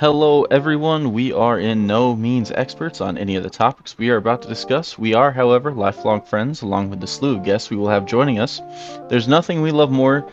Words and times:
Hello, 0.00 0.44
everyone. 0.44 1.12
We 1.12 1.32
are 1.32 1.58
in 1.58 1.84
no 1.84 2.14
means 2.14 2.52
experts 2.52 3.00
on 3.00 3.18
any 3.18 3.34
of 3.34 3.42
the 3.42 3.50
topics 3.50 3.98
we 3.98 4.10
are 4.10 4.16
about 4.16 4.42
to 4.42 4.48
discuss. 4.48 4.96
We 4.96 5.12
are, 5.12 5.32
however, 5.32 5.72
lifelong 5.72 6.22
friends, 6.22 6.62
along 6.62 6.90
with 6.90 7.00
the 7.00 7.08
slew 7.08 7.34
of 7.36 7.42
guests 7.42 7.68
we 7.68 7.76
will 7.76 7.88
have 7.88 8.06
joining 8.06 8.38
us. 8.38 8.62
There's 9.08 9.26
nothing 9.26 9.60
we 9.60 9.72
love 9.72 9.90
more 9.90 10.30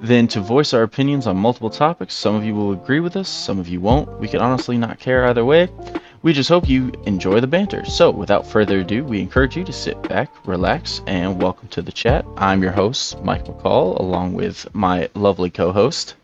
than 0.00 0.28
to 0.28 0.40
voice 0.40 0.72
our 0.72 0.84
opinions 0.84 1.26
on 1.26 1.36
multiple 1.36 1.68
topics. 1.68 2.14
Some 2.14 2.36
of 2.36 2.44
you 2.44 2.54
will 2.54 2.70
agree 2.70 3.00
with 3.00 3.16
us, 3.16 3.28
some 3.28 3.58
of 3.58 3.66
you 3.66 3.80
won't. 3.80 4.20
We 4.20 4.28
can 4.28 4.40
honestly 4.40 4.78
not 4.78 5.00
care 5.00 5.26
either 5.26 5.44
way. 5.44 5.68
We 6.22 6.32
just 6.32 6.48
hope 6.48 6.68
you 6.68 6.92
enjoy 7.06 7.40
the 7.40 7.48
banter. 7.48 7.84
So, 7.86 8.12
without 8.12 8.46
further 8.46 8.82
ado, 8.82 9.02
we 9.02 9.18
encourage 9.18 9.56
you 9.56 9.64
to 9.64 9.72
sit 9.72 10.00
back, 10.08 10.30
relax, 10.46 11.02
and 11.08 11.42
welcome 11.42 11.66
to 11.70 11.82
the 11.82 11.90
chat. 11.90 12.24
I'm 12.36 12.62
your 12.62 12.70
host, 12.70 13.20
Mike 13.24 13.46
McCall, 13.46 13.98
along 13.98 14.34
with 14.34 14.72
my 14.72 15.08
lovely 15.16 15.50
co 15.50 15.72
host. 15.72 16.14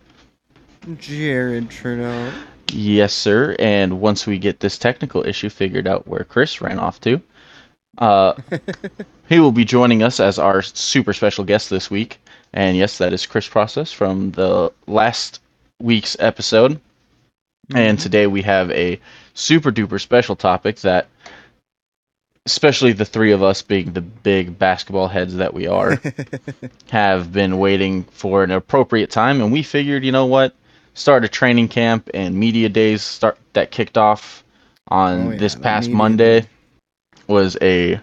Jared 0.98 1.68
Trudeau. 1.68 2.32
Yes, 2.72 3.12
sir. 3.12 3.54
And 3.58 4.00
once 4.00 4.26
we 4.26 4.38
get 4.38 4.60
this 4.60 4.78
technical 4.78 5.26
issue 5.26 5.48
figured 5.48 5.86
out 5.86 6.06
where 6.06 6.24
Chris 6.24 6.60
ran 6.60 6.78
off 6.78 7.00
to, 7.02 7.20
uh, 7.98 8.34
he 9.28 9.40
will 9.40 9.52
be 9.52 9.64
joining 9.64 10.02
us 10.02 10.20
as 10.20 10.38
our 10.38 10.62
super 10.62 11.12
special 11.12 11.44
guest 11.44 11.70
this 11.70 11.90
week. 11.90 12.18
And 12.52 12.76
yes, 12.76 12.98
that 12.98 13.12
is 13.12 13.26
Chris 13.26 13.48
Process 13.48 13.92
from 13.92 14.32
the 14.32 14.72
last 14.86 15.40
week's 15.80 16.16
episode. 16.20 16.72
Mm-hmm. 16.72 17.76
And 17.76 17.98
today 17.98 18.26
we 18.26 18.42
have 18.42 18.70
a 18.70 19.00
super 19.34 19.70
duper 19.70 20.00
special 20.00 20.36
topic 20.36 20.80
that, 20.80 21.08
especially 22.46 22.92
the 22.92 23.04
three 23.04 23.32
of 23.32 23.42
us 23.42 23.62
being 23.62 23.92
the 23.92 24.00
big 24.00 24.58
basketball 24.58 25.08
heads 25.08 25.36
that 25.36 25.54
we 25.54 25.66
are, 25.66 26.00
have 26.90 27.32
been 27.32 27.58
waiting 27.58 28.04
for 28.04 28.42
an 28.42 28.50
appropriate 28.50 29.10
time. 29.10 29.40
And 29.40 29.52
we 29.52 29.62
figured, 29.62 30.04
you 30.04 30.12
know 30.12 30.26
what? 30.26 30.54
Start 30.94 31.24
a 31.24 31.28
training 31.28 31.68
camp 31.68 32.10
and 32.14 32.34
media 32.34 32.68
days 32.68 33.02
start 33.02 33.38
that 33.52 33.70
kicked 33.70 33.98
off 33.98 34.44
on 34.88 35.28
oh, 35.28 35.30
yeah, 35.30 35.38
this 35.38 35.54
past 35.54 35.90
Monday 35.90 36.46
was 37.26 37.56
a 37.62 38.00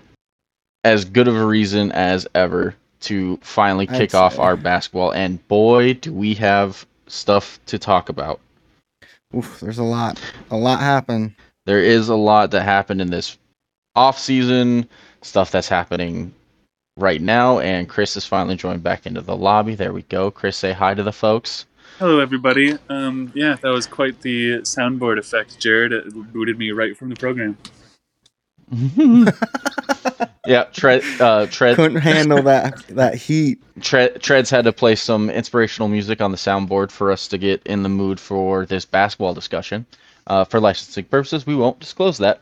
as 0.83 1.05
good 1.05 1.27
of 1.27 1.35
a 1.35 1.45
reason 1.45 1.91
as 1.91 2.27
ever 2.35 2.75
to 3.01 3.37
finally 3.41 3.87
kick 3.87 4.13
off 4.13 4.35
say. 4.35 4.41
our 4.41 4.55
basketball 4.55 5.11
and 5.11 5.45
boy 5.47 5.93
do 5.93 6.13
we 6.13 6.33
have 6.33 6.85
stuff 7.07 7.59
to 7.65 7.77
talk 7.77 8.09
about. 8.09 8.39
Oof, 9.35 9.59
there's 9.59 9.77
a 9.77 9.83
lot. 9.83 10.19
A 10.49 10.57
lot 10.57 10.79
happened. 10.79 11.35
There 11.65 11.79
is 11.79 12.09
a 12.09 12.15
lot 12.15 12.51
that 12.51 12.63
happened 12.63 13.01
in 13.01 13.11
this 13.11 13.37
off 13.95 14.17
season, 14.17 14.87
stuff 15.21 15.51
that's 15.51 15.69
happening 15.69 16.33
right 16.97 17.21
now, 17.21 17.59
and 17.59 17.87
Chris 17.87 18.17
is 18.17 18.25
finally 18.25 18.55
joined 18.55 18.83
back 18.83 19.05
into 19.05 19.21
the 19.21 19.35
lobby. 19.35 19.75
There 19.75 19.93
we 19.93 20.01
go. 20.03 20.31
Chris, 20.31 20.57
say 20.57 20.71
hi 20.71 20.93
to 20.93 21.03
the 21.03 21.11
folks. 21.11 21.65
Hello, 22.00 22.22
everybody. 22.22 22.78
Um, 22.88 23.30
yeah, 23.36 23.58
that 23.61 23.67
was 23.67 23.86
quite 23.86 24.22
the 24.22 24.59
soundboard 24.59 25.19
effect, 25.19 25.59
Jared. 25.59 25.92
It 25.92 26.14
booted 26.31 26.58
me 26.58 26.72
right 26.72 26.95
from 26.95 27.09
the 27.09 27.16
program. 27.17 27.58
yeah, 30.45 30.64
Tread. 30.72 31.03
Uh, 31.20 31.47
Tread 31.47 31.75
couldn't 31.75 32.00
handle 32.00 32.42
that 32.44 32.88
that 32.88 33.16
heat. 33.16 33.61
Tread, 33.81 34.22
Treads 34.22 34.50
had 34.50 34.64
to 34.64 34.72
play 34.72 34.95
some 34.95 35.30
inspirational 35.30 35.89
music 35.89 36.22
on 36.22 36.31
the 36.31 36.38
soundboard 36.38 36.89
for 36.89 37.11
us 37.11 37.27
to 37.27 37.38
get 37.38 37.61
in 37.64 37.83
the 37.83 37.89
mood 37.89 38.17
for 38.17 38.66
this 38.66 38.86
basketball 38.86 39.33
discussion. 39.33 39.86
Uh, 40.27 40.45
for 40.45 40.61
licensing 40.61 41.03
purposes, 41.03 41.45
we 41.45 41.53
won't 41.53 41.81
disclose 41.81 42.17
that 42.20 42.39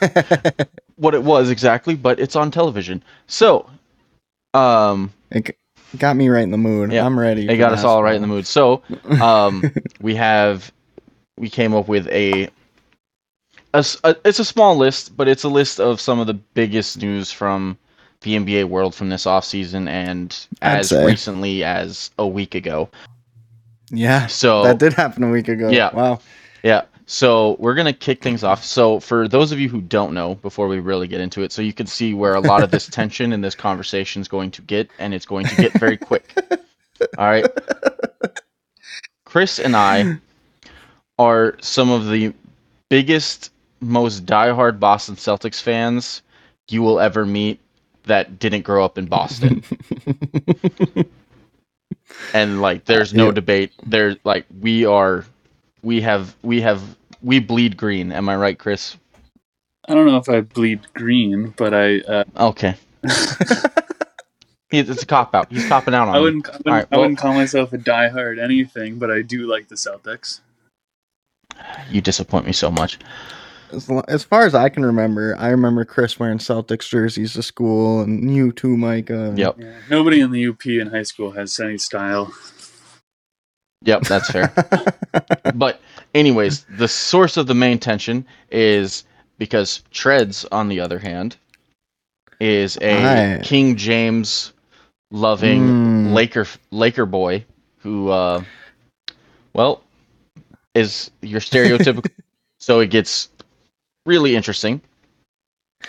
what 0.96 1.14
it 1.14 1.22
was 1.22 1.48
exactly, 1.48 1.94
but 1.94 2.18
it's 2.18 2.34
on 2.34 2.50
television. 2.50 3.04
So, 3.28 3.70
um, 4.52 5.12
got 5.98 6.16
me 6.16 6.28
right 6.28 6.42
in 6.42 6.50
the 6.50 6.58
mood. 6.58 6.92
Yeah. 6.92 7.04
I'm 7.04 7.18
ready. 7.18 7.48
It 7.48 7.56
got 7.56 7.72
us 7.72 7.84
all 7.84 8.02
right 8.02 8.14
in 8.14 8.22
the 8.22 8.28
mood. 8.28 8.46
So, 8.46 8.82
um, 9.20 9.62
we 10.00 10.14
have 10.14 10.72
we 11.38 11.48
came 11.48 11.74
up 11.74 11.88
with 11.88 12.06
a, 12.08 12.48
a, 13.74 13.84
a, 14.04 14.16
it's 14.24 14.38
a 14.38 14.44
small 14.44 14.76
list, 14.76 15.16
but 15.16 15.26
it's 15.26 15.42
a 15.42 15.48
list 15.48 15.80
of 15.80 16.00
some 16.00 16.20
of 16.20 16.26
the 16.26 16.34
biggest 16.34 17.00
news 17.00 17.32
from 17.32 17.78
the 18.20 18.36
NBA 18.36 18.66
world 18.66 18.94
from 18.94 19.08
this 19.08 19.24
offseason 19.24 19.88
and 19.88 20.46
as 20.60 20.92
recently 20.92 21.64
as 21.64 22.10
a 22.18 22.26
week 22.26 22.54
ago. 22.54 22.90
Yeah. 23.90 24.26
So 24.26 24.62
that 24.62 24.78
did 24.78 24.92
happen 24.92 25.24
a 25.24 25.30
week 25.30 25.48
ago. 25.48 25.70
Yeah. 25.70 25.94
Wow. 25.94 26.20
Yeah. 26.62 26.82
So 27.10 27.56
we're 27.58 27.74
gonna 27.74 27.92
kick 27.92 28.22
things 28.22 28.44
off. 28.44 28.62
So 28.62 29.00
for 29.00 29.26
those 29.26 29.50
of 29.50 29.58
you 29.58 29.68
who 29.68 29.80
don't 29.80 30.14
know, 30.14 30.36
before 30.36 30.68
we 30.68 30.78
really 30.78 31.08
get 31.08 31.20
into 31.20 31.42
it, 31.42 31.50
so 31.50 31.60
you 31.60 31.72
can 31.72 31.88
see 31.88 32.14
where 32.14 32.34
a 32.34 32.40
lot 32.40 32.62
of 32.62 32.70
this 32.70 32.86
tension 32.92 33.32
and 33.32 33.42
this 33.42 33.56
conversation 33.56 34.22
is 34.22 34.28
going 34.28 34.52
to 34.52 34.62
get, 34.62 34.88
and 35.00 35.12
it's 35.12 35.26
going 35.26 35.46
to 35.46 35.56
get 35.56 35.72
very 35.72 35.96
quick. 35.96 36.32
All 37.18 37.26
right. 37.26 37.44
Chris 39.24 39.58
and 39.58 39.74
I 39.74 40.20
are 41.18 41.56
some 41.60 41.90
of 41.90 42.08
the 42.08 42.32
biggest, 42.88 43.50
most 43.80 44.24
diehard 44.24 44.78
Boston 44.78 45.16
Celtics 45.16 45.60
fans 45.60 46.22
you 46.68 46.80
will 46.80 47.00
ever 47.00 47.26
meet 47.26 47.58
that 48.04 48.38
didn't 48.38 48.62
grow 48.62 48.84
up 48.84 48.98
in 48.98 49.06
Boston. 49.06 49.64
and 52.34 52.62
like 52.62 52.84
there's 52.84 53.12
uh, 53.12 53.16
no 53.16 53.32
debate. 53.32 53.72
There's 53.84 54.16
like 54.22 54.46
we 54.60 54.84
are 54.86 55.24
we 55.82 56.00
have 56.02 56.36
we 56.42 56.60
have 56.60 56.96
we 57.22 57.40
bleed 57.40 57.76
green. 57.76 58.12
Am 58.12 58.28
I 58.28 58.36
right, 58.36 58.58
Chris? 58.58 58.96
I 59.88 59.94
don't 59.94 60.06
know 60.06 60.18
if 60.18 60.28
I 60.28 60.40
bleed 60.42 60.80
green, 60.94 61.54
but 61.56 61.74
I. 61.74 62.00
Uh... 62.00 62.24
Okay. 62.36 62.76
it's 64.70 65.02
a 65.02 65.06
cop 65.06 65.34
out. 65.34 65.50
He's 65.50 65.66
copping 65.66 65.94
out 65.94 66.08
on. 66.08 66.14
I 66.14 66.20
wouldn't. 66.20 66.48
I 66.48 66.52
wouldn't, 66.52 66.66
right, 66.66 66.86
I 66.92 66.98
wouldn't 66.98 67.18
call 67.18 67.34
myself 67.34 67.72
a 67.72 67.78
diehard 67.78 68.42
anything, 68.42 68.98
but 68.98 69.10
I 69.10 69.22
do 69.22 69.46
like 69.46 69.68
the 69.68 69.74
Celtics. 69.74 70.40
You 71.90 72.00
disappoint 72.00 72.46
me 72.46 72.52
so 72.52 72.70
much. 72.70 72.98
As, 73.72 73.90
as 74.08 74.24
far 74.24 74.46
as 74.46 74.54
I 74.54 74.68
can 74.68 74.84
remember, 74.84 75.36
I 75.38 75.48
remember 75.48 75.84
Chris 75.84 76.18
wearing 76.18 76.38
Celtics 76.38 76.88
jerseys 76.88 77.34
to 77.34 77.42
school, 77.42 78.00
and 78.02 78.34
you 78.34 78.52
too, 78.52 78.76
Micah. 78.76 79.32
Yep. 79.36 79.56
Yeah, 79.58 79.74
nobody 79.88 80.20
in 80.20 80.30
the 80.30 80.46
UP 80.48 80.64
in 80.66 80.88
high 80.88 81.04
school 81.04 81.32
has 81.32 81.58
any 81.60 81.78
style. 81.78 82.32
Yep, 83.82 84.02
that's 84.02 84.30
fair. 84.30 84.52
but 85.54 85.80
anyways, 86.14 86.64
the 86.64 86.88
source 86.88 87.36
of 87.36 87.46
the 87.46 87.54
main 87.54 87.78
tension 87.78 88.26
is 88.50 89.04
because 89.38 89.82
Treads, 89.90 90.44
on 90.52 90.68
the 90.68 90.80
other 90.80 90.98
hand, 90.98 91.36
is 92.40 92.76
a. 92.82 93.40
King 93.42 93.76
James 93.76 94.52
loving 95.10 95.62
mm. 95.62 96.12
Laker 96.12 96.46
Laker 96.70 97.06
boy 97.06 97.44
who, 97.80 98.10
uh, 98.10 98.42
well, 99.54 99.82
is 100.74 101.10
your 101.22 101.40
stereotypical. 101.40 102.10
so 102.58 102.80
it 102.80 102.90
gets 102.90 103.28
really 104.06 104.36
interesting. 104.36 104.80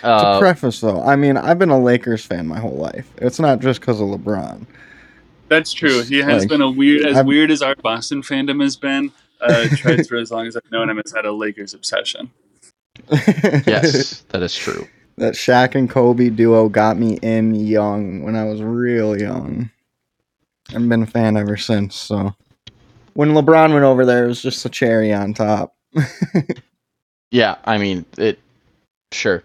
Uh, 0.04 0.36
to 0.36 0.40
preface, 0.40 0.80
though, 0.80 1.04
I 1.04 1.18
mean, 1.18 1.36
I've 1.36 1.60
been 1.60 1.70
a 1.70 1.80
Lakers 1.80 2.26
fan 2.26 2.48
my 2.48 2.60
whole 2.60 2.78
life. 2.78 3.12
It's 3.18 3.40
not 3.40 3.60
just 3.60 3.82
because 3.82 4.00
of 4.00 4.08
LeBron. 4.08 4.66
That's 5.52 5.74
true. 5.74 6.02
He 6.04 6.20
has 6.20 6.44
like, 6.44 6.50
been 6.50 6.62
a 6.62 6.72
weird, 6.72 7.06
as 7.06 7.18
I've, 7.18 7.26
weird 7.26 7.52
as 7.52 7.62
our 7.62 7.76
Boston 7.76 8.22
fandom 8.22 8.64
has 8.64 8.78
been. 8.78 9.12
Uh, 9.42 9.68
Treads 9.76 10.08
for 10.08 10.16
as 10.16 10.32
long 10.32 10.48
as 10.48 10.56
I've 10.56 10.72
known 10.72 10.90
him 10.90 10.96
has 10.96 11.12
had 11.14 11.26
a 11.26 11.32
Lakers 11.34 11.74
obsession. 11.74 12.32
yes, 13.12 14.22
that 14.30 14.42
is 14.44 14.56
true. 14.56 14.88
That 15.18 15.34
Shaq 15.34 15.76
and 15.76 15.90
Kobe 15.90 16.30
duo 16.30 16.70
got 16.70 16.98
me 16.98 17.20
in 17.22 17.54
young 17.54 18.24
when 18.24 18.38
I 18.38 18.46
was 18.46 18.62
real 18.62 19.20
young. 19.20 19.70
I've 20.74 20.88
been 20.88 21.04
a 21.04 21.08
fan 21.08 21.36
ever 21.36 21.58
since. 21.58 21.98
So 21.98 22.34
when 23.16 23.32
LeBron 23.32 23.74
went 23.74 23.84
over 23.84 24.06
there, 24.06 24.24
it 24.24 24.30
was 24.30 24.42
just 24.42 24.66
a 24.66 24.70
cherry 24.70 25.12
on 25.12 25.34
top. 25.34 25.76
yeah, 27.32 27.58
I 27.66 27.78
mean 27.78 28.06
it. 28.18 28.40
Sure. 29.12 29.44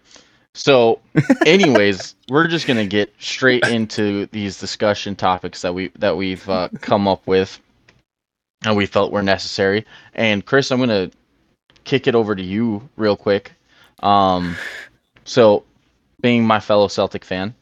So, 0.57 1.01
anyways, 1.45 2.15
we're 2.31 2.49
just 2.49 2.67
gonna 2.67 2.87
get 2.87 3.13
straight 3.19 3.67
into 3.69 4.25
these 4.33 4.59
discussion 4.59 5.15
topics 5.15 5.61
that 5.61 5.75
we 5.75 5.89
that 5.99 6.17
we've 6.17 6.49
uh, 6.49 6.71
come 6.81 7.07
up 7.07 7.27
with, 7.27 7.61
and 8.65 8.75
we 8.75 8.87
felt 8.87 9.13
were 9.13 9.23
necessary. 9.23 9.85
And 10.15 10.45
Chris, 10.45 10.73
I'm 10.73 10.81
gonna 10.81 11.11
kick 11.85 12.07
it 12.07 12.15
over 12.15 12.35
to 12.35 12.43
you 12.43 12.89
real 12.97 13.17
quick. 13.17 13.53
Um, 14.03 14.57
so, 15.25 15.63
being 16.23 16.47
my 16.47 16.59
fellow 16.59 16.89
Celtic 16.89 17.25
fan, 17.25 17.55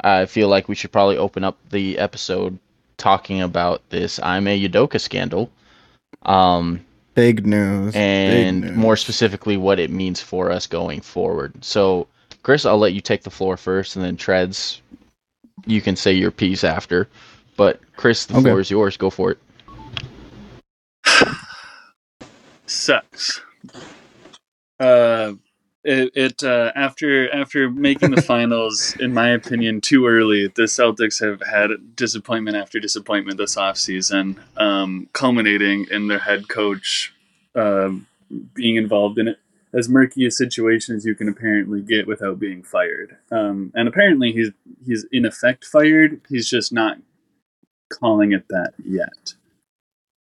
I 0.00 0.24
feel 0.24 0.48
like 0.48 0.66
we 0.66 0.74
should 0.74 0.92
probably 0.92 1.18
open 1.18 1.44
up 1.44 1.58
the 1.68 1.98
episode 1.98 2.58
talking 2.96 3.42
about 3.42 3.82
this 3.90 4.18
Ime 4.18 4.46
Udoka 4.46 4.98
scandal. 4.98 5.50
Um, 6.22 6.86
Big 7.20 7.46
news. 7.46 7.94
And 7.94 8.62
Big 8.62 8.70
news. 8.70 8.78
more 8.78 8.96
specifically, 8.96 9.58
what 9.58 9.78
it 9.78 9.90
means 9.90 10.22
for 10.22 10.50
us 10.50 10.66
going 10.66 11.02
forward. 11.02 11.52
So, 11.62 12.08
Chris, 12.42 12.64
I'll 12.64 12.78
let 12.78 12.94
you 12.94 13.02
take 13.02 13.24
the 13.24 13.30
floor 13.30 13.58
first, 13.58 13.94
and 13.94 14.02
then 14.02 14.16
Treads, 14.16 14.80
you 15.66 15.82
can 15.82 15.96
say 15.96 16.14
your 16.14 16.30
piece 16.30 16.64
after. 16.64 17.10
But, 17.58 17.78
Chris, 17.96 18.24
the 18.24 18.36
okay. 18.36 18.44
floor 18.44 18.60
is 18.60 18.70
yours. 18.70 18.96
Go 18.96 19.10
for 19.10 19.32
it. 19.32 19.38
Sucks. 22.64 23.42
Uh, 24.78 25.32
it, 25.84 26.12
it 26.14 26.42
uh, 26.42 26.72
after 26.74 27.32
after 27.34 27.70
making 27.70 28.10
the 28.10 28.22
finals, 28.34 28.96
in 29.00 29.14
my 29.14 29.30
opinion, 29.30 29.80
too 29.80 30.06
early. 30.06 30.48
The 30.48 30.62
Celtics 30.62 31.20
have 31.24 31.42
had 31.46 31.70
disappointment 31.96 32.56
after 32.56 32.78
disappointment 32.80 33.38
this 33.38 33.56
offseason, 33.56 34.36
um, 34.56 35.08
culminating 35.12 35.86
in 35.90 36.08
their 36.08 36.18
head 36.18 36.48
coach 36.48 37.14
uh, 37.54 37.90
being 38.54 38.76
involved 38.76 39.18
in 39.18 39.28
it 39.28 39.38
as 39.72 39.88
murky 39.88 40.26
a 40.26 40.30
situation 40.30 40.96
as 40.96 41.04
you 41.04 41.14
can 41.14 41.28
apparently 41.28 41.80
get 41.80 42.06
without 42.06 42.38
being 42.38 42.62
fired. 42.62 43.16
Um, 43.30 43.72
and 43.74 43.88
apparently, 43.88 44.32
he's 44.32 44.50
he's 44.84 45.06
in 45.12 45.24
effect 45.24 45.64
fired. 45.64 46.20
He's 46.28 46.48
just 46.48 46.72
not 46.72 46.98
calling 47.88 48.32
it 48.32 48.46
that 48.48 48.74
yet. 48.84 49.34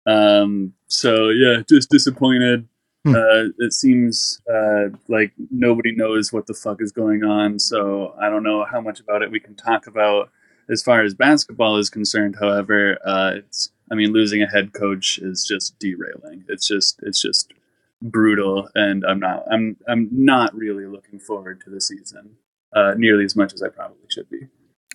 Um, 0.06 0.74
so 0.88 1.28
yeah, 1.28 1.62
just 1.68 1.90
disappointed. 1.90 2.68
Hmm. 3.04 3.14
Uh, 3.16 3.48
it 3.58 3.72
seems 3.72 4.40
uh, 4.52 4.88
like 5.08 5.32
nobody 5.50 5.94
knows 5.94 6.32
what 6.32 6.46
the 6.46 6.54
fuck 6.54 6.80
is 6.80 6.92
going 6.92 7.24
on. 7.24 7.58
So 7.58 8.14
I 8.20 8.28
don't 8.28 8.44
know 8.44 8.64
how 8.64 8.80
much 8.80 9.00
about 9.00 9.22
it 9.22 9.30
we 9.30 9.40
can 9.40 9.54
talk 9.54 9.86
about. 9.86 10.30
As 10.70 10.82
far 10.82 11.02
as 11.02 11.12
basketball 11.12 11.76
is 11.78 11.90
concerned, 11.90 12.36
however, 12.38 12.98
uh, 13.04 13.32
it's 13.36 13.70
I 13.90 13.96
mean 13.96 14.12
losing 14.12 14.42
a 14.42 14.48
head 14.48 14.72
coach 14.72 15.18
is 15.18 15.44
just 15.44 15.78
derailing. 15.80 16.44
It's 16.48 16.66
just 16.66 17.00
it's 17.02 17.20
just 17.20 17.52
brutal, 18.00 18.68
and 18.74 19.04
I'm 19.04 19.18
not 19.18 19.44
I'm 19.50 19.76
I'm 19.88 20.08
not 20.12 20.54
really 20.54 20.86
looking 20.86 21.18
forward 21.18 21.60
to 21.64 21.70
the 21.70 21.80
season 21.80 22.36
uh, 22.72 22.94
nearly 22.96 23.24
as 23.24 23.34
much 23.34 23.52
as 23.52 23.62
I 23.62 23.68
probably 23.68 23.98
should 24.08 24.30
be. 24.30 24.46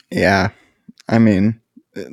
Yeah, 0.10 0.52
I 1.10 1.20
mean 1.20 1.60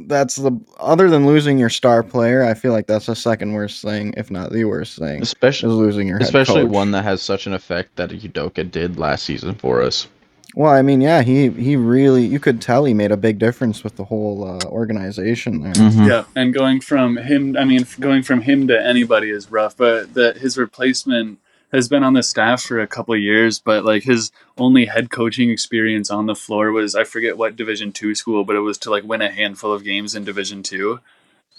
that's 0.07 0.37
the 0.37 0.53
other 0.79 1.09
than 1.11 1.27
losing 1.27 1.59
your 1.59 1.71
star 1.71 2.03
player. 2.03 2.45
I 2.45 2.55
feel 2.55 2.73
like 2.73 2.87
that's 2.87 3.07
the 3.07 3.17
second 3.17 3.53
worst 3.53 3.83
thing, 3.83 4.15
if 4.17 4.31
not 4.31 4.53
the 4.53 4.65
worst 4.65 4.99
thing. 4.99 5.23
Especially 5.23 5.71
losing 5.71 6.09
your 6.09 6.19
especially 6.19 6.65
one 6.65 6.91
that 6.93 7.03
has 7.03 7.23
such 7.23 7.47
an 7.47 7.53
effect 7.53 7.97
that 7.97 8.11
Udoka 8.11 8.71
did 8.71 8.99
last 8.99 9.25
season 9.25 9.55
for 9.55 9.83
us. 9.83 10.09
Well, 10.57 10.73
I 10.73 10.83
mean, 10.83 11.01
yeah, 11.01 11.23
he 11.23 11.51
he 11.51 11.77
really 11.77 12.25
you 12.25 12.39
could 12.39 12.61
tell 12.61 12.85
he 12.85 12.95
made 12.95 13.11
a 13.11 13.17
big 13.17 13.39
difference 13.39 13.83
with 13.83 13.97
the 13.97 14.05
whole 14.05 14.45
uh, 14.45 14.65
organization 14.67 15.63
there. 15.63 15.73
Mm-hmm. 15.73 16.05
Yeah, 16.05 16.25
and 16.37 16.55
going 16.55 16.81
from 16.81 17.17
him, 17.17 17.57
I 17.57 17.65
mean, 17.65 17.87
going 17.99 18.23
from 18.23 18.43
him 18.43 18.69
to 18.69 18.87
anybody 18.87 19.31
is 19.31 19.51
rough, 19.51 19.77
but 19.77 20.15
that 20.15 20.39
his 20.39 20.57
replacement 20.57 21.41
has 21.75 21.89
been 21.89 22.05
on 22.05 22.13
the 22.13 22.23
staff 22.23 22.63
for 22.63 22.81
a 22.81 22.87
couple 22.87 23.17
years, 23.17 23.59
but 23.59 23.85
like 23.85 24.05
his 24.05 24.31
only 24.57 24.87
head 24.87 25.11
coaching 25.11 25.51
experience 25.51 26.11
on 26.11 26.27
the 26.27 26.35
floor 26.35 26.71
was 26.71 26.95
I 26.95 27.05
forget 27.05 27.37
what 27.37 27.57
Division 27.57 27.93
two 27.93 28.15
school, 28.15 28.45
but 28.45 28.57
it 28.57 28.61
was 28.61 28.79
to 28.79 28.91
like 28.91 29.05
win 29.05 29.23
a 29.23 29.31
handful 29.31 29.73
of 29.73 29.85
games 29.85 30.15
in 30.15 30.25
Division 30.25 30.63
two, 30.63 31.01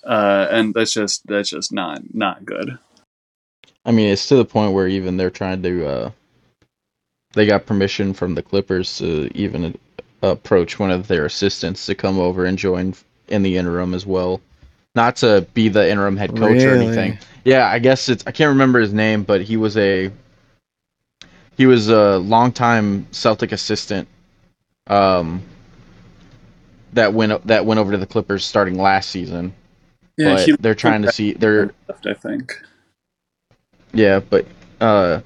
uh, 0.03 0.47
and 0.49 0.73
that's 0.73 0.93
just 0.93 1.27
that's 1.27 1.49
just 1.49 1.71
not 1.71 2.13
not 2.13 2.45
good. 2.45 2.77
I 3.85 3.91
mean, 3.91 4.09
it's 4.09 4.27
to 4.29 4.35
the 4.35 4.45
point 4.45 4.73
where 4.73 4.87
even 4.87 5.17
they're 5.17 5.29
trying 5.29 5.61
to 5.63 5.85
uh, 5.85 6.11
they 7.33 7.45
got 7.45 7.65
permission 7.65 8.13
from 8.13 8.35
the 8.35 8.41
Clippers 8.41 8.97
to 8.99 9.29
even 9.35 9.77
approach 10.21 10.79
one 10.79 10.91
of 10.91 11.07
their 11.07 11.25
assistants 11.25 11.85
to 11.85 11.93
come 11.93 12.19
over 12.19 12.45
and 12.45 12.57
join 12.57 12.95
in 13.27 13.43
the 13.43 13.57
interim 13.57 13.93
as 13.93 14.05
well. 14.05 14.39
Not 14.95 15.17
to 15.17 15.45
be 15.53 15.67
the 15.67 15.89
interim 15.89 16.15
head 16.15 16.31
coach 16.31 16.61
really? 16.61 16.65
or 16.65 16.73
anything. 16.75 17.19
Yeah, 17.43 17.67
I 17.67 17.79
guess 17.79 18.09
it's 18.09 18.23
I 18.25 18.31
can't 18.31 18.49
remember 18.49 18.79
his 18.79 18.93
name, 18.93 19.23
but 19.23 19.41
he 19.41 19.57
was 19.57 19.75
a 19.77 20.11
he 21.57 21.65
was 21.65 21.89
a 21.89 22.17
longtime 22.17 23.07
Celtic 23.11 23.51
assistant 23.51 24.07
um 24.87 25.41
that 26.93 27.13
went 27.13 27.45
that 27.47 27.65
went 27.65 27.79
over 27.79 27.91
to 27.91 27.97
the 27.97 28.05
Clippers 28.05 28.45
starting 28.45 28.77
last 28.77 29.09
season. 29.09 29.53
Yeah, 30.17 30.45
but 30.45 30.61
they're 30.61 30.75
trying 30.75 31.01
to 31.01 31.11
see 31.11 31.33
they're 31.33 31.73
left, 31.89 32.07
I 32.07 32.13
think. 32.13 32.57
Yeah, 33.93 34.21
but 34.21 34.45
uh 34.79 35.21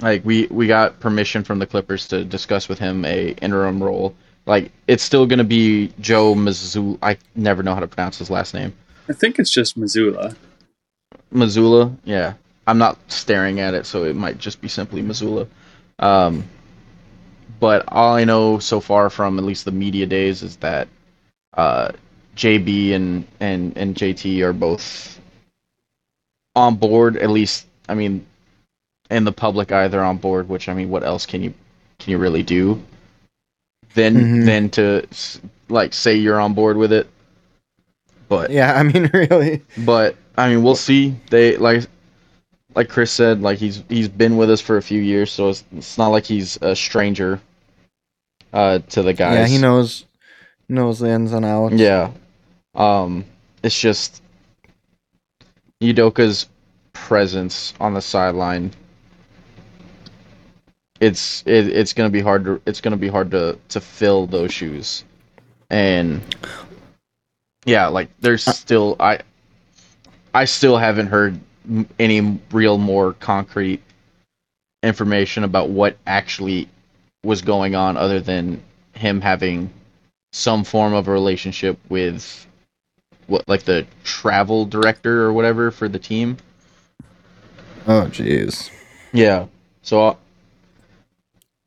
like 0.00 0.24
we 0.24 0.46
we 0.46 0.66
got 0.66 1.00
permission 1.00 1.44
from 1.44 1.58
the 1.58 1.66
Clippers 1.66 2.08
to 2.08 2.24
discuss 2.24 2.68
with 2.68 2.78
him 2.78 3.04
a 3.04 3.30
interim 3.42 3.82
role. 3.82 4.14
Like 4.48 4.72
it's 4.86 5.02
still 5.02 5.26
gonna 5.26 5.44
be 5.44 5.92
Joe 6.00 6.34
Mazzulla. 6.34 6.98
I 7.02 7.18
never 7.36 7.62
know 7.62 7.74
how 7.74 7.80
to 7.80 7.86
pronounce 7.86 8.18
his 8.18 8.30
last 8.30 8.54
name. 8.54 8.74
I 9.08 9.12
think 9.12 9.38
it's 9.38 9.50
just 9.50 9.76
Missoula. 9.76 10.34
Missoula, 11.30 11.94
yeah. 12.04 12.32
I'm 12.66 12.78
not 12.78 12.98
staring 13.10 13.60
at 13.60 13.74
it, 13.74 13.84
so 13.84 14.04
it 14.04 14.16
might 14.16 14.38
just 14.38 14.60
be 14.60 14.68
simply 14.68 15.02
Missoula. 15.02 15.46
Um, 15.98 16.44
but 17.60 17.84
all 17.88 18.14
I 18.14 18.24
know 18.24 18.58
so 18.58 18.80
far 18.80 19.10
from 19.10 19.38
at 19.38 19.44
least 19.44 19.66
the 19.66 19.70
media 19.70 20.06
days 20.06 20.42
is 20.42 20.56
that 20.56 20.88
uh, 21.54 21.92
JB 22.34 22.94
and, 22.94 23.26
and 23.40 23.76
and 23.76 23.94
JT 23.94 24.40
are 24.42 24.54
both 24.54 25.20
on 26.56 26.76
board. 26.76 27.18
At 27.18 27.28
least, 27.28 27.66
I 27.86 27.94
mean, 27.94 28.24
and 29.10 29.26
the 29.26 29.32
public 29.32 29.72
either 29.72 30.02
on 30.02 30.16
board. 30.16 30.48
Which 30.48 30.70
I 30.70 30.74
mean, 30.74 30.88
what 30.88 31.04
else 31.04 31.26
can 31.26 31.42
you 31.42 31.52
can 31.98 32.12
you 32.12 32.18
really 32.18 32.42
do? 32.42 32.82
Then 33.94 34.14
mm-hmm. 34.14 34.44
than 34.44 34.70
to 34.70 35.06
like 35.68 35.92
say 35.92 36.16
you're 36.16 36.40
on 36.40 36.54
board 36.54 36.76
with 36.76 36.92
it. 36.92 37.08
But 38.28 38.50
yeah, 38.50 38.74
I 38.74 38.82
mean, 38.82 39.10
really. 39.14 39.62
But 39.78 40.16
I 40.36 40.48
mean, 40.48 40.62
we'll 40.62 40.76
see. 40.76 41.16
They 41.30 41.56
like 41.56 41.86
like 42.74 42.88
Chris 42.88 43.10
said, 43.10 43.40
like 43.42 43.58
he's 43.58 43.82
he's 43.88 44.08
been 44.08 44.36
with 44.36 44.50
us 44.50 44.60
for 44.60 44.76
a 44.76 44.82
few 44.82 45.00
years, 45.00 45.32
so 45.32 45.48
it's, 45.48 45.64
it's 45.76 45.98
not 45.98 46.08
like 46.08 46.24
he's 46.24 46.58
a 46.62 46.76
stranger 46.76 47.40
uh, 48.52 48.80
to 48.90 49.02
the 49.02 49.14
guys. 49.14 49.50
Yeah, 49.50 49.56
he 49.56 49.58
knows 49.60 50.04
knows 50.68 50.98
the 50.98 51.08
ins 51.08 51.32
and 51.32 51.44
outs. 51.44 51.74
Yeah, 51.74 52.12
um, 52.74 53.24
it's 53.62 53.78
just 53.78 54.22
Udoka's 55.82 56.46
presence 56.92 57.74
on 57.80 57.94
the 57.94 58.02
sideline 58.02 58.72
it's 61.00 61.42
it, 61.46 61.68
it's 61.68 61.92
gonna 61.92 62.10
be 62.10 62.20
hard 62.20 62.44
to 62.44 62.60
it's 62.66 62.80
gonna 62.80 62.96
be 62.96 63.08
hard 63.08 63.30
to 63.32 63.58
to 63.68 63.80
fill 63.80 64.26
those 64.26 64.52
shoes, 64.52 65.04
and 65.70 66.20
yeah, 67.64 67.86
like 67.86 68.08
there's 68.20 68.46
uh. 68.46 68.52
still 68.52 68.96
I 68.98 69.20
I 70.34 70.44
still 70.44 70.76
haven't 70.76 71.08
heard 71.08 71.38
any 71.98 72.40
real 72.50 72.78
more 72.78 73.12
concrete 73.14 73.82
information 74.82 75.44
about 75.44 75.68
what 75.68 75.96
actually 76.06 76.68
was 77.24 77.42
going 77.42 77.74
on 77.74 77.96
other 77.96 78.20
than 78.20 78.62
him 78.94 79.20
having 79.20 79.70
some 80.32 80.64
form 80.64 80.94
of 80.94 81.08
a 81.08 81.10
relationship 81.10 81.78
with 81.88 82.46
what 83.26 83.46
like 83.48 83.62
the 83.64 83.86
travel 84.04 84.64
director 84.64 85.24
or 85.24 85.32
whatever 85.32 85.70
for 85.70 85.88
the 85.88 85.98
team. 85.98 86.36
Oh 87.86 88.08
jeez. 88.10 88.70
Yeah. 89.12 89.46
So 89.82 90.16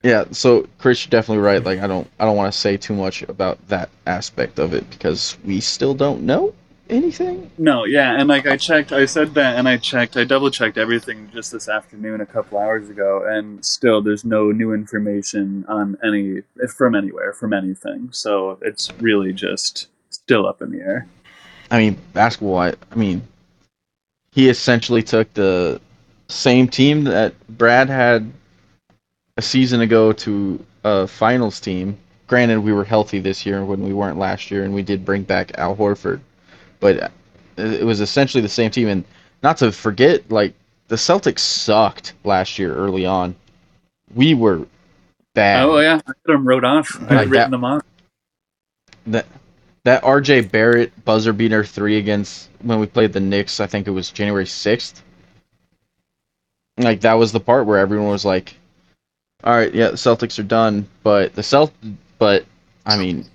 yeah, 0.04 0.26
so 0.32 0.68
Chris, 0.80 1.06
you're 1.06 1.12
definitely 1.12 1.44
right. 1.44 1.64
Like, 1.64 1.80
I 1.80 1.88
don't, 1.88 2.10
I 2.20 2.26
don't 2.26 2.36
want 2.36 2.52
to 2.52 2.60
say 2.60 2.78
too 2.78 2.94
much 2.94 3.22
about 3.24 3.66
that 3.68 3.90
aspect 4.08 4.60
of 4.60 4.74
it 4.74 4.90
because 4.90 5.38
we 5.46 5.60
still 5.60 5.94
don't 5.94 6.24
know 6.24 6.54
anything. 6.90 7.50
No, 7.58 7.86
yeah, 7.86 8.20
and 8.20 8.28
like 8.28 8.48
I 8.48 8.58
checked, 8.58 8.92
I 8.92 9.06
said 9.06 9.34
that, 9.36 9.58
and 9.58 9.68
I 9.68 9.78
checked, 9.78 10.18
I 10.18 10.24
double 10.24 10.52
checked 10.52 10.78
everything 10.78 11.30
just 11.34 11.52
this 11.52 11.70
afternoon, 11.70 12.22
a 12.22 12.26
couple 12.26 12.58
hours 12.58 12.90
ago, 12.90 13.26
and 13.28 13.64
still 13.64 14.02
there's 14.02 14.26
no 14.26 14.52
new 14.52 14.74
information 14.74 15.66
on 15.68 15.98
any 16.04 16.42
from 16.76 16.96
anywhere 16.96 17.34
from 17.34 17.54
anything. 17.54 18.10
So 18.12 18.60
it's 18.62 18.92
really 19.00 19.34
just 19.34 19.88
still 20.10 20.48
up 20.48 20.62
in 20.62 20.72
the 20.72 20.80
air. 20.80 21.08
I 21.70 21.78
mean, 21.80 21.98
basketball. 22.14 22.58
I, 22.58 22.74
I 22.92 22.96
mean, 22.96 23.22
he 24.32 24.50
essentially 24.50 25.04
took 25.04 25.34
the 25.34 25.80
same 26.28 26.68
team 26.68 27.06
that 27.06 27.34
Brad 27.48 27.90
had 27.90 28.32
a 29.38 29.42
season 29.42 29.82
ago 29.82 30.12
to 30.12 30.64
a 30.84 31.08
finals 31.08 31.60
team. 31.60 31.98
Granted, 32.28 32.60
we 32.60 32.74
were 32.74 32.86
healthy 32.86 33.20
this 33.20 33.46
year 33.46 33.66
when 33.66 33.84
we 33.84 33.94
weren't 33.94 34.18
last 34.18 34.52
year, 34.52 34.64
and 34.64 34.74
we 34.74 34.82
did 34.82 35.04
bring 35.04 35.24
back 35.24 35.52
Al 35.58 35.76
Horford, 35.76 36.22
but 36.80 37.04
uh, 37.04 37.10
it 37.58 37.86
was 37.86 38.00
essentially 38.00 38.42
the 38.42 38.50
same 38.50 38.72
team. 38.72 38.88
And 38.88 39.04
not 39.44 39.58
to 39.58 39.72
forget, 39.72 40.30
like 40.32 40.54
the 40.88 40.96
Celtics 40.96 41.40
sucked 41.40 42.14
last 42.24 42.58
year 42.60 42.74
early 42.74 43.06
on. 43.06 43.36
We 44.14 44.34
were 44.34 44.66
bad. 45.34 45.64
Oh 45.64 45.80
yeah, 45.80 45.96
I 45.96 46.08
had 46.08 46.16
them 46.26 46.48
wrote 46.48 46.64
off. 46.64 47.02
I 47.10 47.16
had 47.16 47.30
written 47.30 47.32
that, 47.32 47.52
them 47.52 47.64
off. 47.64 47.82
That 49.08 49.26
that 49.84 50.04
R.J. 50.04 50.42
Barrett 50.42 51.06
buzzer 51.06 51.34
beater 51.34 51.64
three 51.64 51.98
against 51.98 52.50
when 52.62 52.80
we 52.80 52.86
played 52.88 53.14
the 53.14 53.20
Knicks. 53.20 53.60
I 53.60 53.68
think 53.68 53.88
it 53.88 53.92
was 53.92 54.12
January 54.12 54.46
sixth. 54.46 55.04
Like 56.78 57.02
that 57.02 57.14
was 57.14 57.32
the 57.32 57.40
part 57.40 57.66
where 57.66 57.80
everyone 57.80 58.10
was 58.10 58.26
like, 58.26 58.56
all 59.44 59.56
right, 59.56 59.74
yeah, 59.74 59.90
the 59.90 59.98
Celtics 59.98 60.40
are 60.40 60.44
done, 60.44 60.88
but 61.04 61.34
the 61.34 61.42
Celt, 61.42 61.72
but 62.20 62.46
I 62.86 62.98
mean, 62.98 63.26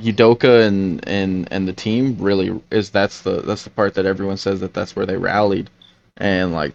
Udoka 0.00 0.66
and 0.66 1.06
and 1.08 1.48
and 1.52 1.68
the 1.68 1.72
team 1.72 2.16
really 2.18 2.60
is 2.70 2.90
that's 2.90 3.22
the 3.22 3.42
that's 3.42 3.64
the 3.64 3.70
part 3.70 3.94
that 3.94 4.06
everyone 4.06 4.36
says 4.36 4.60
that 4.60 4.74
that's 4.74 4.96
where 4.96 5.06
they 5.06 5.16
rallied 5.16 5.70
and 6.16 6.52
like 6.52 6.74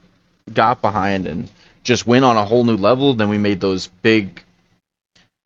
got 0.53 0.81
behind 0.81 1.27
and 1.27 1.49
just 1.83 2.07
went 2.07 2.25
on 2.25 2.37
a 2.37 2.45
whole 2.45 2.63
new 2.63 2.77
level. 2.77 3.13
Then 3.13 3.29
we 3.29 3.37
made 3.37 3.59
those 3.59 3.87
big, 3.87 4.43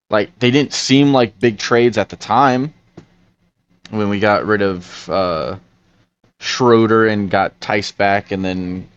like 0.10 0.38
they 0.39 0.51
didn't 0.51 0.74
seem 0.74 1.13
like 1.13 1.39
big 1.39 1.57
trades 1.57 1.98
at 1.98 2.10
the 2.10 2.15
time 2.15 2.74
when 3.89 4.10
we 4.10 4.19
got 4.19 4.45
rid 4.45 4.62
of 4.62 5.10
uh, 5.10 5.57
Schroeder 6.39 7.07
and 7.07 7.29
got 7.29 7.60
Theis 7.60 7.91
back, 7.91 8.31
and 8.31 8.43
then 8.43 8.88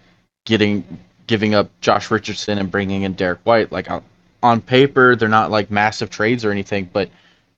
getting 0.45 0.85
giving 1.27 1.55
up 1.55 1.71
Josh 1.81 2.11
Richardson 2.11 2.59
and 2.59 2.71
bringing 2.71 3.03
in 3.03 3.15
Derrick 3.15 3.41
White. 3.45 3.73
Like 3.73 3.91
on, 3.91 4.03
on 4.45 4.61
paper, 4.61 5.17
they're 5.17 5.29
not 5.29 5.51
like 5.51 5.71
massive 5.71 6.11
trades 6.11 6.45
or 6.45 6.51
anything, 6.53 6.89
but 6.93 7.09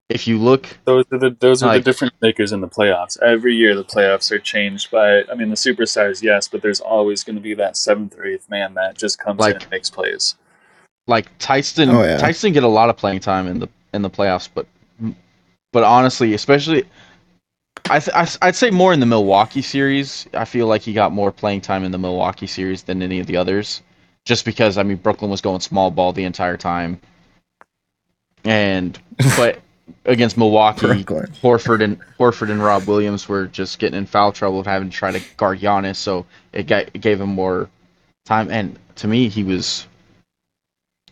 if 0.09 0.29
you 0.29 0.39
look, 0.39 0.69
Those 0.85 1.05
are 1.11 1.19
the 1.19 1.37
those 1.41 1.63
are 1.63 1.67
Like- 1.67 1.83
the 1.85 1.91
difference 1.91 2.15
makers 2.23 2.53
in 2.53 2.61
the 2.61 2.69
playoffs. 2.69 3.21
Every 3.21 3.55
year 3.57 3.75
the 3.75 3.85
playoffs 3.85 4.31
are 4.31 4.39
changed 4.39 4.91
by 4.91 5.25
I 5.31 5.35
mean 5.35 5.51
the 5.51 5.57
superstars, 5.57 6.23
yes, 6.23 6.47
but 6.49 6.63
there's 6.63 6.81
always 6.81 7.25
going 7.25 7.37
to 7.37 7.43
be 7.43 7.55
that 7.55 7.77
seventh 7.77 8.17
or 8.17 8.25
eighth 8.25 8.49
man 8.49 8.75
that 8.75 8.97
just 8.97 9.19
comes 9.19 9.45
in 9.45 9.57
and 9.57 9.71
makes 9.71 9.91
plays. 9.91 10.37
like 11.09 11.27
Tyson, 11.39 11.91
Oh, 11.91 12.03
yeah. 12.05 12.17
Tyson 12.19 12.53
get 12.53 12.63
a 12.65 12.69
lot 12.69 12.89
of 12.89 12.97
playing 12.97 13.21
time 13.21 13.47
in 13.49 13.59
the 13.59 13.69
in 13.93 14.03
the 14.03 14.11
playoffs, 14.11 14.49
but 14.55 14.67
but 15.73 15.83
honestly, 15.83 16.33
especially. 16.35 16.85
I 17.89 18.01
th- 18.01 18.17
I 18.17 18.23
s- 18.23 18.39
I'd 18.43 18.57
say 18.57 18.71
more 18.71 18.93
in 18.93 18.99
the 19.01 19.07
Milwaukee 19.07 19.63
series. 19.63 20.27
I 20.35 20.45
feel 20.45 20.67
like 20.67 20.83
he 20.83 20.93
got 20.93 21.13
more 21.13 21.31
playing 21.31 21.61
time 21.61 21.85
in 21.85 21.93
the 21.93 21.99
Milwaukee 21.99 22.47
series 22.49 22.83
than 22.83 23.01
any 23.03 23.21
of 23.21 23.27
the 23.29 23.37
others, 23.37 23.81
just 24.27 24.45
because 24.45 24.77
I 24.77 24.83
mean 24.83 24.99
Brooklyn 24.99 25.31
was 25.31 25.41
going 25.41 25.61
small 25.61 25.91
ball 25.91 26.13
the 26.13 26.25
entire 26.25 26.59
time, 26.59 27.01
and 28.45 28.99
but 29.39 29.61
against 30.05 30.37
Milwaukee, 30.37 30.87
Brooklyn. 31.05 31.33
Horford 31.43 31.83
and 31.83 31.99
Horford 32.19 32.51
and 32.51 32.63
Rob 32.63 32.87
Williams 32.87 33.29
were 33.29 33.47
just 33.47 33.79
getting 33.79 33.97
in 33.97 34.05
foul 34.05 34.33
trouble 34.33 34.61
of 34.61 34.67
having 34.67 34.91
to 34.91 34.95
try 34.97 35.13
to 35.13 35.21
guard 35.39 35.61
Giannis, 35.61 35.97
so 35.97 36.27
it, 36.53 36.67
got, 36.67 36.89
it 36.93 37.01
gave 37.01 37.21
him 37.21 37.31
more 37.31 37.71
time. 38.27 38.51
And 38.51 38.79
to 38.97 39.07
me, 39.09 39.29
he 39.29 39.43
was 39.45 39.87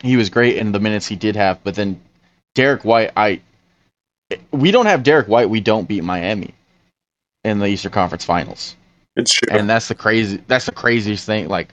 he 0.03 0.17
was 0.17 0.29
great 0.29 0.57
in 0.57 0.73
the 0.73 0.81
minutes 0.81 1.07
he 1.07 1.17
did 1.17 1.37
have. 1.37 1.63
But 1.65 1.77
then 1.77 2.01
Derrick 2.55 2.85
White, 2.85 3.13
I 3.17 3.41
we 4.51 4.73
don't 4.73 4.87
have 4.87 5.05
Derrick 5.05 5.29
White, 5.29 5.49
we 5.49 5.61
don't 5.61 5.87
beat 5.87 6.03
Miami 6.03 6.53
in 7.45 7.61
the 7.61 7.67
Eastern 7.67 7.93
Conference 7.93 8.25
Finals, 8.25 8.75
It's 9.17 9.33
true. 9.33 9.57
and 9.57 9.71
that's 9.71 9.87
the 9.87 9.95
crazy 9.95 10.43
that's 10.49 10.67
the 10.67 10.73
craziest 10.73 11.27
thing. 11.27 11.47
Like 11.49 11.69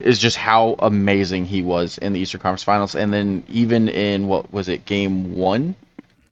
is 0.00 0.18
just 0.18 0.36
how 0.36 0.76
amazing 0.80 1.46
he 1.46 1.62
was 1.62 1.98
in 1.98 2.12
the 2.12 2.20
Eastern 2.20 2.40
Conference 2.40 2.62
Finals, 2.62 2.94
and 2.94 3.12
then 3.12 3.42
even 3.48 3.88
in 3.88 4.28
what 4.28 4.52
was 4.52 4.68
it, 4.68 4.84
Game 4.84 5.34
One, 5.34 5.74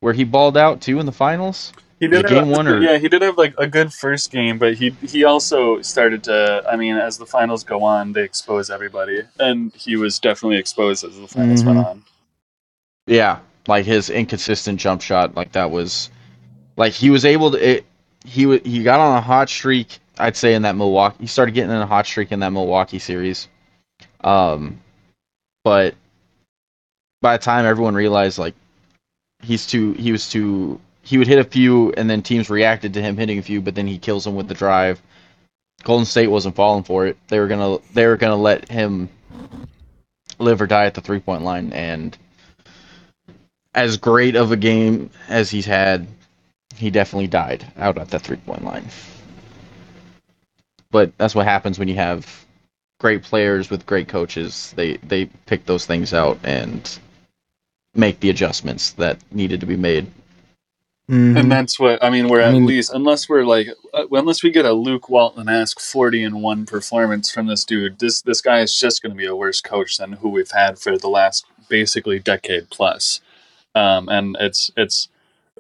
where 0.01 0.13
he 0.13 0.25
balled 0.25 0.57
out 0.57 0.81
too 0.81 1.01
in 1.01 1.07
the 1.07 1.13
finals. 1.13 1.73
He 2.01 2.09
did 2.09 2.29
have, 2.29 2.31
game 2.31 2.51
one 2.51 2.67
or- 2.69 2.83
yeah, 2.83 2.99
he 2.99 3.09
did 3.09 3.23
have 3.23 3.39
like 3.39 3.55
a 3.57 3.67
good 3.67 3.93
first 3.93 4.31
game, 4.31 4.59
but 4.59 4.75
he 4.75 4.91
he 5.07 5.25
also 5.25 5.81
started 5.81 6.25
to. 6.25 6.63
I 6.71 6.77
mean, 6.77 6.97
as 6.97 7.17
the 7.17 7.25
finals 7.25 7.65
go 7.65 7.83
on, 7.85 8.13
they 8.13 8.23
expose 8.23 8.69
everybody, 8.69 9.23
and 9.39 9.73
he 9.75 9.97
was 9.97 10.19
definitely 10.19 10.59
exposed 10.59 11.05
as 11.05 11.19
the 11.19 11.29
finals 11.29 11.65
went 11.65 11.79
Mhm. 11.79 11.87
on. 11.87 12.03
Yeah, 13.07 13.39
like 13.67 13.87
his 13.87 14.11
inconsistent 14.11 14.79
jump 14.81 15.01
shot, 15.01 15.35
like 15.35 15.53
that 15.53 15.71
was, 15.71 16.11
like 16.77 16.93
he 16.93 17.09
was 17.09 17.25
able 17.25 17.53
to. 17.53 17.69
It, 17.77 17.87
he 18.27 18.59
he 18.59 18.83
got 18.83 19.01
on 19.01 19.17
a 19.17 19.21
hot 19.23 19.49
streak. 19.49 19.99
I'd 20.19 20.37
say 20.37 20.55
in 20.55 20.63
that 20.63 20.77
Milwaukee, 20.77 21.17
he 21.21 21.27
started 21.27 21.53
getting 21.55 21.71
in 21.71 21.77
a 21.79 21.87
hot 21.87 22.07
streak 22.07 22.31
in 22.33 22.41
that 22.41 22.53
Milwaukee 22.53 22.99
series. 22.99 23.49
Um, 24.25 24.81
but 25.63 25.95
by 27.21 27.37
the 27.37 27.43
time 27.43 27.67
everyone 27.67 27.95
realized 27.95 28.39
like 28.39 28.55
he's 29.43 29.67
too, 29.67 29.93
he 29.93 30.11
was 30.11 30.29
too, 30.29 30.81
he 31.03 31.19
would 31.19 31.27
hit 31.27 31.39
a 31.39 31.45
few, 31.45 31.93
and 31.93 32.09
then 32.09 32.23
teams 32.23 32.49
reacted 32.49 32.95
to 32.95 33.03
him 33.03 33.17
hitting 33.19 33.39
a 33.39 33.43
few, 33.43 33.61
but 33.61 33.75
then 33.75 33.87
he 33.87 33.99
kills 33.99 34.25
them 34.25 34.35
with 34.35 34.49
the 34.49 34.55
drive. 34.55 35.01
Golden 35.83 36.07
State 36.07 36.29
wasn't 36.29 36.57
falling 36.57 36.83
for 36.85 37.07
it. 37.07 37.19
They 37.29 37.39
were 37.39 37.47
gonna, 37.47 37.79
they 37.93 38.07
were 38.07 38.17
gonna 38.17 38.37
let 38.37 38.71
him 38.71 39.11
live 40.39 40.63
or 40.63 40.67
die 40.67 40.87
at 40.87 40.95
the 40.95 41.03
three 41.03 41.21
point 41.21 41.43
line, 41.43 41.73
and 41.75 42.17
as 43.75 43.99
great 43.99 44.37
of 44.37 44.53
a 44.53 44.57
game 44.57 45.11
as 45.29 45.51
he's 45.51 45.67
had, 45.67 46.07
he 46.77 46.91
definitely 46.91 47.27
died 47.27 47.71
out 47.77 47.99
at 47.99 48.09
that 48.09 48.23
three 48.23 48.37
point 48.39 48.65
line. 48.65 48.85
But 50.91 51.17
that's 51.19 51.35
what 51.35 51.45
happens 51.45 51.79
when 51.79 51.89
you 51.89 51.97
have 51.97 52.44
great 53.05 53.23
players 53.23 53.69
with 53.69 53.85
great 53.85 54.09
coaches. 54.09 54.73
They 54.77 54.97
they 55.13 55.27
pick 55.45 55.67
those 55.67 55.85
things 55.85 56.15
out 56.15 56.39
and 56.43 56.81
make 57.95 58.19
the 58.21 58.31
adjustments 58.31 58.93
that 58.93 59.19
needed 59.31 59.61
to 59.61 59.67
be 59.67 59.77
made. 59.77 60.07
Mhm. 61.11 61.39
And 61.39 61.53
that's 61.53 61.79
what 61.79 62.03
I 62.03 62.09
mean. 62.09 62.29
We're 62.29 62.41
I 62.41 62.45
at 62.49 62.55
mean- 62.55 62.65
least, 62.65 62.91
unless 62.95 63.29
we're 63.29 63.45
like, 63.45 63.69
uh, 63.93 64.07
unless 64.11 64.43
we 64.43 64.51
get 64.51 64.65
a 64.65 64.73
Luke 64.73 65.11
Walton 65.11 65.51
esque 65.51 65.81
forty 65.81 66.25
and 66.25 66.43
one 66.43 66.65
performance 66.65 67.31
from 67.31 67.47
this 67.47 67.63
dude, 67.67 67.99
this 67.99 68.23
this 68.23 68.41
guy 68.41 68.61
is 68.61 68.75
just 68.75 69.03
going 69.03 69.13
to 69.13 69.19
be 69.25 69.27
a 69.27 69.37
worse 69.37 69.61
coach 69.61 69.99
than 69.99 70.13
who 70.15 70.31
we've 70.31 70.51
had 70.63 70.79
for 70.79 70.97
the 70.97 71.09
last 71.09 71.45
basically 71.69 72.19
decade 72.19 72.71
plus. 72.71 73.21
Um, 73.75 74.09
and 74.09 74.35
it's 74.41 74.71
it's 74.79 75.09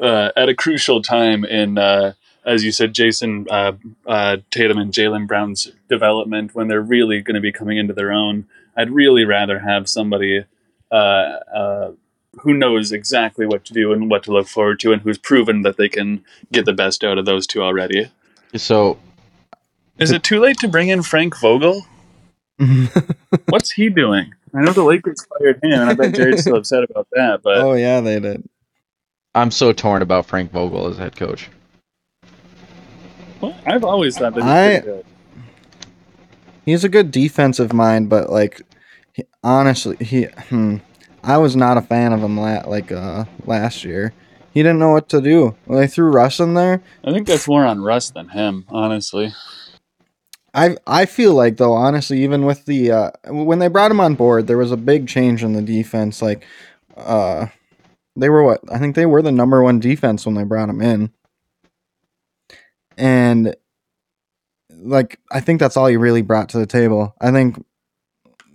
uh, 0.00 0.30
at 0.34 0.48
a 0.48 0.54
crucial 0.54 1.02
time 1.02 1.44
in, 1.44 1.76
uh, 1.76 2.14
as 2.44 2.64
you 2.64 2.72
said, 2.72 2.92
Jason 2.92 3.46
uh, 3.50 3.72
uh, 4.06 4.38
Tatum 4.50 4.78
and 4.78 4.92
Jaylen 4.92 5.26
Brown's 5.26 5.72
development 5.88 6.54
when 6.54 6.68
they're 6.68 6.80
really 6.80 7.20
going 7.20 7.34
to 7.34 7.40
be 7.40 7.52
coming 7.52 7.78
into 7.78 7.94
their 7.94 8.12
own. 8.12 8.46
I'd 8.76 8.90
really 8.90 9.24
rather 9.24 9.60
have 9.60 9.88
somebody. 9.88 10.44
Uh, 10.90 10.94
uh, 10.94 11.92
who 12.40 12.52
knows 12.52 12.92
exactly 12.92 13.46
what 13.46 13.64
to 13.64 13.72
do 13.72 13.92
and 13.92 14.10
what 14.10 14.24
to 14.24 14.32
look 14.32 14.48
forward 14.48 14.80
to, 14.80 14.92
and 14.92 15.02
who's 15.02 15.18
proven 15.18 15.62
that 15.62 15.76
they 15.76 15.88
can 15.88 16.24
get 16.52 16.64
the 16.64 16.72
best 16.72 17.04
out 17.04 17.18
of 17.18 17.24
those 17.24 17.46
two 17.46 17.62
already. 17.62 18.10
So 18.56 18.98
Is 19.98 20.10
it 20.10 20.22
too 20.22 20.40
late 20.40 20.58
to 20.58 20.68
bring 20.68 20.88
in 20.88 21.02
Frank 21.02 21.38
Vogel? 21.38 21.86
What's 23.48 23.72
he 23.72 23.88
doing? 23.88 24.34
I 24.54 24.60
know 24.62 24.72
the 24.72 24.84
Lakers 24.84 25.24
fired 25.26 25.60
him, 25.62 25.72
and 25.72 25.90
I 25.90 25.94
bet 25.94 26.14
Jared's 26.14 26.42
still 26.42 26.56
upset 26.56 26.84
about 26.88 27.08
that. 27.12 27.40
But 27.42 27.58
oh 27.58 27.74
yeah, 27.74 28.00
they 28.00 28.20
did. 28.20 28.48
I'm 29.34 29.50
so 29.50 29.72
torn 29.72 30.02
about 30.02 30.26
Frank 30.26 30.52
Vogel 30.52 30.86
as 30.86 30.98
head 30.98 31.16
coach. 31.16 31.48
Well, 33.46 33.56
I've 33.66 33.84
always 33.84 34.16
thought 34.16 34.34
that 34.34 34.42
he's 34.42 34.50
I- 34.50 34.80
pretty 34.80 34.86
good. 34.86 35.06
He's 36.64 36.84
a 36.84 36.88
good 36.88 37.10
defensive 37.10 37.74
mind, 37.74 38.08
but 38.08 38.30
like 38.30 38.62
he, 39.12 39.24
honestly, 39.42 39.96
he 40.00 40.24
hmm, 40.48 40.78
I 41.22 41.36
was 41.36 41.54
not 41.54 41.76
a 41.76 41.82
fan 41.82 42.12
of 42.14 42.20
him 42.22 42.38
la- 42.38 42.66
like 42.66 42.90
uh 42.90 43.26
last 43.44 43.84
year. 43.84 44.14
He 44.52 44.62
didn't 44.62 44.78
know 44.78 44.90
what 44.92 45.08
to 45.10 45.20
do. 45.20 45.56
When 45.66 45.78
they 45.78 45.86
threw 45.86 46.10
Russ 46.10 46.40
in 46.40 46.54
there, 46.54 46.80
I 47.04 47.12
think 47.12 47.26
that's 47.26 47.46
more 47.48 47.66
on 47.66 47.82
Russ 47.82 48.10
than 48.10 48.30
him, 48.30 48.64
honestly. 48.70 49.34
I 50.54 50.76
I 50.86 51.04
feel 51.04 51.34
like 51.34 51.58
though 51.58 51.72
honestly, 51.74 52.22
even 52.22 52.46
with 52.46 52.64
the 52.64 52.90
uh, 52.92 53.10
when 53.26 53.58
they 53.58 53.68
brought 53.68 53.90
him 53.90 54.00
on 54.00 54.14
board, 54.14 54.46
there 54.46 54.56
was 54.56 54.72
a 54.72 54.76
big 54.78 55.06
change 55.06 55.42
in 55.42 55.52
the 55.52 55.60
defense. 55.62 56.22
Like, 56.22 56.46
uh, 56.96 57.48
they 58.16 58.30
were 58.30 58.42
what 58.44 58.60
I 58.72 58.78
think 58.78 58.94
they 58.94 59.06
were 59.06 59.20
the 59.20 59.32
number 59.32 59.62
one 59.62 59.80
defense 59.80 60.24
when 60.24 60.36
they 60.36 60.44
brought 60.44 60.68
him 60.70 60.80
in, 60.80 61.12
and 62.96 63.54
like 64.70 65.20
I 65.30 65.40
think 65.40 65.60
that's 65.60 65.76
all 65.76 65.86
he 65.86 65.96
really 65.96 66.22
brought 66.22 66.50
to 66.50 66.58
the 66.58 66.66
table. 66.66 67.14
I 67.20 67.30
think 67.30 67.64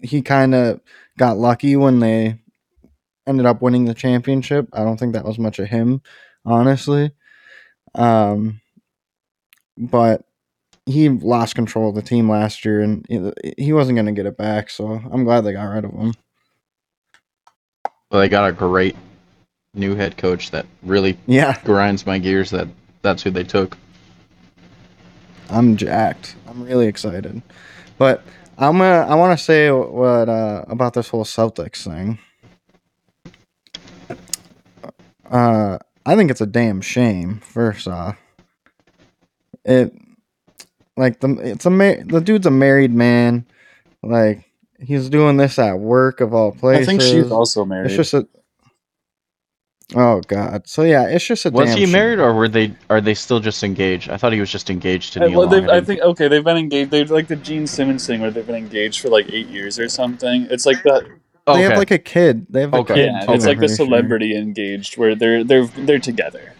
he 0.01 0.21
kind 0.21 0.55
of 0.55 0.81
got 1.17 1.37
lucky 1.37 1.75
when 1.75 1.99
they 1.99 2.39
ended 3.27 3.45
up 3.45 3.61
winning 3.61 3.85
the 3.85 3.93
championship. 3.93 4.67
I 4.73 4.83
don't 4.83 4.97
think 4.97 5.13
that 5.13 5.25
was 5.25 5.39
much 5.39 5.59
of 5.59 5.67
him, 5.67 6.01
honestly. 6.45 7.11
Um, 7.95 8.61
but 9.77 10.23
he 10.85 11.09
lost 11.09 11.55
control 11.55 11.89
of 11.89 11.95
the 11.95 12.01
team 12.01 12.29
last 12.29 12.65
year, 12.65 12.81
and 12.81 13.05
he- 13.57 13.73
wasn't 13.73 13.95
going 13.95 14.07
to 14.07 14.11
get 14.11 14.25
it 14.25 14.37
back. 14.37 14.69
So 14.69 14.87
I'm 15.11 15.23
glad 15.23 15.41
they 15.41 15.53
got 15.53 15.65
rid 15.65 15.85
of 15.85 15.91
him. 15.91 16.13
But 18.09 18.19
they 18.21 18.29
got 18.29 18.49
a 18.49 18.53
great 18.53 18.95
new 19.75 19.95
head 19.95 20.17
coach 20.17 20.51
that 20.51 20.65
really 20.81 21.17
Yeah, 21.27 21.61
grinds 21.63 22.05
my 22.05 22.17
gears. 22.17 22.49
That 22.49 22.67
that's 23.03 23.21
who 23.23 23.29
they 23.29 23.43
took. 23.43 23.77
I'm 25.49 25.77
jacked. 25.77 26.35
I'm 26.47 26.63
really 26.63 26.87
excited. 26.87 27.41
But 27.97 28.23
I'm 28.57 28.77
gonna. 28.77 29.05
I 29.07 29.15
want 29.15 29.37
to 29.37 29.43
say 29.43 29.71
what 29.71 30.29
uh, 30.29 30.65
about 30.67 30.93
this 30.93 31.09
whole 31.09 31.25
Celtics 31.25 31.83
thing. 31.83 32.19
Uh, 35.29 35.77
I 36.05 36.15
think 36.15 36.31
it's 36.31 36.41
a 36.41 36.45
damn 36.45 36.81
shame. 36.81 37.39
First 37.39 37.87
off, 37.87 38.17
it 39.63 39.93
like 40.97 41.19
the 41.19 41.29
it's 41.35 41.65
a 41.65 41.69
ma- 41.69 42.03
the 42.05 42.21
dude's 42.21 42.47
a 42.47 42.51
married 42.51 42.93
man. 42.93 43.45
Like 44.01 44.45
he's 44.79 45.09
doing 45.09 45.37
this 45.37 45.59
at 45.59 45.79
work 45.79 46.21
of 46.21 46.33
all 46.33 46.51
places. 46.51 46.87
I 46.87 46.91
think 46.91 47.01
she's 47.01 47.31
also 47.31 47.65
married. 47.65 47.87
It's 47.91 47.95
just 47.95 48.13
a. 48.13 48.27
Oh 49.95 50.21
God! 50.27 50.67
So 50.67 50.83
yeah, 50.83 51.07
it's 51.07 51.25
just 51.25 51.45
a. 51.45 51.49
Was 51.49 51.69
damn 51.69 51.77
he 51.79 51.85
shame. 51.85 51.91
married 51.93 52.19
or 52.19 52.33
were 52.33 52.47
they? 52.47 52.75
Are 52.91 53.01
they 53.01 53.15
still 53.15 53.39
just 53.39 53.63
engaged? 53.63 54.09
I 54.09 54.17
thought 54.17 54.33
he 54.33 54.39
was 54.39 54.51
just 54.51 54.69
engaged 54.69 55.13
to 55.13 55.23
Uh, 55.23 55.27
Neil. 55.27 55.39
well, 55.39 55.49
Long. 55.49 55.69
I 55.71 55.81
think 55.81 56.01
okay, 56.01 56.27
they've 56.27 56.43
been 56.43 56.57
engaged. 56.57 56.91
They've 56.91 57.09
like 57.09 57.27
the 57.27 57.35
Gene 57.35 57.65
Simmons 57.65 58.05
thing 58.05 58.21
where 58.21 58.29
they've 58.29 58.45
been 58.45 58.55
engaged 58.55 58.99
for 59.01 59.09
like 59.09 59.31
eight 59.33 59.47
years 59.47 59.79
or 59.79 59.89
something. 59.89 60.47
It's 60.51 60.65
like 60.67 60.83
that. 60.83 61.05
They 61.47 61.53
Okay. 61.53 61.61
have 61.63 61.77
like 61.79 61.89
a 61.89 61.97
kid. 61.97 62.45
They 62.51 62.61
have 62.61 62.73
a 62.75 62.77
Okay. 62.77 62.93
kid. 62.93 63.05
Yeah, 63.07 63.31
it's 63.33 63.45
like 63.47 63.57
the 63.57 63.61
pretty 63.61 63.75
sure. 63.75 63.85
celebrity 63.87 64.37
engaged 64.37 64.97
where 64.97 65.15
they're 65.15 65.43
they're 65.43 65.65
they're 65.65 65.97
together. 65.97 66.53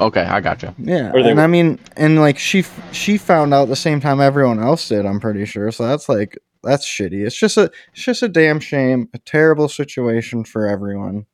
okay, 0.00 0.22
I 0.22 0.40
gotcha. 0.40 0.74
Yeah, 0.76 1.12
Or 1.12 1.18
and 1.20 1.36
were- 1.36 1.42
I 1.44 1.46
mean, 1.46 1.78
and 1.96 2.18
like 2.18 2.36
she 2.38 2.60
f- 2.60 2.88
she 2.92 3.16
found 3.16 3.54
out 3.54 3.66
the 3.68 3.76
same 3.76 4.00
time 4.00 4.20
everyone 4.20 4.58
else 4.60 4.88
did. 4.88 5.06
I'm 5.06 5.20
pretty 5.20 5.44
sure. 5.44 5.70
So 5.70 5.86
that's 5.86 6.08
like 6.08 6.36
that's 6.64 6.84
shitty. 6.84 7.24
It's 7.24 7.36
just 7.38 7.56
a 7.58 7.70
it's 7.92 8.02
just 8.02 8.24
a 8.24 8.28
damn 8.28 8.58
shame. 8.58 9.08
A 9.14 9.18
terrible 9.18 9.68
situation 9.68 10.42
for 10.42 10.66
everyone. 10.66 11.26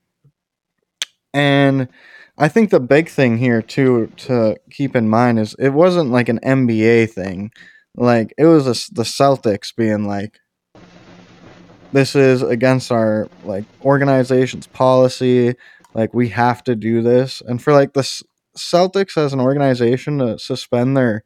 And 1.35 1.89
I 2.39 2.49
think 2.49 2.71
the 2.71 2.81
big 2.81 3.09
thing 3.09 3.39
here 3.39 3.63
too 3.63 4.11
to 4.19 4.57
keep 4.71 4.97
in 4.97 5.09
mind 5.09 5.39
is 5.39 5.55
it 5.59 5.71
wasn't 5.71 6.11
like 6.11 6.29
an 6.29 6.41
NBA 6.41 7.11
thing. 7.11 7.51
like 7.95 8.33
it 8.39 8.47
was 8.47 8.67
a 8.67 8.95
the 8.95 9.03
Celtics 9.03 9.75
being 9.75 10.07
like, 10.07 10.41
this 11.93 12.17
is 12.17 12.43
against 12.43 12.91
our 12.91 13.29
like 13.45 13.65
organization's 13.83 14.67
policy. 14.67 15.55
Like 15.95 16.15
we 16.15 16.31
have 16.31 16.65
to 16.65 16.75
do 16.75 17.03
this, 17.03 17.43
and 17.47 17.63
for 17.63 17.73
like 17.73 17.93
the 17.93 18.01
S- 18.01 18.23
Celtics 18.57 19.19
as 19.19 19.33
an 19.35 19.41
organization 19.41 20.19
to 20.19 20.39
suspend 20.39 20.97
their 20.97 21.25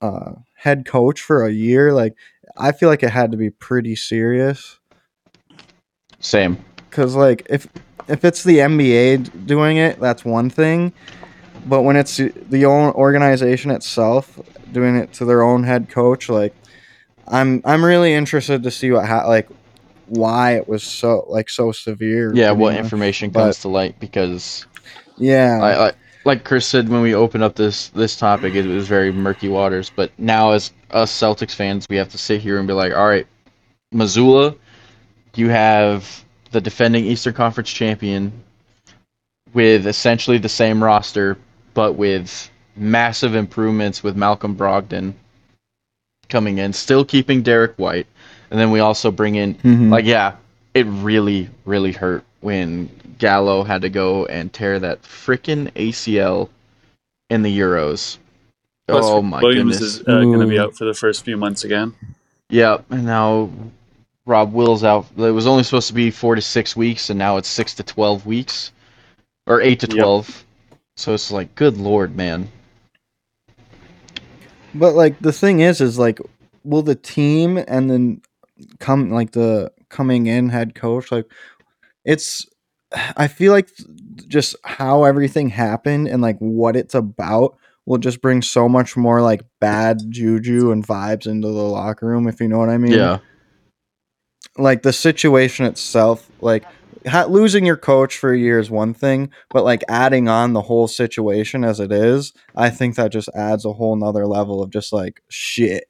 uh, 0.00 0.32
head 0.56 0.86
coach 0.86 1.20
for 1.20 1.44
a 1.44 1.52
year, 1.52 1.92
like 1.92 2.14
I 2.56 2.72
feel 2.72 2.88
like 2.88 3.02
it 3.02 3.10
had 3.10 3.30
to 3.32 3.36
be 3.36 3.50
pretty 3.50 3.94
serious. 3.94 4.78
Same. 6.18 6.64
Because 6.76 7.14
like 7.14 7.46
if 7.50 7.66
if 8.08 8.24
it's 8.24 8.44
the 8.44 8.58
NBA 8.58 9.46
doing 9.46 9.76
it, 9.76 10.00
that's 10.00 10.24
one 10.24 10.50
thing. 10.50 10.92
But 11.66 11.82
when 11.82 11.96
it's 11.96 12.16
the 12.16 12.64
own 12.64 12.92
organization 12.94 13.70
itself 13.70 14.38
doing 14.72 14.96
it 14.96 15.12
to 15.14 15.24
their 15.24 15.42
own 15.42 15.64
head 15.64 15.88
coach, 15.88 16.28
like 16.28 16.54
I'm 17.26 17.60
I'm 17.64 17.84
really 17.84 18.14
interested 18.14 18.62
to 18.62 18.70
see 18.70 18.90
what 18.90 19.06
ha- 19.06 19.26
like 19.26 19.48
why 20.06 20.56
it 20.56 20.68
was 20.68 20.82
so 20.82 21.26
like 21.28 21.50
so 21.50 21.72
severe. 21.72 22.32
Yeah, 22.34 22.52
what 22.52 22.74
much. 22.74 22.82
information 22.84 23.30
but- 23.30 23.44
comes 23.44 23.60
to 23.60 23.68
light 23.68 23.98
because 24.00 24.66
Yeah, 25.18 25.58
I, 25.60 25.88
I 25.88 25.92
like 26.24 26.44
Chris 26.44 26.66
said 26.66 26.88
when 26.88 27.02
we 27.02 27.14
opened 27.14 27.44
up 27.44 27.56
this 27.56 27.88
this 27.88 28.16
topic, 28.16 28.54
it 28.54 28.66
was 28.66 28.88
very 28.88 29.12
murky 29.12 29.48
waters. 29.48 29.90
But 29.94 30.10
now, 30.18 30.52
as 30.52 30.72
us 30.90 31.12
Celtics 31.12 31.54
fans, 31.54 31.86
we 31.90 31.96
have 31.96 32.08
to 32.10 32.18
sit 32.18 32.40
here 32.40 32.58
and 32.58 32.66
be 32.66 32.74
like, 32.74 32.94
all 32.94 33.06
right, 33.06 33.26
Mazzulla, 33.92 34.56
you 35.34 35.48
have 35.50 36.24
the 36.50 36.60
defending 36.60 37.04
Eastern 37.04 37.34
Conference 37.34 37.70
champion 37.70 38.32
with 39.54 39.86
essentially 39.86 40.38
the 40.38 40.48
same 40.48 40.82
roster, 40.82 41.36
but 41.74 41.94
with 41.94 42.50
massive 42.76 43.34
improvements 43.34 44.02
with 44.02 44.16
Malcolm 44.16 44.56
Brogdon 44.56 45.14
coming 46.28 46.58
in, 46.58 46.72
still 46.72 47.04
keeping 47.04 47.42
Derrick 47.42 47.74
White, 47.76 48.06
and 48.50 48.60
then 48.60 48.70
we 48.70 48.80
also 48.80 49.10
bring 49.10 49.34
in 49.36 49.54
Mhm. 49.56 49.90
like 49.90 50.04
yeah, 50.04 50.36
it 50.74 50.86
really 50.86 51.48
really 51.64 51.92
hurt 51.92 52.24
when 52.40 52.88
Gallo 53.18 53.64
had 53.64 53.82
to 53.82 53.88
go 53.88 54.26
and 54.26 54.52
tear 54.52 54.78
that 54.78 55.02
freaking 55.02 55.70
ACL 55.74 56.50
in 57.30 57.42
the 57.42 57.58
Euros. 57.58 58.18
Plus, 58.86 59.04
oh 59.04 59.20
my 59.22 59.40
Williams 59.42 59.78
goodness. 59.78 59.94
is 59.96 60.00
uh, 60.02 60.20
going 60.22 60.40
to 60.40 60.46
be 60.46 60.58
out 60.58 60.76
for 60.76 60.84
the 60.84 60.94
first 60.94 61.24
few 61.24 61.36
months 61.36 61.64
again. 61.64 61.94
Yep, 62.50 62.86
and 62.90 63.04
now 63.04 63.50
Rob 64.28 64.52
Will's 64.52 64.84
out. 64.84 65.06
It 65.16 65.30
was 65.30 65.46
only 65.46 65.62
supposed 65.62 65.88
to 65.88 65.94
be 65.94 66.10
four 66.10 66.34
to 66.34 66.42
six 66.42 66.76
weeks, 66.76 67.10
and 67.10 67.18
now 67.18 67.38
it's 67.38 67.48
six 67.48 67.74
to 67.76 67.82
twelve 67.82 68.26
weeks, 68.26 68.72
or 69.46 69.60
eight 69.60 69.80
to 69.80 69.86
Yep. 69.86 69.96
twelve. 69.96 70.44
So 70.96 71.14
it's 71.14 71.30
like, 71.30 71.54
good 71.54 71.78
lord, 71.78 72.14
man. 72.14 72.48
But 74.74 74.94
like 74.94 75.18
the 75.20 75.32
thing 75.32 75.60
is, 75.60 75.80
is 75.80 75.98
like, 75.98 76.20
will 76.64 76.82
the 76.82 76.94
team 76.94 77.56
and 77.56 77.90
then 77.90 78.20
come 78.78 79.10
like 79.10 79.32
the 79.32 79.72
coming 79.88 80.26
in 80.26 80.48
head 80.48 80.74
coach 80.74 81.10
like 81.12 81.24
it's 82.04 82.46
I 83.16 83.28
feel 83.28 83.52
like 83.52 83.70
just 84.26 84.56
how 84.64 85.04
everything 85.04 85.48
happened 85.48 86.08
and 86.08 86.20
like 86.20 86.36
what 86.38 86.76
it's 86.76 86.94
about 86.94 87.56
will 87.86 87.98
just 87.98 88.20
bring 88.20 88.42
so 88.42 88.68
much 88.68 88.96
more 88.96 89.22
like 89.22 89.42
bad 89.60 90.02
juju 90.10 90.72
and 90.72 90.86
vibes 90.86 91.26
into 91.26 91.48
the 91.48 91.54
locker 91.54 92.06
room 92.06 92.26
if 92.28 92.40
you 92.40 92.48
know 92.48 92.58
what 92.58 92.68
I 92.68 92.78
mean. 92.78 92.92
Yeah, 92.92 93.18
Like 94.58 94.82
the 94.82 94.92
situation 94.92 95.66
itself, 95.66 96.28
like 96.40 96.64
ha- 97.06 97.26
losing 97.26 97.64
your 97.64 97.76
coach 97.76 98.18
for 98.18 98.32
a 98.32 98.38
year 98.38 98.58
is 98.58 98.70
one 98.70 98.92
thing, 98.92 99.30
but 99.50 99.64
like 99.64 99.82
adding 99.88 100.28
on 100.28 100.52
the 100.52 100.62
whole 100.62 100.88
situation 100.88 101.64
as 101.64 101.80
it 101.80 101.92
is, 101.92 102.32
I 102.56 102.70
think 102.70 102.96
that 102.96 103.12
just 103.12 103.28
adds 103.34 103.64
a 103.64 103.72
whole 103.72 103.96
nother 103.96 104.26
level 104.26 104.62
of 104.62 104.70
just 104.70 104.92
like 104.92 105.22
shit. 105.28 105.84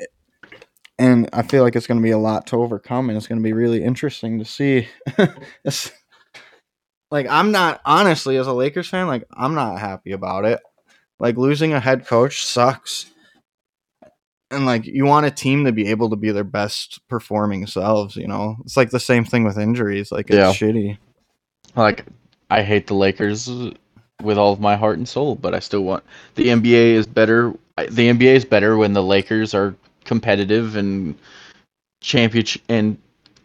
And 0.98 1.30
I 1.32 1.42
feel 1.42 1.62
like 1.62 1.76
it's 1.76 1.87
going 1.87 2.00
to 2.00 2.02
be 2.02 2.10
a 2.10 2.18
lot 2.18 2.48
to 2.48 2.56
overcome, 2.56 3.08
and 3.08 3.16
it's 3.16 3.28
going 3.28 3.38
to 3.38 3.44
be 3.44 3.52
really 3.52 3.84
interesting 3.84 4.40
to 4.40 4.44
see. 4.44 4.88
Like 7.10 7.26
I'm 7.28 7.52
not 7.52 7.80
honestly 7.84 8.37
as 8.37 8.46
a 8.46 8.52
Lakers 8.52 8.88
fan, 8.88 9.06
like 9.06 9.25
I'm 9.32 9.54
not 9.54 9.78
happy 9.78 10.12
about 10.12 10.44
it. 10.44 10.60
Like 11.18 11.37
losing 11.37 11.72
a 11.72 11.80
head 11.80 12.06
coach 12.06 12.44
sucks. 12.44 13.10
And 14.50 14.64
like 14.64 14.86
you 14.86 15.04
want 15.04 15.26
a 15.26 15.30
team 15.30 15.64
to 15.66 15.72
be 15.72 15.88
able 15.88 16.08
to 16.10 16.16
be 16.16 16.30
their 16.30 16.44
best 16.44 17.00
performing 17.08 17.66
selves, 17.66 18.16
you 18.16 18.26
know. 18.26 18.56
It's 18.64 18.76
like 18.76 18.90
the 18.90 19.00
same 19.00 19.24
thing 19.24 19.44
with 19.44 19.58
injuries. 19.58 20.10
Like 20.10 20.30
it's 20.30 20.37
Yeah. 20.37 20.52
shitty. 20.52 20.98
like 21.76 22.06
I 22.50 22.62
hate 22.62 22.87
the 22.87 22.94
Lakers 22.94 23.48
with 24.22 24.38
all 24.38 24.52
of 24.52 24.58
my 24.61 24.74
heart 24.74 24.96
and 24.96 25.06
soul, 25.08 25.34
but 25.37 25.54
I 25.54 25.58
still 25.58 25.82
want 25.84 26.02
the 26.34 26.46
NBA 26.48 26.92
is 26.94 27.06
better. 27.06 27.52
The 27.76 28.08
NBA 28.08 28.34
is 28.34 28.44
better 28.46 28.76
when 28.76 28.94
the 28.94 29.02
Lakers 29.02 29.54
are 29.54 29.74
competitive 30.04 30.76
and 30.76 31.14
championship 32.00 32.62
and 32.68 32.96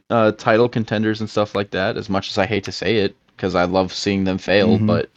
uh, 0.09 0.31
title 0.31 0.69
contenders 0.69 1.19
and 1.19 1.29
stuff 1.29 1.53
like 1.53 1.71
that. 1.71 1.97
As 1.97 2.09
much 2.09 2.29
as 2.31 2.37
I 2.37 2.45
hate 2.45 2.63
to 2.63 2.71
say 2.71 2.97
it, 2.97 3.15
because 3.35 3.55
I 3.55 3.65
love 3.65 3.93
seeing 3.93 4.23
them 4.23 4.37
fail, 4.37 4.77
Mhm. 4.79 4.87
but 4.87 5.09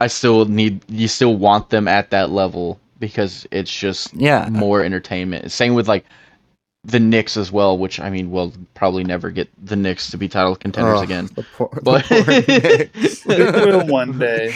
I 0.00 0.06
still 0.06 0.46
need 0.46 0.80
you 0.88 1.06
still 1.08 1.36
want 1.36 1.68
them 1.70 1.86
at 1.86 2.10
that 2.10 2.30
level 2.30 2.80
because 2.98 3.46
it's 3.50 3.74
just 3.74 4.14
Yeah. 4.14 4.48
more 4.50 4.82
entertainment. 4.82 5.50
Same 5.52 5.74
with 5.74 5.88
like 5.88 6.04
the 6.84 7.00
Knicks 7.00 7.36
as 7.36 7.50
well, 7.50 7.76
which 7.76 7.98
I 7.98 8.10
mean, 8.10 8.30
we'll 8.30 8.52
probably 8.74 9.02
never 9.04 9.30
get 9.30 9.48
the 9.64 9.74
Knicks 9.76 10.10
to 10.12 10.16
be 10.16 10.28
title 10.28 10.54
contenders 10.56 10.98
Ugh, 10.98 11.04
again. 11.04 11.28
the 11.34 11.42
poor- 11.56 11.70
the 11.72 11.80
But- 11.80 12.04
poor 12.04 12.24
Knicks. 13.82 13.90
One 13.90 14.18
day. 14.18 14.54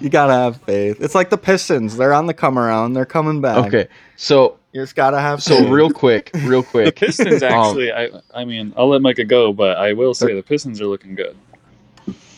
You 0.00 0.08
gotta 0.08 0.32
have 0.32 0.56
faith. 0.62 1.00
It's 1.00 1.14
like 1.14 1.30
the 1.30 1.38
Pistons. 1.38 1.96
They're 1.96 2.12
on 2.12 2.26
the 2.26 2.34
come 2.34 2.58
around. 2.58 2.94
They're 2.94 3.04
coming 3.04 3.40
back. 3.40 3.66
Okay, 3.66 3.86
so 4.16 4.58
You 4.72 4.82
just 4.82 4.96
gotta 4.96 5.20
have 5.20 5.42
so 5.42 5.56
faith. 5.58 5.68
real 5.68 5.90
quick, 5.90 6.30
real 6.44 6.62
quick. 6.62 6.86
The 6.86 6.92
quick. 6.92 6.96
Pistons 6.96 7.42
Um, 7.42 7.52
actually, 7.52 7.92
I, 7.92 8.08
I 8.34 8.44
mean, 8.44 8.72
I'll 8.76 8.88
let 8.88 9.00
Micah 9.02 9.24
go, 9.24 9.52
but 9.52 9.76
I 9.76 9.92
will 9.92 10.14
say 10.14 10.34
the 10.34 10.42
Pistons 10.42 10.80
are 10.80 10.86
looking 10.86 11.14
good. 11.14 11.36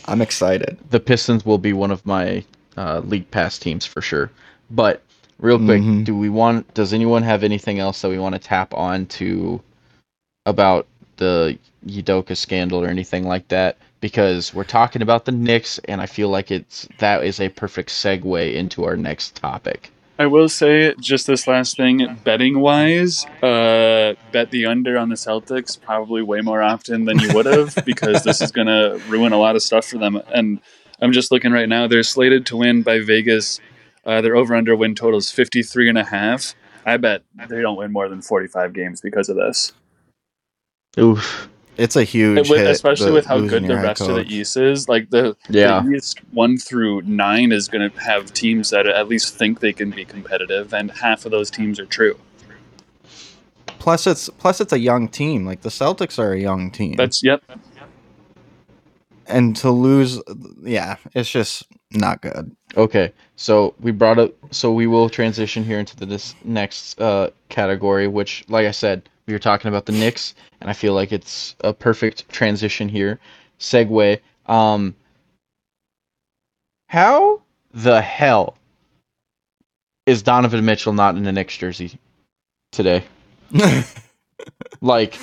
I'm 0.07 0.21
excited. 0.21 0.77
the 0.91 1.01
Pistons 1.01 1.47
will 1.47 1.57
be 1.59 1.73
one 1.73 1.91
of 1.91 2.05
my 2.05 2.45
uh, 2.77 3.01
league 3.05 3.31
pass 3.31 3.59
teams 3.59 3.85
for 3.87 4.01
sure. 4.01 4.31
But 4.71 5.03
real 5.39 5.59
quick, 5.59 5.83
Mhm. 5.83 6.05
do 6.05 6.17
we 6.17 6.29
want? 6.29 6.73
Does 6.75 6.93
anyone 6.93 7.23
have 7.23 7.43
anything 7.43 7.79
else 7.79 8.03
that 8.03 8.09
we 8.09 8.19
want 8.19 8.35
to 8.35 8.39
tap 8.39 8.75
on 8.75 9.07
to 9.07 9.61
about 10.47 10.87
the 11.17 11.59
Udoka 11.87 12.37
scandal 12.37 12.83
or 12.83 12.89
anything 12.89 13.25
like 13.27 13.49
that? 13.49 13.77
Because 14.01 14.53
we're 14.53 14.65
talking 14.65 15.01
about 15.03 15.25
the 15.25 15.33
Knicks, 15.33 15.79
and 15.89 16.01
I 16.01 16.07
feel 16.07 16.29
like 16.29 16.51
it's 16.51 16.87
that 16.99 17.25
is 17.25 17.41
a 17.41 17.49
perfect 17.49 17.89
segue 17.91 18.55
into 18.55 18.85
our 18.85 18.97
next 18.97 19.37
topic. 19.37 19.91
I 20.17 20.27
will 20.27 20.49
say 20.49 20.95
just 21.01 21.27
this 21.27 21.49
last 21.49 21.77
thing, 21.77 22.19
betting 22.23 22.61
wise, 22.61 23.25
uh, 23.43 24.15
bet 24.31 24.51
the 24.51 24.67
under 24.67 24.97
on 24.97 25.09
the 25.09 25.17
Celtics 25.17 25.81
probably 25.81 26.23
way 26.23 26.41
more 26.41 26.63
often 26.63 27.05
than 27.05 27.19
you 27.19 27.35
would 27.35 27.47
have 27.47 27.75
because 27.85 28.23
this 28.23 28.41
is 28.41 28.53
going 28.53 28.69
to 28.69 29.01
ruin 29.09 29.33
a 29.33 29.39
lot 29.39 29.57
of 29.57 29.63
stuff 29.63 29.87
for 29.87 29.99
them. 29.99 30.21
And 30.33 30.61
I'm 31.05 31.13
just 31.13 31.31
looking 31.31 31.53
right 31.53 31.69
now; 31.69 31.87
they're 31.87 32.03
slated 32.03 32.47
to 32.47 32.57
win 32.57 32.83
by 32.83 33.01
Vegas. 33.01 33.61
Uh, 34.05 34.21
their 34.21 34.37
over 34.37 34.55
under 34.55 34.75
win 34.75 34.95
total 34.95 35.19
is 35.19 35.31
53 35.31 35.89
and 35.91 35.99
a 35.99 36.05
half. 36.05 36.55
I 36.85 36.97
bet 36.97 37.23
they 37.49 37.63
don't 37.63 37.77
win 37.77 37.93
more 37.93 38.09
than 38.09 38.21
45 38.21 38.73
games 38.73 39.01
because 39.01 39.29
of 39.29 39.37
this. 39.37 39.73
Oof. 40.99 41.49
It's 41.77 41.97
a 41.97 42.05
huge 42.05 42.39
And 42.39 42.49
with- 42.49 42.61
hit, 42.61 42.71
especially 42.71 43.11
with 43.13 43.27
how 43.27 43.41
good 43.41 43.65
the 43.65 43.69
your 43.69 43.79
head 43.79 43.87
rest 43.87 44.03
of 44.03 44.15
the. 44.15 44.23
East 44.27 44.57
is. 44.57 44.89
Like 44.89 45.11
the, 45.11 45.37
Yeah. 45.49 45.83
the 45.85 45.97
East 45.97 46.21
one 46.33 46.57
through 46.57 47.03
nine 47.03 47.51
is 47.53 47.67
going 47.69 47.91
to 47.91 48.01
have 48.01 48.33
teams 48.33 48.71
that 48.71 48.87
at 48.87 49.09
least 49.09 49.35
think 49.37 49.61
they 49.61 49.73
can 49.73 49.91
be 49.91 50.05
competitive, 50.05 50.73
and 50.73 50.91
half 50.91 51.25
of 51.25 51.33
those 51.33 51.51
teams 51.51 51.81
are 51.81 51.87
true. 51.87 52.17
Plus, 53.79 54.07
it's 54.07 54.29
plus 54.39 54.61
it's 54.61 54.73
a 54.73 54.79
young 54.79 55.09
team. 55.09 55.45
Like 55.45 55.63
the 55.63 55.69
Celtics 55.69 56.19
are 56.19 56.33
a 56.33 56.41
young 56.41 56.71
team. 56.71 56.95
That's 56.97 57.23
yep. 57.23 57.43
And 59.35 59.57
to 59.57 59.71
lose, 59.71 60.23
yeah, 60.63 60.97
it's 61.13 61.31
just 61.31 61.65
not 61.91 62.21
good. 62.21 62.55
Okay, 62.77 63.13
so 63.37 63.75
we 63.81 63.91
brought 63.91 64.19
up, 64.19 64.33
so 64.53 64.73
we 64.73 64.87
will 64.87 65.11
transition 65.11 65.65
here 65.65 65.79
into 65.79 65.97
the, 65.97 66.07
this 66.07 66.35
next 66.45 67.01
uh, 67.01 67.31
category, 67.49 68.07
which, 68.07 68.45
like 68.49 68.67
I 68.67 68.71
said, 68.71 69.09
we 69.27 69.33
were 69.33 69.41
talking 69.41 69.69
about 69.69 69.87
the 69.87 69.93
Knicks, 69.93 70.35
and 70.61 70.71
I 70.71 70.73
feel 70.73 70.95
like 70.95 71.13
it's 71.13 71.57
a 71.61 71.73
perfect 71.73 72.29
transition 72.29 72.89
here. 72.89 73.19
Segue. 73.59 74.21
Um, 74.47 74.95
how 76.87 77.43
the 77.73 78.01
hell 78.01 78.57
is 80.07 80.23
Donovan 80.23 80.65
Mitchell 80.65 80.93
not 80.93 81.17
in 81.17 81.25
the 81.25 81.33
Knicks 81.33 81.57
jersey 81.57 81.99
today? 82.71 83.03
Like, 84.81 85.19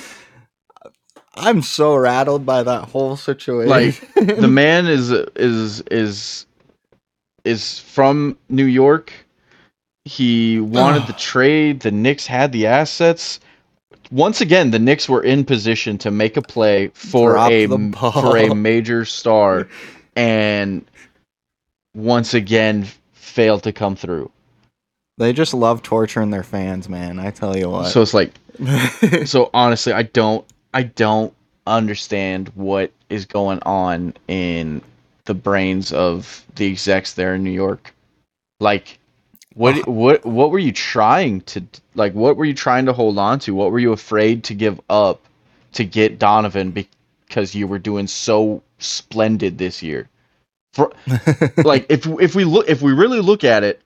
I'm 1.34 1.62
so 1.62 1.94
rattled 1.96 2.44
by 2.44 2.62
that 2.62 2.88
whole 2.90 3.16
situation. 3.16 3.70
Like, 3.70 4.14
the 4.14 4.48
man 4.50 4.86
is 4.86 5.10
is 5.10 5.80
is 5.90 6.46
is 7.44 7.78
from 7.78 8.36
New 8.48 8.64
York. 8.66 9.12
He 10.04 10.60
wanted 10.60 11.06
the 11.06 11.12
trade. 11.18 11.80
The 11.80 11.90
Knicks 11.90 12.26
had 12.26 12.52
the 12.52 12.66
assets. 12.66 13.40
Once 14.10 14.42
again, 14.42 14.70
the 14.70 14.78
Knicks 14.78 15.08
were 15.08 15.22
in 15.22 15.44
position 15.44 15.96
to 15.98 16.10
make 16.10 16.36
a 16.36 16.42
play 16.42 16.88
for 16.88 17.32
Drop 17.32 17.50
a 17.50 17.66
for 18.12 18.36
a 18.36 18.54
major 18.54 19.06
star, 19.06 19.68
and 20.16 20.84
once 21.94 22.34
again 22.34 22.86
failed 23.12 23.62
to 23.62 23.72
come 23.72 23.96
through. 23.96 24.30
They 25.18 25.32
just 25.32 25.54
love 25.54 25.82
torturing 25.82 26.30
their 26.30 26.42
fans, 26.42 26.88
man. 26.88 27.18
I 27.18 27.30
tell 27.30 27.56
you 27.56 27.70
what. 27.70 27.88
So 27.88 28.02
it's 28.02 28.14
like, 28.14 28.32
so 29.26 29.50
honestly, 29.54 29.92
I 29.92 30.02
don't, 30.02 30.44
I 30.72 30.84
don't 30.84 31.34
understand 31.66 32.50
what 32.54 32.92
is 33.08 33.26
going 33.26 33.60
on 33.62 34.14
in 34.28 34.82
the 35.24 35.34
brains 35.34 35.92
of 35.92 36.44
the 36.56 36.66
execs 36.66 37.14
there 37.14 37.34
in 37.34 37.44
New 37.44 37.50
York. 37.50 37.94
Like, 38.60 38.98
what, 39.54 39.86
what, 39.86 40.24
what 40.24 40.50
were 40.50 40.58
you 40.58 40.72
trying 40.72 41.42
to, 41.42 41.62
like, 41.94 42.14
what 42.14 42.36
were 42.36 42.44
you 42.44 42.54
trying 42.54 42.86
to 42.86 42.92
hold 42.92 43.18
on 43.18 43.38
to? 43.40 43.54
What 43.54 43.70
were 43.70 43.78
you 43.78 43.92
afraid 43.92 44.44
to 44.44 44.54
give 44.54 44.80
up 44.88 45.26
to 45.74 45.84
get 45.84 46.18
Donovan 46.18 46.70
because 46.70 47.54
you 47.54 47.66
were 47.66 47.78
doing 47.78 48.06
so 48.06 48.62
splendid 48.78 49.58
this 49.58 49.82
year? 49.82 50.08
For, 50.72 50.90
like, 51.58 51.86
if 51.90 52.06
if 52.06 52.34
we 52.34 52.44
look, 52.44 52.68
if 52.68 52.80
we 52.80 52.92
really 52.92 53.20
look 53.20 53.44
at 53.44 53.62
it, 53.62 53.82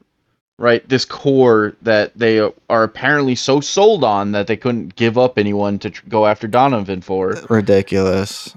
right, 0.58 0.86
this 0.88 1.04
core 1.04 1.74
that 1.82 2.16
they 2.16 2.38
are 2.40 2.82
apparently 2.82 3.34
so 3.34 3.60
sold 3.60 4.04
on 4.04 4.32
that 4.32 4.46
they 4.46 4.56
couldn't 4.56 4.96
give 4.96 5.18
up 5.18 5.38
anyone 5.38 5.78
to 5.80 5.90
tr- 5.90 6.02
go 6.08 6.26
after 6.26 6.46
Donovan 6.48 7.00
for 7.02 7.34
ridiculous. 7.48 8.56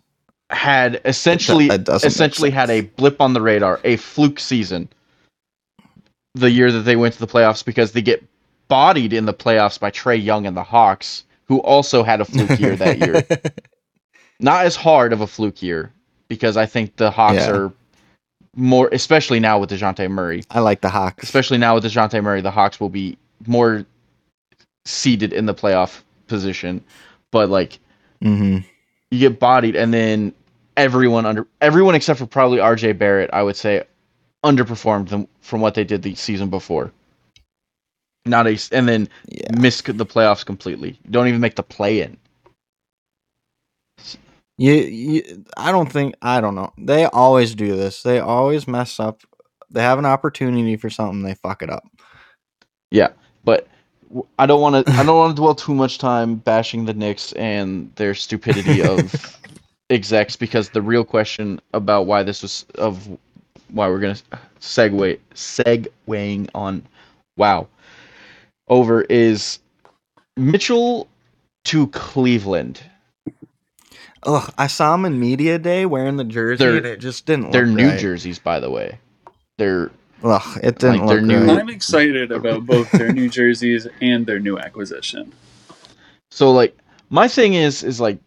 had 0.49 1.01
essentially 1.05 1.67
That 1.67 1.88
essentially 2.03 2.49
had 2.51 2.69
a 2.69 2.81
blip 2.81 3.19
on 3.21 3.33
the 3.33 3.41
radar, 3.41 3.79
a 3.83 3.97
fluke 3.97 4.39
season. 4.39 4.88
The 6.35 6.49
year 6.51 6.71
that 6.71 6.81
they 6.81 6.95
went 6.95 7.15
to 7.15 7.19
the 7.19 7.27
playoffs 7.27 7.65
because 7.65 7.91
they 7.91 8.01
get 8.01 8.23
bodied 8.67 9.13
in 9.13 9.25
the 9.25 9.33
playoffs 9.33 9.79
by 9.79 9.91
Trae 9.91 10.23
Young 10.23 10.45
and 10.45 10.55
the 10.55 10.63
Hawks, 10.63 11.23
who 11.45 11.59
also 11.59 12.03
had 12.03 12.21
a 12.21 12.25
fluke 12.25 12.59
year 12.59 12.75
that 12.75 12.99
year. 12.99 13.25
Not 14.39 14.65
as 14.65 14.75
hard 14.75 15.12
of 15.12 15.21
a 15.21 15.27
fluke 15.27 15.62
year 15.62 15.91
because 16.29 16.55
I 16.55 16.65
think 16.67 16.95
the 16.95 17.12
Hawks 17.12 17.35
Yeah. 17.35 17.51
are 17.51 17.73
more, 18.59 18.89
especially 18.91 19.39
now 19.39 19.59
with 19.59 19.69
Dejounte 19.71 20.09
Murray. 20.11 20.43
I 20.51 20.59
like 20.59 20.81
the 20.81 20.89
Hawks. 20.89 21.23
Especially 21.23 21.57
now 21.57 21.75
with 21.75 21.85
Dejounte 21.85 22.21
Murray, 22.23 22.41
the 22.41 22.51
Hawks 22.51 22.79
will 22.79 22.89
be 22.89 23.17
more 23.47 23.85
seated 24.85 25.33
in 25.33 25.45
the 25.45 25.53
playoff 25.53 26.01
position. 26.27 26.83
But 27.31 27.49
like 27.49 27.79
hmm 28.21 28.59
you 29.11 29.19
get 29.19 29.39
bodied 29.39 29.75
and 29.75 29.93
then 29.93 30.33
everyone 30.77 31.25
under 31.25 31.47
everyone 31.61 31.95
except 31.95 32.19
for 32.19 32.25
probably 32.27 32.59
RJ 32.59 32.97
Barrett, 32.97 33.29
I 33.33 33.43
would 33.43 33.55
say, 33.55 33.83
underperformed 34.45 35.09
them 35.09 35.27
from 35.41 35.61
what 35.61 35.73
they 35.75 35.83
did 35.83 36.03
the 36.03 36.15
season 36.15 36.49
before. 36.49 36.91
Not 38.25 38.47
a 38.47 38.59
and 38.71 38.87
then 38.87 39.09
Yeah. 39.27 39.51
miss 39.57 39.81
the 39.81 40.05
playoffs 40.05 40.45
completely. 40.45 40.99
Don't 41.09 41.27
even 41.27 41.41
make 41.41 41.55
the 41.55 41.63
play 41.63 42.01
in. 42.01 42.17
You, 44.59 44.73
you, 44.73 45.45
I 45.55 45.71
don't 45.71 45.89
think 45.89 46.15
I 46.21 46.41
don't 46.41 46.55
know. 46.55 46.73
They 46.77 47.05
always 47.05 47.55
do 47.55 47.77
this. 47.77 48.03
They 48.03 48.19
always 48.19 48.67
mess 48.67 48.99
up. 48.99 49.21
They 49.69 49.81
have 49.81 49.99
an 49.99 50.05
opportunity 50.05 50.75
for 50.75 50.89
something, 50.89 51.21
they 51.23 51.35
fuck 51.35 51.61
it 51.61 51.69
up. 51.69 51.83
Yeah, 52.91 53.09
but 53.45 53.69
I 54.37 54.45
don't 54.45 54.59
want 54.59 54.85
to. 54.85 54.91
I 54.93 55.05
don't 55.05 55.17
want 55.17 55.33
to 55.33 55.41
dwell 55.41 55.55
too 55.55 55.73
much 55.73 55.97
time 55.97 56.35
bashing 56.35 56.83
the 56.83 56.93
Knicks 56.93 57.31
and 57.33 57.89
their 57.95 58.13
stupidity 58.13 58.81
of 58.83 59.39
execs 59.89 60.35
because 60.35 60.69
the 60.69 60.81
real 60.81 61.05
question 61.05 61.61
about 61.73 62.05
why 62.05 62.23
this 62.23 62.41
was 62.41 62.65
of 62.75 63.07
why 63.69 63.87
we're 63.87 63.99
gonna 63.99 64.17
segue 64.59 65.19
segueing 65.35 66.49
on 66.53 66.83
wow 67.37 67.65
over 68.67 69.03
is 69.03 69.59
Mitchell 70.35 71.07
to 71.65 71.87
Cleveland. 71.87 72.81
Ugh, 74.23 74.53
I 74.58 74.67
saw 74.67 74.95
him 74.95 75.05
in 75.05 75.19
media 75.19 75.58
day 75.60 75.86
wearing 75.86 76.17
the 76.17 76.23
jersey, 76.23 76.63
They're- 76.63 76.77
and 76.77 76.86
it 76.86 76.99
just 76.99 77.25
didn't. 77.25 77.51
They're 77.51 77.65
look 77.65 77.75
new 77.77 77.88
right. 77.89 77.99
jerseys, 77.99 78.39
by 78.39 78.60
the 78.60 78.69
way. 78.69 78.99
They're 79.58 79.91
Ugh, 80.23 80.60
it 80.62 80.79
didn't 80.79 80.99
Like, 81.05 81.10
look 81.10 81.23
new- 81.23 81.45
right. 81.45 81.60
I'm 81.60 81.69
excited 81.69 82.32
about 82.32 82.65
both 82.65 82.91
their 82.91 83.13
new 83.13 83.29
jerseys 83.29 83.88
and 84.01 84.25
their 84.25 84.39
new 84.39 84.58
acquisition. 84.60 85.32
So 86.32 86.51
like 86.51 86.77
my 87.10 87.27
thing 87.29 87.53
is 87.53 87.84
is 87.84 88.01
like 88.01 88.17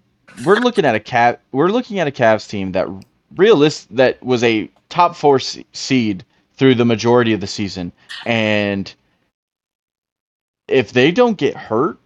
we're 0.47 0.61
looking 0.61 0.87
at 0.87 0.95
a 0.95 1.01
cat 1.01 1.41
we're 1.53 1.69
looking 1.69 1.99
at 1.99 2.09
a 2.09 2.11
Cavs 2.11 2.49
team 2.49 2.73
that 2.73 2.89
realist 3.37 3.95
that 3.95 4.23
was 4.23 4.43
a 4.43 4.71
top 4.89 5.15
4 5.15 5.39
se- 5.39 5.67
seed 5.73 6.25
through 6.55 6.75
the 6.77 6.85
majority 6.87 7.33
of 7.35 7.41
the 7.41 7.47
season 7.47 7.93
and 8.25 8.95
if 10.69 10.93
they 10.93 11.11
don't 11.13 11.37
get 11.37 11.55
hurt 11.57 11.99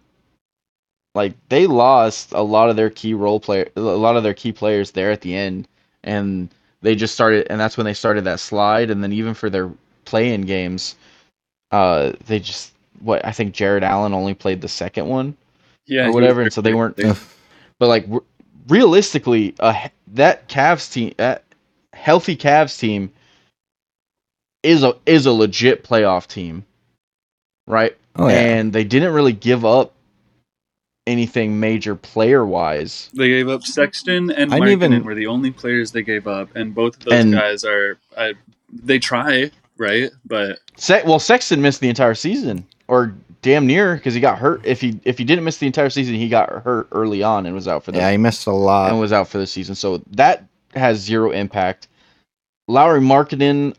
like 1.17 1.33
they 1.49 1.67
lost 1.67 2.31
a 2.33 2.41
lot 2.41 2.69
of 2.69 2.77
their 2.77 2.89
key 2.89 3.13
role 3.13 3.41
player 3.41 3.69
a 3.75 3.81
lot 3.81 4.15
of 4.15 4.23
their 4.23 4.33
key 4.33 4.53
players 4.53 4.91
there 4.91 5.11
at 5.11 5.21
the 5.21 5.35
end 5.35 5.67
and 6.05 6.49
they 6.81 6.95
just 6.95 7.13
started 7.13 7.47
and 7.49 7.59
that's 7.59 7.77
when 7.77 7.85
they 7.85 7.93
started 7.93 8.23
that 8.23 8.39
slide 8.39 8.89
and 8.89 9.03
then 9.03 9.11
even 9.13 9.33
for 9.33 9.49
their 9.49 9.71
play-in 10.05 10.43
games 10.43 10.95
uh 11.71 12.13
they 12.27 12.39
just 12.39 12.73
what 13.01 13.25
I 13.25 13.31
think 13.31 13.53
Jarrett 13.53 13.83
Allen 13.83 14.13
only 14.13 14.33
played 14.33 14.61
the 14.61 14.67
second 14.67 15.07
one 15.07 15.35
Yeah, 15.85 16.07
or 16.07 16.13
whatever, 16.13 16.41
and 16.41 16.53
so 16.53 16.61
they 16.61 16.73
weren't. 16.73 16.99
Ugh. 17.03 17.17
But 17.79 17.89
like 17.89 18.07
r- 18.11 18.23
realistically, 18.67 19.55
uh, 19.59 19.89
that 20.13 20.49
Cavs 20.49 20.91
team, 20.91 21.13
that 21.17 21.43
healthy 21.93 22.35
Cavs 22.35 22.79
team, 22.79 23.11
is 24.63 24.83
a 24.83 24.95
is 25.05 25.25
a 25.25 25.31
legit 25.31 25.83
playoff 25.83 26.27
team, 26.27 26.65
right? 27.67 27.95
Oh 28.15 28.27
yeah. 28.27 28.35
And 28.35 28.73
they 28.73 28.83
didn't 28.83 29.13
really 29.13 29.33
give 29.33 29.65
up 29.65 29.93
anything 31.07 31.59
major 31.59 31.95
player 31.95 32.45
wise. 32.45 33.09
They 33.13 33.29
gave 33.29 33.49
up 33.49 33.63
Sexton 33.63 34.29
and 34.29 34.53
I 34.53 34.59
Markkanen 34.59 34.71
even- 34.71 35.03
were 35.03 35.15
the 35.15 35.27
only 35.27 35.49
players 35.51 35.91
they 35.91 36.03
gave 36.03 36.27
up, 36.27 36.55
and 36.55 36.75
both 36.75 36.97
of 36.97 37.05
those 37.05 37.13
And- 37.13 37.33
guys 37.33 37.63
are. 37.63 37.97
Uh, 38.15 38.33
they 38.71 38.99
try 38.99 39.49
right, 39.77 40.11
but 40.25 40.59
Se- 40.75 41.03
well, 41.05 41.19
Sexton 41.19 41.61
missed 41.61 41.79
the 41.81 41.89
entire 41.89 42.13
season, 42.13 42.65
or 42.87 43.13
damn 43.41 43.65
near, 43.65 43.95
because 43.95 44.13
he 44.13 44.19
got 44.19 44.37
hurt. 44.37 44.61
If 44.65 44.81
he 44.81 44.99
if 45.05 45.17
he 45.17 45.23
didn't 45.23 45.45
miss 45.45 45.57
the 45.57 45.67
entire 45.67 45.89
season, 45.89 46.15
he 46.15 46.27
got 46.27 46.49
hurt 46.63 46.87
early 46.91 47.23
on 47.23 47.45
and 47.45 47.55
was 47.55 47.67
out 47.67 47.83
for 47.83 47.91
the 47.93 47.99
yeah, 47.99 48.11
he 48.11 48.17
missed 48.17 48.45
a 48.45 48.51
lot. 48.51 48.91
and 48.91 48.99
was 48.99 49.13
out 49.13 49.27
for 49.29 49.37
the 49.37 49.47
season. 49.47 49.73
So 49.75 50.01
that 50.11 50.43
has 50.75 50.99
zero 50.99 51.31
impact. 51.31 51.87
Lauri 52.67 52.99
Markkanen, 52.99 53.73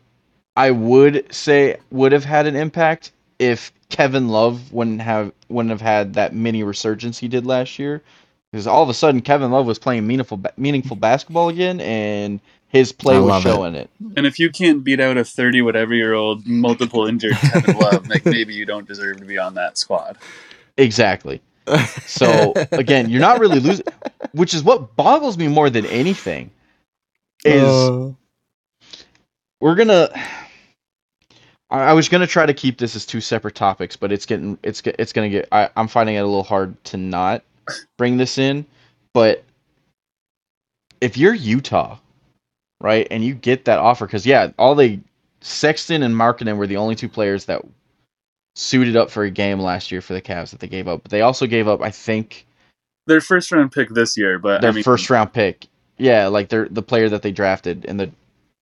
I 0.57 0.71
would 0.71 1.25
say 1.33 1.77
would 1.91 2.11
have 2.11 2.25
had 2.25 2.47
an 2.47 2.55
impact 2.55 3.11
if 3.39 3.71
Kevin 3.89 4.27
Love 4.29 4.71
wouldn't 4.71 5.01
have 5.01 5.31
wouldn't 5.47 5.71
have 5.71 5.81
had 5.81 6.13
that 6.13 6.33
mini 6.35 6.63
resurgence 6.63 7.17
he 7.17 7.27
did 7.27 7.45
last 7.45 7.79
year. 7.79 8.03
Because 8.51 8.65
all 8.67 8.81
of 8.81 8.89
a 8.89 8.93
sudden 8.95 9.21
Kevin 9.21 9.51
Love 9.51 9.65
was 9.65 9.79
playing 9.79 10.05
meaningful 10.07 10.41
meaningful 10.57 10.95
basketball 10.95 11.49
again, 11.49 11.79
and 11.81 12.39
his 12.67 12.91
play 12.91 13.15
I 13.15 13.19
was 13.19 13.29
love 13.29 13.45
it. 13.45 13.49
showing 13.49 13.75
it. 13.75 13.89
and 14.17 14.25
if 14.25 14.39
you 14.39 14.49
can't 14.49 14.83
beat 14.83 14.99
out 14.99 15.17
a 15.17 15.23
thirty 15.23 15.61
whatever 15.61 15.93
year 15.93 16.13
old 16.13 16.47
multiple 16.47 17.05
injured 17.05 17.35
Kevin 17.35 17.77
Love, 17.77 18.07
like 18.07 18.25
maybe 18.25 18.53
you 18.55 18.65
don't 18.65 18.87
deserve 18.87 19.17
to 19.17 19.25
be 19.25 19.37
on 19.37 19.53
that 19.55 19.77
squad. 19.77 20.17
Exactly. 20.77 21.41
So 22.05 22.53
again, 22.71 23.09
you're 23.09 23.21
not 23.21 23.39
really 23.39 23.59
losing, 23.59 23.85
which 24.31 24.53
is 24.55 24.63
what 24.63 24.95
boggles 24.95 25.37
me 25.37 25.47
more 25.47 25.69
than 25.69 25.85
anything. 25.85 26.49
Is 27.45 27.63
Uh, 27.71 28.13
we're 29.61 29.75
gonna 29.75 30.09
I, 31.69 31.79
I 31.79 31.93
was 31.93 32.09
gonna 32.09 32.27
try 32.27 32.45
to 32.45 32.53
keep 32.53 32.77
this 32.77 32.95
as 32.95 33.05
two 33.05 33.21
separate 33.21 33.55
topics, 33.55 33.95
but 33.95 34.11
it's 34.11 34.25
getting 34.25 34.57
it's 34.63 34.81
it's 34.85 35.13
gonna 35.13 35.29
get 35.29 35.47
I, 35.51 35.69
I'm 35.75 35.87
finding 35.87 36.15
it 36.15 36.19
a 36.19 36.25
little 36.25 36.43
hard 36.43 36.81
to 36.85 36.97
not 36.97 37.43
bring 37.97 38.17
this 38.17 38.37
in. 38.37 38.65
But 39.13 39.43
if 41.01 41.17
you're 41.17 41.33
Utah, 41.33 41.97
right, 42.81 43.07
and 43.11 43.23
you 43.23 43.33
get 43.33 43.65
that 43.65 43.79
offer, 43.79 44.05
because 44.05 44.25
yeah, 44.25 44.51
all 44.57 44.75
they 44.75 44.99
Sexton 45.41 46.03
and 46.03 46.15
Markkanen 46.15 46.57
were 46.57 46.67
the 46.67 46.77
only 46.77 46.95
two 46.95 47.09
players 47.09 47.45
that 47.45 47.61
suited 48.55 48.95
up 48.97 49.09
for 49.09 49.23
a 49.23 49.31
game 49.31 49.59
last 49.59 49.91
year 49.91 50.01
for 50.01 50.13
the 50.13 50.21
Cavs 50.21 50.51
that 50.51 50.59
they 50.59 50.67
gave 50.67 50.87
up. 50.87 51.03
But 51.03 51.11
they 51.11 51.21
also 51.21 51.47
gave 51.47 51.67
up, 51.67 51.81
I 51.81 51.91
think, 51.91 52.45
Their 53.07 53.21
first 53.21 53.51
round 53.51 53.71
pick 53.71 53.89
this 53.89 54.17
year, 54.17 54.37
but 54.39 54.61
their 54.61 54.71
I 54.71 54.73
mean, 54.73 54.83
first 54.83 55.09
round 55.09 55.33
pick. 55.33 55.67
Yeah, 55.97 56.27
like 56.27 56.49
they're 56.49 56.67
the 56.69 56.81
player 56.81 57.09
that 57.09 57.21
they 57.21 57.31
drafted 57.31 57.85
and 57.85 57.99
the 57.99 58.11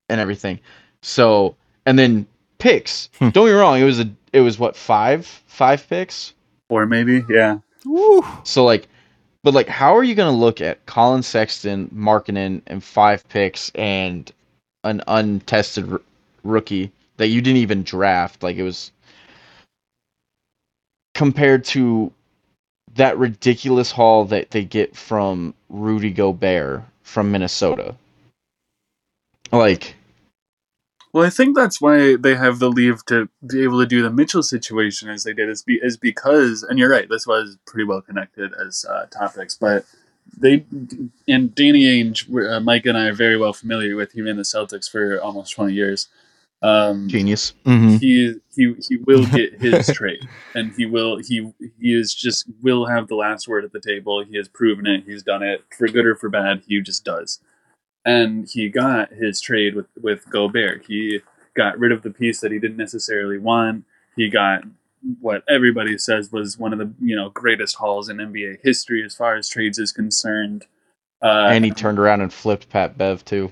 and 0.10 0.20
everything. 0.22 0.60
So 1.02 1.56
and 1.86 1.98
then 1.98 2.28
picks. 2.58 3.10
Hmm. 3.20 3.30
Don't 3.30 3.48
get 3.48 3.54
me 3.54 3.60
wrong, 3.60 3.80
it 3.80 3.84
was 3.84 4.00
a 4.00 4.10
it 4.34 4.41
was 4.41 4.60
what 4.60 4.76
five 4.76 5.26
five 5.48 5.88
picks. 5.89 6.34
or 6.70 6.86
maybe 6.86 7.24
yeah. 7.30 7.60
woo. 7.86 8.26
So 8.43 8.65
like, 8.65 8.88
but 9.43 9.54
like, 9.54 9.67
how 9.67 9.96
are 9.96 10.04
you 10.04 10.15
gonna 10.15 10.38
look 10.38 10.62
at 10.62 10.86
Collin 10.86 11.24
Sexton, 11.24 11.89
Markkanen, 11.93 12.62
and 12.67 12.84
five 12.84 13.28
picks 13.30 13.72
and 13.76 14.32
an 14.84 15.02
untested 15.08 15.91
r- 15.91 16.02
rookie 16.43 16.91
that 17.17 17.28
you 17.28 17.41
didn't 17.41 17.58
even 17.58 17.84
draft? 17.84 18.43
Like 18.43 18.58
it 18.58 18.63
was 18.63 18.91
compared 21.13 21.65
to 21.65 22.12
that 22.96 23.17
ridiculous 23.17 23.91
haul 23.91 24.26
that 24.26 24.52
they 24.52 24.63
get 24.63 24.96
from 24.96 25.54
Rudy 25.70 26.12
Gobert 26.12 26.84
from 27.04 27.32
Minnesota. 27.32 27.96
Like, 29.52 29.96
Well, 31.13 31.26
I 31.26 31.30
think 31.30 31.56
that's 31.56 31.80
why 31.82 32.15
they 32.15 32.36
have 32.36 32.60
the 32.60 32.70
leave 32.70 33.06
to 33.06 33.30
be 33.46 33.63
able 33.63 33.80
to 33.80 33.86
do 33.88 34.02
the 34.02 34.10
Mitchell 34.10 34.43
situation 34.43 35.10
as 35.10 35.24
they 35.24 35.34
did 35.34 35.50
is, 35.50 35.63
be, 35.63 35.80
is 35.82 35.98
because, 35.98 36.63
and 36.63 36.78
you're 36.78 36.89
right, 36.89 37.10
this 37.10 37.26
was 37.26 37.58
pretty 37.65 37.86
well 37.86 38.02
connected 38.02 38.52
as 38.54 38.86
uh, 38.88 39.06
topics, 39.06 39.56
but 39.56 39.86
they 40.38 40.65
and 41.28 41.56
Danny 41.56 41.86
Ainge, 41.86 42.30
uh, 42.52 42.60
Mike 42.60 42.86
and 42.86 42.98
I 42.98 43.08
are 43.08 43.13
very 43.13 43.38
well 43.38 43.54
familiar 43.54 43.96
with. 43.96 44.12
He 44.12 44.22
ran 44.22 44.36
the 44.36 44.43
Celtics 44.43 44.89
for 44.89 45.20
almost 45.22 45.54
20 45.54 45.74
years. 45.74 46.10
Um, 46.62 47.08
Genius. 47.08 47.54
Mhm. 47.65 48.00
he 48.00 48.34
he 48.56 48.76
he 48.89 48.98
will 48.98 49.26
get 49.38 49.62
his 49.62 49.88
trade, 49.93 50.28
and 50.56 50.74
he 50.76 50.86
will 50.88 51.17
he 51.17 51.52
he 51.80 51.93
is 51.93 52.13
just 52.13 52.46
will 52.62 52.88
have 52.88 53.08
the 53.08 53.15
last 53.15 53.48
word 53.48 53.63
at 53.63 53.72
the 53.72 53.80
table. 53.80 54.24
He 54.24 54.38
has 54.38 54.48
proven 54.48 54.88
it. 54.88 55.04
He's 55.06 55.22
done 55.24 55.43
it 55.43 55.63
for 55.78 55.88
good 55.88 56.06
or 56.06 56.15
for 56.15 56.30
bad. 56.30 56.63
He 56.67 56.82
just 56.82 57.06
does, 57.06 57.39
and 58.08 58.50
he 58.50 58.70
got 58.70 59.12
his 59.12 59.41
trade 59.41 59.76
with 59.76 59.88
with 60.02 60.28
Gobert. 60.30 60.86
He 60.88 61.20
got 61.56 61.78
rid 61.78 61.91
of 61.91 62.04
the 62.04 62.10
piece 62.10 62.39
that 62.39 62.52
he 62.52 62.58
didn't 62.58 62.78
necessarily 62.78 63.38
want. 63.38 63.84
He 64.15 64.30
got 64.30 64.63
what 65.20 65.43
everybody 65.48 65.98
says 65.98 66.32
was 66.32 66.58
one 66.58 66.72
of 66.72 66.80
the 66.80 66.91
you 67.02 67.15
know 67.15 67.30
greatest 67.30 67.76
hauls 67.76 68.08
in 68.08 68.17
NBA 68.17 68.60
history 68.63 69.04
as 69.04 69.13
far 69.13 69.36
as 69.36 69.50
trades 69.50 69.78
is 69.78 69.91
concerned. 69.91 70.65
Uh, 71.22 71.50
and 71.52 71.65
he 71.65 71.72
turned 71.72 72.00
around 72.00 72.22
and 72.22 72.32
flipped 72.32 72.70
Pat 72.70 72.98
Bev 72.98 73.26
too. 73.26 73.52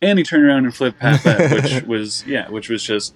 and 0.00 0.18
he 0.18 0.24
turned 0.24 0.44
around 0.44 0.64
and 0.64 0.74
flipped 0.74 1.00
Pat 1.00 1.24
Bev, 1.24 1.50
which 1.64 1.82
was 1.82 2.24
yeah, 2.24 2.48
which 2.48 2.68
was 2.68 2.84
just 2.84 3.14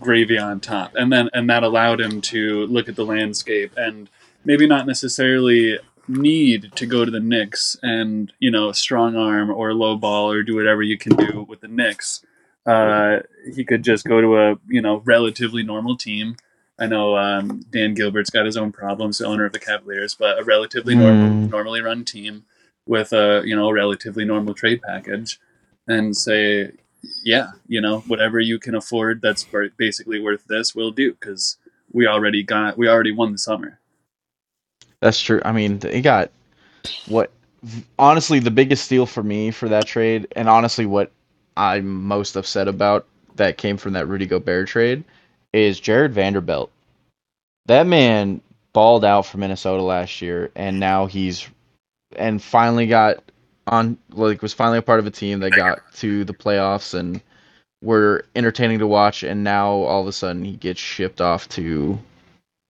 gravy 0.00 0.38
on 0.38 0.60
top. 0.60 0.94
And 0.94 1.12
then 1.12 1.28
and 1.34 1.50
that 1.50 1.64
allowed 1.64 2.00
him 2.00 2.20
to 2.20 2.66
look 2.66 2.88
at 2.88 2.94
the 2.94 3.04
landscape 3.04 3.72
and 3.76 4.08
maybe 4.44 4.68
not 4.68 4.86
necessarily 4.86 5.78
need 6.08 6.72
to 6.76 6.86
go 6.86 7.04
to 7.04 7.10
the 7.10 7.20
Knicks 7.20 7.76
and 7.82 8.32
you 8.38 8.50
know 8.50 8.72
strong 8.72 9.16
arm 9.16 9.50
or 9.50 9.72
low 9.74 9.96
ball 9.96 10.30
or 10.30 10.42
do 10.42 10.54
whatever 10.56 10.82
you 10.82 10.98
can 10.98 11.16
do 11.16 11.46
with 11.48 11.60
the 11.60 11.68
Knicks. 11.68 12.24
Uh, 12.66 13.18
he 13.54 13.64
could 13.64 13.82
just 13.82 14.04
go 14.06 14.20
to 14.20 14.36
a 14.38 14.56
you 14.68 14.80
know 14.80 15.02
relatively 15.04 15.62
normal 15.62 15.96
team. 15.96 16.36
I 16.78 16.86
know 16.86 17.16
um, 17.16 17.64
Dan 17.70 17.94
Gilbert's 17.94 18.30
got 18.30 18.46
his 18.46 18.56
own 18.56 18.72
problems, 18.72 19.18
the 19.18 19.26
owner 19.26 19.44
of 19.44 19.52
the 19.52 19.60
Cavaliers, 19.60 20.14
but 20.14 20.38
a 20.40 20.44
relatively 20.44 20.94
normal, 20.96 21.28
Mm. 21.28 21.50
normally 21.50 21.80
run 21.80 22.04
team 22.04 22.44
with 22.86 23.12
a 23.12 23.42
you 23.44 23.54
know 23.56 23.70
relatively 23.70 24.24
normal 24.24 24.54
trade 24.54 24.80
package 24.82 25.38
and 25.86 26.16
say, 26.16 26.72
yeah, 27.22 27.52
you 27.68 27.80
know, 27.80 28.00
whatever 28.00 28.40
you 28.40 28.58
can 28.58 28.74
afford 28.74 29.20
that's 29.20 29.46
basically 29.76 30.18
worth 30.20 30.44
this, 30.46 30.74
we'll 30.74 30.90
do 30.90 31.12
because 31.12 31.58
we 31.92 32.06
already 32.06 32.42
got, 32.42 32.78
we 32.78 32.88
already 32.88 33.12
won 33.12 33.32
the 33.32 33.38
summer. 33.38 33.78
That's 35.04 35.20
true. 35.20 35.42
I 35.44 35.52
mean, 35.52 35.82
he 35.82 36.00
got 36.00 36.30
what 37.08 37.30
honestly 37.98 38.38
the 38.38 38.50
biggest 38.50 38.86
steal 38.86 39.04
for 39.04 39.22
me 39.22 39.50
for 39.50 39.68
that 39.68 39.86
trade, 39.86 40.26
and 40.34 40.48
honestly 40.48 40.86
what 40.86 41.12
I'm 41.58 42.04
most 42.04 42.36
upset 42.36 42.68
about 42.68 43.06
that 43.36 43.58
came 43.58 43.76
from 43.76 43.92
that 43.92 44.08
Rudy 44.08 44.24
Gobert 44.24 44.66
trade 44.66 45.04
is 45.52 45.78
Jarred 45.78 46.14
Vanderbilt. 46.14 46.70
That 47.66 47.86
man 47.86 48.40
balled 48.72 49.04
out 49.04 49.26
for 49.26 49.36
Minnesota 49.36 49.82
last 49.82 50.22
year, 50.22 50.50
and 50.56 50.80
now 50.80 51.04
he's 51.04 51.46
and 52.16 52.42
finally 52.42 52.86
got 52.86 53.22
on 53.66 53.98
like 54.12 54.40
was 54.40 54.54
finally 54.54 54.78
a 54.78 54.82
part 54.82 55.00
of 55.00 55.06
a 55.06 55.10
team 55.10 55.40
that 55.40 55.50
got 55.50 55.80
to 55.96 56.24
the 56.24 56.32
playoffs 56.32 56.98
and 56.98 57.20
were 57.82 58.24
entertaining 58.34 58.78
to 58.78 58.86
watch. 58.86 59.22
And 59.22 59.44
now 59.44 59.68
all 59.70 60.00
of 60.00 60.06
a 60.08 60.12
sudden 60.12 60.46
he 60.46 60.54
gets 60.54 60.80
shipped 60.80 61.20
off 61.20 61.46
to 61.50 61.98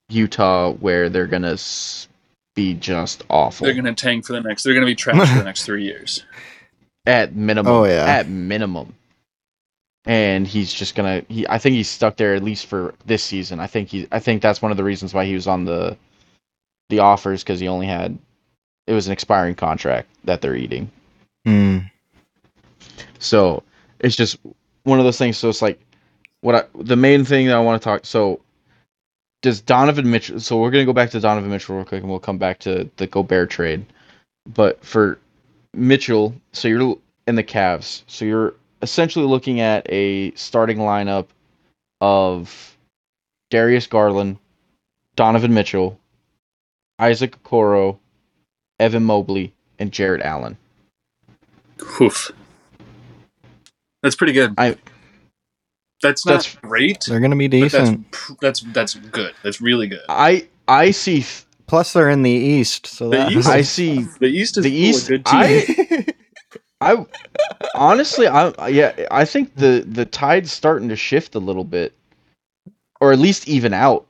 Utah, 0.09 0.73
where 0.73 1.09
they're 1.09 1.29
gonna 1.29 1.53
s- 1.53 2.09
be 2.55 2.75
just 2.75 3.25
awful 3.29 3.65
They're 3.65 3.75
going 3.75 3.85
to 3.85 3.95
tank 3.95 4.25
for 4.25 4.33
the 4.33 4.41
next, 4.41 4.63
they're 4.63 4.75
going 4.75 4.87
to 4.87 4.91
be 4.91 4.95
trash 4.95 5.29
for 5.29 5.39
the 5.39 5.45
next 5.45 5.65
three 5.65 5.85
years. 5.85 6.25
at 7.07 7.35
minimum. 7.35 7.73
Oh, 7.73 7.85
yeah. 7.85 8.05
at 8.05 8.29
minimum. 8.29 8.95
And 10.07 10.47
he's 10.47 10.73
just 10.73 10.95
gonna. 10.95 11.23
He, 11.29 11.49
I 11.49 11.57
think 11.57 11.77
he's 11.77 11.89
stuck 11.89 12.17
there 12.17 12.35
at 12.35 12.45
least 12.45 12.67
for 12.67 12.93
this 13.07 13.23
season. 13.23 13.59
I 13.59 13.67
think 13.67 13.89
he. 13.89 14.07
I 14.13 14.19
think 14.19 14.43
that's 14.43 14.61
one 14.61 14.71
of 14.71 14.77
the 14.77 14.85
reasons 14.85 15.15
why 15.15 15.25
he 15.25 15.33
was 15.33 15.47
on 15.47 15.65
the, 15.65 15.97
the 16.91 16.99
offers 16.99 17.43
because 17.43 17.59
he 17.59 17.69
only 17.69 17.87
had, 17.87 18.19
it 18.87 18.93
was 18.93 19.07
an 19.07 19.15
expiring 19.15 19.55
contract 19.55 20.11
that 20.25 20.43
they're 20.43 20.57
eating. 20.57 20.91
Mm. 21.47 21.91
So 23.19 23.63
it's 23.99 24.15
just 24.15 24.37
one 24.83 24.99
of 24.99 25.07
those 25.07 25.17
things. 25.17 25.39
So 25.39 25.49
it's 25.49 25.63
like, 25.63 25.81
what 26.43 26.55
I 26.55 26.65
the 26.75 26.97
main 26.97 27.25
thing 27.25 27.47
that 27.47 27.57
I 27.57 27.61
want 27.61 27.81
to 27.81 27.85
talk. 27.85 28.05
So 28.05 28.41
does 29.45 29.61
Donovan 29.61 30.11
Mitchell? 30.11 30.41
So 30.41 30.59
we're 30.59 30.71
gonna 30.71 30.87
go 30.87 30.95
back 30.95 31.11
to 31.11 31.21
Donovan 31.21 31.51
Mitchell 31.51 31.77
real 31.77 31.85
quick, 31.85 32.01
and 32.01 32.09
we'll 32.09 32.19
come 32.19 32.39
back 32.39 32.61
to 32.61 32.89
the 32.97 33.07
Gobert 33.07 33.51
trade. 33.51 33.85
But 34.49 34.83
for 34.83 35.19
Mitchell, 35.75 36.35
so 36.53 36.67
you're 36.67 36.97
in 37.27 37.35
the 37.35 37.45
Cavs. 37.45 38.05
So 38.07 38.25
you're 38.25 38.55
essentially 38.81 39.27
looking 39.27 39.61
at 39.61 39.87
a 39.93 40.31
starting 40.33 40.79
lineup 40.79 41.27
of 42.01 42.75
Darius 43.51 43.87
Garland, 43.87 44.39
Donovan 45.15 45.53
Mitchell, 45.53 46.01
Isaac 46.99 47.37
Okoro, 47.43 47.99
Evan 48.81 49.05
Mobley, 49.05 49.53
and 49.79 49.93
Jarrett 49.93 50.23
Allen. 50.23 50.57
Oof. 52.01 52.33
That's 54.03 54.17
pretty 54.17 54.33
good. 54.33 54.55
I- 54.57 54.79
that's 56.05 56.25
not 56.25 56.33
that's- 56.35 56.55
great, 56.63 57.05
They're 57.09 57.19
gonna 57.21 57.35
be 57.37 57.49
but 57.49 57.61
that's, 57.73 57.73
decent. 57.75 58.41
that's, 58.41 58.61
that's 58.61 58.95
good. 58.95 59.35
That's 59.43 59.61
really 59.61 59.89
good. 59.89 60.03
I 60.09 60.47
I 60.69 60.93
see 60.93 61.17
th- 61.23 61.45
Plus, 61.67 61.93
they're 61.95 62.11
in 62.11 62.23
the 62.23 62.31
East, 62.31 62.87
so 62.87 63.09
The 63.09 63.17
that 63.17 63.33
East- 63.33 63.49
I 63.49 63.63
see 63.77 64.03
The 64.21 64.27
East 64.27 64.59
is 64.59 64.65
The 64.65 64.71
full 64.71 64.79
East- 64.79 65.03
of 65.03 65.09
good 65.09 65.27
teams. 65.27 66.09
I 66.81 66.93
I 66.95 67.07
honestly 67.75 68.27
I 68.27 68.69
yeah 68.69 69.07
I 69.11 69.25
think 69.25 69.55
the 69.57 69.85
the 69.89 70.05
tide's 70.05 70.53
starting 70.53 70.89
to 70.91 70.97
shift 70.97 71.35
a 71.35 71.39
little 71.39 71.65
bit, 71.65 71.93
or 73.01 73.13
at 73.13 73.19
least 73.19 73.49
even 73.49 73.73
out 73.73 74.07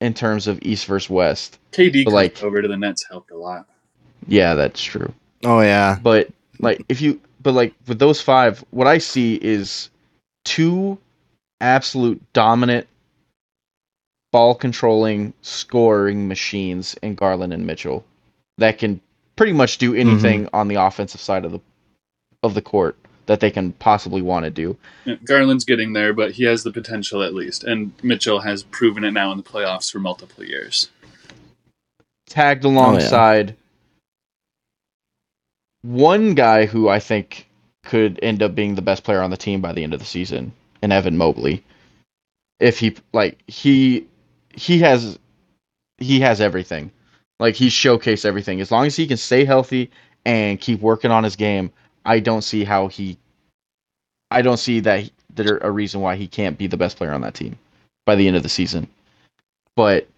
in 0.00 0.12
terms 0.14 0.46
of 0.46 0.58
East 0.62 0.86
versus 0.86 1.08
West. 1.10 1.58
KD 1.72 2.04
But, 2.04 2.14
like- 2.14 2.42
over 2.42 2.60
to 2.62 2.68
the 2.68 2.76
Nets 2.76 3.04
helped 3.08 3.30
a 3.30 3.36
lot. 3.36 3.66
Yeah, 4.26 4.54
that's 4.54 4.82
true. 4.82 5.12
oh 5.44 5.60
yeah, 5.60 5.98
But 6.02 6.28
like 6.58 6.84
if 6.88 7.00
you 7.00 7.20
but 7.42 7.54
like 7.54 7.74
with 7.86 7.98
those 7.98 8.20
five, 8.20 8.62
what 8.70 8.86
I 8.86 8.98
see 8.98 9.36
is 9.36 9.88
two 10.44 10.98
absolute 11.60 12.20
dominant 12.32 12.86
ball 14.32 14.54
controlling 14.54 15.32
scoring 15.42 16.28
machines 16.28 16.94
in 17.02 17.14
Garland 17.14 17.52
and 17.52 17.66
Mitchell 17.66 18.04
that 18.58 18.78
can 18.78 19.00
pretty 19.36 19.52
much 19.52 19.78
do 19.78 19.92
mm-hmm. 19.92 20.08
anything 20.08 20.48
on 20.52 20.68
the 20.68 20.76
offensive 20.76 21.20
side 21.20 21.44
of 21.44 21.52
the 21.52 21.60
of 22.42 22.54
the 22.54 22.62
court 22.62 22.96
that 23.26 23.40
they 23.40 23.50
can 23.50 23.72
possibly 23.74 24.22
want 24.22 24.44
to 24.44 24.50
do. 24.50 24.76
Yeah, 25.04 25.14
Garland's 25.24 25.64
getting 25.64 25.92
there, 25.92 26.12
but 26.12 26.32
he 26.32 26.44
has 26.44 26.64
the 26.64 26.72
potential 26.72 27.22
at 27.22 27.34
least, 27.34 27.64
and 27.64 27.92
Mitchell 28.02 28.40
has 28.40 28.62
proven 28.62 29.04
it 29.04 29.12
now 29.12 29.30
in 29.30 29.36
the 29.36 29.44
playoffs 29.44 29.90
for 29.90 29.98
multiple 29.98 30.44
years. 30.44 30.88
tagged 32.26 32.64
oh, 32.64 32.70
alongside 32.70 33.56
one 35.82 36.34
guy 36.34 36.66
who 36.66 36.88
I 36.88 36.98
think 36.98 37.46
could 37.84 38.18
end 38.22 38.42
up 38.42 38.54
being 38.54 38.74
the 38.74 38.82
best 38.82 39.04
player 39.04 39.22
on 39.22 39.30
the 39.30 39.36
team 39.36 39.60
by 39.60 39.72
the 39.72 39.82
end 39.82 39.94
of 39.94 40.00
the 40.00 40.06
season, 40.06 40.52
and 40.82 40.92
Evan 40.92 41.16
Mobley. 41.16 41.64
If 42.58 42.78
he 42.78 42.96
like 43.12 43.38
he 43.46 44.06
he 44.54 44.78
has 44.80 45.18
he 45.98 46.20
has 46.20 46.40
everything. 46.40 46.90
Like 47.38 47.54
he 47.54 47.68
showcased 47.68 48.24
everything. 48.24 48.60
As 48.60 48.70
long 48.70 48.86
as 48.86 48.96
he 48.96 49.06
can 49.06 49.16
stay 49.16 49.44
healthy 49.44 49.90
and 50.26 50.60
keep 50.60 50.80
working 50.80 51.10
on 51.10 51.24
his 51.24 51.36
game, 51.36 51.72
I 52.04 52.20
don't 52.20 52.42
see 52.42 52.64
how 52.64 52.88
he 52.88 53.16
I 54.30 54.42
don't 54.42 54.58
see 54.58 54.80
that 54.80 55.00
he- 55.00 55.12
there 55.34 55.58
a 55.58 55.70
reason 55.70 56.00
why 56.00 56.16
he 56.16 56.26
can't 56.26 56.58
be 56.58 56.66
the 56.66 56.76
best 56.76 56.96
player 56.96 57.12
on 57.12 57.20
that 57.22 57.34
team 57.34 57.58
by 58.04 58.14
the 58.14 58.26
end 58.26 58.36
of 58.36 58.42
the 58.42 58.48
season. 58.48 58.88
But 59.76 60.08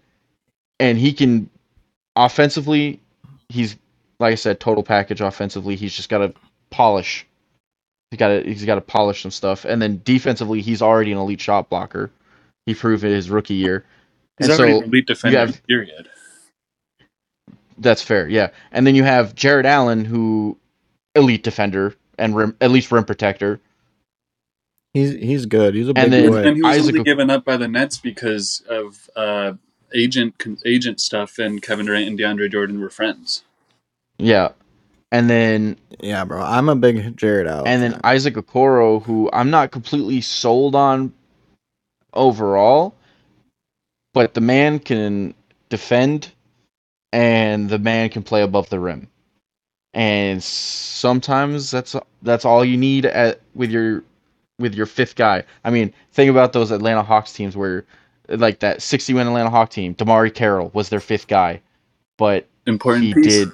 and 0.80 0.98
he 0.98 1.12
can 1.12 1.48
offensively, 2.16 3.00
he's 3.48 3.76
like 4.18 4.32
I 4.32 4.36
said, 4.36 4.60
total 4.60 4.82
package 4.82 5.20
offensively. 5.20 5.76
He's 5.76 5.94
just 5.94 6.08
got 6.08 6.18
to 6.18 6.34
polish. 6.70 7.26
He 8.12 8.16
got 8.18 8.28
to 8.28 8.42
he's 8.44 8.64
got 8.64 8.76
to 8.76 8.80
polish 8.80 9.22
some 9.22 9.30
stuff, 9.32 9.64
and 9.64 9.82
then 9.82 10.00
defensively, 10.04 10.60
he's 10.60 10.80
already 10.82 11.10
an 11.10 11.18
elite 11.18 11.40
shot 11.40 11.68
blocker. 11.68 12.10
He 12.66 12.74
proved 12.74 13.02
it 13.02 13.10
his 13.12 13.28
rookie 13.30 13.54
year, 13.54 13.84
He's 14.38 14.48
and 14.50 14.58
already 14.60 14.72
so 14.74 14.78
an 14.78 14.84
elite 14.84 15.06
defender. 15.06 15.38
have- 15.38 15.66
period. 15.66 16.08
that's 17.78 18.02
fair. 18.02 18.28
Yeah, 18.28 18.50
and 18.70 18.86
then 18.86 18.94
you 18.94 19.02
have 19.04 19.34
Jarrett 19.34 19.66
Allen, 19.66 20.04
who 20.04 20.56
elite 21.14 21.42
defender 21.42 21.94
and 22.18 22.36
rim, 22.36 22.56
at 22.60 22.70
least 22.70 22.92
rim 22.92 23.04
protector. 23.04 23.60
he's 24.92 25.12
he's 25.14 25.46
good. 25.46 25.74
He's 25.74 25.88
a 25.88 25.94
big 25.94 26.04
And 26.04 26.12
then- 26.12 26.30
boy. 26.30 26.36
And 26.44 26.56
he 26.56 26.62
was 26.62 26.76
Isaac- 26.78 26.94
only 26.96 27.04
given 27.04 27.30
up 27.30 27.44
by 27.44 27.56
the 27.56 27.66
Nets 27.68 27.98
because 27.98 28.62
of 28.68 29.08
uh, 29.16 29.54
agent 29.94 30.34
agent 30.66 31.00
stuff, 31.00 31.38
and 31.38 31.62
Kevin 31.62 31.86
Durant 31.86 32.06
and 32.08 32.18
DeAndre 32.18 32.50
Jordan 32.52 32.78
were 32.80 32.90
friends. 32.90 33.42
Yeah, 34.18 34.50
and 35.12 35.30
then 35.30 35.76
yeah, 36.00 36.24
bro. 36.24 36.42
I'm 36.42 36.68
a 36.68 36.74
big 36.74 37.16
Jarrett 37.16 37.46
Allen. 37.46 37.66
and 37.68 37.82
then. 37.82 38.00
Isaac 38.02 38.34
Okoro, 38.34 39.00
who 39.04 39.30
I'm 39.32 39.50
not 39.50 39.70
completely 39.70 40.20
sold 40.20 40.74
on 40.74 41.12
overall, 42.12 42.94
but 44.14 44.34
the 44.34 44.40
man 44.40 44.80
can 44.80 45.34
defend 45.68 46.32
and 47.12 47.68
the 47.68 47.78
man 47.78 48.08
can 48.08 48.22
play 48.24 48.42
above 48.42 48.68
the 48.70 48.80
rim. 48.80 49.06
And 49.94 50.42
sometimes 50.42 51.70
that's 51.70 51.94
that's 52.22 52.44
all 52.44 52.64
you 52.64 52.76
need 52.78 53.04
at 53.04 53.40
with 53.54 53.70
your 53.70 54.02
with 54.58 54.74
your 54.74 54.86
fifth 54.86 55.16
guy. 55.16 55.44
I 55.64 55.70
mean, 55.70 55.92
think 56.12 56.30
about 56.30 56.52
those 56.54 56.70
Atlanta 56.70 57.02
Hawks 57.02 57.32
teams 57.32 57.56
where 57.56 57.84
like 58.28 58.60
that 58.60 58.80
60 58.80 59.12
win 59.14 59.26
Atlanta 59.26 59.50
Hawk 59.50 59.68
team, 59.70 59.94
DeMarre 59.94 60.34
Carroll 60.34 60.70
was 60.72 60.88
their 60.88 61.00
fifth 61.00 61.28
guy, 61.28 61.60
but 62.16 62.46
Important 62.66 63.04
he 63.04 63.14
piece. 63.14 63.26
did 63.26 63.52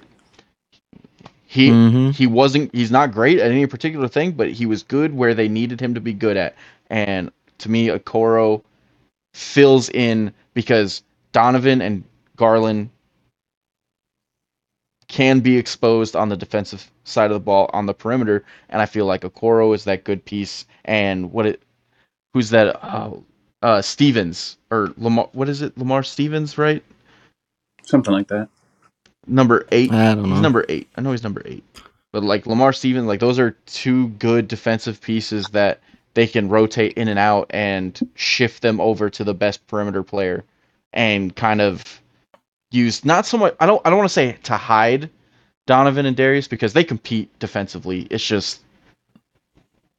he 1.49 1.71
Mhm. 1.71 2.15
he 2.15 2.29
wasn't 2.29 2.75
he's 2.75 2.93
not 2.93 3.13
great 3.13 3.41
at 3.41 3.53
any 3.53 3.67
particular 3.67 4.09
thing 4.09 4.33
but 4.33 4.51
he 4.53 4.67
was 4.67 4.85
good 4.85 5.15
where 5.17 5.35
they 5.35 5.49
needed 5.49 5.81
him 5.81 5.95
to 5.95 6.01
be 6.03 6.15
good 6.15 6.39
at 6.39 6.57
And 6.91 7.33
to 7.61 7.71
me, 7.71 7.89
Okoro 7.89 8.63
fills 9.35 9.91
in 9.91 10.33
because 10.55 11.03
Donovan 11.33 11.83
and 11.83 12.05
Garland 12.37 12.91
can 15.09 15.41
be 15.41 15.57
exposed 15.59 16.17
on 16.17 16.29
the 16.29 16.37
defensive 16.37 16.91
side 17.05 17.31
of 17.31 17.35
the 17.35 17.41
ball 17.41 17.71
on 17.73 17.87
the 17.87 17.95
perimeter, 17.95 18.45
and 18.71 18.83
I 18.83 18.87
feel 18.87 19.07
like 19.07 19.23
Okoro 19.23 19.75
is 19.75 19.85
that 19.85 20.05
good 20.05 20.25
piece. 20.25 20.67
And 20.87 21.33
what 21.33 21.47
it, 21.47 21.63
who's 22.35 22.51
that? 22.51 22.83
Uh, 22.85 23.13
uh, 23.63 23.83
Stevens 23.83 24.59
or 24.71 24.93
Lamar? 24.99 25.29
What 25.33 25.49
is 25.49 25.63
it? 25.63 25.77
Lamar 25.79 26.03
Stevens, 26.05 26.59
right? 26.59 26.83
Something 27.85 28.15
like 28.15 28.29
that. 28.29 28.49
Number 29.29 29.67
eight. 29.73 29.93
I 29.93 30.15
don't 30.15 30.25
know. 30.25 30.35
He's 30.35 30.43
number 30.43 30.65
eight. 30.69 30.89
I 30.97 31.01
know 31.01 31.13
he's 31.13 31.23
number 31.23 31.43
eight. 31.45 31.65
But 32.13 32.25
like 32.25 32.47
Lamar 32.47 32.73
Stevens, 32.73 33.07
like 33.07 33.21
those 33.21 33.39
are 33.39 33.53
two 33.67 34.09
good 34.09 34.49
defensive 34.49 35.01
pieces 35.01 35.47
that 35.49 35.81
they 36.15 36.27
can 36.27 36.49
rotate 36.49 36.95
in 36.95 37.09
and 37.09 37.19
out 37.19 37.47
and 37.51 37.99
shift 38.15 38.63
them 38.63 38.81
over 38.81 39.11
to 39.11 39.25
the 39.25 39.35
best 39.35 39.65
perimeter 39.67 40.03
player 40.03 40.45
and 40.93 41.37
kind 41.37 41.61
of 41.61 42.01
use 42.71 43.05
not 43.05 43.25
so 43.27 43.37
much 43.39 43.55
I 43.61 43.67
don't 43.67 43.81
I 43.85 43.91
don't 43.91 43.99
want 43.99 44.09
to 44.11 44.15
say 44.15 44.33
to 44.45 44.57
hide 44.57 45.11
Donovan 45.67 46.07
and 46.07 46.17
Darius 46.17 46.49
because 46.49 46.73
they 46.73 46.83
compete 46.83 47.39
defensively. 47.39 48.07
It's 48.11 48.27
just 48.27 48.63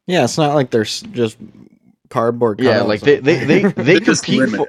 yeah, 0.08 0.24
it's 0.24 0.38
not 0.38 0.56
like 0.56 0.72
they're 0.72 0.84
just 0.84 1.38
cardboard. 2.10 2.60
yeah, 2.60 2.82
like 2.82 3.02
they 3.02 3.20
they 3.20 3.46
they, 3.46 3.62
they 3.72 4.00
They're 4.00 4.16
compete 4.16 4.50
for, 4.50 4.68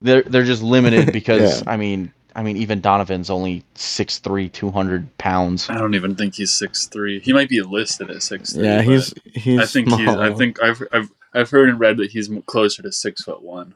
they're 0.00 0.22
they're 0.22 0.44
just 0.44 0.62
limited 0.62 1.12
because 1.12 1.62
Yeah. 1.62 1.70
I 1.72 1.76
mean 1.76 2.12
I 2.36 2.42
mean 2.42 2.56
even 2.58 2.80
Donovan's 2.80 3.30
only 3.30 3.64
6'3", 3.74 4.52
200 4.52 5.18
pounds. 5.18 5.68
I 5.70 5.78
don't 5.78 5.94
even 5.94 6.14
think 6.14 6.34
he's 6.34 6.52
six 6.52 6.86
three. 6.86 7.18
He 7.18 7.32
might 7.32 7.48
be 7.48 7.62
listed 7.62 8.10
at 8.10 8.22
six 8.22 8.52
three. 8.52 8.64
yeah, 8.64 8.82
he's 8.82 9.12
he's. 9.34 9.58
I 9.58 9.64
think 9.64 9.88
he's. 9.88 10.08
I 10.08 10.32
think 10.34 10.62
I've 10.62 10.82
I've 10.92 11.10
I've 11.34 11.50
heard 11.50 11.68
and 11.70 11.80
read 11.80 11.96
that 11.96 12.10
he's 12.10 12.30
closer 12.46 12.82
to 12.82 12.92
six 12.92 13.22
foot 13.22 13.42
one. 13.42 13.74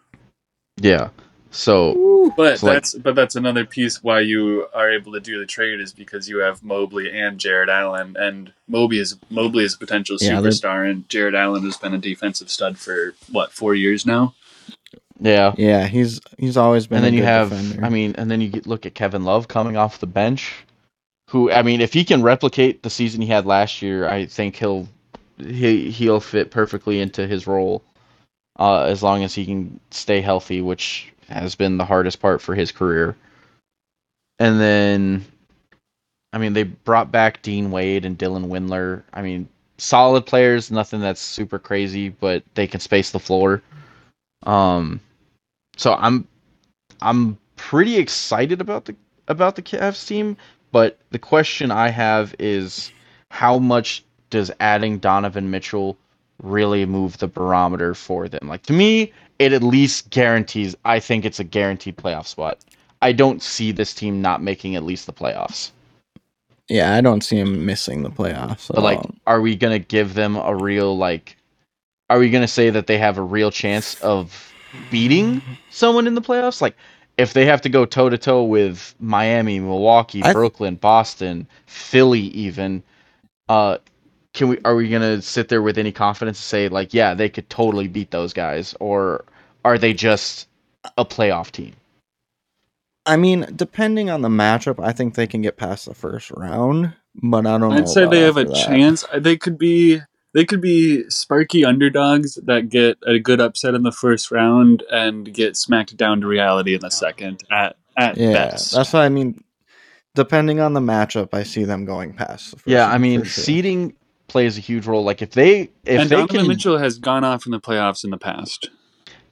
Yeah. 0.76 1.08
So 1.50 1.96
Ooh. 1.96 2.32
But 2.36 2.58
So, 2.60 2.66
like- 2.66 2.74
that's 2.76 2.94
but 2.94 3.14
that's 3.14 3.34
another 3.34 3.64
piece 3.64 4.02
why 4.04 4.20
you 4.20 4.66
are 4.74 4.90
able 4.90 5.12
to 5.12 5.20
do 5.20 5.38
the 5.40 5.46
trade 5.46 5.80
is 5.80 5.92
because 5.92 6.28
you 6.28 6.38
have 6.38 6.62
Mobley 6.62 7.10
and 7.10 7.38
Jarrett 7.38 7.68
Allen, 7.68 8.14
and 8.18 8.52
Mobley 8.68 8.98
is 8.98 9.16
Mobley 9.30 9.64
is 9.64 9.74
a 9.74 9.78
potential 9.78 10.16
Yeah, 10.20 10.34
superstar, 10.34 10.88
and 10.88 11.08
Jarrett 11.08 11.34
Allen 11.34 11.64
has 11.64 11.76
been 11.76 11.94
a 11.94 11.98
defensive 11.98 12.50
stud 12.50 12.78
for 12.78 13.14
what 13.32 13.52
four 13.52 13.74
years 13.74 14.06
now. 14.06 14.34
Yeah. 15.20 15.54
Yeah, 15.56 15.86
he's 15.86 16.20
he's 16.38 16.56
always 16.56 16.86
been. 16.86 16.96
and 16.96 17.04
then 17.04 17.14
you 17.14 17.22
have 17.22 17.50
defender. 17.50 17.84
I 17.84 17.88
mean, 17.88 18.14
and 18.16 18.30
then 18.30 18.40
you 18.40 18.48
get, 18.48 18.66
look 18.66 18.86
at 18.86 18.94
Kevin 18.94 19.24
Love 19.24 19.48
coming 19.48 19.76
off 19.76 20.00
the 20.00 20.06
bench, 20.06 20.54
who 21.28 21.50
I 21.50 21.62
mean, 21.62 21.80
if 21.80 21.92
he 21.92 22.04
can 22.04 22.22
replicate 22.22 22.82
the 22.82 22.90
season 22.90 23.20
he 23.20 23.28
had 23.28 23.46
last 23.46 23.82
year, 23.82 24.08
I 24.08 24.26
think 24.26 24.56
he'll 24.56 24.88
he 25.38 25.90
he'll 25.90 26.20
fit 26.20 26.50
perfectly 26.50 27.00
into 27.00 27.26
his 27.26 27.46
role, 27.46 27.82
uh, 28.58 28.84
as 28.84 29.02
long 29.02 29.22
as 29.22 29.34
he 29.34 29.44
can 29.44 29.78
stay 29.90 30.20
healthy, 30.20 30.62
which 30.62 31.12
has 31.28 31.54
been 31.54 31.76
the 31.76 31.84
hardest 31.84 32.20
part 32.20 32.40
for 32.42 32.54
his 32.54 32.72
career. 32.72 33.16
And 34.38 34.58
then, 34.58 35.24
I 36.32 36.38
mean, 36.38 36.54
they 36.54 36.62
brought 36.62 37.12
back 37.12 37.42
Dean 37.42 37.70
Wade 37.70 38.04
and 38.04 38.18
Dylan 38.18 38.46
Windler. 38.46 39.02
I 39.12 39.22
mean, 39.22 39.48
solid 39.76 40.26
players, 40.26 40.70
nothing 40.70 41.00
that's 41.00 41.20
super 41.20 41.58
crazy, 41.58 42.08
but 42.08 42.42
they 42.54 42.66
can 42.66 42.80
space 42.80 43.10
the 43.10 43.20
floor. 43.20 43.62
Um, 44.44 45.00
so 45.80 45.94
I'm 45.94 46.28
I'm 47.00 47.38
pretty 47.56 47.96
excited 47.96 48.60
about 48.60 48.84
the 48.84 48.94
about 49.28 49.56
the 49.56 49.62
Cavs 49.62 50.06
team, 50.06 50.36
but 50.72 50.98
the 51.10 51.18
question 51.18 51.70
I 51.70 51.88
have 51.88 52.34
is 52.38 52.92
how 53.30 53.58
much 53.58 54.04
does 54.28 54.50
adding 54.60 54.98
Donovan 54.98 55.50
Mitchell 55.50 55.96
really 56.42 56.84
move 56.84 57.16
the 57.18 57.28
barometer 57.28 57.94
for 57.94 58.28
them? 58.28 58.46
Like 58.46 58.62
to 58.64 58.74
me, 58.74 59.10
it 59.38 59.54
at 59.54 59.62
least 59.62 60.10
guarantees 60.10 60.76
I 60.84 61.00
think 61.00 61.24
it's 61.24 61.40
a 61.40 61.44
guaranteed 61.44 61.96
playoff 61.96 62.26
spot. 62.26 62.58
I 63.00 63.12
don't 63.12 63.42
see 63.42 63.72
this 63.72 63.94
team 63.94 64.20
not 64.20 64.42
making 64.42 64.76
at 64.76 64.82
least 64.82 65.06
the 65.06 65.14
playoffs. 65.14 65.70
yeah, 66.68 66.94
I 66.94 67.00
don't 67.00 67.22
see 67.22 67.38
him 67.38 67.64
missing 67.64 68.02
the 68.02 68.10
playoffs. 68.10 68.70
But 68.74 68.82
like, 68.84 68.98
Um, 68.98 69.18
are 69.26 69.40
we 69.40 69.56
gonna 69.56 69.78
give 69.78 70.12
them 70.12 70.36
a 70.36 70.54
real 70.54 70.94
like? 70.96 71.38
Are 72.10 72.18
we 72.18 72.28
gonna 72.28 72.48
say 72.48 72.68
that 72.68 72.86
they 72.86 72.98
have 72.98 73.16
a 73.16 73.22
real 73.22 73.50
chance 73.50 73.94
of 74.02 74.49
beating 74.90 75.42
someone 75.70 76.06
in 76.06 76.14
the 76.14 76.22
playoffs? 76.22 76.60
Like, 76.60 76.76
if 77.18 77.32
they 77.32 77.44
have 77.46 77.60
to 77.62 77.68
go 77.68 77.84
toe 77.84 78.08
to 78.08 78.18
toe 78.18 78.44
with 78.44 78.94
Miami, 78.98 79.60
Milwaukee, 79.60 80.22
I 80.22 80.32
Brooklyn, 80.32 80.76
Boston, 80.76 81.46
Philly, 81.66 82.20
even, 82.20 82.82
uh, 83.48 83.78
can 84.32 84.48
we? 84.48 84.58
Are 84.64 84.74
we 84.74 84.88
gonna 84.88 85.20
sit 85.20 85.48
there 85.48 85.62
with 85.62 85.76
any 85.76 85.92
confidence 85.92 86.38
to 86.38 86.44
say 86.44 86.68
like, 86.68 86.94
yeah, 86.94 87.14
they 87.14 87.28
could 87.28 87.50
totally 87.50 87.88
beat 87.88 88.10
those 88.10 88.32
guys, 88.32 88.74
or 88.80 89.24
are 89.64 89.76
they 89.76 89.92
just 89.92 90.48
a 90.96 91.04
playoff 91.04 91.50
team? 91.50 91.74
I 93.06 93.16
mean, 93.16 93.46
depending 93.56 94.08
on 94.08 94.22
the 94.22 94.28
matchup, 94.28 94.82
I 94.82 94.92
think 94.92 95.14
they 95.14 95.26
can 95.26 95.42
get 95.42 95.56
past 95.56 95.86
the 95.86 95.94
first 95.94 96.30
round. 96.30 96.94
But 97.22 97.46
I 97.46 97.58
don't. 97.58 97.70
know 97.70 97.72
I'd 97.72 97.88
say 97.88 98.02
about 98.02 98.10
they 98.12 98.20
have 98.20 98.36
a 98.36 98.44
that. 98.44 98.66
chance. 98.66 99.04
They 99.16 99.36
could 99.36 99.58
be 99.58 100.00
they 100.32 100.44
could 100.44 100.60
be 100.60 101.08
sparky 101.10 101.64
underdogs 101.64 102.36
that 102.44 102.68
get 102.68 102.98
a 103.06 103.18
good 103.18 103.40
upset 103.40 103.74
in 103.74 103.82
the 103.82 103.92
first 103.92 104.30
round 104.30 104.82
and 104.90 105.32
get 105.32 105.56
smacked 105.56 105.96
down 105.96 106.20
to 106.20 106.26
reality 106.26 106.74
in 106.74 106.80
the 106.80 106.90
second 106.90 107.42
at 107.50 107.76
at 107.96 108.16
Yeah, 108.16 108.32
best. 108.32 108.72
that's 108.72 108.92
what 108.92 109.00
I 109.02 109.08
mean. 109.08 109.42
Depending 110.14 110.58
on 110.60 110.72
the 110.72 110.80
matchup, 110.80 111.28
I 111.32 111.44
see 111.44 111.64
them 111.64 111.84
going 111.84 112.12
past. 112.14 112.50
The 112.50 112.56
first 112.56 112.66
Yeah, 112.68 112.88
I 112.88 112.98
mean, 112.98 113.20
for 113.20 113.26
sure. 113.26 113.44
seeding 113.44 113.94
plays 114.28 114.58
a 114.58 114.60
huge 114.60 114.86
role. 114.86 115.04
Like 115.04 115.22
if 115.22 115.32
they 115.32 115.70
if 115.84 116.00
and 116.00 116.10
they 116.10 116.16
Donovan 116.16 116.36
can 116.38 116.48
Mitchell 116.48 116.78
has 116.78 116.98
gone 116.98 117.24
off 117.24 117.46
in 117.46 117.52
the 117.52 117.60
playoffs 117.60 118.04
in 118.04 118.10
the 118.10 118.18
past. 118.18 118.70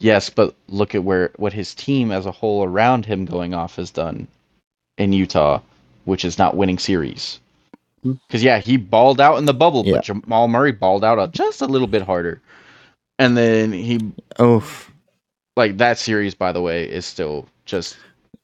Yes, 0.00 0.30
but 0.30 0.54
look 0.68 0.94
at 0.94 1.02
where 1.02 1.30
what 1.36 1.52
his 1.52 1.74
team 1.74 2.12
as 2.12 2.26
a 2.26 2.32
whole 2.32 2.64
around 2.64 3.04
him 3.06 3.24
going 3.24 3.54
off 3.54 3.76
has 3.76 3.90
done 3.90 4.28
in 4.96 5.12
Utah, 5.12 5.60
which 6.04 6.24
is 6.24 6.38
not 6.38 6.56
winning 6.56 6.78
series. 6.78 7.40
Because 8.02 8.42
yeah, 8.42 8.58
he 8.58 8.76
balled 8.76 9.20
out 9.20 9.38
in 9.38 9.44
the 9.44 9.54
bubble, 9.54 9.84
Yeah. 9.84 9.94
but 9.94 10.04
Jamal 10.04 10.48
Murray 10.48 10.72
balled 10.72 11.04
out 11.04 11.18
a, 11.18 11.28
just 11.28 11.62
a 11.62 11.66
little 11.66 11.88
bit 11.88 12.02
harder. 12.02 12.40
And 13.18 13.36
then 13.36 13.72
he 13.72 14.12
Oof. 14.40 14.90
like 15.56 15.78
that 15.78 15.98
series, 15.98 16.34
by 16.34 16.52
the 16.52 16.60
way, 16.60 16.88
is 16.88 17.04
still 17.04 17.46
just 17.64 17.96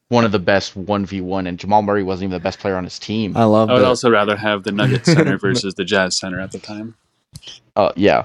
one 0.09 0.25
of 0.25 0.33
the 0.33 0.39
best 0.39 0.77
one 0.77 1.07
v 1.07 1.21
one, 1.21 1.47
and 1.47 1.59
Jamal 1.59 1.83
Murray 1.83 2.03
wasn't 2.03 2.25
even 2.31 2.33
the 2.39 2.43
best 2.43 2.59
player 2.59 2.77
on 2.77 2.85
his 2.85 2.99
team. 2.99 3.37
I 3.37 3.45
love 3.45 3.71
I 3.71 3.75
would 3.75 3.83
it. 3.83 3.87
also 3.87 4.11
rather 4.11 4.37
have 4.37 4.63
the 4.65 4.73
Nuggets 4.73 5.13
center 5.13 5.39
versus 5.39 5.75
the 5.75 5.85
Jazz 5.85 6.19
center 6.19 6.41
at 6.41 6.53
the 6.53 6.59
time. 6.59 6.95
Uh, 7.77 7.91
yeah, 7.97 8.23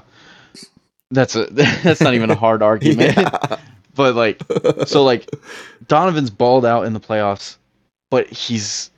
that's 1.10 1.34
a 1.34 1.46
that's 1.50 2.00
not 2.00 2.14
even 2.14 2.30
a 2.30 2.36
hard 2.36 2.62
argument. 2.62 3.16
Yeah. 3.16 3.56
But 3.96 4.14
like, 4.14 4.40
so 4.86 5.02
like 5.02 5.28
Donovan's 5.88 6.30
balled 6.30 6.64
out 6.64 6.86
in 6.86 6.92
the 6.92 7.00
playoffs, 7.00 7.56
but 8.08 8.28
he's 8.28 8.90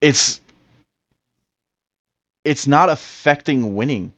it's 0.00 0.40
it's 2.46 2.66
not 2.68 2.90
affecting 2.90 3.76
winning. 3.76 4.14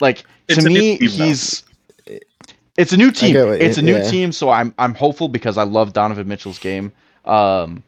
Like 0.00 0.24
It's 0.48 0.64
to 0.64 0.70
me, 0.70 0.98
team, 0.98 1.12
though. 1.18 1.24
he's 1.24 1.64
it's 2.76 2.92
a 2.92 2.96
new 2.96 3.12
team. 3.12 3.32
get 3.32 3.46
what 3.46 3.62
It's 3.62 3.78
a 3.78 3.82
new 3.82 3.98
yeah. 3.98 4.10
team, 4.10 4.32
so 4.32 4.50
I'm 4.50 4.74
I'm 4.78 4.94
hopeful 4.94 5.28
because 5.28 5.58
I 5.58 5.64
love 5.64 5.92
Donovan 5.92 6.28
Mitchell's 6.28 6.58
game. 6.58 6.92
Um, 7.24 7.84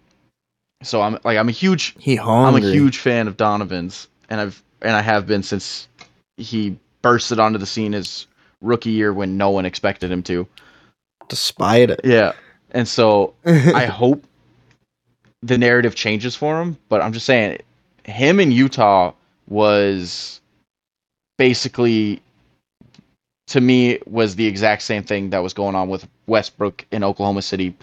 so 0.83 1.03
I'm 1.03 1.19
like 1.25 1.39
I'm 1.39 1.49
a 1.49 1.53
huge 1.53 1.97
he 1.99 2.19
I'm 2.45 2.57
a 2.57 2.61
huge 2.61 2.99
fan 2.99 3.29
of 3.29 3.37
Donovan's, 3.37 4.09
and 4.31 4.41
I've 4.41 4.63
and 4.83 4.97
I 4.97 5.03
have 5.03 5.27
been 5.27 5.43
since 5.43 5.89
he 6.37 6.77
bursted 7.03 7.41
onto 7.41 7.59
the 7.59 7.67
scene 7.67 7.93
his 7.93 8.27
rookie 8.63 8.91
year 8.91 9.13
when 9.13 9.37
no 9.39 9.51
one 9.51 9.67
expected 9.67 10.13
him 10.13 10.23
to. 10.25 10.47
despite 11.29 11.91
it. 11.91 12.01
Yeah, 12.05 12.33
and 12.73 12.89
so 12.89 13.35
I 13.47 13.87
hope 13.87 14.25
the 15.43 15.59
narrative 15.59 15.95
changes 15.95 16.37
for 16.37 16.61
him. 16.61 16.79
But 16.89 17.03
I'm 17.03 17.13
just 17.13 17.27
saying, 17.27 17.59
him 18.05 18.41
in 18.41 18.53
Utah 18.53 19.13
was 19.51 20.41
basically, 21.37 22.23
to 23.49 23.61
me, 23.61 23.99
was 24.07 24.37
the 24.37 24.47
exact 24.47 24.83
same 24.83 25.03
thing 25.03 25.31
that 25.31 25.43
was 25.43 25.53
going 25.53 25.75
on 25.75 25.89
with 25.91 26.09
Westbrook 26.27 26.87
in 26.91 27.05
Oklahoma 27.05 27.43
City 27.43 27.77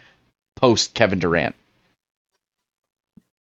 post 0.56 0.96
Kevin 0.96 1.20
Durant. 1.20 1.56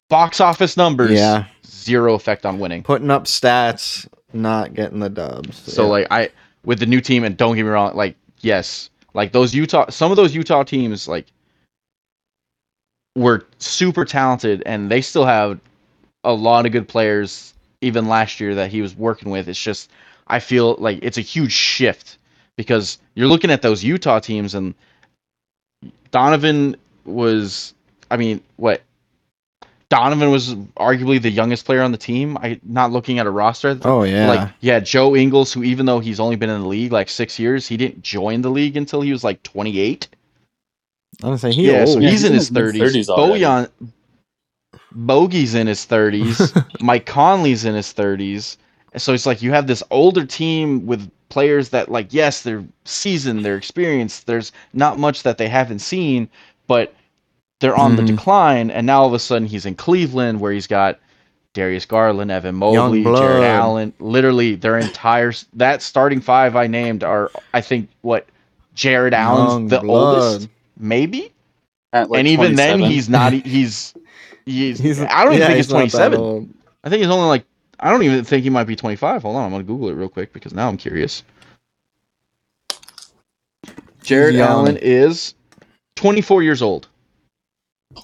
Box 0.08 0.40
office 0.40 0.76
numbers, 0.76 1.12
yeah, 1.12 1.46
zero 1.66 2.14
effect 2.14 2.44
on 2.46 2.58
winning. 2.58 2.82
putting 2.82 3.10
up 3.10 3.24
stats, 3.24 4.06
not 4.32 4.74
getting 4.74 5.00
the 5.00 5.08
dubs. 5.08 5.56
So 5.56 5.84
Yeah. 5.84 5.88
like 5.90 6.06
I 6.10 6.30
with 6.64 6.78
the 6.78 6.86
new 6.86 7.00
team, 7.00 7.24
and 7.24 7.36
don't 7.36 7.56
get 7.56 7.62
me 7.64 7.70
wrong, 7.70 7.96
like 7.96 8.14
yes, 8.40 8.90
like 9.14 9.32
those 9.32 9.54
Utah, 9.54 9.90
some 9.90 10.10
of 10.10 10.16
those 10.16 10.34
Utah 10.34 10.64
teams 10.64 11.08
like 11.08 11.26
were 13.16 13.46
super 13.58 14.04
talented, 14.04 14.62
and 14.66 14.90
they 14.90 15.00
still 15.00 15.24
have 15.24 15.58
a 16.24 16.32
lot 16.32 16.66
of 16.66 16.72
good 16.72 16.88
players. 16.88 17.51
Even 17.82 18.08
last 18.08 18.40
year 18.40 18.54
that 18.54 18.70
he 18.70 18.80
was 18.80 18.96
working 18.96 19.30
with, 19.30 19.48
it's 19.48 19.62
just 19.62 19.90
I 20.26 20.38
feel 20.38 20.76
like 20.78 21.00
it's 21.02 21.18
a 21.18 21.22
huge 21.22 21.52
shift 21.52 22.18
because 22.56 22.98
you're 23.14 23.28
looking 23.28 23.50
at 23.50 23.62
those 23.62 23.84
Utah 23.84 24.20
teams, 24.20 24.54
and 24.54 24.74
Donovan 26.10 26.76
was, 27.04 27.74
I 28.10 28.16
mean, 28.16 28.40
what 28.56 28.82
Donovan 29.92 30.30
was 30.30 30.54
arguably 30.78 31.20
the 31.20 31.30
youngest 31.30 31.66
player 31.66 31.82
on 31.82 31.92
the 31.92 31.98
team. 31.98 32.38
I 32.38 32.58
not 32.62 32.92
looking 32.92 33.18
at 33.18 33.26
a 33.26 33.30
roster. 33.30 33.78
Oh 33.82 34.04
yeah. 34.04 34.26
Like 34.26 34.48
yeah, 34.60 34.80
Joe 34.80 35.14
Ingles, 35.14 35.52
who 35.52 35.62
even 35.64 35.84
though 35.84 36.00
he's 36.00 36.18
only 36.18 36.36
been 36.36 36.48
in 36.48 36.62
the 36.62 36.66
league 36.66 36.92
like 36.92 37.10
six 37.10 37.38
years, 37.38 37.68
he 37.68 37.76
didn't 37.76 38.02
join 38.02 38.40
the 38.40 38.50
league 38.50 38.78
until 38.78 39.02
he 39.02 39.12
was 39.12 39.22
like 39.22 39.42
28. 39.42 40.08
I'm 41.22 41.28
gonna 41.28 41.38
say 41.38 41.52
he 41.52 41.70
yeah, 41.70 41.84
so 41.84 41.92
old. 41.92 42.02
Yeah, 42.02 42.08
he's, 42.08 42.22
he's 42.22 42.24
in 42.24 42.32
in 42.32 42.38
his 42.38 42.48
his 42.48 42.56
30s. 42.56 43.04
30s. 43.04 43.16
Bojan, 43.18 43.70
Bogey's 44.94 45.54
in 45.54 45.66
his 45.66 45.86
30s. 45.86 46.64
Mike 46.80 47.06
Conley's 47.06 47.64
in 47.64 47.74
his 47.74 47.92
30s. 47.92 48.56
So 48.96 49.12
it's 49.14 49.26
like 49.26 49.42
you 49.42 49.52
have 49.52 49.66
this 49.66 49.82
older 49.90 50.24
team 50.26 50.86
with 50.86 51.10
players 51.30 51.70
that, 51.70 51.90
like, 51.90 52.12
yes, 52.12 52.42
they're 52.42 52.64
seasoned, 52.84 53.44
they're 53.44 53.56
experienced. 53.56 54.26
There's 54.26 54.52
not 54.74 54.98
much 54.98 55.22
that 55.22 55.38
they 55.38 55.48
haven't 55.48 55.78
seen, 55.78 56.28
but 56.66 56.94
they're 57.60 57.76
on 57.76 57.96
the 57.96 58.02
Mhm. 58.02 58.06
decline. 58.08 58.70
And 58.70 58.86
now 58.86 59.00
all 59.00 59.06
of 59.06 59.14
a 59.14 59.18
sudden 59.18 59.48
he's 59.48 59.64
in 59.64 59.74
Cleveland 59.76 60.40
where 60.40 60.52
he's 60.52 60.66
got 60.66 60.98
Darius 61.54 61.86
Garland, 61.86 62.30
Evan 62.30 62.56
Mobley, 62.56 63.02
Jarrett. 63.02 63.44
Allen. 63.44 63.92
Literally, 63.98 64.54
their 64.56 64.78
entire 64.78 65.32
that 65.54 65.80
starting 65.82 66.20
five 66.20 66.56
I 66.56 66.66
named 66.66 67.02
are, 67.04 67.30
I 67.54 67.60
think, 67.60 67.88
what 68.02 68.26
Jarrett 68.74 69.14
Allen's 69.14 69.52
Young 69.52 69.68
the 69.68 69.80
blood. 69.80 70.14
oldest, 70.18 70.48
maybe 70.78 71.30
At, 71.92 72.10
like, 72.10 72.18
and 72.20 72.28
even 72.28 72.56
then 72.56 72.78
he's 72.80 73.08
not 73.08 73.32
he's 73.34 73.92
he's, 74.46 74.78
He's- 74.78 74.98
I 75.00 75.24
don't 75.24 75.34
even 75.34 75.40
yeah, 75.40 75.46
think 75.48 75.56
he's 75.56 75.70
not 75.70 75.90
that 75.90 76.10
27. 76.16 76.54
I 76.84 76.88
think 76.88 77.00
he's 77.02 77.10
only 77.10 77.28
like 77.28 77.44
I 77.80 77.90
don't 77.90 78.02
even 78.04 78.24
think 78.24 78.44
he 78.44 78.50
might 78.50 78.64
be 78.64 78.76
25. 78.76 79.22
Hold 79.22 79.36
on, 79.36 79.44
I'm 79.44 79.50
going 79.50 79.62
to 79.62 79.66
google 79.66 79.88
it 79.88 79.94
real 79.94 80.08
quick 80.08 80.32
because 80.32 80.52
now 80.54 80.68
I'm 80.68 80.76
curious. 80.76 81.22
Jarrett 84.02 84.34
young. 84.34 84.48
Allen 84.48 84.76
is 84.80 85.34
24 85.96 86.42
years 86.42 86.62
old. 86.62 86.88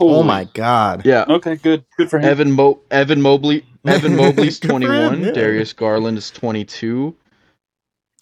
Oh 0.01 0.23
my 0.23 0.45
god. 0.55 1.05
Yeah. 1.07 1.25
Okay, 1.29 1.57
good. 1.57 1.85
Good 1.97 2.11
for 2.11 2.19
him. 2.19 2.25
Evan 2.27 2.53
Mo- 2.53 2.81
Evan 2.91 3.23
Mobley 3.23 3.65
Evan 3.87 4.17
Mobley's 4.17 4.59
Good 4.61 4.69
for 4.71 4.77
him, 4.77 4.83
21, 4.83 5.25
yeah. 5.25 5.31
Darius 5.33 5.73
Garland 5.73 6.19
is 6.19 6.31
22. 6.31 7.17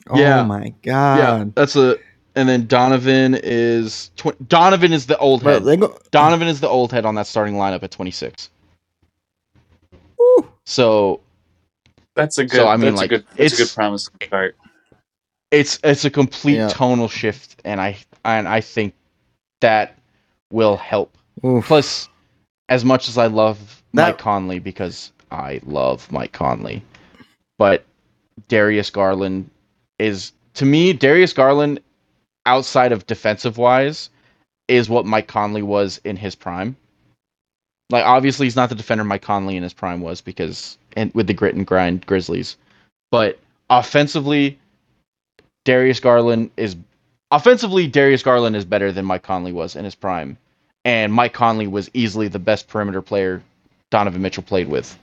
Oh 0.08 0.18
Yeah. 0.18 0.42
my 0.44 0.66
yeah, 0.84 1.26
god. 1.26 1.54
that's 1.54 1.74
a 1.76 1.96
and 2.36 2.48
then 2.48 2.66
Donovan 2.66 3.34
is 3.42 4.10
tw- 4.16 4.48
Donovan 4.48 4.92
is 4.92 5.06
the 5.06 5.18
old 5.18 5.42
head. 5.42 5.64
they 5.64 5.76
go. 5.76 5.98
Donovan 6.10 6.46
is 6.48 6.60
the 6.60 6.68
old 6.68 6.92
head 6.92 7.04
on 7.04 7.14
that 7.16 7.26
starting 7.26 7.54
lineup 7.54 7.82
at 7.82 7.90
26. 7.90 8.50
Woo. 10.18 10.48
So 10.64 11.20
That's 12.14 12.38
a 12.38 12.44
good. 12.44 12.56
So, 12.56 12.68
I 12.68 12.76
mean, 12.76 12.90
that's 12.94 12.96
like, 12.98 13.12
a 13.12 13.18
good. 13.18 13.26
That's 13.36 13.54
a 13.58 13.64
good 13.64 13.74
promise 13.74 14.04
to 14.20 14.26
start. 14.26 14.56
it's 15.50 15.78
it's 15.82 16.04
a 16.04 16.10
complete 16.10 16.56
Yeah. 16.56 16.68
tonal 16.68 17.08
shift 17.08 17.60
and 17.64 17.80
I 17.80 17.96
and 18.24 18.46
I 18.48 18.60
think 18.60 18.94
that 19.60 19.98
will 20.50 20.76
help. 20.76 21.16
Oof. 21.44 21.66
Plus 21.66 22.08
as 22.68 22.84
much 22.84 23.08
as 23.08 23.16
I 23.18 23.26
love 23.26 23.82
That- 23.94 24.06
Mike 24.08 24.18
Conley 24.18 24.58
because 24.58 25.12
I 25.30 25.60
love 25.64 26.10
Mike 26.12 26.32
Conley, 26.32 26.82
but 27.58 27.84
Darius 28.48 28.90
Garland 28.90 29.48
is 29.98 30.32
to 30.54 30.64
me 30.64 30.92
Darius 30.92 31.32
Garland 31.32 31.80
outside 32.46 32.92
of 32.92 33.06
defensive 33.06 33.58
wise 33.58 34.08
is 34.68 34.88
what 34.88 35.06
Mike 35.06 35.28
Conley 35.28 35.62
was 35.62 36.00
in 36.04 36.16
his 36.16 36.34
prime. 36.34 36.76
Like 37.90 38.04
obviously 38.04 38.46
he's 38.46 38.56
not 38.56 38.68
the 38.68 38.74
defender 38.74 39.04
Mike 39.04 39.22
Conley 39.22 39.56
in 39.56 39.62
his 39.62 39.74
prime 39.74 40.00
was 40.00 40.20
because 40.20 40.78
and 40.96 41.12
with 41.14 41.26
the 41.26 41.34
grit 41.34 41.54
and 41.54 41.66
grind 41.66 42.06
Grizzlies. 42.06 42.56
But 43.10 43.38
offensively 43.70 44.58
Darius 45.64 46.00
Garland 46.00 46.50
is 46.56 46.76
offensively 47.30 47.86
Darius 47.86 48.22
Garland 48.22 48.56
is 48.56 48.64
better 48.64 48.92
than 48.92 49.04
Mike 49.04 49.22
Conley 49.22 49.52
was 49.52 49.76
in 49.76 49.84
his 49.84 49.94
prime. 49.94 50.38
And 50.84 51.12
Mike 51.12 51.32
Conley 51.32 51.66
was 51.66 51.90
easily 51.94 52.28
the 52.28 52.38
best 52.38 52.68
perimeter 52.68 53.02
player 53.02 53.42
Donovan 53.90 54.22
Mitchell 54.22 54.42
played 54.42 54.68
with. 54.68 54.96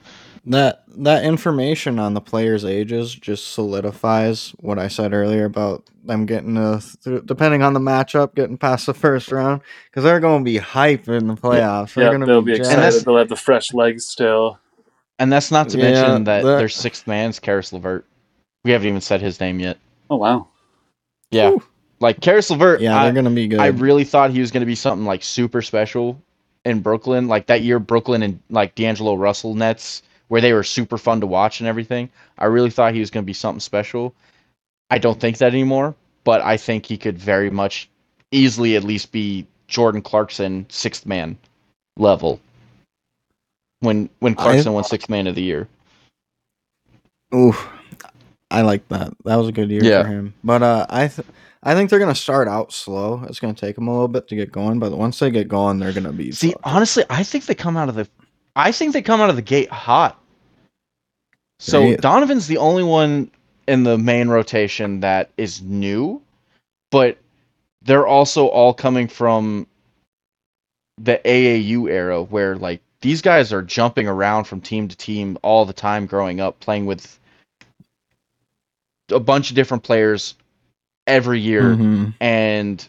That 0.46 0.84
that 0.98 1.24
information 1.24 1.98
on 1.98 2.14
the 2.14 2.20
players' 2.20 2.64
ages 2.64 3.14
just 3.14 3.52
solidifies 3.52 4.50
what 4.60 4.78
I 4.78 4.88
said 4.88 5.12
earlier 5.14 5.44
about 5.46 5.84
them 6.04 6.26
getting 6.26 6.56
uh 6.56 6.80
th- 7.02 7.22
depending 7.24 7.62
on 7.62 7.72
the 7.72 7.80
matchup, 7.80 8.34
getting 8.34 8.58
past 8.58 8.86
the 8.86 8.94
first 8.94 9.32
round 9.32 9.62
because 9.90 10.04
they're 10.04 10.20
going 10.20 10.40
to 10.40 10.44
be 10.44 10.58
hype 10.58 11.08
in 11.08 11.28
the 11.28 11.34
playoffs. 11.34 11.94
They're 11.94 12.04
Yeah, 12.04 12.10
going 12.10 12.20
to 12.20 12.26
they'll 12.26 12.42
be, 12.42 12.52
be 12.52 12.58
excited. 12.58 13.04
They'll 13.04 13.18
have 13.18 13.28
the 13.28 13.36
fresh 13.36 13.72
legs 13.74 14.06
still. 14.06 14.58
And 15.18 15.32
that's 15.32 15.50
not 15.50 15.68
to 15.70 15.78
Yeah, 15.78 15.84
mention 15.92 16.24
that 16.24 16.42
that- 16.42 16.58
their 16.58 16.68
sixth 16.68 17.06
man's 17.06 17.40
Karis 17.40 17.72
LeVert. 17.72 18.04
We 18.64 18.72
haven't 18.72 18.88
even 18.88 19.00
said 19.00 19.20
his 19.22 19.40
name 19.40 19.60
yet. 19.60 19.78
Oh 20.10 20.16
wow. 20.16 20.48
Yeah. 21.30 21.50
Whew. 21.50 21.62
Like 22.00 22.20
Karis 22.20 22.50
LeVert, 22.50 22.80
Yeah, 22.80 22.98
I, 22.98 23.04
they're 23.04 23.12
going 23.12 23.24
to 23.24 23.30
be 23.30 23.48
good. 23.48 23.60
I 23.60 23.68
really 23.68 24.04
thought 24.04 24.30
he 24.30 24.40
was 24.40 24.50
going 24.50 24.60
to 24.62 24.66
be 24.66 24.74
something 24.74 25.06
like 25.06 25.22
super 25.22 25.62
special 25.62 26.20
in 26.64 26.80
Brooklyn. 26.80 27.28
Like 27.28 27.46
that 27.46 27.62
year, 27.62 27.78
Brooklyn 27.78 28.22
and 28.22 28.40
like 28.50 28.74
D'Angelo 28.74 29.14
Russell 29.14 29.54
Nets, 29.54 30.02
where 30.28 30.40
they 30.40 30.52
were 30.52 30.62
super 30.64 30.98
fun 30.98 31.20
to 31.20 31.26
watch 31.26 31.60
and 31.60 31.68
everything. 31.68 32.08
I 32.38 32.46
really 32.46 32.70
thought 32.70 32.94
he 32.94 33.00
was 33.00 33.10
going 33.10 33.24
to 33.24 33.26
be 33.26 33.32
something 33.34 33.60
special. 33.60 34.14
I 34.90 34.98
don't 34.98 35.20
think 35.20 35.38
that 35.38 35.52
anymore, 35.52 35.94
but 36.24 36.40
I 36.40 36.56
think 36.56 36.86
he 36.86 36.96
could 36.96 37.18
very 37.18 37.50
much 37.50 37.88
easily 38.30 38.76
at 38.76 38.84
least 38.84 39.12
be 39.12 39.46
Jordan 39.68 40.02
Clarkson 40.02 40.66
sixth 40.68 41.06
man 41.06 41.36
level. 41.96 42.40
When 43.80 44.08
when 44.20 44.32
I- 44.38 44.42
Clarkson 44.42 44.72
won 44.72 44.84
sixth 44.84 45.08
man 45.08 45.26
of 45.26 45.34
the 45.34 45.42
year. 45.42 45.68
Oof. 47.34 47.68
I 48.50 48.62
like 48.62 48.86
that. 48.88 49.12
That 49.24 49.36
was 49.36 49.48
a 49.48 49.52
good 49.52 49.70
year 49.70 49.82
Yeah. 49.82 50.02
for 50.02 50.08
him. 50.08 50.34
But 50.44 50.62
uh, 50.62 50.86
I 50.88 51.08
th- 51.08 51.26
I 51.62 51.74
think 51.74 51.90
they're 51.90 51.98
going 51.98 52.14
to 52.14 52.20
start 52.20 52.46
out 52.46 52.72
slow. 52.72 53.24
It's 53.26 53.40
going 53.40 53.54
to 53.54 53.60
take 53.60 53.74
them 53.74 53.88
a 53.88 53.92
little 53.92 54.06
bit 54.08 54.28
to 54.28 54.36
get 54.36 54.52
going, 54.52 54.78
but 54.78 54.92
once 54.92 55.18
they 55.18 55.30
get 55.30 55.48
going, 55.48 55.78
they're 55.78 55.92
going 55.94 56.04
to 56.04 56.12
be 56.12 56.30
See, 56.30 56.54
honestly, 56.62 57.04
I 57.08 57.22
think 57.24 57.46
they 57.46 57.54
come 57.54 57.76
out 57.76 57.88
of 57.88 57.94
the 57.94 58.06
I 58.56 58.72
think 58.72 58.92
they 58.92 59.02
come 59.02 59.20
out 59.20 59.30
of 59.30 59.36
the 59.36 59.42
gate 59.42 59.70
hot. 59.70 60.20
So 61.58 61.96
Donovan's 61.96 62.46
the 62.46 62.58
only 62.58 62.82
one 62.82 63.30
in 63.66 63.84
the 63.84 63.96
main 63.96 64.28
rotation 64.28 65.00
that 65.00 65.30
is 65.36 65.62
new, 65.62 66.20
but 66.90 67.18
they're 67.82 68.06
also 68.06 68.46
all 68.46 68.74
coming 68.74 69.08
from 69.08 69.66
the 70.98 71.20
AAU 71.24 71.90
era 71.90 72.22
where 72.22 72.56
like 72.56 72.80
these 73.00 73.22
guys 73.22 73.52
are 73.52 73.62
jumping 73.62 74.06
around 74.08 74.44
from 74.44 74.60
team 74.60 74.88
to 74.88 74.96
team 74.96 75.38
all 75.42 75.64
the 75.64 75.72
time 75.72 76.06
growing 76.06 76.40
up 76.40 76.60
playing 76.60 76.86
with 76.86 77.18
a 79.10 79.20
bunch 79.20 79.50
of 79.50 79.56
different 79.56 79.82
players 79.82 80.34
every 81.06 81.40
year 81.40 81.76
Mhm. 81.76 82.14
and 82.20 82.88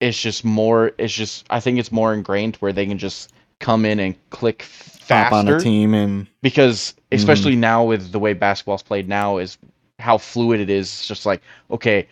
it's 0.00 0.20
just 0.20 0.44
more 0.44 0.92
it's 0.98 1.14
just 1.14 1.46
i 1.48 1.60
think 1.60 1.78
it's 1.78 1.92
more 1.92 2.12
ingrained 2.12 2.56
where 2.56 2.72
they 2.72 2.84
can 2.84 2.98
just 2.98 3.32
come 3.62 3.86
in 3.86 3.98
and 3.98 4.30
click 4.30 4.66
Hop 5.08 5.32
on 5.32 5.48
a 5.48 5.58
team 5.58 5.94
and 5.94 6.26
because 6.42 6.92
mm-hmm. 6.92 7.16
especially 7.16 7.56
now 7.56 7.84
with 7.84 8.12
the 8.12 8.18
way 8.18 8.34
basketball's 8.34 8.82
played 8.82 9.08
now 9.08 9.38
is 9.38 9.58
how 9.98 10.18
fluid 10.18 10.60
it 10.60 10.70
is. 10.70 10.86
It's 10.86 11.06
just 11.06 11.26
like 11.26 11.42
okay 11.70 12.06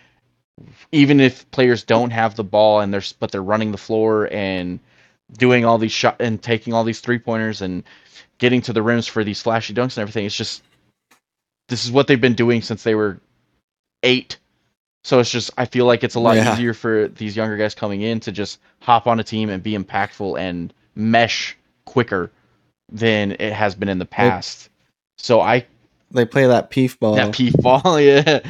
even 0.92 1.20
if 1.20 1.50
players 1.50 1.82
don't 1.82 2.10
have 2.10 2.36
the 2.36 2.44
ball 2.44 2.80
and 2.80 2.92
they're 2.92 3.02
but 3.18 3.32
they're 3.32 3.42
running 3.42 3.72
the 3.72 3.78
floor 3.78 4.28
and 4.32 4.80
doing 5.38 5.64
all 5.64 5.78
these 5.78 5.92
shot 5.92 6.16
and 6.20 6.42
taking 6.42 6.72
all 6.74 6.84
these 6.84 7.00
three 7.00 7.18
pointers 7.18 7.62
and 7.62 7.84
getting 8.38 8.60
to 8.62 8.72
the 8.72 8.82
rims 8.82 9.06
for 9.06 9.24
these 9.24 9.40
flashy 9.40 9.72
dunks 9.72 9.96
and 9.96 9.98
everything 9.98 10.26
it's 10.26 10.36
just 10.36 10.62
this 11.68 11.84
is 11.84 11.92
what 11.92 12.06
they've 12.06 12.20
been 12.20 12.34
doing 12.34 12.60
since 12.60 12.82
they 12.82 12.94
were 12.94 13.20
eight. 14.02 14.38
So 15.04 15.20
it's 15.20 15.30
just 15.30 15.50
I 15.56 15.64
feel 15.64 15.86
like 15.86 16.04
it's 16.04 16.16
a 16.16 16.20
lot 16.20 16.36
Yeah. 16.36 16.52
easier 16.52 16.74
for 16.74 17.08
these 17.08 17.36
younger 17.36 17.56
guys 17.56 17.74
coming 17.74 18.02
in 18.02 18.20
to 18.20 18.32
just 18.32 18.58
hop 18.80 19.06
on 19.06 19.20
a 19.20 19.24
team 19.24 19.48
and 19.48 19.62
be 19.62 19.78
impactful 19.78 20.38
and 20.38 20.74
mesh 20.94 21.56
quicker 21.84 22.30
than 22.90 23.32
it 23.32 23.52
has 23.52 23.74
been 23.74 23.88
in 23.88 23.98
the 23.98 24.06
past. 24.06 24.68
So 25.18 25.40
I 25.40 25.66
they 26.10 26.24
play 26.24 26.46
that 26.46 26.70
peef 26.70 26.98
ball. 26.98 27.14
that 27.14 27.32
peef 27.34 27.52
ball, 27.60 28.00
yeah. 28.00 28.40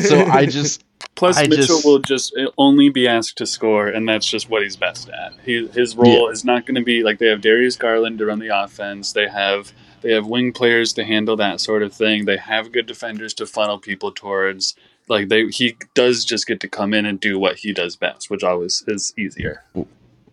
So 0.00 0.24
I 0.26 0.46
just 0.50 0.84
Plus, 1.16 1.38
I 1.38 1.42
Mitchell 1.46 1.66
just- 1.66 1.84
will 1.84 1.98
just 2.00 2.36
uh, 2.36 2.50
only 2.58 2.88
be 2.88 3.06
asked 3.06 3.38
to 3.38 3.46
score, 3.46 3.86
and 3.86 4.08
that's 4.08 4.26
just 4.26 4.50
what 4.50 4.62
he's 4.62 4.74
best 4.76 5.08
at. 5.10 5.32
He, 5.44 5.66
his 5.68 5.94
role 5.96 6.28
is 6.28 6.44
not 6.44 6.66
going 6.66 6.74
to 6.74 6.82
be 6.82 7.04
like 7.04 7.18
they 7.18 7.28
have 7.28 7.40
Darius 7.40 7.76
Garland 7.76 8.18
to 8.18 8.26
run 8.26 8.40
the 8.40 8.48
offense. 8.48 9.12
They 9.12 9.28
have 9.28 9.72
they 10.00 10.12
have 10.12 10.26
wing 10.26 10.52
players 10.52 10.92
to 10.94 11.04
handle 11.04 11.36
that 11.36 11.60
sort 11.60 11.82
of 11.82 11.92
thing. 11.94 12.24
They 12.24 12.36
have 12.36 12.72
good 12.72 12.86
defenders 12.86 13.32
to 13.34 13.46
funnel 13.46 13.78
people 13.78 14.10
towards. 14.12 14.74
Like 15.08 15.28
they, 15.28 15.46
he 15.48 15.76
does 15.94 16.24
just 16.24 16.46
get 16.46 16.60
to 16.60 16.68
come 16.68 16.92
in 16.94 17.04
and 17.06 17.20
do 17.20 17.38
what 17.38 17.56
he 17.58 17.72
does 17.72 17.94
best, 17.94 18.28
which 18.30 18.42
always 18.42 18.82
is 18.88 19.12
easier. 19.18 19.62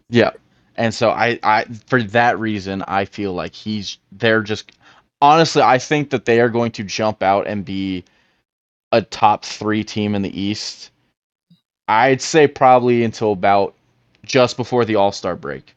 yeah. 0.09 0.31
And 0.75 0.93
so 0.93 1.09
I 1.09 1.39
I 1.43 1.65
for 1.87 2.01
that 2.03 2.39
reason 2.39 2.83
I 2.87 3.05
feel 3.05 3.33
like 3.33 3.53
he's 3.53 3.97
they're 4.11 4.41
just 4.41 4.71
honestly 5.21 5.61
I 5.61 5.77
think 5.77 6.09
that 6.11 6.25
they 6.25 6.39
are 6.39 6.49
going 6.49 6.71
to 6.73 6.83
jump 6.83 7.21
out 7.23 7.47
and 7.47 7.65
be 7.65 8.03
a 8.91 9.01
top 9.01 9.45
3 9.45 9.83
team 9.83 10.15
in 10.15 10.21
the 10.21 10.39
East. 10.39 10.91
I'd 11.87 12.21
say 12.21 12.47
probably 12.47 13.03
until 13.03 13.31
about 13.31 13.73
just 14.23 14.57
before 14.57 14.85
the 14.85 14.95
All-Star 14.95 15.35
break. 15.35 15.75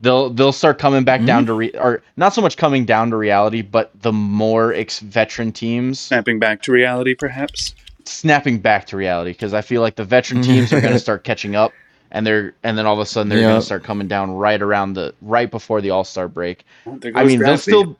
They'll 0.00 0.28
they'll 0.30 0.52
start 0.52 0.78
coming 0.78 1.04
back 1.04 1.24
down 1.24 1.42
mm-hmm. 1.42 1.46
to 1.46 1.54
re- 1.54 1.72
or 1.78 2.02
not 2.16 2.34
so 2.34 2.42
much 2.42 2.56
coming 2.56 2.84
down 2.84 3.10
to 3.10 3.16
reality, 3.16 3.62
but 3.62 3.90
the 4.02 4.12
more 4.12 4.74
ex- 4.74 4.98
veteran 5.00 5.52
teams 5.52 5.98
Snapping 5.98 6.38
back 6.38 6.62
to 6.62 6.72
reality, 6.72 7.14
perhaps. 7.14 7.74
snapping 8.04 8.58
back 8.58 8.86
to 8.88 8.96
reality 8.96 9.30
because 9.30 9.54
I 9.54 9.62
feel 9.62 9.80
like 9.80 9.96
the 9.96 10.04
veteran 10.04 10.42
teams 10.42 10.72
are 10.72 10.80
going 10.80 10.92
to 10.98 10.98
start 10.98 11.24
catching 11.24 11.54
up 11.54 11.72
and 12.14 12.24
they're 12.26 12.54
and 12.62 12.78
then 12.78 12.86
all 12.86 12.94
of 12.94 13.00
a 13.00 13.06
sudden 13.06 13.28
they're 13.28 13.40
going 13.40 13.60
to 13.60 13.66
start 13.66 13.82
coming 13.82 14.08
down 14.08 14.30
right 14.30 14.62
around 14.62 14.94
the 14.94 15.12
right 15.20 15.50
before 15.50 15.82
the 15.82 15.90
All 15.90 16.04
Star 16.04 16.28
break. 16.28 16.64
I 16.86 17.24
mean, 17.24 17.40
they'll 17.40 17.58
still. 17.58 17.96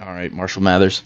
All 0.00 0.12
right, 0.12 0.30
Marshall 0.30 0.62
Mathers. 0.62 1.02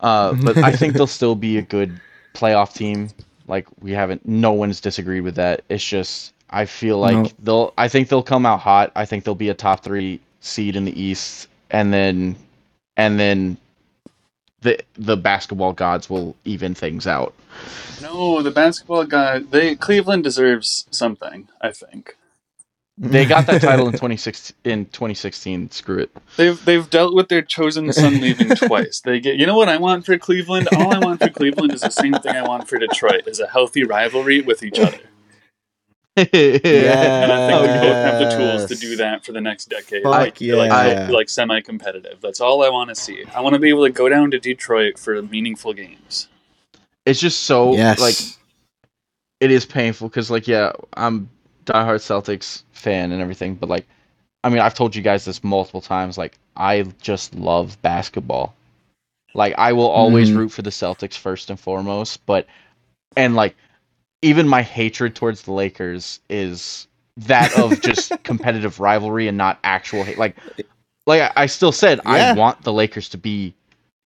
Uh, 0.00 0.32
but 0.42 0.56
I 0.58 0.72
think 0.72 0.94
they'll 0.94 1.06
still 1.08 1.34
be 1.34 1.58
a 1.58 1.62
good 1.62 2.00
playoff 2.32 2.72
team. 2.72 3.10
Like 3.48 3.66
we 3.80 3.90
haven't, 3.90 4.26
no 4.26 4.52
one's 4.52 4.80
disagreed 4.80 5.24
with 5.24 5.34
that. 5.34 5.64
It's 5.68 5.86
just 5.86 6.32
I 6.48 6.64
feel 6.64 6.98
like 6.98 7.16
Nope. 7.16 7.32
they'll. 7.42 7.74
I 7.76 7.88
think 7.88 8.08
they'll 8.08 8.22
come 8.22 8.46
out 8.46 8.60
hot. 8.60 8.92
I 8.94 9.04
think 9.04 9.24
they'll 9.24 9.34
be 9.34 9.48
a 9.48 9.54
top 9.54 9.82
three 9.82 10.20
seed 10.40 10.76
in 10.76 10.84
the 10.84 10.98
East, 10.98 11.48
and 11.72 11.92
then, 11.92 12.36
and 12.96 13.18
then, 13.18 13.56
the 14.64 14.80
the 14.94 15.16
basketball 15.16 15.72
gods 15.74 16.10
will 16.10 16.34
even 16.44 16.74
things 16.74 17.06
out. 17.06 17.32
No, 18.02 18.42
the 18.42 18.50
basketball 18.50 19.04
guy. 19.04 19.38
They 19.38 19.76
Cleveland 19.76 20.24
deserves 20.24 20.86
something. 20.90 21.48
I 21.62 21.70
think 21.70 22.16
They 22.98 23.24
got 23.26 23.46
that 23.46 23.60
title 23.62 23.86
in 23.86 23.92
2016. 23.92 24.56
In 24.64 24.86
2016, 24.86 25.70
screw 25.70 25.98
it. 25.98 26.10
they've 26.36 26.64
they've 26.64 26.88
dealt 26.90 27.14
with 27.14 27.28
their 27.28 27.42
chosen 27.42 27.92
son 27.92 28.20
leaving 28.20 28.48
twice. 28.68 29.00
They 29.00 29.20
get. 29.20 29.36
You 29.36 29.46
know 29.46 29.56
what 29.56 29.68
I 29.68 29.76
want 29.78 30.06
for 30.06 30.18
Cleveland? 30.18 30.68
All 30.76 30.92
I 30.94 30.98
want 30.98 31.20
for 31.20 31.30
Cleveland 31.30 31.72
is 31.74 31.82
the 31.82 31.90
same 31.90 32.14
thing 32.14 32.36
I 32.36 32.42
want 32.48 32.68
for 32.68 32.78
Detroit: 32.78 33.28
is 33.28 33.40
a 33.40 33.46
healthy 33.48 33.84
rivalry 33.84 34.40
with 34.40 34.62
each 34.62 34.78
other. 34.86 34.98
And 36.16 37.32
I 37.32 37.48
think 37.48 37.60
we 37.62 37.66
both 37.66 38.04
have 38.04 38.18
the 38.20 38.36
tools 38.36 38.66
to 38.66 38.76
do 38.76 38.96
that 38.96 39.24
for 39.24 39.32
the 39.32 39.40
next 39.40 39.66
decade. 39.66 40.02
Fuck 40.04 40.12
like, 40.12 40.40
like, 40.40 40.40
yeah. 40.40 41.08
like 41.10 41.28
semi-competitive. 41.28 42.20
That's 42.20 42.40
all 42.40 42.62
I 42.64 42.68
want 42.68 42.90
to 42.90 42.94
see. 42.94 43.24
I 43.34 43.40
want 43.40 43.54
to 43.54 43.58
be 43.58 43.68
able 43.68 43.84
to 43.84 43.90
go 43.90 44.08
down 44.08 44.30
to 44.30 44.38
Detroit 44.38 44.98
for 44.98 45.20
meaningful 45.22 45.72
games. 45.72 46.28
It's 47.04 47.20
just 47.20 47.40
so 47.42 47.74
yes. 47.74 48.00
like 48.00 48.16
it 49.40 49.50
is 49.50 49.66
painful 49.66 50.08
because 50.08 50.30
like 50.30 50.48
yeah 50.48 50.72
i'm 50.96 51.28
diehard 51.66 51.96
celtics 52.00 52.62
fan 52.72 53.12
and 53.12 53.20
everything 53.20 53.54
but 53.54 53.68
like 53.68 53.86
i 54.42 54.48
mean 54.48 54.58
i've 54.60 54.74
told 54.74 54.94
you 54.96 55.02
guys 55.02 55.24
this 55.24 55.44
multiple 55.44 55.80
times 55.82 56.16
like 56.16 56.38
i 56.56 56.82
just 57.02 57.34
love 57.34 57.76
basketball 57.82 58.54
like 59.34 59.54
i 59.58 59.72
will 59.72 59.88
always 59.88 60.30
Mhm. 60.30 60.36
root 60.36 60.48
for 60.52 60.62
the 60.62 60.70
celtics 60.70 61.14
first 61.18 61.50
and 61.50 61.60
foremost 61.60 62.24
but 62.24 62.46
and 63.16 63.34
like 63.34 63.54
even 64.24 64.48
my 64.48 64.62
hatred 64.62 65.16
towards 65.16 65.42
the 65.44 65.52
lakers 65.52 66.20
is 66.30 66.88
that 67.16 67.52
of 67.54 67.80
just 67.82 68.22
competitive 68.24 68.80
rivalry 68.80 69.28
and 69.28 69.38
not 69.38 69.58
actual 69.64 70.04
hate 70.04 70.18
like 70.18 70.36
like 71.06 71.32
I- 71.36 71.46
still 71.46 71.72
said 71.72 72.00
Yeah. 72.02 72.06
i 72.06 72.22
want 72.22 72.62
the 72.62 72.72
lakers 72.72 73.08
to 73.10 73.18
be 73.18 73.54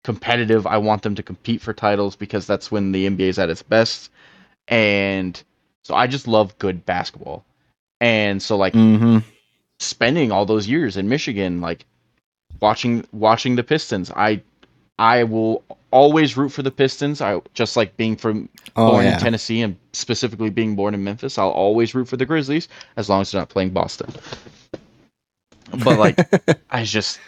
competitive. 0.04 0.66
I 0.66 0.78
want 0.78 1.02
them 1.02 1.16
to 1.16 1.22
compete 1.22 1.60
for 1.62 1.74
titles 1.74 2.16
because 2.16 2.46
that's 2.46 2.70
when 2.72 2.92
the 2.92 3.06
NBA 3.06 3.28
is 3.28 3.38
at 3.38 3.50
its 3.50 3.62
best. 3.62 4.10
And 4.68 5.42
so 5.84 5.94
I 5.94 6.06
just 6.06 6.26
love 6.28 6.58
good 6.58 6.86
basketball. 6.86 7.44
And 8.00 8.42
so 8.42 8.56
like 8.56 8.76
hmm 8.76 9.18
spending 9.80 10.32
all 10.32 10.46
those 10.46 10.68
years 10.68 10.96
in 10.96 11.08
Michigan, 11.08 11.60
like 11.60 11.86
watching 12.60 13.06
watching 13.12 13.56
the 13.56 13.64
Pistons, 13.64 14.10
I 14.14 14.42
I 14.98 15.24
will 15.24 15.64
always 15.90 16.36
root 16.36 16.50
for 16.50 16.62
the 16.62 16.70
Pistons. 16.70 17.20
I 17.20 17.40
just 17.54 17.76
like 17.76 17.96
being 17.96 18.16
from 18.16 18.48
Oh 18.76 18.92
born 18.92 19.04
yeah. 19.04 19.14
in 19.14 19.20
Tennessee 19.20 19.62
and 19.62 19.76
specifically 19.92 20.50
being 20.50 20.76
born 20.76 20.94
in 20.94 21.02
Memphis. 21.02 21.38
I'll 21.38 21.50
always 21.50 21.94
root 21.94 22.08
for 22.08 22.16
the 22.16 22.26
Grizzlies 22.26 22.68
as 22.96 23.08
long 23.08 23.22
as 23.22 23.32
they're 23.32 23.40
not 23.40 23.48
playing 23.48 23.70
Boston. 23.70 24.12
But 25.70 25.98
like 25.98 26.18
I 26.70 26.84
just 26.84 27.18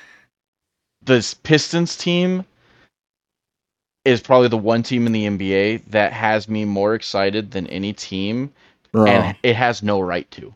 this 1.02 1.34
Pistons 1.34 1.96
team 1.96 2.44
is 4.04 4.20
probably 4.20 4.48
the 4.48 4.58
one 4.58 4.82
team 4.82 5.06
in 5.06 5.12
the 5.12 5.26
NBA 5.26 5.84
that 5.90 6.12
has 6.12 6.48
me 6.48 6.64
more 6.64 6.94
excited 6.94 7.50
than 7.50 7.66
any 7.66 7.92
team, 7.92 8.52
Bro, 8.92 9.06
and 9.06 9.36
it 9.42 9.56
has 9.56 9.82
no 9.82 10.00
right 10.00 10.30
to, 10.32 10.54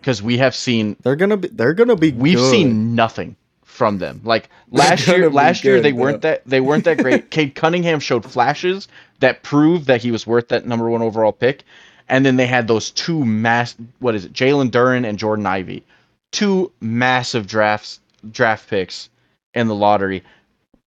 because 0.00 0.22
we 0.22 0.38
have 0.38 0.54
seen 0.54 0.96
they're 1.02 1.16
gonna 1.16 1.36
be. 1.36 1.48
They're 1.48 1.74
gonna 1.74 1.96
be. 1.96 2.12
we've 2.12 2.38
good. 2.38 2.50
seen 2.50 2.94
nothing 2.94 3.36
from 3.76 3.98
them. 3.98 4.20
Like 4.24 4.48
last 4.70 5.06
year, 5.06 5.30
last 5.30 5.62
year 5.62 5.80
they 5.80 5.92
weren't 5.92 6.22
that 6.22 6.42
they 6.46 6.60
weren't 6.60 6.84
that 6.84 6.98
great. 6.98 7.30
Cade 7.30 7.54
Cunningham 7.54 8.00
showed 8.00 8.24
flashes 8.24 8.88
that 9.20 9.42
proved 9.42 9.86
that 9.86 10.02
he 10.02 10.10
was 10.10 10.26
worth 10.26 10.48
that 10.48 10.66
number 10.66 10.90
one 10.90 11.02
overall 11.02 11.32
pick, 11.32 11.62
and 12.08 12.24
then 12.24 12.36
they 12.36 12.46
had 12.46 12.66
those 12.66 12.90
two 12.90 13.24
mass 13.24 13.76
what 14.00 14.14
is 14.14 14.24
it, 14.24 14.32
Jalen 14.32 14.70
Duren 14.70 15.06
and 15.06 15.18
Jordan 15.18 15.46
Ivey, 15.46 15.84
two 16.32 16.72
massive 16.80 17.46
drafts 17.46 18.00
draft 18.32 18.68
picks 18.68 19.10
in 19.54 19.68
the 19.68 19.74
lottery. 19.74 20.24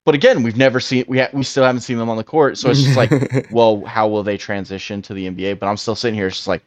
But 0.06 0.16
again, 0.16 0.42
we've 0.42 0.58
never 0.58 0.80
seen 0.80 1.06
we 1.08 1.20
ha- 1.20 1.30
we 1.34 1.44
still 1.44 1.64
haven't 1.64 1.82
seen 1.82 1.98
them 1.98 2.10
on 2.10 2.18
the 2.18 2.24
court, 2.24 2.58
so 2.58 2.70
it's 2.72 2.82
just 2.82 2.98
like 2.98 3.12
well, 3.52 3.86
how 3.86 4.08
will 4.08 4.24
they 4.24 4.38
transition 4.38 5.02
to 5.04 5.14
the 5.14 5.30
NBA? 5.30 5.60
But 5.60 5.68
I'm 5.68 5.78
still 5.78 5.96
sitting 5.96 6.16
here, 6.16 6.30
just 6.30 6.48
like, 6.48 6.64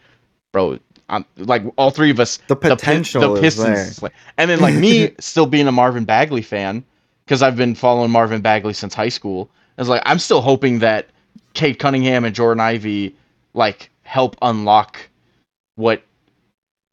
bro, 0.52 0.78
I'm 1.12 1.24
like 1.36 1.62
all 1.76 1.90
three 1.90 2.10
of 2.10 2.18
us. 2.18 2.38
the 2.48 2.56
the 2.56 2.56
potential 2.56 3.20
the 3.20 3.32
is 3.34 3.40
Pistons, 3.40 3.66
there. 3.66 3.86
is 3.86 4.02
like- 4.02 4.14
and 4.38 4.50
then 4.50 4.60
like 4.60 4.74
me 4.74 5.14
still 5.20 5.46
being 5.46 5.68
a 5.68 5.72
Marvin 5.72 6.04
Bagley 6.04 6.42
fan 6.42 6.84
because 7.24 7.42
I've 7.42 7.56
been 7.56 7.74
following 7.74 8.10
Marvin 8.10 8.40
Bagley 8.40 8.72
since 8.72 8.94
high 8.94 9.10
school. 9.10 9.48
It's 9.78 9.88
like 9.88 10.02
I'm 10.04 10.18
still 10.18 10.40
hoping 10.40 10.80
that 10.80 11.06
Cade 11.54 11.78
Cunningham 11.78 12.24
and 12.24 12.34
Jordan 12.34 12.60
Ivey 12.60 13.14
like 13.54 13.90
help 14.02 14.36
unlock 14.42 15.08
what 15.76 16.02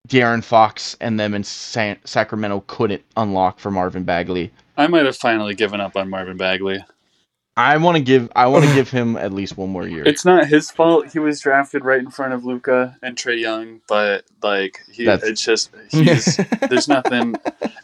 De'Aaron 0.07 0.43
Fox 0.43 0.95
and 1.01 1.19
them 1.19 1.33
in 1.33 1.43
Sa- 1.43 1.95
Sacramento 2.03 2.63
couldn't 2.67 3.03
unlock 3.17 3.59
for 3.59 3.71
Marvin 3.71 4.03
Bagley. 4.03 4.51
I 4.77 4.87
might 4.87 5.05
have 5.05 5.17
finally 5.17 5.55
given 5.55 5.81
up 5.81 5.95
on 5.95 6.09
Marvin 6.09 6.37
Bagley. 6.37 6.83
I 7.59 7.75
want 7.75 7.97
to 7.97 8.03
give 8.03 8.31
I 8.37 8.47
want 8.47 8.63
to 8.65 8.73
give 8.79 8.89
him 8.89 9.17
at 9.17 9.33
least 9.33 9.57
one 9.57 9.69
more 9.69 9.85
year. 9.85 10.03
It's 10.05 10.23
not 10.23 10.47
his 10.47 10.71
fault. 10.71 11.11
He 11.11 11.19
was 11.19 11.41
drafted 11.41 11.83
right 11.83 11.99
in 11.99 12.09
front 12.09 12.33
of 12.33 12.45
Luka 12.45 12.97
and 13.03 13.17
Trae 13.17 13.39
Young, 13.39 13.81
but 13.87 14.23
like 14.41 14.79
he, 14.89 15.03
That's- 15.03 15.29
it's 15.29 15.43
just 15.43 15.71
he's 15.89 16.37
there's 16.69 16.87
nothing. 16.87 17.35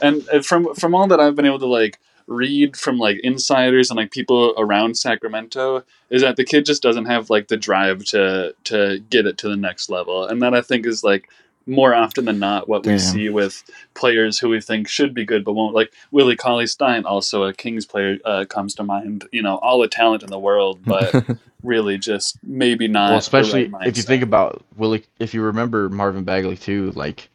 And 0.02 0.26
and 0.32 0.46
from 0.46 0.74
from 0.76 0.96
all 0.96 1.08
that 1.08 1.20
I've 1.20 1.36
been 1.36 1.46
able 1.46 1.60
to 1.60 1.68
like 1.68 2.00
read 2.28 2.76
from 2.78 2.98
like 2.98 3.20
insiders 3.20 3.92
and 3.92 3.98
like 3.98 4.12
people 4.12 4.54
around 4.58 4.98
Sacramento 4.98 5.84
is 6.10 6.22
that 6.22 6.38
the 6.38 6.46
kid 6.46 6.66
just 6.66 6.82
doesn't 6.82 7.06
have 7.06 7.30
like 7.30 7.50
the 7.50 7.58
drive 7.58 8.06
to 8.06 8.56
to 8.64 9.00
get 9.10 9.26
it 9.26 9.38
to 9.40 9.50
the 9.50 9.58
next 9.58 9.90
level, 9.90 10.26
and 10.26 10.42
that 10.42 10.54
I 10.54 10.62
think 10.62 10.86
is 10.86 11.04
like 11.04 11.30
more 11.68 11.96
often 11.96 12.26
than 12.26 12.40
not 12.40 12.70
what 12.70 12.86
we 12.86 12.94
Damn. 12.94 13.00
see 13.00 13.30
with 13.30 13.64
players 13.94 14.38
who 14.38 14.50
we 14.50 14.62
think 14.62 14.88
should 14.88 15.14
be 15.14 15.26
good 15.26 15.44
but 15.44 15.54
won't. 15.54 15.74
Like 15.74 15.94
Willie 16.12 16.36
Cauley 16.36 16.68
Stein, 16.68 17.06
also 17.06 17.44
a 17.44 17.54
Kings 17.54 17.86
player, 17.86 18.18
uh, 18.26 18.46
comes 18.48 18.76
to 18.76 18.84
mind. 18.84 19.28
You 19.32 19.42
know, 19.42 19.58
all 19.58 19.80
the 19.80 19.88
talent 19.88 20.24
in 20.24 20.30
the 20.30 20.40
world, 20.40 20.80
but 20.86 21.26
really 21.64 21.98
just 21.98 22.38
maybe 22.44 22.88
not. 22.88 23.10
well, 23.10 23.20
especially 23.20 23.68
right 23.68 23.88
if 23.88 23.98
you 23.98 24.04
think 24.04 24.24
about 24.24 24.64
Willie, 24.78 25.06
if 25.20 25.34
you 25.34 25.42
remember 25.42 25.90
Marvin 25.90 26.24
Bagley 26.24 26.58
too, 26.58 26.92
like 26.92 27.30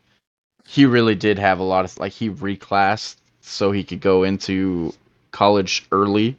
he 0.66 0.87
really 0.87 1.14
did 1.14 1.39
have 1.39 1.59
a 1.59 1.64
lot 1.64 1.85
of 1.85 1.99
like 1.99 2.12
he 2.12 2.31
reclassed 2.31 3.16
so 3.41 3.72
he 3.72 3.83
could 3.83 4.01
go 4.01 4.22
into 4.22 4.95
college 5.33 5.87
early, 5.91 6.37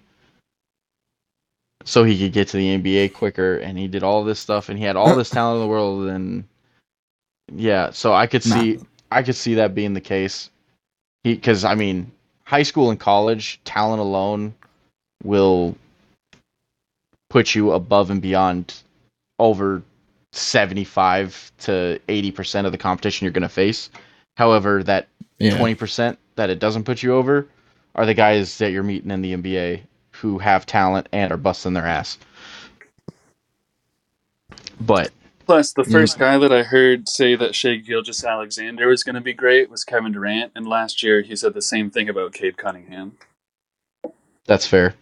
so 1.83 2.03
he 2.03 2.17
could 2.17 2.31
get 2.31 2.47
to 2.49 2.57
the 2.57 2.77
NBA 2.77 3.13
quicker, 3.13 3.57
and 3.57 3.77
he 3.77 3.87
did 3.87 4.03
all 4.03 4.23
this 4.23 4.39
stuff, 4.39 4.69
and 4.69 4.77
he 4.77 4.85
had 4.85 4.95
all 4.95 5.15
this 5.15 5.29
talent 5.29 5.57
in 5.57 5.61
the 5.61 5.67
world, 5.67 6.07
and 6.07 6.45
yeah, 7.55 7.91
so 7.91 8.13
I 8.13 8.27
could 8.27 8.43
see 8.43 8.79
I 9.11 9.23
could 9.23 9.35
see 9.35 9.55
that 9.55 9.75
being 9.75 9.93
the 9.93 10.01
case. 10.01 10.49
He 11.23 11.35
because 11.35 11.63
I 11.63 11.75
mean, 11.75 12.11
high 12.43 12.63
school 12.63 12.89
and 12.89 12.99
college 12.99 13.59
talent 13.63 13.99
alone 13.99 14.53
will 15.23 15.75
put 17.29 17.55
you 17.55 17.71
above 17.71 18.09
and 18.09 18.21
beyond 18.21 18.73
over 19.39 19.81
75 20.33 21.51
to 21.59 21.99
80% 22.07 22.65
of 22.65 22.71
the 22.71 22.77
competition 22.77 23.25
you're 23.25 23.31
going 23.31 23.41
to 23.41 23.49
face. 23.49 23.89
However, 24.35 24.83
that 24.83 25.07
yeah. 25.39 25.57
20% 25.57 26.17
that 26.35 26.49
it 26.49 26.59
doesn't 26.59 26.83
put 26.83 27.03
you 27.03 27.13
over 27.13 27.47
are 27.95 28.05
the 28.05 28.13
guys 28.13 28.57
that 28.59 28.71
you're 28.71 28.83
meeting 28.83 29.11
in 29.11 29.21
the 29.21 29.33
NBA 29.33 29.81
who 30.11 30.37
have 30.37 30.65
talent 30.65 31.07
and 31.11 31.31
are 31.31 31.37
busting 31.37 31.73
their 31.73 31.87
ass. 31.87 32.17
But 34.79 35.11
Plus, 35.45 35.73
the 35.73 35.83
Yeah. 35.83 35.91
first 35.91 36.19
guy 36.19 36.37
that 36.37 36.51
I 36.51 36.63
heard 36.63 37.07
say 37.09 37.35
that 37.35 37.55
Shai 37.55 37.75
Gilgeous-Alexander 37.75 38.87
was 38.87 39.03
going 39.03 39.15
to 39.15 39.21
be 39.21 39.33
great 39.33 39.69
was 39.69 39.83
Kevin 39.83 40.11
Durant, 40.11 40.51
and 40.55 40.65
last 40.67 41.03
year 41.03 41.21
he 41.21 41.35
said 41.35 41.53
the 41.53 41.61
same 41.61 41.89
thing 41.89 42.07
about 42.09 42.33
Cade 42.33 42.57
Cunningham. 42.57 43.17
that's 44.45 44.65
fair. 44.65 44.95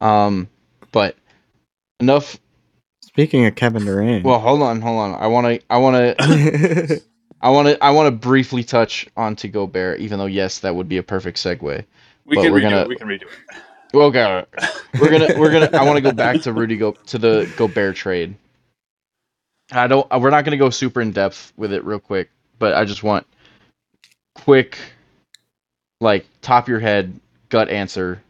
Um, 0.00 0.48
but 0.92 1.16
enough. 2.00 2.38
Speaking 3.02 3.46
of 3.46 3.54
Kevin 3.54 3.84
Durant, 3.84 4.24
Well, 4.24 4.38
hold 4.40 4.62
on, 4.62 4.80
hold 4.82 4.98
on. 4.98 5.14
I 5.14 5.26
want 5.26 5.46
to, 5.46 5.60
I 5.70 5.78
want 5.78 5.96
to, 6.18 7.02
I 7.40 7.50
want 7.50 7.68
to, 7.68 7.82
I 7.84 7.90
want 7.90 8.06
to 8.08 8.10
briefly 8.10 8.62
touch 8.64 9.06
on 9.16 9.36
to 9.36 9.48
Gobert, 9.48 10.00
even 10.00 10.18
though 10.18 10.26
yes, 10.26 10.58
that 10.60 10.74
would 10.74 10.88
be 10.88 10.98
a 10.98 11.02
perfect 11.02 11.38
segue. 11.38 11.84
We 12.26 12.36
But 12.36 12.42
can 12.42 12.52
we're 12.52 12.58
redo 12.60 12.62
gonna- 12.62 12.82
it. 12.82 12.88
We 12.88 12.96
can 12.96 13.08
redo 13.08 13.22
it. 13.22 13.28
Well, 13.94 14.06
okay, 14.08 14.44
we're 15.00 15.10
gonna 15.10 15.38
we're 15.38 15.50
gonna. 15.52 15.70
I 15.72 15.84
want 15.84 15.96
to 15.96 16.00
go 16.02 16.12
back 16.12 16.42
to 16.42 16.52
Rudy 16.52 16.76
go 16.76 16.92
to 17.06 17.18
the 17.18 17.50
Gobert 17.56 17.94
trade. 17.96 18.34
I 19.72 19.86
don't. 19.86 20.08
We're 20.20 20.30
not 20.30 20.44
gonna 20.44 20.56
go 20.56 20.70
super 20.70 21.00
in 21.00 21.12
depth 21.12 21.52
with 21.56 21.72
it 21.72 21.84
real 21.84 21.98
quick, 21.98 22.30
but 22.58 22.74
I 22.74 22.84
just 22.84 23.02
want 23.02 23.26
quick, 24.34 24.78
like 26.00 26.26
top 26.42 26.64
of 26.64 26.68
your 26.68 26.80
head 26.80 27.18
gut 27.48 27.68
answer. 27.68 28.22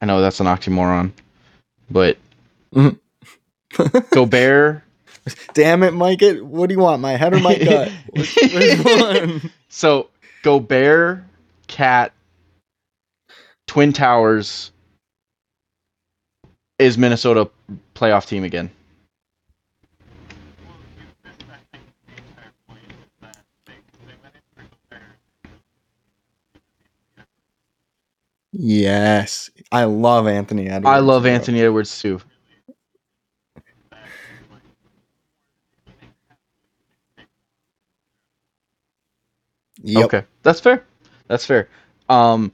I 0.00 0.06
know 0.06 0.20
that's 0.20 0.40
an 0.40 0.46
oxymoron, 0.46 1.12
but 1.90 2.18
Mhm. 2.74 2.98
Gobert 4.10 4.82
Damn 5.54 5.82
it, 5.82 5.92
Mike! 5.92 6.22
It. 6.22 6.44
What 6.44 6.68
do 6.68 6.74
you 6.74 6.80
want, 6.80 7.00
my 7.00 7.12
head 7.12 7.32
or 7.32 7.40
my 7.40 7.56
gut? 7.56 7.90
Which, 8.12 8.36
which 8.36 8.84
one? 8.84 9.50
So 9.68 10.08
Gobert, 10.42 11.24
Cat, 11.66 12.12
Twin 13.66 13.92
Towers 13.92 14.70
is 16.78 16.98
Minnesota 16.98 17.48
playoff 17.94 18.26
team 18.26 18.44
again. 18.44 18.70
Yes, 28.56 29.50
I 29.72 29.82
love 29.84 30.28
Anthony 30.28 30.68
Edwards. 30.68 30.86
I 30.86 31.00
love. 31.00 31.26
Anthony 31.26 31.60
Edwards 31.60 32.00
too. 32.00 32.20
Yep. 39.82 40.04
Okay, 40.04 40.22
that's 40.44 40.60
fair. 40.60 40.84
That's 41.26 41.44
fair. 41.44 41.68
Um, 42.08 42.52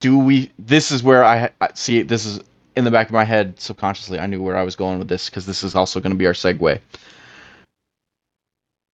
do 0.00 0.18
we? 0.18 0.50
This 0.58 0.90
is 0.90 1.02
where 1.02 1.22
I, 1.22 1.50
I 1.60 1.68
see. 1.74 2.00
This 2.00 2.24
is 2.24 2.40
in 2.74 2.84
the 2.84 2.90
back 2.90 3.08
of 3.08 3.12
my 3.12 3.24
head 3.24 3.60
subconsciously. 3.60 4.18
I 4.18 4.24
knew 4.24 4.42
where 4.42 4.56
I 4.56 4.62
was 4.62 4.76
going 4.76 4.98
with 4.98 5.08
this 5.08 5.28
because 5.28 5.44
this 5.44 5.62
is 5.62 5.74
also 5.74 6.00
going 6.00 6.12
to 6.12 6.16
be 6.18 6.26
our 6.26 6.32
segue. 6.32 6.80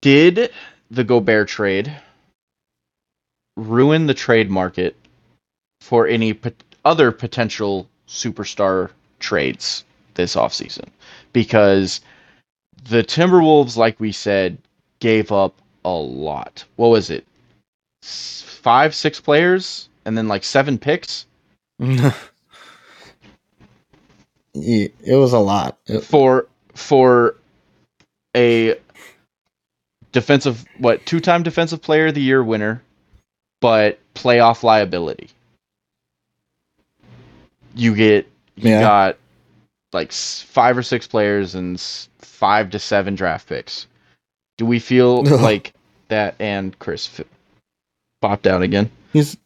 Did 0.00 0.50
the 0.90 1.04
Gobert 1.04 1.48
trade 1.48 1.94
ruin 3.56 4.06
the 4.06 4.14
trade 4.14 4.50
market 4.50 4.96
for 5.80 6.06
any 6.06 6.32
pot- 6.34 6.64
other 6.84 7.12
potential 7.12 7.88
superstar 8.08 8.90
trades 9.18 9.84
this 10.14 10.34
offseason? 10.36 10.88
Because 11.32 12.00
the 12.88 13.02
Timberwolves, 13.02 13.76
like 13.76 13.98
we 14.00 14.12
said, 14.12 14.58
gave 15.00 15.32
up 15.32 15.54
a 15.84 15.90
lot. 15.92 16.64
What 16.76 16.88
was 16.88 17.10
it? 17.10 17.26
Five, 18.02 18.94
six 18.94 19.20
players, 19.20 19.88
and 20.04 20.16
then 20.16 20.28
like 20.28 20.44
seven 20.44 20.78
picks 20.78 21.26
it 24.54 24.92
was 25.06 25.32
a 25.32 25.38
lot. 25.38 25.78
It- 25.86 26.00
for 26.04 26.46
for 26.74 27.36
a 28.36 28.76
defensive 30.12 30.64
what 30.78 31.04
two 31.06 31.20
time 31.20 31.42
defensive 31.42 31.82
player 31.82 32.08
of 32.08 32.14
the 32.14 32.20
year 32.22 32.42
winner, 32.44 32.82
but 33.60 33.98
playoff 34.14 34.62
liability. 34.62 35.30
You 37.74 37.94
get 37.94 38.26
you 38.56 38.70
Yeah. 38.70 38.80
got 38.80 39.16
like 39.92 40.12
five 40.12 40.76
or 40.78 40.82
six 40.82 41.06
players 41.06 41.54
and 41.54 41.80
five 42.18 42.70
to 42.70 42.78
seven 42.78 43.14
draft 43.14 43.48
picks. 43.48 43.86
Do 44.58 44.66
we 44.66 44.78
feel 44.78 45.22
like 45.24 45.72
that? 46.08 46.34
And 46.38 46.78
Chris 46.78 47.08
f- 47.20 47.26
popped 48.20 48.46
out 48.46 48.62
again. 48.62 48.90
he's 49.12 49.36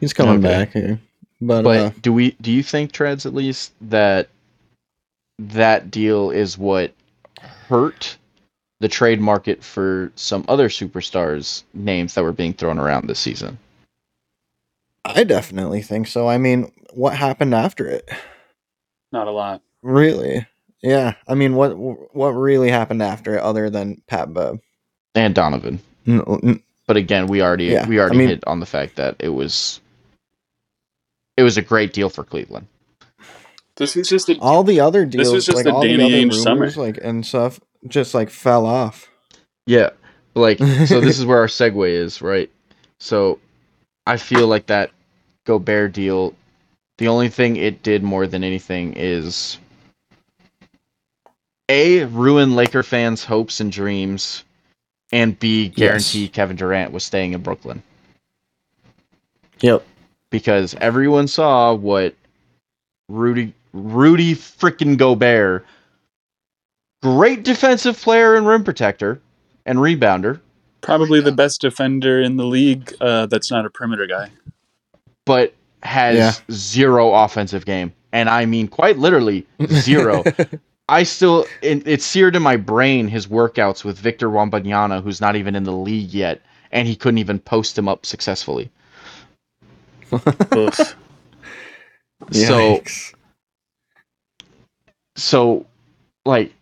he's 0.00 0.12
coming 0.12 0.34
Okay. 0.38 0.42
back 0.42 0.72
here, 0.72 1.00
but, 1.40 1.62
But 1.62 1.76
uh, 1.78 1.90
do 2.02 2.12
we? 2.12 2.32
Do 2.40 2.52
you 2.52 2.62
think 2.62 2.92
Treads 2.92 3.26
at 3.26 3.34
least 3.34 3.72
that 3.80 4.28
that 5.38 5.90
deal 5.90 6.30
is 6.30 6.56
what 6.58 6.92
hurt 7.68 8.16
the 8.80 8.88
trade 8.88 9.20
market 9.20 9.62
for 9.64 10.12
some 10.16 10.44
other 10.48 10.68
superstars 10.68 11.62
names 11.72 12.14
that 12.14 12.22
were 12.22 12.32
being 12.32 12.52
thrown 12.52 12.78
around 12.78 13.08
this 13.08 13.18
season? 13.18 13.58
I 15.04 15.24
definitely 15.24 15.82
think 15.82 16.06
so. 16.06 16.28
I 16.28 16.38
mean, 16.38 16.72
what 16.92 17.16
happened 17.16 17.54
after 17.54 17.86
it? 17.86 18.08
Not 19.12 19.28
a 19.28 19.32
lot. 19.32 19.62
Really? 19.82 20.46
Yeah. 20.82 21.14
I 21.28 21.34
mean, 21.34 21.54
what 21.54 21.76
what 21.76 22.28
really 22.30 22.70
happened 22.70 23.02
after 23.02 23.36
it, 23.36 23.42
other 23.42 23.70
than 23.70 24.02
Pat 24.06 24.32
Bev? 24.32 24.60
And 25.14 25.34
Donovan. 25.34 25.78
N- 26.06 26.22
n- 26.42 26.62
But 26.86 26.96
again, 26.96 27.26
we 27.26 27.42
already 27.42 27.66
Yeah, 27.66 27.86
we 27.86 27.98
already 28.00 28.16
I 28.16 28.18
mean- 28.18 28.28
hit 28.28 28.44
on 28.46 28.60
the 28.60 28.66
fact 28.66 28.96
that 28.96 29.16
it 29.18 29.30
was 29.30 29.80
it 31.36 31.42
was 31.42 31.56
a 31.56 31.62
great 31.62 31.92
deal 31.92 32.08
for 32.10 32.24
Cleveland. 32.24 32.66
This 33.76 33.96
was 33.96 34.08
just 34.08 34.28
a 34.28 34.38
all 34.38 34.62
the 34.62 34.80
other 34.80 35.04
deals, 35.04 35.32
was 35.32 35.46
just 35.46 35.56
like 35.56 35.66
a 35.66 35.72
all 35.72 35.80
the 35.82 35.88
Danny 35.96 36.04
other 36.04 36.14
Ainge 36.14 36.42
summer. 36.42 36.60
rumors, 36.60 36.76
like 36.76 36.98
and 37.02 37.26
stuff, 37.26 37.58
just 37.88 38.14
like 38.14 38.30
fell 38.30 38.66
off. 38.66 39.10
Yeah. 39.66 39.90
Like 40.34 40.58
so 40.58 41.00
this 41.00 41.18
is 41.20 41.26
where 41.26 41.38
our 41.38 41.46
segue 41.46 41.88
is, 41.88 42.22
right? 42.22 42.50
So 43.00 43.38
I 44.06 44.16
feel 44.16 44.46
like 44.46 44.66
that 44.66 44.90
Gobert 45.44 45.92
deal 45.92 46.34
the 46.98 47.08
only 47.08 47.28
thing 47.28 47.56
it 47.56 47.82
did 47.82 48.02
more 48.02 48.26
than 48.26 48.44
anything 48.44 48.94
is 48.96 49.58
A 51.68 52.04
ruin 52.04 52.54
Laker 52.54 52.82
fans' 52.82 53.24
hopes 53.24 53.60
and 53.60 53.72
dreams 53.72 54.44
and 55.12 55.38
B 55.38 55.68
guarantee 55.68 56.22
Yes. 56.22 56.30
Kevin 56.32 56.56
Durant 56.56 56.92
was 56.92 57.04
staying 57.04 57.32
in 57.32 57.42
Brooklyn. 57.42 57.82
Yep. 59.60 59.84
Because 60.30 60.74
everyone 60.80 61.28
saw 61.28 61.74
what 61.74 62.14
Rudy 63.08 63.52
Rudy 63.72 64.34
freaking 64.34 64.96
Gobert 64.96 65.64
great 67.02 67.42
defensive 67.42 68.00
player 68.00 68.34
and 68.34 68.46
rim 68.46 68.64
protector 68.64 69.20
and 69.66 69.78
rebounder 69.78 70.40
probably 70.84 71.20
the 71.20 71.32
best 71.32 71.60
defender 71.60 72.20
in 72.20 72.36
the 72.36 72.44
league. 72.44 72.94
Uh, 73.00 73.26
that's 73.26 73.50
not 73.50 73.66
a 73.66 73.70
perimeter 73.70 74.06
guy. 74.06 74.30
But 75.26 75.54
has 75.82 76.16
Yeah. 76.16 76.32
zero 76.52 77.12
offensive 77.14 77.64
game. 77.66 77.92
And 78.12 78.28
I 78.28 78.46
mean 78.46 78.68
quite 78.68 78.98
literally 78.98 79.46
zero. 79.72 80.24
I 80.88 81.02
still 81.04 81.46
it, 81.62 81.86
it's 81.86 82.04
seared 82.04 82.36
in 82.36 82.42
my 82.42 82.56
brain 82.56 83.08
his 83.08 83.26
workouts 83.26 83.84
with 83.84 83.98
Victor 83.98 84.28
Wembanyama 84.30 85.02
who's 85.02 85.20
not 85.20 85.36
even 85.36 85.56
in 85.56 85.64
the 85.64 85.72
league 85.72 86.12
yet 86.12 86.42
and 86.72 86.88
he 86.88 86.96
couldn't 86.96 87.18
even 87.18 87.38
post 87.40 87.78
him 87.78 87.88
up 87.88 88.06
successfully. 88.06 88.70
Oof. 90.56 90.96
So 92.32 92.84
so 95.16 95.66
like 96.26 96.52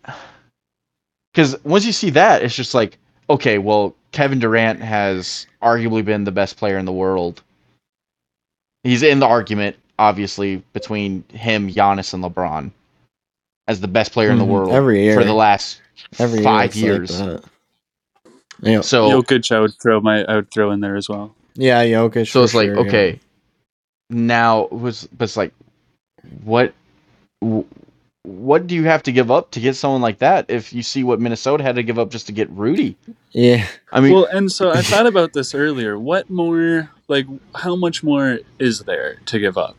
cuz 1.34 1.56
once 1.64 1.84
you 1.86 1.92
see 1.92 2.10
that 2.10 2.42
it's 2.42 2.56
just 2.56 2.74
like 2.74 2.98
okay, 3.30 3.58
well 3.58 3.96
Kevin 4.12 4.38
Durant 4.40 4.80
has 4.80 5.46
arguably 5.62 6.04
been 6.04 6.24
the 6.24 6.32
best 6.32 6.56
player 6.58 6.78
in 6.78 6.84
the 6.86 6.92
world. 6.92 7.42
He's 8.84 9.02
in 9.02 9.20
the 9.20 9.26
argument 9.26 9.76
obviously 9.98 10.56
between 10.72 11.22
him, 11.32 11.70
Giannis 11.70 12.12
and 12.14 12.24
LeBron 12.24 12.72
as 13.68 13.80
the 13.80 13.88
best 13.88 14.12
player 14.12 14.30
in 14.30 14.38
the 14.38 14.44
Mhm. 14.44 14.48
world 14.48 14.72
Every 14.72 15.02
year. 15.04 15.14
for 15.14 15.22
the 15.24 15.32
last 15.34 15.80
Every 16.18 16.42
five 16.42 16.70
it's 16.70 16.76
like 16.76 16.84
years. 16.84 17.18
that. 17.18 17.44
Yep. 18.62 18.84
so 18.84 19.08
Jokic, 19.22 19.54
I 19.54 19.60
would 19.60 19.74
throw 19.80 20.00
my 20.00 20.24
I 20.24 20.36
would 20.36 20.50
throw 20.50 20.70
in 20.72 20.80
there 20.80 20.96
as 20.96 21.08
well. 21.08 21.34
Yeah, 21.54 21.84
Jokic. 21.84 22.28
so 22.30 22.40
for 22.40 22.44
it's 22.44 22.54
like 22.54 22.66
sure, 22.66 22.74
yeah. 22.76 22.80
okay 22.88 23.20
now 24.10 24.64
it 24.64 24.72
was 24.72 25.08
but 25.16 25.24
it's 25.24 25.36
like 25.36 25.52
what 26.44 26.72
wh- 27.44 27.60
what 28.24 28.66
do 28.68 28.74
you 28.76 28.84
have 28.84 29.02
to 29.02 29.10
give 29.12 29.30
up 29.32 29.50
to 29.50 29.58
get 29.60 29.74
someone 29.74 30.00
like 30.00 30.18
that 30.18 30.46
if 30.48 30.72
you 30.72 30.82
see 30.82 31.02
what 31.02 31.20
minnesota 31.20 31.62
had 31.64 31.74
to 31.74 31.82
give 31.82 31.98
up 31.98 32.08
just 32.10 32.26
to 32.26 32.32
get 32.32 32.48
rudy 32.50 32.96
Yeah. 33.32 33.66
i 33.90 34.00
mean 34.00 34.12
well, 34.14 34.26
and 34.26 34.50
so 34.50 34.70
I 34.70 34.82
thought 34.82 35.06
about 35.06 35.32
this 35.32 35.54
earlier. 35.54 35.98
What 35.98 36.30
more, 36.30 36.90
like, 37.08 37.26
how 37.54 37.74
much 37.76 38.04
more 38.04 38.38
is 38.58 38.80
there 38.80 39.16
to 39.26 39.38
give 39.38 39.56
up? 39.58 39.76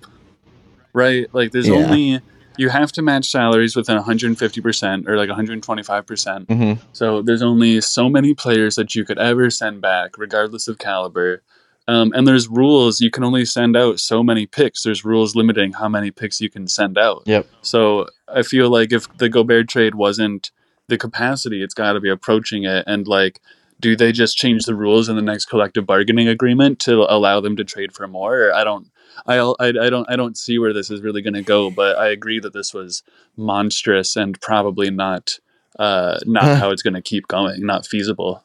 Right? 0.91 1.27
Like, 1.33 1.51
there's 1.51 1.67
Yeah. 1.67 1.75
only, 1.75 2.19
you 2.57 2.69
have 2.69 2.91
to 2.93 3.01
match 3.03 3.29
salaries 3.29 3.75
within 3.75 3.97
150% 3.97 5.07
or 5.07 5.15
like 5.17 5.29
125%. 5.29 6.47
mhm. 6.47 6.79
So 6.93 7.21
there's 7.21 7.41
only 7.43 7.79
so 7.81 8.09
many 8.09 8.33
players 8.33 8.75
that 8.75 8.95
you 8.95 9.05
could 9.05 9.19
ever 9.19 9.49
send 9.51 9.81
back, 9.81 10.17
regardless 10.17 10.67
of 10.67 10.79
caliber. 10.79 11.41
Um, 11.87 12.13
and 12.15 12.27
there's 12.27 12.47
rules. 12.47 13.01
You 13.01 13.11
can 13.11 13.23
only 13.23 13.45
send 13.45 13.75
out 13.75 13.99
so 13.99 14.23
many 14.23 14.45
picks. 14.45 14.83
There's 14.83 15.03
rules 15.03 15.35
limiting 15.35 15.73
how 15.73 15.89
many 15.89 16.11
picks 16.11 16.39
you 16.39 16.49
can 16.49 16.67
send 16.67 16.97
out. 16.97 17.23
Yep. 17.25 17.47
So 17.61 18.07
I 18.27 18.43
feel 18.43 18.69
like 18.69 18.93
if 18.93 19.11
the 19.17 19.29
Gobert 19.29 19.67
trade 19.67 19.95
wasn't 19.95 20.51
the 20.87 20.97
capacity, 20.97 21.61
it's 21.61 21.73
got 21.73 21.93
to 21.93 21.99
be 21.99 22.09
approaching 22.09 22.63
it. 22.63 22.85
And 22.87 23.07
like, 23.07 23.41
do 23.79 23.97
they 23.97 24.13
just 24.13 24.37
change 24.37 24.63
the 24.63 24.75
rules 24.75 25.09
in 25.09 25.17
the 25.17 25.21
next 25.21 25.45
collective 25.45 25.85
bargaining 25.85 26.29
agreement 26.29 26.79
to 26.79 27.01
allow 27.13 27.41
them 27.41 27.57
to 27.57 27.65
trade 27.65 27.93
for 27.93 28.07
more? 28.07 28.53
I 28.53 28.63
don't. 28.63 28.89
I, 29.27 29.37
I, 29.37 29.67
I 29.67 29.89
don't 29.89 30.09
I 30.09 30.15
don't 30.15 30.37
see 30.37 30.57
where 30.57 30.73
this 30.73 30.89
is 30.89 31.01
really 31.01 31.21
going 31.21 31.35
to 31.35 31.43
go, 31.43 31.69
but 31.69 31.97
I 31.97 32.07
agree 32.07 32.39
that 32.39 32.53
this 32.53 32.73
was 32.73 33.03
monstrous 33.37 34.15
and 34.15 34.39
probably 34.41 34.89
not 34.89 35.37
uh, 35.77 36.17
not 36.25 36.43
how 36.57 36.71
it's 36.71 36.81
going 36.81 36.95
to 36.95 37.01
keep 37.01 37.27
going, 37.27 37.65
not 37.65 37.85
feasible. 37.85 38.43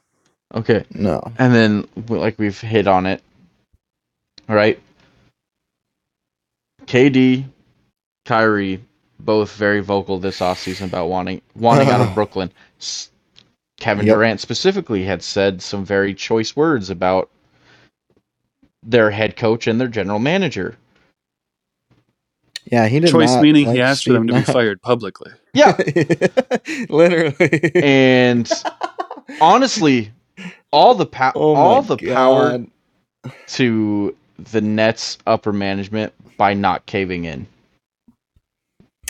Okay 0.55 0.85
No. 0.95 1.21
and 1.39 1.55
then 1.55 1.89
like 2.09 2.39
we've 2.39 2.61
hit 2.61 2.87
on 2.87 3.07
it 3.07 3.23
all 4.49 4.57
right 4.57 4.81
kd 6.87 7.45
kyrie 8.25 8.81
both 9.21 9.55
very 9.57 9.81
vocal 9.81 10.19
this 10.19 10.41
offseason 10.41 10.87
about 10.87 11.09
wanting 11.09 11.43
wanting 11.55 11.89
out 11.89 12.01
of 12.01 12.15
brooklyn 12.15 12.51
kevin 13.79 14.07
Yep. 14.07 14.15
durant 14.15 14.41
specifically 14.41 15.05
had 15.05 15.23
said 15.23 15.61
some 15.63 15.85
very 15.85 16.15
choice 16.15 16.57
words 16.57 16.89
about 16.91 17.29
their 18.83 19.11
head 19.11 19.37
coach 19.37 19.67
and 19.67 19.81
their 19.81 19.89
general 19.89 20.19
manager 20.19 20.77
Yeah, 22.71 22.87
he 22.87 23.01
did 23.01 23.11
Choice 23.11 23.33
not 23.35 23.43
meaning 23.43 23.67
like 23.67 23.77
he 23.77 23.81
asked 23.83 24.05
for 24.05 24.13
them 24.13 24.27
to 24.29 24.35
be 24.35 24.43
fired 24.43 24.81
publicly. 24.83 25.33
Yeah, 25.55 25.75
Literally. 26.91 27.73
and 27.75 28.51
honestly, 29.41 30.11
Oh 30.39 30.51
all 30.73 30.95
the 30.95 31.07
power, 31.07 31.33
Oh 31.35 31.55
all 31.55 31.83
the 31.83 31.97
power 31.97 32.65
to 33.49 34.17
the 34.39 34.61
Nets 34.61 35.19
upper 35.27 35.53
management 35.53 36.13
by 36.37 36.55
not 36.55 36.87
caving 36.87 37.25
in. 37.25 37.47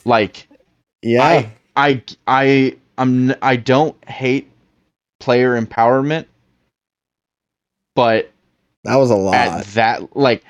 Like 0.04 0.48
Yeah. 1.02 1.24
I 1.24 1.52
I 1.76 2.02
I 2.26 2.76
I'm 2.96 3.34
I 3.42 3.56
don't 3.56 3.96
hate 4.08 4.50
player 5.20 5.60
empowerment, 5.60 6.26
but 7.94 8.30
that 8.84 8.96
was 8.96 9.10
a 9.10 9.16
lot. 9.16 9.34
at 9.34 9.66
that 9.66 10.16
like 10.16 10.44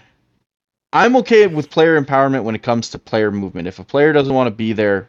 I'm 0.93 1.17
okay 1.17 1.47
with 1.47 1.71
player 1.71 2.01
empowerment 2.01 2.45
when 2.45 2.55
it 2.55 2.63
comes 2.63 2.91
to 2.91 2.99
player 2.99 3.31
movement. 3.31 3.69
If 3.69 3.79
a 3.79 3.85
player 3.85 4.13
doesn't 4.13 4.33
want 4.33 4.47
to 4.47 4.55
be 4.55 4.73
there, 4.73 5.09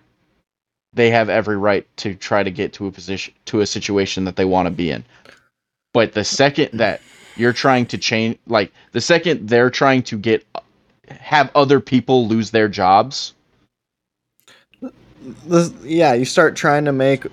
they 0.94 1.10
have 1.12 1.30
every 1.30 1.58
right 1.58 1.88
to 1.98 2.16
try 2.16 2.44
to 2.44 2.52
get 2.52 2.74
to 2.74 2.88
a 2.88 2.92
position 2.92 3.34
to 3.46 3.62
a 3.62 3.66
situation 3.66 4.26
that 4.26 4.36
they 4.36 4.46
want 4.46 4.66
to 4.66 4.72
be 4.72 4.92
in. 4.92 5.06
But 5.94 6.14
the 6.14 6.24
second 6.24 6.70
that 6.74 7.02
you're 7.36 7.54
trying 7.54 7.86
to 7.88 7.98
change 7.98 8.38
like 8.48 8.72
the 8.92 9.02
second 9.02 9.48
they're 9.50 9.70
trying 9.70 10.04
to 10.04 10.18
get 10.18 10.46
have 11.10 11.50
other 11.56 11.80
people 11.80 12.28
lose 12.28 12.52
their 12.52 12.68
jobs, 12.68 13.34
This- 15.46 15.72
yeah, 15.84 16.14
you 16.14 16.26
start 16.26 16.56
trying 16.56 16.86
to 16.86 16.92
make 16.92 17.26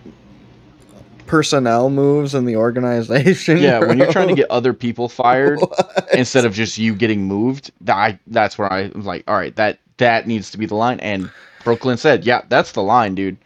personnel 1.26 1.90
moves 1.90 2.34
in 2.34 2.44
the 2.44 2.56
organization. 2.56 3.58
yeah, 3.58 3.80
when 3.80 3.98
you're 3.98 4.12
trying 4.12 4.28
to 4.28 4.34
get 4.34 4.50
other 4.50 4.72
people 4.72 5.08
fired 5.08 5.60
instead 6.14 6.44
of 6.44 6.54
just 6.54 6.78
you 6.78 6.94
getting 6.94 7.24
moved, 7.24 7.70
I, 7.88 8.18
that's 8.28 8.56
where 8.56 8.72
I 8.72 8.88
was 8.94 9.06
like, 9.06 9.24
all 9.28 9.36
right, 9.36 9.54
that 9.56 9.78
that 9.98 10.26
needs 10.26 10.50
to 10.52 10.58
be 10.58 10.66
the 10.66 10.74
line. 10.76 11.00
And 11.00 11.30
Brooklyn 11.64 11.96
said, 11.96 12.24
yeah, 12.24 12.42
that's 12.48 12.72
the 12.72 12.82
line, 12.82 13.14
dude. 13.14 13.36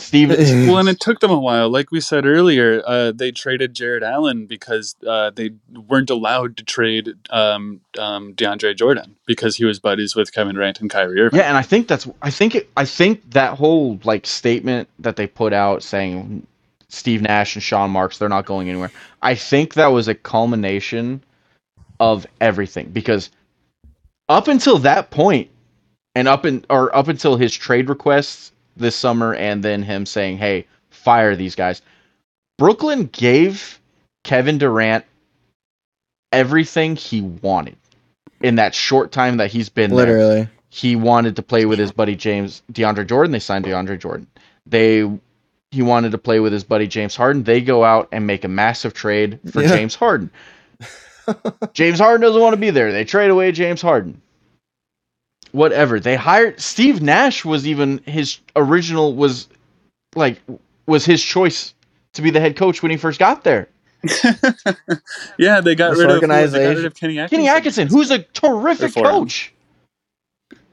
Steven, 0.00 0.36
Well, 0.66 0.78
and 0.78 0.88
it 0.88 1.00
took 1.00 1.20
them 1.20 1.30
a 1.30 1.38
while. 1.38 1.68
Like 1.70 1.90
we 1.90 2.00
said 2.00 2.26
earlier, 2.26 2.82
uh, 2.86 3.12
they 3.12 3.30
traded 3.30 3.74
Jarrett 3.74 4.02
Allen 4.02 4.46
because 4.46 4.96
uh, 5.06 5.30
they 5.30 5.50
weren't 5.88 6.10
allowed 6.10 6.56
to 6.56 6.64
trade 6.64 7.14
um, 7.30 7.80
um, 7.98 8.34
DeAndre 8.34 8.76
Jordan 8.76 9.16
because 9.26 9.56
he 9.56 9.64
was 9.64 9.78
buddies 9.78 10.16
with 10.16 10.32
Kevin 10.32 10.54
Durant 10.54 10.80
and 10.80 10.90
Kyrie 10.90 11.20
Irving. 11.20 11.38
yeah, 11.38 11.48
and 11.48 11.56
I 11.56 11.62
think 11.62 11.88
that's 11.88 12.08
I 12.22 12.30
think 12.30 12.54
it, 12.54 12.70
I 12.76 12.84
think 12.84 13.30
that 13.32 13.56
whole 13.56 14.00
like 14.04 14.26
statement 14.26 14.88
that 14.98 15.16
they 15.16 15.26
put 15.26 15.52
out 15.52 15.82
saying 15.82 16.46
Steve 16.88 17.22
Nash 17.22 17.54
and 17.54 17.62
Sean 17.62 17.90
Marks 17.90 18.18
they're 18.18 18.28
not 18.28 18.46
going 18.46 18.68
anywhere. 18.68 18.90
I 19.22 19.34
think 19.34 19.74
that 19.74 19.88
was 19.88 20.08
a 20.08 20.14
culmination 20.14 21.22
of 22.00 22.26
everything 22.40 22.88
because 22.90 23.30
up 24.28 24.48
until 24.48 24.78
that 24.78 25.10
point 25.10 25.50
and 26.14 26.26
up 26.28 26.46
in 26.46 26.64
or 26.70 26.94
up 26.96 27.08
until 27.08 27.36
his 27.36 27.54
trade 27.54 27.88
requests 27.88 28.52
this 28.80 28.96
summer 28.96 29.34
and 29.34 29.62
then 29.62 29.82
him 29.82 30.04
saying, 30.06 30.38
"Hey, 30.38 30.66
fire 30.90 31.36
these 31.36 31.54
guys." 31.54 31.82
Brooklyn 32.58 33.06
gave 33.12 33.78
Kevin 34.24 34.58
Durant 34.58 35.04
everything 36.32 36.96
he 36.96 37.20
wanted 37.20 37.76
in 38.40 38.56
that 38.56 38.74
short 38.74 39.12
time 39.12 39.36
that 39.38 39.50
he's 39.50 39.68
been 39.68 39.90
there 39.90 40.06
Literally. 40.06 40.48
he 40.68 40.96
wanted 40.96 41.36
to 41.36 41.42
play 41.42 41.64
with 41.66 41.78
his 41.78 41.92
buddy 41.92 42.14
James 42.16 42.62
DeAndre 42.72 43.06
Jordan. 43.06 43.32
They 43.32 43.38
signed 43.38 43.64
DeAndre 43.64 43.98
Jordan. 43.98 44.26
They 44.66 45.10
he 45.70 45.82
wanted 45.82 46.10
to 46.12 46.18
play 46.18 46.40
with 46.40 46.52
his 46.52 46.64
buddy 46.64 46.86
James 46.88 47.14
Harden. 47.16 47.44
They 47.44 47.60
go 47.60 47.84
out 47.84 48.08
and 48.12 48.26
make 48.26 48.44
a 48.44 48.48
massive 48.48 48.92
trade 48.92 49.38
for 49.52 49.62
Yeah. 49.62 49.68
James 49.76 49.94
Harden. 49.94 50.30
James 51.74 52.00
Harden 52.00 52.20
doesn't 52.22 52.40
want 52.42 52.54
to 52.54 52.60
be 52.60 52.70
there. 52.70 52.90
They 52.92 53.04
trade 53.04 53.30
away 53.30 53.52
James 53.52 53.80
Harden. 53.80 54.20
Whatever. 55.52 55.98
They 56.00 56.16
hired 56.16 56.60
Steve 56.60 57.02
Nash 57.02 57.44
was 57.44 57.66
even 57.66 57.98
his 58.06 58.38
original 58.56 59.14
was 59.14 59.48
like 60.14 60.40
was 60.86 61.04
his 61.04 61.22
choice 61.22 61.74
to 62.14 62.22
be 62.22 62.30
the 62.30 62.40
head 62.40 62.56
coach 62.56 62.82
when 62.82 62.90
he 62.90 62.96
first 62.96 63.18
got 63.18 63.44
there. 63.44 63.68
yeah, 65.38 65.60
they 65.60 65.74
got 65.74 65.96
rid 65.96 66.10
of 66.10 66.20
they 66.20 66.26
got 66.26 66.52
rid 66.54 66.84
of 66.84 66.94
Kenny 66.94 67.18
Atkinson. 67.18 67.44
Kenny 67.44 67.48
Atkinson, 67.48 67.88
who's 67.88 68.10
a 68.10 68.20
terrific 68.22 68.92
For 68.92 69.00
him. 69.00 69.04
coach. 69.06 69.52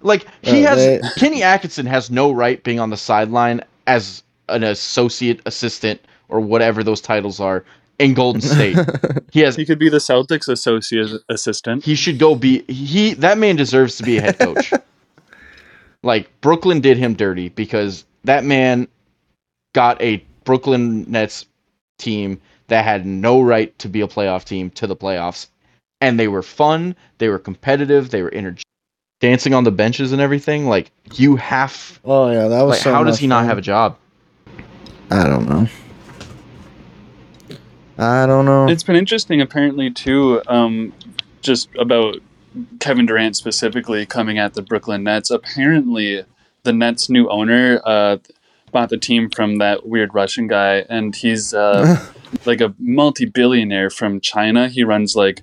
Like 0.01 0.27
he 0.41 0.61
Yeah, 0.61 0.69
has 0.75 0.77
they- 0.85 1.01
Kenny 1.17 1.43
Atkinson 1.43 1.85
has 1.85 2.09
no 2.09 2.31
right 2.31 2.63
being 2.63 2.79
on 2.79 2.89
the 2.89 2.97
sideline 2.97 3.61
as 3.87 4.23
an 4.49 4.63
associate 4.63 5.41
assistant 5.45 5.99
or 6.29 6.39
whatever 6.39 6.83
those 6.83 7.01
titles 7.01 7.39
are 7.39 7.63
in 7.99 8.13
Golden 8.13 8.41
State. 8.41 8.77
he 9.31 9.41
has 9.41 9.55
He 9.57 9.65
could 9.65 9.79
be 9.79 9.89
the 9.89 9.97
Celtics 9.97 10.47
associate 10.47 11.09
assistant. 11.29 11.83
he 11.83 11.95
should 11.95 12.19
go 12.19 12.35
be 12.35 12.63
he 12.67 13.13
that 13.15 13.37
man 13.37 13.55
deserves 13.55 13.97
to 13.97 14.03
be 14.03 14.17
a 14.17 14.21
head 14.21 14.39
coach. 14.39 14.71
like 16.03 16.29
Brooklyn 16.41 16.79
did 16.79 16.97
him 16.97 17.13
dirty 17.15 17.49
because 17.49 18.05
that 18.23 18.43
man 18.43 18.87
got 19.73 20.01
a 20.01 20.23
Brooklyn 20.43 21.09
Nets 21.09 21.45
team 21.97 22.39
that 22.67 22.83
had 22.83 23.05
no 23.05 23.41
right 23.41 23.77
to 23.79 23.89
be 23.89 24.01
a 24.01 24.07
playoff 24.07 24.43
team 24.43 24.69
to 24.71 24.87
the 24.87 24.95
playoffs 24.95 25.47
and 26.01 26.19
they 26.19 26.27
were 26.27 26.43
fun, 26.43 26.95
they 27.17 27.29
were 27.29 27.39
competitive, 27.39 28.09
they 28.11 28.21
were 28.21 28.33
energetic, 28.33 28.63
dancing 29.19 29.53
on 29.53 29.63
the 29.63 29.71
benches 29.71 30.11
and 30.11 30.21
everything. 30.21 30.67
Like 30.67 30.91
you 31.15 31.35
have 31.37 31.99
oh 32.05 32.29
yeah, 32.31 32.47
that 32.47 32.61
was 32.63 32.75
like 32.75 32.83
so 32.83 32.93
how 32.93 33.03
does 33.03 33.15
much 33.15 33.21
he 33.21 33.27
not 33.27 33.39
fun. 33.41 33.45
have 33.47 33.57
a 33.57 33.61
job? 33.61 33.97
I 35.09 35.23
don't 35.27 35.47
know. 35.47 35.67
I 37.97 38.25
don't 38.25 38.45
know. 38.45 38.67
It's 38.67 38.83
been 38.83 38.95
interesting, 38.95 39.41
apparently, 39.41 39.89
too, 39.89 40.41
um, 40.47 40.93
just 41.41 41.69
about 41.79 42.17
Kevin 42.79 43.05
Durant 43.05 43.35
specifically 43.35 44.05
coming 44.05 44.37
at 44.37 44.53
the 44.53 44.61
Brooklyn 44.61 45.03
Nets. 45.03 45.31
Apparently, 45.31 46.23
the 46.63 46.73
Nets' 46.73 47.09
new 47.09 47.29
owner 47.29 47.81
uh, 47.85 48.17
bought 48.71 48.89
the 48.89 48.97
team 48.97 49.29
from 49.29 49.57
that 49.57 49.87
weird 49.87 50.13
Russian 50.13 50.47
guy, 50.47 50.85
and 50.89 51.15
he's 51.15 51.53
uh, 51.53 52.05
like 52.45 52.61
a 52.61 52.75
multi-billionaire 52.77 53.89
from 53.89 54.19
China. 54.21 54.67
He 54.69 54.83
runs 54.83 55.15
like, 55.15 55.41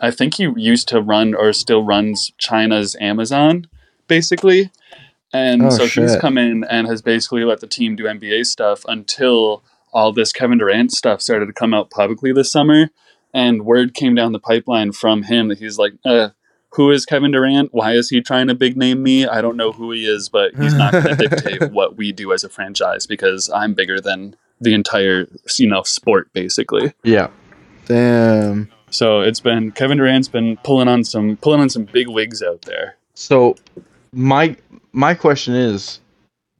I 0.00 0.10
think 0.10 0.34
he 0.34 0.48
used 0.56 0.88
to 0.88 1.00
run 1.00 1.34
or 1.34 1.52
still 1.52 1.82
runs 1.84 2.32
China's 2.38 2.96
Amazon, 3.00 3.66
basically. 4.06 4.70
And 5.32 5.62
Oh, 5.62 5.70
so 5.70 5.86
he's 5.86 6.16
come 6.16 6.36
in 6.38 6.64
and 6.64 6.88
has 6.88 7.02
basically 7.02 7.44
let 7.44 7.60
the 7.60 7.66
team 7.68 7.94
do 7.94 8.04
NBA 8.04 8.46
stuff 8.46 8.84
until 8.88 9.62
all 9.92 10.12
this 10.12 10.32
Kevin 10.32 10.58
Durant 10.58 10.92
stuff 10.92 11.20
started 11.20 11.46
to 11.46 11.52
come 11.52 11.74
out 11.74 11.90
publicly 11.90 12.32
this 12.32 12.50
summer. 12.50 12.90
And 13.32 13.64
word 13.64 13.94
came 13.94 14.14
down 14.14 14.32
the 14.32 14.40
pipeline 14.40 14.92
from 14.92 15.22
him 15.22 15.48
that 15.48 15.58
he's 15.58 15.78
like, 15.78 15.92
uh, 16.04 16.30
who 16.72 16.90
is 16.90 17.04
Kevin 17.04 17.32
Durant? 17.32 17.72
Why 17.72 17.92
is 17.94 18.10
he 18.10 18.20
trying 18.20 18.46
to 18.48 18.54
big 18.54 18.76
name 18.76 19.02
me? 19.02 19.26
I 19.26 19.40
don't 19.40 19.56
know 19.56 19.72
who 19.72 19.90
he 19.90 20.06
is, 20.06 20.28
but 20.28 20.54
he's 20.54 20.74
not 20.74 20.92
going 20.92 21.04
to 21.16 21.28
dictate 21.28 21.72
what 21.72 21.96
we 21.96 22.12
do 22.12 22.32
as 22.32 22.44
a 22.44 22.48
franchise 22.48 23.06
because 23.06 23.50
I'm 23.50 23.74
bigger 23.74 24.00
than 24.00 24.36
the 24.60 24.74
entire, 24.74 25.26
you 25.58 25.68
know, 25.68 25.82
sport 25.82 26.32
basically. 26.32 26.92
Yeah. 27.02 27.28
Damn. 27.86 28.70
So 28.90 29.20
it's 29.20 29.40
been 29.40 29.72
Kevin 29.72 29.98
Durant's 29.98 30.28
been 30.28 30.56
pulling 30.58 30.88
on 30.88 31.02
some 31.02 31.36
pulling 31.36 31.60
on 31.60 31.70
some 31.70 31.84
big 31.84 32.08
wigs 32.08 32.42
out 32.42 32.62
there. 32.62 32.96
So 33.14 33.56
my 34.12 34.56
my 34.92 35.14
question 35.14 35.54
is, 35.54 36.00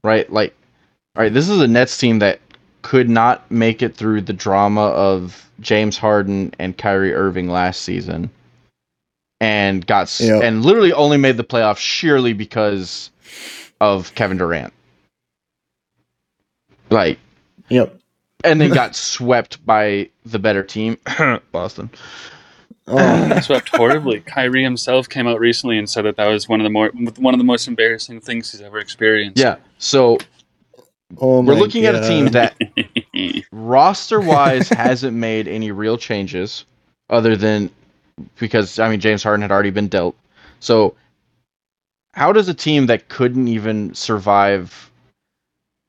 right, 0.03 0.29
like 0.31 0.53
all 1.15 1.23
right, 1.23 1.33
this 1.33 1.47
is 1.47 1.59
a 1.61 1.67
Nets 1.67 1.97
team 1.97 2.19
that 2.19 2.40
could 2.81 3.09
not 3.09 3.49
make 3.51 3.81
it 3.81 3.95
through 3.95 4.21
the 4.21 4.33
drama 4.33 4.81
of 4.87 5.49
James 5.59 5.97
Harden 5.97 6.53
and 6.59 6.77
Kyrie 6.77 7.13
Irving 7.13 7.49
last 7.49 7.81
season. 7.83 8.29
And 9.39 9.85
got 9.87 10.19
Yep. 10.19 10.43
and 10.43 10.63
literally 10.63 10.93
only 10.93 11.17
made 11.17 11.37
the 11.37 11.43
playoffs 11.43 11.77
sheerly 11.79 12.33
because 12.33 13.09
of 13.79 14.13
Kevin 14.15 14.37
Durant. 14.37 14.73
Like 16.89 17.19
Yep. 17.69 17.99
and 18.43 18.59
then 18.61 18.71
got 18.71 18.95
swept 18.95 19.65
by 19.65 20.09
the 20.25 20.39
better 20.39 20.63
team, 20.63 20.97
Boston. 21.51 21.89
Oh, 22.87 23.39
Swept 23.41 23.69
horribly. 23.69 24.19
Kyrie 24.21 24.63
himself 24.63 25.07
came 25.07 25.27
out 25.27 25.39
recently 25.39 25.77
and 25.77 25.89
said 25.89 26.03
that 26.05 26.17
that 26.17 26.27
was 26.27 26.49
one 26.49 26.59
of 26.59 26.63
the 26.65 26.69
more 26.69 26.89
one 27.17 27.33
of 27.33 27.37
the 27.37 27.43
most 27.45 27.67
embarrassing 27.67 28.19
things 28.21 28.51
he's 28.51 28.59
ever 28.61 28.79
experienced. 28.79 29.39
Yeah. 29.39 29.57
So 29.77 30.17
oh 31.19 31.41
we're 31.41 31.53
my 31.53 31.59
looking 31.59 31.85
at 31.85 31.95
a 31.95 32.01
team 32.07 32.27
that 32.27 32.55
roster 33.51 34.19
wise 34.19 34.69
hasn't 34.69 35.15
made 35.15 35.47
any 35.47 35.71
real 35.71 35.97
changes 35.97 36.65
other 37.09 37.35
than 37.35 37.69
because 38.39 38.79
I 38.79 38.89
mean 38.89 38.99
James 38.99 39.23
Harden 39.23 39.41
had 39.41 39.51
already 39.51 39.71
been 39.71 39.87
dealt. 39.87 40.15
So 40.59 40.95
how 42.13 42.31
does 42.31 42.47
a 42.47 42.53
team 42.53 42.87
that 42.87 43.09
couldn't 43.09 43.47
even 43.47 43.93
survive 43.93 44.91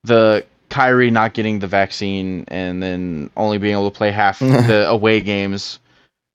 the 0.05 0.45
Kyrie 0.71 1.11
not 1.11 1.35
getting 1.35 1.59
the 1.59 1.67
vaccine 1.67 2.45
and 2.49 2.83
then 2.83 3.31
only 3.37 3.59
being 3.59 3.75
able 3.75 3.91
to 3.91 3.97
play 3.97 4.11
half 4.11 4.39
the 4.41 4.87
away 4.89 5.21
games 5.21 5.79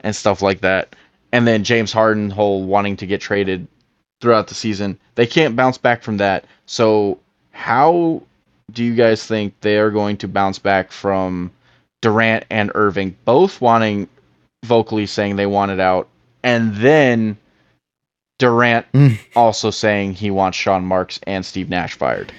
and 0.02 0.16
stuff 0.16 0.42
like 0.42 0.62
that 0.62 0.96
and 1.32 1.48
then 1.48 1.64
James 1.64 1.92
Harden 1.92 2.30
whole 2.30 2.64
wanting 2.64 2.98
to 2.98 3.06
get 3.06 3.22
traded 3.22 3.68
throughout 4.22 4.48
the 4.48 4.56
season, 4.56 5.00
they 5.16 5.28
can't 5.28 5.56
bounce 5.56 5.78
back 5.78 6.04
from 6.04 6.18
that. 6.18 6.46
So 6.66 7.20
how 7.52 8.22
do 8.72 8.84
you 8.84 8.96
guys 8.96 9.26
think 9.26 9.54
they 9.62 9.78
are 9.78 9.92
going 9.92 10.18
to 10.18 10.28
bounce 10.28 10.60
back 10.60 10.92
from 10.92 11.52
Durant 12.02 12.46
and 12.50 12.72
Irving 12.76 13.16
both 13.26 13.62
wanting 13.62 14.08
vocally 14.66 15.06
saying 15.06 15.36
they 15.36 15.46
want 15.46 15.72
it 15.72 15.80
out 15.80 16.08
and 16.44 16.76
then 16.76 17.38
Durant 18.40 18.86
Mm. 18.94 19.18
also 19.36 19.72
saying 19.72 20.14
he 20.14 20.30
wants 20.32 20.58
Sean 20.58 20.84
Marks 20.86 21.20
and 21.26 21.44
Steve 21.46 21.70
Nash 21.70 21.96
fired. 21.96 22.32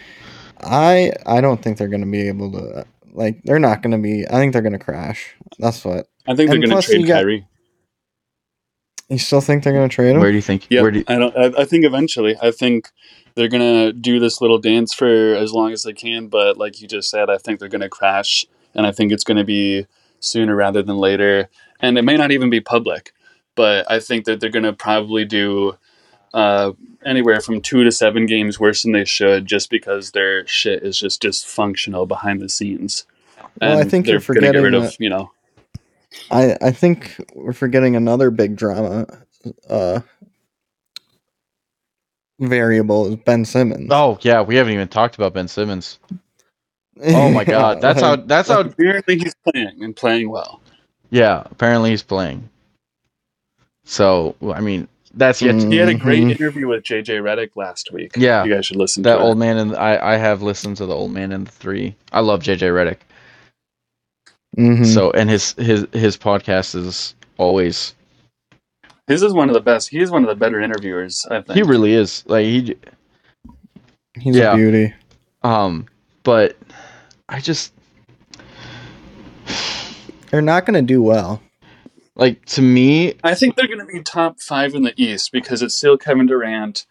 I 0.61 1.13
I 1.27 1.41
don't 1.41 1.61
think 1.63 1.77
they're 1.79 1.89
gonna 1.89 2.07
be 2.07 2.29
able 2.29 2.53
to. 2.53 2.85
Like 3.13 3.43
they're 3.43 3.59
not 3.59 3.83
gonna 3.83 3.99
be. 3.99 4.25
I 4.29 4.33
think 4.33 4.53
they're 4.53 4.63
gonna 4.63 4.79
crash. 4.79 5.35
That's 5.59 5.85
what. 5.85 6.07
I 6.29 6.37
think 6.37 6.51
they're 6.51 6.59
going 6.59 6.69
to 6.69 6.75
plus 6.75 6.87
trade 6.87 7.01
you 7.01 7.07
got- 7.07 7.21
Kyrie. 7.23 7.47
You 9.09 9.19
still 9.19 9.41
think 9.41 9.65
they're 9.65 9.73
gonna 9.73 9.89
trade 9.89 10.11
him? 10.15 10.21
Where 10.21 10.31
do 10.31 10.37
you 10.37 10.43
think? 10.43 10.67
Yeah, 10.71 10.83
Where 10.83 10.91
do 10.91 10.99
you, 10.99 11.05
I 11.09 11.17
don't. 11.17 11.37
I, 11.37 11.63
I 11.63 11.65
think 11.65 11.85
eventually, 11.85 12.37
I 12.43 12.51
think 12.51 12.91
they're 13.39 13.47
gonna 13.49 13.93
do 13.93 14.19
this 14.19 14.41
little 14.41 14.59
dance 14.59 14.93
for 14.93 15.07
as 15.07 15.53
long 15.53 15.73
as 15.73 15.85
they 15.85 15.93
can. 15.93 16.27
But 16.27 16.59
like 16.59 16.83
you 16.83 16.89
just 16.89 17.09
said, 17.09 17.31
I 17.31 17.39
think 17.39 17.61
they're 17.61 17.69
gonna 17.69 17.89
crash, 17.89 18.45
and 18.75 18.85
I 18.85 18.91
think 18.91 19.13
it's 19.13 19.23
gonna 19.23 19.45
be 19.45 19.87
sooner 20.19 20.57
rather 20.57 20.83
than 20.83 20.97
later. 20.99 21.49
And 21.79 21.97
it 21.97 22.03
may 22.03 22.17
not 22.17 22.33
even 22.33 22.51
be 22.51 22.61
public, 22.61 23.13
but 23.55 23.89
I 23.89 24.01
think 24.01 24.25
that 24.25 24.41
they're 24.41 24.51
gonna 24.51 24.73
probably 24.73 25.25
do 25.25 25.79
uh, 26.35 26.73
anywhere 27.07 27.41
from 27.41 27.61
two 27.61 27.85
to 27.85 27.93
seven 27.93 28.27
games 28.27 28.59
worse 28.59 28.83
than 28.83 28.91
they 28.91 29.05
should, 29.05 29.47
just 29.47 29.71
because 29.71 30.11
their 30.11 30.45
shit 30.49 30.83
is 30.83 30.99
just 30.99 31.23
dysfunctional 31.23 32.09
behind 32.09 32.41
the 32.41 32.49
scenes. 32.49 33.07
Well, 33.61 33.79
I 33.79 33.85
think 33.85 34.07
they're 34.07 34.17
you're 34.17 34.35
gonna 34.35 34.53
get 34.53 34.59
rid 34.59 34.75
forgetting 34.75 34.85
of 34.85 34.97
you 34.99 35.11
know. 35.11 35.31
I 36.33 36.57
I 36.61 36.73
think 36.73 37.25
we're 37.37 37.53
forgetting 37.53 37.95
another 37.95 38.33
big 38.33 38.57
drama. 38.57 39.07
Uh, 39.71 40.01
variable 42.41 43.07
is 43.07 43.17
Ben 43.17 43.45
Simmons. 43.45 43.89
oh 43.91 44.19
yeah, 44.23 44.41
we 44.43 44.57
haven't 44.57 44.73
even 44.75 44.89
talked 44.89 45.15
about 45.17 45.35
Ben 45.35 45.49
Simmons. 45.49 45.99
Oh 47.03 47.31
my 47.31 47.45
god, 47.57 47.81
that's 47.81 48.01
how. 48.01 48.17
That's 48.17 48.49
how. 48.49 48.61
Apparently, 48.61 49.19
he's 49.19 49.35
playing 49.45 49.83
and 49.83 49.95
playing 49.95 50.31
well. 50.31 50.61
Yeah, 51.11 51.43
apparently 51.51 51.91
he's 51.91 52.03
playing. 52.03 52.49
So 53.85 54.35
I 54.53 54.61
mean, 54.61 54.89
that's 55.15 55.41
yet. 55.41 55.55
Mm. 55.55 55.73
He 55.73 55.79
had 55.79 55.89
a 55.89 55.95
great 55.95 56.23
interview 56.23 56.69
with 56.69 56.85
JJ 56.85 57.21
Redick 57.23 57.51
last 57.57 57.93
week. 57.93 58.13
Yeah. 58.17 58.45
you 58.45 58.53
guys 58.55 58.67
should 58.67 58.77
listen 58.77 59.03
to 59.03 59.09
That 59.09 59.17
to 59.17 59.23
old 59.23 59.37
it. 59.37 59.41
man 59.41 59.57
and 59.57 59.77
I. 59.77 60.15
I 60.15 60.17
have 60.17 60.43
listened 60.43 60.77
to 60.79 60.87
the 60.87 60.95
old 60.95 61.13
man 61.13 61.33
and 61.33 61.47
the 61.47 61.51
three. 61.53 61.95
I 62.13 62.21
love 62.21 62.43
JJ 62.43 62.71
Redick. 62.73 62.99
Mhm. 64.59 64.85
So 64.87 65.11
and 65.13 65.31
his 65.31 65.53
his 65.55 65.87
his 65.93 66.17
podcast 66.17 66.75
is 66.75 67.15
always. 67.39 67.95
His 69.09 69.23
is 69.23 69.33
one 69.33 69.49
of 69.49 69.55
the 69.55 69.61
best. 69.61 69.89
He's 69.89 70.11
one 70.11 70.23
of 70.23 70.29
the 70.29 70.37
better 70.37 70.61
interviewers. 70.61 71.27
I 71.31 71.41
think 71.41 71.57
He 71.57 71.63
really 71.63 71.95
is 71.95 72.23
like 72.27 72.45
he. 72.45 72.77
he's 74.21 74.37
yeah. 74.37 74.53
a 74.53 74.57
beauty. 74.57 74.95
Um, 75.43 75.87
but 76.23 76.57
I 77.29 77.41
just 77.41 77.73
They're 80.31 80.43
not 80.43 80.67
gonna 80.67 80.83
do 80.83 81.03
well. 81.03 81.41
like 82.17 82.45
to 82.47 82.63
me. 82.63 83.15
I 83.25 83.35
think 83.35 83.57
they're 83.57 83.67
going 83.67 83.79
to 83.79 83.87
be 83.87 84.03
top 84.03 84.41
five 84.41 84.75
in 84.75 84.83
the 84.83 84.93
East 85.01 85.33
because 85.33 85.63
it's 85.63 85.77
still 85.77 85.97
Kevin 85.97 86.27
Durant, 86.27 86.85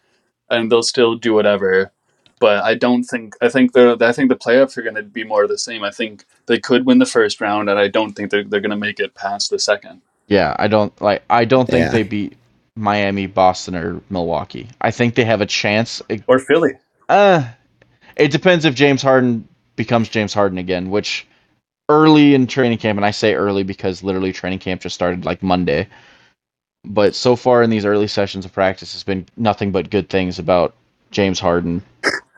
and 0.50 0.72
they'll 0.72 0.82
still 0.82 1.14
do 1.14 1.34
whatever. 1.34 1.92
But 2.40 2.64
I 2.64 2.74
don't 2.74 3.04
think. 3.04 3.34
I 3.40 3.48
think 3.48 3.72
the. 3.74 3.96
I 4.00 4.12
think 4.12 4.28
the 4.28 4.36
playoffs 4.36 4.76
are 4.76 4.82
going 4.82 4.94
to 4.94 5.02
be 5.02 5.24
more 5.24 5.42
of 5.44 5.50
the 5.50 5.58
same. 5.58 5.84
I 5.84 5.90
think 5.90 6.24
they 6.46 6.58
could 6.58 6.86
win 6.86 6.98
the 6.98 7.06
first 7.06 7.40
round, 7.40 7.68
and 7.68 7.78
I 7.78 7.88
don't 7.88 8.14
think 8.14 8.30
they're, 8.30 8.44
they're 8.44 8.60
going 8.60 8.70
to 8.70 8.76
make 8.76 8.98
it 9.00 9.14
past 9.14 9.50
the 9.50 9.58
second. 9.58 10.02
Yeah, 10.28 10.54
I 10.58 10.68
don't 10.68 10.98
like. 11.00 11.22
I 11.28 11.44
don't 11.44 11.68
think 11.68 11.86
Yeah. 11.86 11.90
they 11.90 12.02
beat 12.02 12.36
Miami, 12.76 13.26
Boston, 13.26 13.74
or 13.74 14.00
Milwaukee. 14.10 14.68
I 14.80 14.90
think 14.90 15.14
they 15.14 15.24
have 15.24 15.40
a 15.40 15.46
chance. 15.46 16.00
Or 16.26 16.38
Philly. 16.38 16.74
Uh, 17.08 17.48
it 18.16 18.30
depends 18.30 18.64
if 18.64 18.74
James 18.74 19.02
Harden 19.02 19.48
becomes 19.76 20.08
James 20.08 20.34
Harden 20.34 20.58
again, 20.58 20.90
which 20.90 21.26
early 21.88 22.34
in 22.34 22.46
training 22.46 22.78
camp, 22.78 22.98
and 22.98 23.06
I 23.06 23.10
say 23.10 23.34
early 23.34 23.62
because 23.62 24.02
literally 24.02 24.32
training 24.32 24.58
camp 24.58 24.82
just 24.82 24.94
started 24.94 25.24
like 25.24 25.42
Monday. 25.42 25.88
But 26.84 27.14
so 27.14 27.34
far 27.34 27.62
in 27.62 27.70
these 27.70 27.84
early 27.84 28.06
sessions 28.06 28.44
of 28.44 28.52
practice, 28.52 28.94
it's 28.94 29.04
been 29.04 29.26
nothing 29.36 29.72
but 29.72 29.90
good 29.90 30.08
things 30.08 30.38
about 30.38 30.74
James 31.10 31.40
Harden. 31.40 31.82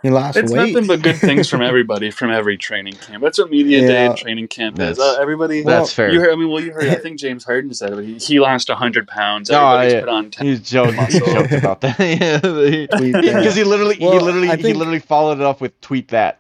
He 0.03 0.09
lost 0.11 0.37
It's 0.39 0.51
weight. 0.53 0.73
nothing 0.73 0.87
but 0.87 1.03
good 1.03 1.17
things 1.17 1.49
from 1.49 1.61
everybody 1.71 2.11
from 2.11 2.31
every 2.31 2.57
training 2.57 2.95
camp. 2.95 3.23
That's 3.23 3.39
what 3.39 3.51
media 3.51 3.81
day 3.87 4.07
and 4.07 4.17
training 4.17 4.49
camp 4.49 4.77
That's- 4.77 4.97
is. 4.97 5.03
Uh, 5.03 5.19
everybody. 5.21 5.63
That's 5.63 5.93
fair. 5.93 6.11
You 6.11 6.21
heard, 6.21 6.33
I 6.33 6.37
mean, 6.37 6.49
well, 6.51 6.63
you 6.63 6.73
heard. 6.73 6.85
I 6.89 6.95
think 7.03 7.19
James 7.19 7.45
Harden 7.45 7.75
said 7.75 7.93
it. 7.93 8.05
He, 8.05 8.15
he 8.15 8.41
lost 8.41 8.69
hundred 8.71 9.07
pounds. 9.09 9.51
Oh, 9.51 9.81
yeah. 9.83 10.01
put 10.01 10.09
on 10.09 10.31
ten. 10.31 10.47
He's 10.47 10.61
joking. 10.61 11.05
he 11.07 11.19
joked 11.19 11.53
about 11.53 11.81
that. 11.83 11.99
yeah, 12.01 12.39
because 12.39 13.55
he 13.57 13.65
literally, 13.65 13.97
he 13.97 14.07
literally, 14.09 14.49
I 14.49 14.57
he 14.57 14.73
literally 14.73 15.01
followed 15.01 15.39
it 15.39 15.45
up 15.45 15.61
with 15.61 15.79
tweet 15.81 16.09
that. 16.09 16.39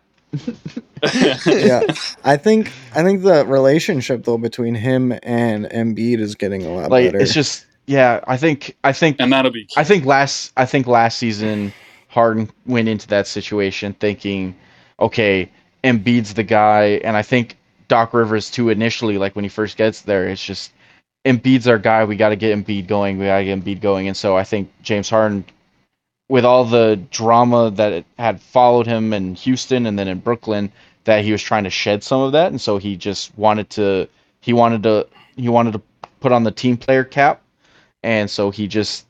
yeah, 1.46 1.82
I 2.24 2.36
think 2.36 2.70
I 2.94 3.02
think 3.02 3.22
the 3.22 3.44
relationship 3.46 4.24
though 4.24 4.38
between 4.38 4.74
him 4.74 5.12
and 5.22 5.66
Embiid 5.66 6.18
is 6.20 6.34
getting 6.34 6.64
a 6.64 6.70
lot 6.72 6.90
Like 6.90 7.06
better. 7.12 7.20
it's 7.20 7.34
just, 7.34 7.66
yeah. 7.86 8.20
I 8.26 8.36
think, 8.36 8.76
I 8.84 8.92
think 8.92 9.16
and 9.18 9.32
that'll 9.32 9.50
be. 9.50 9.68
I 9.76 9.84
think 9.84 10.04
last 10.04 10.52
I 10.56 10.66
think 10.66 10.86
last 10.86 11.18
season 11.18 11.72
Harden 12.10 12.50
went 12.66 12.88
into 12.88 13.06
that 13.08 13.28
situation 13.28 13.94
thinking, 13.94 14.54
okay, 14.98 15.48
Embiid's 15.84 16.34
the 16.34 16.42
guy, 16.42 17.00
and 17.04 17.16
I 17.16 17.22
think 17.22 17.56
Doc 17.86 18.12
Rivers 18.12 18.50
too 18.50 18.68
initially, 18.68 19.16
like 19.16 19.36
when 19.36 19.44
he 19.44 19.48
first 19.48 19.76
gets 19.76 20.02
there, 20.02 20.28
it's 20.28 20.44
just 20.44 20.72
Embiid's 21.24 21.68
our 21.68 21.78
guy. 21.78 22.04
We 22.04 22.16
got 22.16 22.30
to 22.30 22.36
get 22.36 22.56
Embiid 22.58 22.88
going. 22.88 23.18
We 23.18 23.26
got 23.26 23.38
to 23.38 23.44
get 23.44 23.64
Embiid 23.64 23.80
going, 23.80 24.08
and 24.08 24.16
so 24.16 24.36
I 24.36 24.42
think 24.42 24.70
James 24.82 25.08
Harden, 25.08 25.44
with 26.28 26.44
all 26.44 26.64
the 26.64 27.00
drama 27.10 27.70
that 27.70 28.04
had 28.18 28.40
followed 28.40 28.86
him 28.86 29.12
in 29.12 29.36
Houston 29.36 29.86
and 29.86 29.96
then 29.96 30.08
in 30.08 30.18
Brooklyn, 30.18 30.72
that 31.04 31.24
he 31.24 31.30
was 31.30 31.42
trying 31.42 31.64
to 31.64 31.70
shed 31.70 32.02
some 32.02 32.20
of 32.20 32.32
that, 32.32 32.50
and 32.50 32.60
so 32.60 32.76
he 32.76 32.96
just 32.96 33.36
wanted 33.38 33.70
to 33.70 34.08
he 34.40 34.52
wanted 34.52 34.82
to 34.82 35.06
he 35.36 35.48
wanted 35.48 35.72
to 35.74 35.82
put 36.18 36.32
on 36.32 36.42
the 36.42 36.50
team 36.50 36.76
player 36.76 37.04
cap, 37.04 37.40
and 38.02 38.28
so 38.28 38.50
he 38.50 38.66
just 38.66 39.06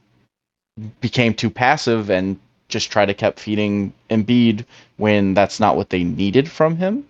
became 1.01 1.33
too 1.33 1.51
passive 1.51 2.11
and 2.11 2.39
just 2.71 2.91
try 2.91 3.05
to 3.07 3.15
kept 3.15 3.41
feeding 3.41 3.93
Embiid 4.11 4.65
when 4.97 5.35
that's 5.35 5.61
not 5.61 5.77
what 5.77 5.91
they 5.91 6.05
needed 6.05 6.51
from 6.51 6.77
him. 6.77 7.05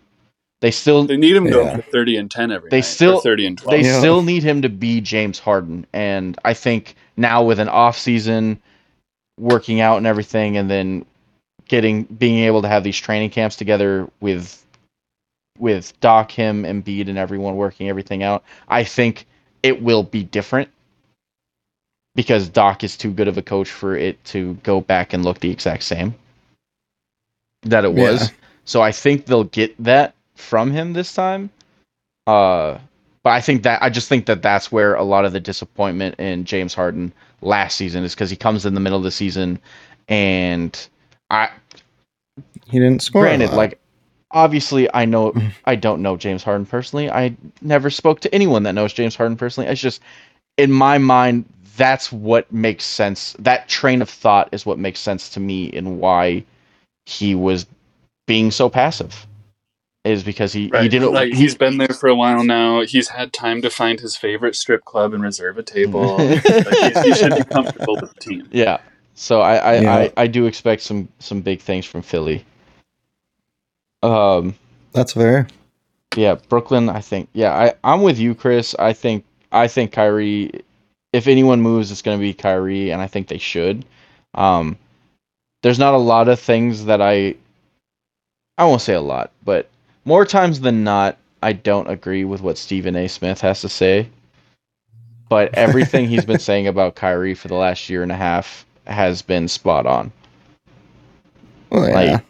They 0.60 0.70
still 0.70 1.04
They 1.04 1.16
need 1.16 1.36
him 1.36 1.44
to 1.44 1.50
Yeah. 1.50 1.76
go 1.76 1.76
for 1.76 1.90
thirty 1.90 2.16
and 2.16 2.30
ten 2.30 2.52
every. 2.52 2.68
They 2.70 2.78
night, 2.78 2.84
still- 2.84 3.20
thirty 3.20 3.46
and 3.46 3.56
twelve. 3.56 3.80
they 3.80 3.86
Yeah. 3.86 3.98
still 3.98 4.22
need 4.22 4.42
him 4.42 4.62
to 4.62 4.68
be 4.68 5.00
James 5.00 5.38
Harden, 5.38 5.86
and 5.92 6.36
I 6.44 6.52
think 6.54 6.96
now 7.16 7.42
with 7.42 7.58
an 7.60 7.68
off 7.68 7.96
season, 7.98 8.58
working 9.38 9.80
out 9.80 9.96
and 9.96 10.06
everything, 10.06 10.56
and 10.58 10.70
then 10.70 11.06
getting 11.68 12.02
being 12.04 12.44
able 12.44 12.60
to 12.62 12.68
have 12.68 12.84
these 12.84 12.98
training 12.98 13.30
camps 13.30 13.56
together 13.56 14.08
with 14.20 14.56
with 15.58 15.98
Doc, 16.00 16.30
him, 16.30 16.64
Embiid, 16.64 17.08
and 17.08 17.18
everyone 17.18 17.56
working 17.56 17.88
everything 17.88 18.22
out, 18.22 18.42
I 18.68 18.82
think 18.84 19.26
it 19.62 19.82
will 19.82 20.02
be 20.02 20.22
different 20.24 20.70
because 22.14 22.48
Doc 22.48 22.84
is 22.84 22.96
too 22.96 23.12
good 23.12 23.28
of 23.28 23.38
a 23.38 23.42
coach 23.42 23.70
for 23.70 23.96
it 23.96 24.22
to 24.26 24.54
go 24.62 24.80
back 24.80 25.12
and 25.12 25.24
look 25.24 25.40
the 25.40 25.50
exact 25.50 25.84
same 25.84 26.14
that 27.62 27.84
it 27.84 27.92
was. 27.92 28.30
Yeah. 28.30 28.36
So 28.64 28.82
I 28.82 28.92
think 28.92 29.26
they'll 29.26 29.44
get 29.44 29.74
that 29.82 30.14
from 30.34 30.70
him 30.70 30.92
this 30.92 31.14
time. 31.14 31.50
Uh, 32.26 32.78
but 33.22 33.30
I 33.30 33.40
think 33.40 33.62
that 33.64 33.82
I 33.82 33.90
just 33.90 34.08
think 34.08 34.26
that 34.26 34.42
that's 34.42 34.72
where 34.72 34.94
a 34.94 35.02
lot 35.02 35.24
of 35.24 35.32
the 35.32 35.40
disappointment 35.40 36.18
in 36.18 36.44
James 36.44 36.74
Harden 36.74 37.12
last 37.42 37.76
season 37.76 38.04
is 38.04 38.14
because 38.14 38.30
he 38.30 38.36
comes 38.36 38.64
in 38.64 38.74
the 38.74 38.80
middle 38.80 38.98
of 38.98 39.04
the 39.04 39.10
season, 39.10 39.58
and 40.08 40.88
I 41.30 41.50
he 42.66 42.78
didn't 42.78 43.02
score. 43.02 43.22
granted 43.22 43.50
like 43.52 43.78
obviously 44.30 44.88
I 44.94 45.04
know 45.04 45.34
I 45.66 45.74
don't 45.74 46.02
know 46.02 46.16
James 46.16 46.42
Harden 46.42 46.64
personally. 46.64 47.10
I 47.10 47.36
never 47.60 47.90
spoke 47.90 48.20
to 48.20 48.34
anyone 48.34 48.62
that 48.62 48.72
knows 48.72 48.92
James 48.92 49.16
Harden 49.16 49.36
personally. 49.36 49.68
It's 49.68 49.80
just 49.80 50.00
in 50.56 50.72
my 50.72 50.96
mind 50.96 51.44
that's 51.76 52.12
what 52.12 52.52
makes 52.52 52.84
sense. 52.84 53.34
That 53.38 53.68
train 53.68 54.02
of 54.02 54.10
thought 54.10 54.48
is 54.52 54.66
what 54.66 54.78
makes 54.78 55.00
sense 55.00 55.30
to 55.30 55.40
me 55.40 55.66
in 55.66 55.98
why 55.98 56.44
he 57.06 57.34
was 57.34 57.66
being 58.26 58.50
so 58.50 58.70
passive. 58.70 59.26
Is 60.04 60.24
because 60.24 60.52
he, 60.52 60.72
he 60.76 60.88
didn't 60.88 61.12
like 61.12 61.34
he, 61.34 61.42
he's 61.42 61.56
been 61.56 61.78
there 61.78 61.88
for 61.88 62.08
a 62.08 62.14
while 62.16 62.44
now. 62.44 62.82
He's 62.82 63.08
had 63.08 63.32
time 63.32 63.62
to 63.62 63.70
find 63.70 64.00
his 64.00 64.16
favorite 64.16 64.56
strip 64.56 64.84
club 64.84 65.14
and 65.14 65.22
reserve 65.22 65.58
a 65.58 65.62
table. 65.64 66.32
like 66.64 66.78
he, 66.78 66.94
he 66.94 67.14
should 67.14 67.34
be 67.34 67.44
comfortable 67.44 67.98
with 68.00 68.10
the 68.14 68.20
team. 68.20 68.48
Yeah. 68.52 68.78
So 69.14 69.40
I 69.42 69.56
I, 69.56 69.74
Yeah. 69.76 70.04
I 70.04 70.12
I 70.16 70.26
do 70.28 70.46
expect 70.46 70.82
some 70.82 71.08
some 71.20 71.42
big 71.42 71.60
things 71.60 71.86
from 71.86 72.02
Philly. 72.02 72.46
Um 74.02 74.56
that's 74.92 75.14
fair. 75.14 75.48
yeah, 76.14 76.36
Brooklyn, 76.48 76.88
I 76.90 77.00
think. 77.00 77.28
Yeah, 77.34 77.52
I 77.52 77.74
I'm 77.84 78.02
with 78.02 78.18
you, 78.18 78.34
Chris. 78.34 78.74
I 78.78 78.92
think 78.94 79.24
I 79.52 79.68
think 79.68 79.92
Kyrie 79.92 80.52
if 81.12 81.26
anyone 81.26 81.60
moves 81.60 81.90
it's 81.90 82.02
going 82.02 82.18
to 82.18 82.22
be 82.22 82.34
Kyrie 82.34 82.90
and 82.90 83.02
I 83.02 83.06
think 83.06 83.28
they 83.28 83.38
should. 83.38 83.84
Um 84.34 84.78
there's 85.62 85.78
not 85.78 85.94
a 85.94 85.98
lot 85.98 86.28
of 86.28 86.40
things 86.40 86.86
that 86.86 87.02
I 87.02 87.34
I 88.56 88.64
won't 88.64 88.82
say 88.82 88.94
a 88.94 89.00
lot, 89.00 89.30
but 89.44 89.68
more 90.04 90.24
times 90.24 90.60
than 90.60 90.84
not 90.84 91.16
I 91.42 91.52
don't 91.52 91.88
agree 91.88 92.24
with 92.24 92.42
what 92.42 92.58
Stephen 92.58 92.96
A. 92.96 93.08
Smith 93.08 93.40
has 93.40 93.60
to 93.62 93.68
say. 93.68 94.08
But 95.28 95.54
everything 95.54 96.08
he's 96.08 96.24
been 96.24 96.38
saying 96.38 96.66
about 96.66 96.96
Kyrie 96.96 97.34
for 97.34 97.48
the 97.48 97.54
last 97.54 97.88
year 97.88 98.02
and 98.02 98.12
a 98.12 98.16
half 98.16 98.66
has 98.86 99.22
been 99.22 99.48
spot 99.48 99.86
on. 99.86 100.12
Well, 101.70 101.88
yeah. 101.88 101.94
Like, 101.94 102.24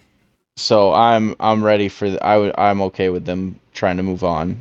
so 0.56 0.92
I'm 0.92 1.34
I'm 1.40 1.64
ready 1.64 1.88
for 1.88 2.10
the, 2.10 2.24
I 2.24 2.36
would 2.36 2.52
I'm 2.58 2.82
okay 2.82 3.08
with 3.08 3.24
them 3.24 3.58
trying 3.72 3.96
to 3.96 4.02
move 4.02 4.22
on 4.22 4.58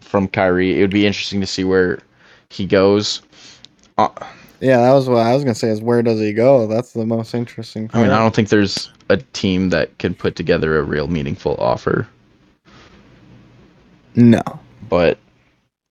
from 0.00 0.26
Kyrie. 0.26 0.78
It 0.78 0.80
would 0.80 0.90
be 0.90 1.06
interesting 1.06 1.40
to 1.40 1.46
see 1.46 1.64
where 1.64 2.00
he 2.52 2.66
goes. 2.66 3.22
Uh, 3.98 4.08
Yeah, 4.60 4.76
that 4.76 4.92
was 4.92 5.08
what 5.08 5.18
I 5.26 5.34
was 5.34 5.42
gonna 5.42 5.54
say. 5.54 5.68
Is 5.68 5.80
where 5.80 6.02
does 6.02 6.20
he 6.20 6.32
go? 6.32 6.66
That's 6.66 6.92
the 6.92 7.06
most 7.06 7.34
interesting. 7.34 7.90
I 7.94 8.02
mean. 8.02 8.10
I 8.10 8.18
don't 8.18 8.34
think 8.34 8.48
there's 8.48 8.90
a 9.08 9.16
team 9.16 9.70
that 9.70 9.96
can 9.98 10.14
put 10.14 10.36
together 10.36 10.78
a 10.78 10.82
real 10.82 11.08
meaningful 11.08 11.56
offer. 11.58 12.06
No. 14.14 14.42
But 14.88 15.18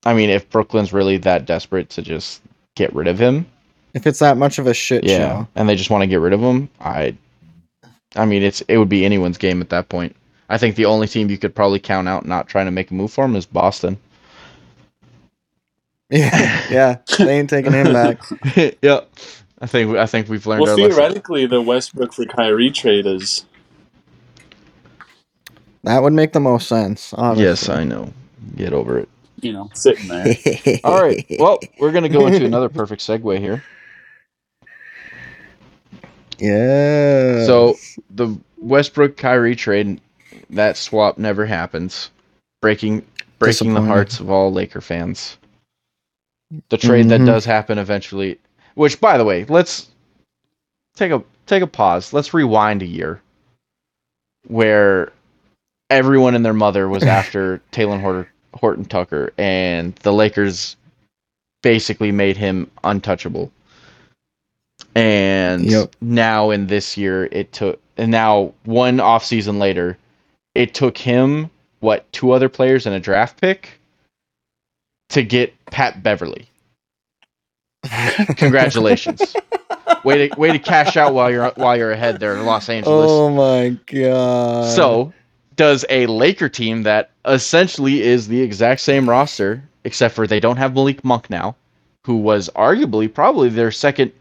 I 0.05 0.13
mean, 0.13 0.29
if 0.29 0.49
Brooklyn's 0.49 0.93
really 0.93 1.17
that 1.17 1.45
desperate 1.45 1.89
to 1.91 2.01
just 2.01 2.41
get 2.75 2.93
rid 2.95 3.07
of 3.07 3.19
him, 3.19 3.45
If 3.93 4.07
it's 4.07 4.19
that 4.19 4.37
much 4.37 4.57
of 4.59 4.67
a 4.67 4.73
shit 4.73 5.03
yeah, 5.03 5.17
show, 5.17 5.47
and 5.55 5.67
they 5.67 5.75
just 5.75 5.89
want 5.89 6.03
to 6.03 6.07
get 6.07 6.19
rid 6.21 6.33
of 6.33 6.39
him, 6.39 6.69
I, 6.79 7.15
I 8.15 8.25
mean, 8.25 8.43
it's 8.43 8.61
it 8.61 8.77
would 8.77 8.89
be 8.89 9.05
anyone's 9.05 9.37
game 9.37 9.61
at 9.61 9.69
that 9.69 9.89
point. 9.89 10.15
I 10.49 10.57
think 10.57 10.75
the 10.75 10.85
only 10.85 11.07
team 11.07 11.29
you 11.29 11.37
could 11.37 11.55
probably 11.55 11.79
count 11.79 12.07
out 12.07 12.25
not 12.25 12.47
trying 12.47 12.65
to 12.65 12.71
make 12.71 12.91
a 12.91 12.93
move 12.93 13.11
for 13.11 13.25
him 13.25 13.35
is 13.35 13.45
Boston. 13.45 13.97
Yeah, 16.11 16.61
yeah, 16.69 16.97
they 17.17 17.39
ain't 17.39 17.49
taking 17.49 17.73
him 17.73 17.91
back. 17.93 18.19
yeah, 18.81 19.01
I 19.59 19.65
think 19.67 19.95
I 19.97 20.05
think 20.05 20.27
we've 20.29 20.45
learned 20.45 20.61
Well, 20.61 20.71
our 20.71 20.77
lesson. 20.77 20.91
theoretically, 20.91 21.45
the 21.45 21.61
Westbrook 21.61 22.13
for 22.13 22.25
Kyrie 22.25 22.71
trade 22.71 23.05
is 23.05 23.45
That 25.83 26.03
would 26.03 26.13
make 26.13 26.33
the 26.33 26.39
most 26.39 26.67
sense. 26.67 27.13
Yes, 27.35 27.69
I 27.69 27.83
know. 27.83 28.13
Get 28.55 28.73
over 28.73 28.99
it. 28.99 29.09
you 29.41 29.53
know 29.53 29.69
sitting 29.73 30.07
there. 30.07 30.35
All 30.83 31.01
right. 31.01 31.25
Well, 31.39 31.59
we're 31.79 31.91
gonna 31.91 32.09
go 32.09 32.27
into 32.27 32.45
another 32.45 32.69
perfect 32.69 33.01
segue 33.01 33.39
here. 33.39 33.63
yeah. 36.39 37.45
So 37.45 37.75
the 38.09 38.37
Westbrook 38.57 39.17
Kyrie 39.17 39.55
trade, 39.55 40.01
that 40.51 40.77
swap 40.77 41.17
never 41.17 41.45
happens, 41.45 42.11
breaking 42.61 43.05
breaking 43.39 43.73
the 43.73 43.81
hearts 43.81 44.19
of 44.19 44.29
all 44.29 44.51
Laker 44.51 44.81
fans. 44.81 45.37
The 46.69 46.77
trade 46.77 47.09
that 47.09 47.21
Mhm. 47.21 47.25
does 47.25 47.45
happen 47.45 47.77
eventually, 47.77 48.37
which 48.75 48.99
by 48.99 49.17
the 49.17 49.25
way, 49.25 49.45
let's 49.45 49.89
take 50.95 51.11
a 51.11 51.23
take 51.47 51.63
a 51.63 51.67
pause. 51.67 52.13
Let's 52.13 52.33
rewind 52.33 52.81
a 52.81 52.85
year 52.85 53.21
where 54.47 55.11
everyone 55.89 56.35
and 56.35 56.45
their 56.45 56.53
mother 56.53 56.87
was 56.89 57.03
after 57.19 57.61
Talen 57.71 58.01
Horton, 58.01 58.27
Horton 58.53 58.85
Tucker, 58.85 59.33
and 59.37 59.95
the 59.97 60.13
Lakers 60.13 60.75
basically 61.61 62.11
made 62.11 62.37
him 62.37 62.69
untouchable. 62.83 63.51
And 64.95 65.65
Yep. 65.65 65.95
now 66.01 66.49
in 66.49 66.67
this 66.67 66.97
year, 66.97 67.29
it 67.31 67.53
took, 67.53 67.79
and 67.97 68.11
now 68.11 68.53
one 68.65 68.99
off 68.99 69.23
season 69.23 69.59
later, 69.59 69.97
it 70.55 70.73
took 70.73 70.97
him 70.97 71.49
what 71.79 72.11
two 72.11 72.31
other 72.31 72.49
players 72.49 72.85
and 72.85 72.95
a 72.95 72.99
draft 72.99 73.39
pick 73.39 73.79
to 75.11 75.23
get 75.23 75.53
Pat 75.67 76.01
Beverley. 76.03 76.47
Congratulations. 78.37 79.35
way 80.03 80.27
to 80.27 80.39
way 80.39 80.51
to 80.51 80.59
cash 80.59 80.97
out 80.97 81.13
while 81.13 81.31
you're 81.31 81.49
while 81.51 81.77
you're 81.77 81.91
ahead 81.91 82.19
there 82.19 82.35
in 82.35 82.45
Los 82.45 82.69
Angeles. 82.69 83.09
Oh 83.09 83.29
my 83.29 83.77
god. 83.87 84.71
So, 84.75 85.13
does 85.55 85.85
a 85.89 86.05
Laker 86.07 86.49
team 86.49 86.83
that 86.83 87.11
essentially 87.25 88.01
is 88.01 88.27
the 88.27 88.41
exact 88.41 88.81
same 88.81 89.09
roster, 89.09 89.63
except 89.83 90.15
for 90.15 90.27
they 90.27 90.39
don't 90.39 90.57
have 90.57 90.73
Malik 90.73 91.03
Monk 91.03 91.29
now, 91.29 91.55
who 92.05 92.17
was 92.17 92.49
arguably 92.55 93.11
probably 93.11 93.49
their 93.49 93.71
second, 93.71 94.11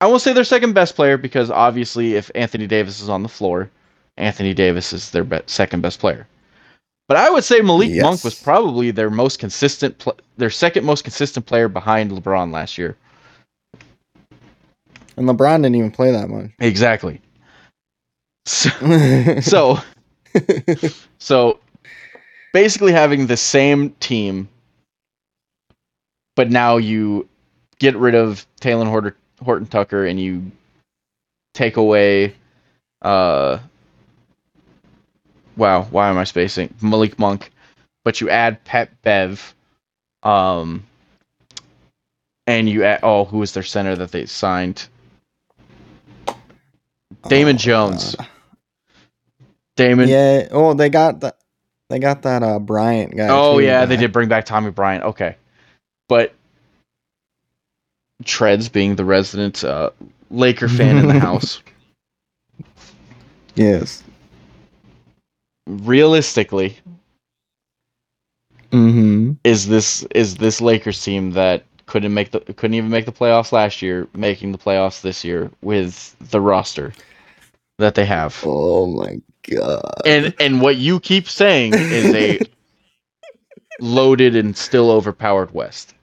I 0.00 0.06
won't 0.06 0.22
say 0.22 0.32
their 0.32 0.44
second 0.44 0.72
best 0.72 0.96
player 0.96 1.16
because 1.16 1.50
obviously 1.50 2.14
if 2.14 2.30
Anthony 2.34 2.66
Davis 2.66 3.00
is 3.00 3.08
on 3.08 3.22
the 3.22 3.28
floor, 3.28 3.70
Anthony 4.16 4.54
Davis 4.54 4.92
is 4.92 5.10
their 5.10 5.24
be- 5.24 5.40
second 5.46 5.80
best 5.80 5.98
player. 5.98 6.26
But 7.12 7.20
I 7.20 7.28
would 7.28 7.44
say 7.44 7.60
Malik 7.60 7.90
Yes. 7.90 8.02
Monk 8.04 8.24
was 8.24 8.34
probably 8.40 8.90
their 8.90 9.10
most 9.10 9.38
consistent, 9.38 9.98
pl- 9.98 10.16
their 10.38 10.48
second 10.48 10.86
most 10.86 11.04
consistent 11.04 11.44
player 11.44 11.68
behind 11.68 12.10
LeBron 12.10 12.54
last 12.54 12.78
year. 12.78 12.96
and 15.18 15.28
LeBron 15.28 15.58
didn't 15.58 15.74
even 15.74 15.90
play 15.90 16.10
that 16.10 16.30
much. 16.30 16.52
Exactly. 16.58 17.20
So, 18.46 18.70
so 19.42 19.78
So 21.18 21.60
basically 22.54 22.92
having 22.92 23.26
the 23.26 23.36
same 23.36 23.90
team, 24.00 24.48
but 26.34 26.50
now 26.50 26.78
you 26.78 27.28
get 27.78 27.94
rid 27.94 28.14
of 28.14 28.46
Talen 28.62 28.86
Horton, 28.88 29.12
Horton 29.42 29.66
Tucker 29.66 30.06
and 30.06 30.18
you 30.18 30.50
take 31.52 31.76
away 31.76 32.34
uh 33.02 33.58
wow, 35.56 35.82
why 35.84 36.08
am 36.08 36.18
I 36.18 36.24
spacing? 36.24 36.72
Malik 36.80 37.18
Monk, 37.18 37.50
but 38.04 38.20
you 38.20 38.30
add 38.30 38.62
Pat 38.64 38.90
Bev 39.02 39.54
um 40.22 40.84
and 42.46 42.68
you 42.68 42.84
add 42.84 43.00
oh, 43.02 43.24
who 43.24 43.38
was 43.38 43.52
their 43.54 43.62
center 43.62 43.96
that 43.96 44.12
they 44.12 44.26
signed? 44.26 44.88
Damon 47.28 47.56
Oh, 47.56 47.58
Jones. 47.58 48.14
God. 48.16 48.26
Damon 49.76 50.08
Yeah. 50.08 50.48
Oh, 50.50 50.74
they 50.74 50.88
got 50.88 51.20
that. 51.20 51.38
They 51.88 51.98
got 51.98 52.22
that 52.22 52.42
uh 52.42 52.58
Bryant 52.58 53.16
guy. 53.16 53.28
Oh 53.28 53.58
too, 53.58 53.64
yeah, 53.64 53.84
they 53.84 53.96
did 53.96 54.12
bring 54.12 54.28
back 54.28 54.44
Tommy 54.44 54.70
Bryant. 54.70 55.04
Okay, 55.04 55.36
but 56.08 56.34
Treads 58.24 58.68
being 58.68 58.96
the 58.96 59.04
resident 59.04 59.64
uh, 59.64 59.90
Laker 60.30 60.68
fan 60.68 60.96
in 60.98 61.08
the 61.08 61.18
house, 61.20 61.60
Yes. 63.54 64.02
Realistically, 65.66 66.78
Mm-hmm. 68.72 69.32
is 69.44 69.68
this 69.68 70.02
is 70.14 70.36
this 70.36 70.60
Lakers 70.60 71.02
team 71.04 71.32
that 71.32 71.64
couldn't 71.86 72.14
make 72.14 72.30
the 72.32 72.40
couldn't 72.40 72.74
even 72.74 72.90
make 72.90 73.06
the 73.06 73.12
playoffs 73.12 73.52
last 73.52 73.82
year, 73.82 74.08
making 74.14 74.52
the 74.52 74.58
playoffs 74.58 75.02
this 75.02 75.24
year 75.24 75.50
with 75.62 76.16
the 76.30 76.40
roster 76.40 76.92
that 77.78 77.94
they 77.94 78.06
have? 78.06 78.42
Oh 78.44 78.86
my 78.86 79.20
god. 79.48 80.02
And 80.04 80.34
and 80.40 80.60
what 80.62 80.76
you 80.76 81.00
keep 81.00 81.28
saying 81.28 81.84
is 81.90 82.14
a 82.14 82.40
loaded 83.80 84.36
and 84.36 84.56
still 84.56 84.90
overpowered 84.90 85.52
West. 85.52 85.94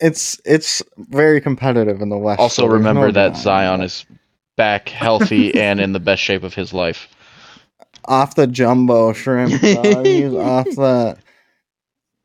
It's 0.00 0.40
it's 0.44 0.82
very 0.98 1.40
competitive 1.40 2.00
in 2.02 2.08
the 2.10 2.18
West. 2.18 2.40
Also, 2.40 2.66
remember 2.66 3.06
no 3.06 3.12
that 3.12 3.34
denying 3.34 3.42
Zion 3.42 3.80
is 3.82 4.06
back 4.56 4.88
healthy 4.88 5.54
and 5.60 5.80
in 5.80 5.92
the 5.92 6.00
best 6.00 6.22
shape 6.22 6.42
of 6.42 6.54
his 6.54 6.72
life. 6.72 7.08
off 8.06 8.34
the 8.34 8.46
jumbo 8.46 9.12
shrimp. 9.12 9.60
dog. 9.62 10.06
He's 10.06 10.34
off 10.34 10.68
that. 10.76 11.18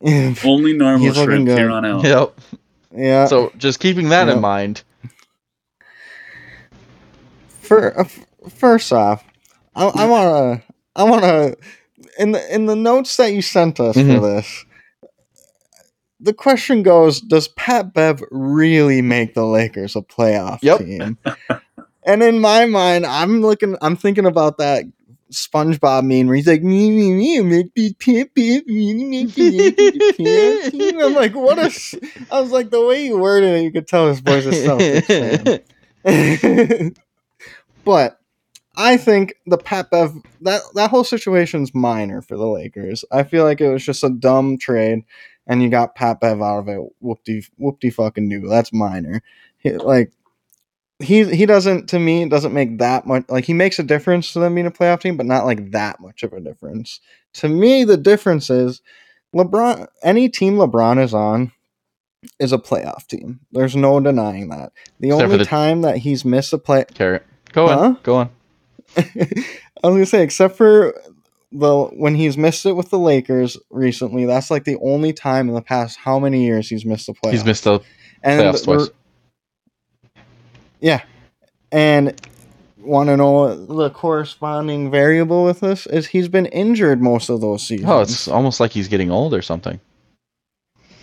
Only 0.46 0.74
normal 0.74 1.08
He's 1.08 1.18
looking 1.18 1.32
shrimp 1.46 1.48
here 1.50 1.70
on 1.72 1.86
out. 1.86 2.04
Yep. 2.04 2.40
yeah. 2.96 3.26
So 3.28 3.52
just 3.58 3.80
keeping 3.80 4.10
that 4.10 4.28
Yep. 4.28 4.36
in 4.36 4.42
mind. 4.42 4.84
For, 7.62 8.00
uh, 8.00 8.06
first 8.50 8.94
off, 8.94 9.24
I, 9.76 9.86
I 9.86 10.06
wanna, 10.06 10.64
I 10.96 11.04
wanna, 11.04 11.56
in 12.18 12.32
the 12.32 12.54
in 12.56 12.66
the 12.66 12.76
notes 12.76 13.18
that 13.18 13.34
you 13.34 13.42
sent 13.42 13.80
us 13.80 13.96
Mhm. 13.98 14.16
for 14.16 14.22
this, 14.22 14.66
the 16.20 16.34
question 16.34 16.82
goes: 16.84 17.20
Does 17.20 17.50
Pat 17.50 17.94
Bev 17.94 18.24
really 18.32 19.02
make 19.02 19.34
the 19.34 19.46
Lakers 19.46 19.96
a 19.96 20.02
playoff 20.02 20.60
Yep. 20.62 20.78
team? 20.80 21.18
And 22.08 22.24
in 22.24 22.39
my 22.39 22.66
mind, 22.66 23.05
I'm 23.05 23.41
looking, 23.41 23.78
I'm 23.84 23.95
thinking 23.95 24.26
about 24.26 24.58
that 24.58 24.86
SpongeBob 25.32 26.05
meme 26.05 26.28
where 26.28 26.36
he's 26.38 26.47
like, 26.47 26.64
"Me, 26.64 26.89
me, 26.89 27.12
me, 27.12 27.41
Bev, 28.34 28.66
me, 28.68 28.93
make 29.03 29.36
the 29.36 29.51
Lakers 29.51 29.95
a 29.95 29.99
playoff 30.14 30.72
team." 30.72 30.99
I'm 31.01 31.14
like, 31.14 31.36
what 31.36 31.60
a, 31.60 31.64
s- 31.64 31.95
I 32.32 32.39
was 32.39 32.51
like, 32.51 32.70
the 32.70 32.84
way 32.86 33.05
you 33.05 33.18
worded 33.20 33.60
it, 33.60 33.64
you 33.64 33.72
could 33.72 33.88
tell 33.88 34.08
his 34.08 34.22
voice 34.22 34.45
is 34.45 34.55
Celtics 34.66 35.05
fan. 36.05 36.95
but 37.84 38.20
I 38.76 38.97
think 38.97 39.36
the 39.45 39.58
Pat 39.58 39.89
Bev 39.91 40.14
that 40.41 40.62
that 40.76 40.89
whole 40.89 41.03
situation's 41.03 41.74
minor 41.76 42.22
for 42.22 42.38
the 42.38 42.47
Lakers. 42.47 43.03
I 43.12 43.24
feel 43.24 43.43
like 43.43 43.60
it 43.60 43.72
was 43.72 43.84
just 43.84 44.03
a 44.03 44.10
dumb 44.10 44.58
trade, 44.58 45.03
and 45.47 45.62
you 45.62 45.70
got 45.70 45.95
Pat 45.95 46.20
Bev 46.22 46.41
out 46.41 46.60
of 46.60 46.68
it. 46.70 46.80
Whoopty 47.03 47.49
whoopty 47.60 47.93
fucking 47.93 48.30
do. 48.30 48.47
That's 48.47 48.72
minor. 48.72 49.22
Like 49.66 50.12
he 51.00 51.24
he 51.36 51.45
doesn't 51.45 51.88
to 51.89 52.00
me 52.00 52.28
doesn't 52.28 52.54
make 52.54 52.80
that 52.80 53.06
much. 53.06 53.26
Like 53.30 53.45
he 53.45 53.54
makes 53.54 53.78
a 53.80 53.84
difference 53.84 54.34
to 54.34 54.39
them 54.39 54.56
being 54.56 54.68
a 54.68 54.72
playoff 54.72 55.02
team, 55.02 55.16
but 55.18 55.26
not 55.26 55.45
like 55.45 55.72
that 55.72 56.00
much 56.00 56.24
of 56.24 56.34
a 56.34 56.39
difference. 56.39 57.00
To 57.36 57.48
me, 57.50 57.84
the 57.84 57.98
difference 57.98 58.50
is 58.50 58.82
LeBron. 59.36 59.88
Any 60.04 60.28
team 60.30 60.56
LeBron 60.56 61.04
is 61.04 61.14
on 61.14 61.52
is 62.39 62.52
a 62.52 62.58
playoff 62.58 63.06
team. 63.08 63.39
There's 63.52 63.76
no 63.76 64.00
denying 64.00 64.50
that. 64.50 64.72
The 65.00 65.10
Except 65.10 65.24
only 65.24 65.38
the- 65.38 65.45
time 65.45 65.82
that 65.82 65.98
he's 65.98 66.26
missed 66.26 66.52
a 66.54 66.58
play, 66.58 66.86
Carrot. 66.93 67.24
Go 67.52 67.68
on. 67.68 67.98
Go 68.04 68.16
on. 68.16 68.30
I 68.98 69.04
was 69.84 69.93
gonna 69.93 70.06
say, 70.08 70.24
except 70.24 70.56
for 70.58 71.00
the 71.52 71.84
when 71.93 72.16
he's 72.16 72.38
missed 72.38 72.66
it 72.66 72.74
with 72.74 72.89
the 72.89 72.98
Lakers 73.00 73.56
recently, 73.70 74.26
that's 74.26 74.50
like 74.50 74.64
the 74.64 74.78
only 74.82 75.14
time 75.14 75.48
in 75.48 75.54
the 75.56 75.62
past 75.62 75.98
how 76.00 76.18
many 76.20 76.43
years 76.45 76.68
he's 76.70 76.86
missed 76.86 77.08
a 77.08 77.14
playoff. 77.14 77.32
He's 77.34 77.45
missed 77.45 77.66
the 77.66 77.80
playoffs 78.26 78.66
the- 78.66 78.78
twice. 78.78 78.89
Yeah, 80.80 81.02
and 81.72 82.20
want 82.78 83.10
to 83.10 83.18
know 83.18 83.54
the 83.66 83.90
corresponding 83.90 84.90
variable 84.90 85.44
with 85.44 85.60
this 85.60 85.86
is 85.88 86.08
he's 86.08 86.30
been 86.30 86.46
injured 86.48 87.02
most 87.02 87.30
of 87.30 87.42
those 87.42 87.68
seasons. 87.68 87.90
Oh, 87.90 88.00
it's 88.02 88.28
almost 88.28 88.60
like 88.60 88.72
he's 88.72 88.88
getting 88.88 89.12
old 89.12 89.34
or 89.34 89.42
something. 89.42 89.80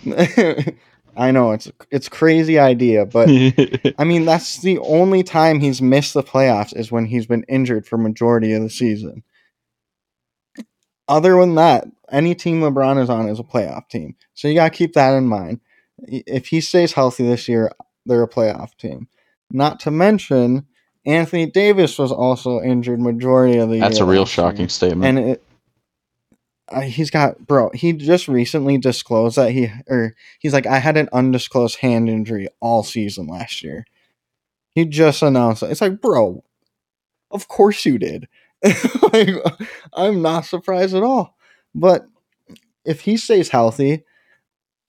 I 1.17 1.31
know 1.31 1.51
it's 1.51 1.71
it's 1.91 2.09
crazy 2.09 2.59
idea, 2.59 3.05
but 3.05 3.29
I 3.97 4.03
mean 4.03 4.25
that's 4.25 4.61
the 4.61 4.79
only 4.79 5.23
time 5.23 5.59
he's 5.59 5.81
missed 5.81 6.13
the 6.13 6.23
playoffs 6.23 6.75
is 6.75 6.91
when 6.91 7.05
he's 7.05 7.25
been 7.25 7.43
injured 7.43 7.87
for 7.87 7.97
majority 7.97 8.53
of 8.53 8.61
the 8.61 8.69
season. 8.69 9.23
Other 11.07 11.39
than 11.39 11.55
that, 11.55 11.85
any 12.11 12.35
team 12.35 12.61
LeBron 12.61 13.01
is 13.01 13.09
on 13.09 13.29
is 13.29 13.39
a 13.39 13.43
playoff 13.43 13.87
team. 13.89 14.15
So 14.33 14.47
you 14.47 14.55
got 14.55 14.71
to 14.71 14.77
keep 14.77 14.93
that 14.93 15.13
in 15.13 15.27
mind. 15.27 15.61
If 15.99 16.47
he 16.47 16.61
stays 16.61 16.93
healthy 16.93 17.27
this 17.27 17.47
year, 17.47 17.71
they're 18.05 18.23
a 18.23 18.29
playoff 18.29 18.75
team. 18.77 19.07
Not 19.55 19.79
to 19.81 19.91
mention 19.91 20.67
Anthony 21.05 21.45
Davis 21.45 21.97
was 21.97 22.11
also 22.11 22.61
injured 22.61 22.99
majority 22.99 23.57
of 23.57 23.69
the 23.69 23.75
year. 23.75 23.85
That's 23.85 23.99
a 23.99 24.05
real 24.05 24.21
last 24.21 24.37
year. 24.37 24.45
shocking 24.45 24.69
statement. 24.69 25.05
And 25.05 25.29
it 25.29 25.43
uh, 26.67 26.81
he's 26.81 27.11
got 27.11 27.45
bro, 27.45 27.69
he 27.73 27.93
just 27.93 28.27
recently 28.27 28.77
disclosed 28.77 29.37
that 29.37 29.51
he 29.51 29.71
or 29.87 30.15
he's 30.39 30.53
like 30.53 30.65
I 30.65 30.79
had 30.79 30.97
an 30.97 31.09
undisclosed 31.13 31.77
hand 31.79 32.09
injury 32.09 32.47
all 32.59 32.83
season 32.83 33.27
last 33.27 33.63
year. 33.63 33.85
He 34.71 34.85
just 34.85 35.21
announced 35.21 35.63
it. 35.63 35.71
It's 35.71 35.81
like, 35.81 36.01
bro, 36.01 36.43
of 37.31 37.47
course 37.47 37.85
you 37.85 37.97
did. 37.97 38.27
like, 39.13 39.29
I'm 39.93 40.21
not 40.21 40.45
surprised 40.45 40.95
at 40.95 41.03
all. 41.03 41.37
But 41.73 42.05
if 42.83 43.01
he 43.01 43.15
stays 43.15 43.49
healthy, 43.49 44.03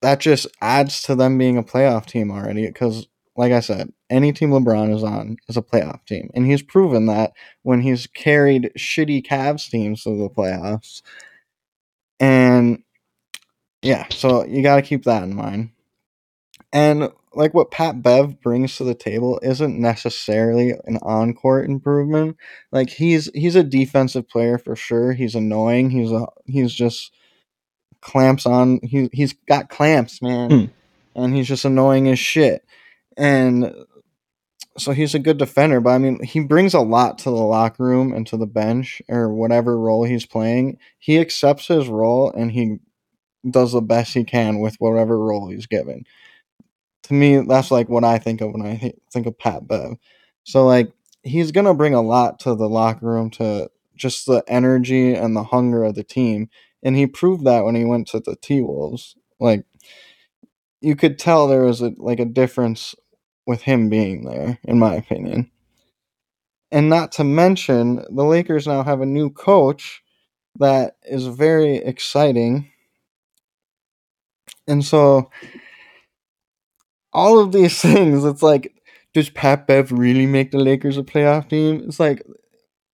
that 0.02 0.18
just 0.18 0.46
adds 0.60 1.02
to 1.02 1.14
them 1.14 1.38
being 1.38 1.56
a 1.56 1.62
playoff 1.62 2.06
team 2.06 2.30
already. 2.30 2.66
Because, 2.66 3.06
like 3.36 3.52
I 3.52 3.60
said, 3.60 3.92
any 4.10 4.32
team 4.32 4.50
LeBron 4.50 4.94
is 4.94 5.04
on 5.04 5.36
is 5.48 5.56
a 5.56 5.62
playoff 5.62 6.04
team. 6.06 6.30
And 6.34 6.46
he's 6.46 6.62
proven 6.62 7.06
that 7.06 7.32
when 7.62 7.80
he's 7.80 8.06
carried 8.06 8.72
shitty 8.78 9.26
Cavs 9.26 9.68
teams 9.68 10.02
to 10.04 10.16
the 10.16 10.30
playoffs. 10.30 11.02
And 12.20 12.82
yeah, 13.82 14.06
so 14.10 14.44
you 14.46 14.62
got 14.62 14.76
to 14.76 14.82
keep 14.82 15.04
that 15.04 15.22
in 15.22 15.34
mind. 15.34 15.70
And 16.72 17.10
like 17.34 17.54
what 17.54 17.70
Pat 17.70 18.02
Bev 18.02 18.40
brings 18.40 18.76
to 18.76 18.84
the 18.84 18.94
table 18.94 19.38
isn't 19.42 19.78
necessarily 19.78 20.74
an 20.84 20.98
on-court 21.02 21.68
improvement. 21.68 22.36
Like 22.72 22.90
he's 22.90 23.30
he's 23.34 23.56
a 23.56 23.62
defensive 23.62 24.28
player 24.28 24.58
for 24.58 24.74
sure. 24.76 25.12
He's 25.12 25.34
annoying. 25.34 25.90
He's 25.90 26.10
a 26.10 26.26
he's 26.46 26.72
just 26.72 27.12
clamps 28.00 28.46
on. 28.46 28.80
He 28.82 29.08
he's 29.12 29.34
got 29.48 29.68
clamps, 29.68 30.22
man, 30.22 30.50
Hmm. 30.50 30.64
and 31.14 31.34
he's 31.34 31.48
just 31.48 31.64
annoying 31.64 32.08
as 32.08 32.18
shit. 32.18 32.64
And 33.16 33.74
so 34.78 34.92
he's 34.92 35.14
a 35.14 35.18
good 35.18 35.38
defender, 35.38 35.80
but 35.80 35.90
I 35.90 35.98
mean, 35.98 36.22
he 36.22 36.40
brings 36.40 36.74
a 36.74 36.80
lot 36.80 37.18
to 37.18 37.30
the 37.30 37.36
locker 37.36 37.84
room 37.84 38.12
and 38.12 38.26
to 38.28 38.36
the 38.36 38.46
bench 38.46 39.00
or 39.08 39.32
whatever 39.32 39.78
role 39.78 40.04
he's 40.04 40.26
playing. 40.26 40.78
He 40.98 41.18
accepts 41.18 41.68
his 41.68 41.88
role 41.88 42.30
and 42.32 42.52
he 42.52 42.78
does 43.48 43.72
the 43.72 43.80
best 43.80 44.14
he 44.14 44.24
can 44.24 44.60
with 44.60 44.76
whatever 44.78 45.18
role 45.18 45.48
he's 45.48 45.66
given. 45.66 46.04
To 47.04 47.14
me, 47.14 47.38
that's 47.38 47.70
like 47.70 47.88
what 47.88 48.04
I 48.04 48.18
think 48.18 48.40
of 48.40 48.52
when 48.52 48.66
I 48.66 48.92
think 49.12 49.26
of 49.26 49.38
Pat 49.38 49.66
Bev. 49.68 49.96
So 50.44 50.66
like 50.66 50.92
he's 51.22 51.52
gonna 51.52 51.74
bring 51.74 51.94
a 51.94 52.02
lot 52.02 52.40
to 52.40 52.54
the 52.54 52.68
locker 52.68 53.06
room 53.06 53.30
to 53.32 53.70
just 53.96 54.26
the 54.26 54.44
energy 54.48 55.14
and 55.14 55.34
the 55.36 55.44
hunger 55.44 55.84
of 55.84 55.94
the 55.94 56.04
team, 56.04 56.50
and 56.82 56.96
he 56.96 57.06
proved 57.06 57.44
that 57.44 57.64
when 57.64 57.74
he 57.74 57.84
went 57.84 58.08
to 58.08 58.20
the 58.20 58.36
T 58.36 58.60
Wolves. 58.60 59.16
Like 59.40 59.64
you 60.80 60.96
could 60.96 61.18
tell 61.18 61.46
there 61.48 61.64
was 61.64 61.80
a 61.80 61.92
like 61.98 62.20
a 62.20 62.24
difference 62.24 62.94
with 63.46 63.62
him 63.62 63.88
being 63.88 64.24
there, 64.24 64.58
in 64.64 64.78
my 64.78 64.94
opinion. 64.94 65.50
And 66.72 66.88
not 66.88 67.12
to 67.12 67.24
mention, 67.24 68.04
the 68.10 68.24
Lakers 68.24 68.66
now 68.66 68.82
have 68.82 69.00
a 69.00 69.06
new 69.06 69.30
coach 69.30 70.02
that 70.58 70.96
is 71.04 71.26
very 71.26 71.76
exciting. 71.76 72.70
And 74.66 74.84
so, 74.84 75.30
all 77.12 77.38
of 77.38 77.52
these 77.52 77.80
things, 77.82 78.24
it's 78.24 78.42
like, 78.42 78.74
does 79.14 79.30
Pat 79.30 79.66
Bev 79.66 79.92
really 79.92 80.26
make 80.26 80.50
the 80.50 80.58
Lakers 80.58 80.98
a 80.98 81.02
playoff 81.02 81.48
team? 81.48 81.82
It's 81.86 82.00
like, 82.00 82.22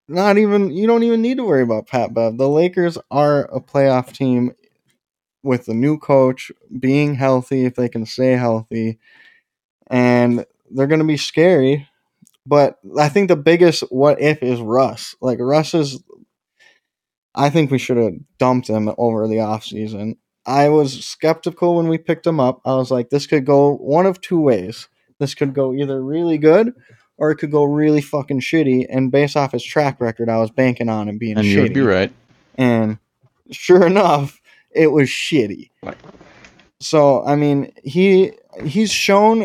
not 0.08 0.38
even, 0.38 0.72
you 0.72 0.88
don't 0.88 1.04
even 1.04 1.22
need 1.22 1.38
to 1.38 1.46
worry 1.46 1.64
about 1.64 1.88
Pat 1.88 2.14
Bev. 2.14 2.38
The 2.38 2.50
Lakers 2.50 2.98
are 3.12 3.46
a 3.56 3.62
playoff 3.62 4.12
team 4.14 4.54
with 5.44 5.66
the 5.66 5.74
new 5.74 5.98
coach 5.98 6.52
being 6.80 7.16
healthy, 7.16 7.66
if 7.66 7.76
they 7.76 7.90
can 7.90 8.06
stay 8.06 8.34
healthy. 8.34 9.00
And 9.90 10.46
they're 10.72 10.88
going 10.88 11.00
to 11.00 11.06
be 11.06 11.18
scary. 11.18 11.88
But 12.46 12.80
I 12.98 13.10
think 13.10 13.28
the 13.28 13.36
biggest 13.36 13.82
what 13.90 14.22
if 14.22 14.42
is 14.42 14.60
Russ. 14.62 15.16
Like, 15.22 15.40
Russ 15.40 15.74
is 15.74 16.02
I 17.36 17.50
think 17.50 17.72
we 17.72 17.78
should 17.78 17.98
have 17.98 18.14
dumped 18.38 18.68
him 18.68 18.92
over 18.98 19.28
the 19.28 19.36
offseason. 19.36 20.18
I 20.46 20.70
was 20.70 21.06
skeptical 21.06 21.76
when 21.76 21.88
we 21.88 21.98
picked 21.98 22.26
him 22.26 22.40
up. 22.40 22.60
I 22.66 22.76
was 22.76 22.92
like, 22.92 23.10
this 23.10 23.28
could 23.28 23.46
go 23.46 23.76
one 23.76 24.06
of 24.06 24.20
two 24.20 24.40
ways. 24.42 24.88
This 25.20 25.36
could 25.36 25.54
go 25.54 25.74
either 25.74 26.04
really 26.04 26.38
good 26.38 26.74
or 27.18 27.32
it 27.32 27.36
could 27.36 27.52
go 27.52 27.64
really 27.64 28.02
fucking 28.02 28.40
shitty. 28.40 28.86
And 28.90 29.12
based 29.12 29.38
off 29.38 29.52
his 29.52 29.64
track 29.64 30.02
record, 30.02 30.30
I 30.30 30.38
was 30.38 30.50
banking 30.50 30.90
on 30.90 31.08
him 31.08 31.18
being 31.18 31.38
and 31.38 31.46
shitty. 31.46 31.52
you 31.52 31.62
would 31.62 31.74
be 31.74 31.82
right. 31.82 32.12
And 32.56 32.98
sure 33.52 33.86
enough, 33.88 34.42
it 34.72 34.88
was 34.88 35.10
shitty. 35.10 35.70
Right. 35.84 35.98
So 36.82 37.24
I 37.26 37.36
mean, 37.36 37.74
he 37.84 38.32
he's 38.64 38.92
shown, 38.92 39.42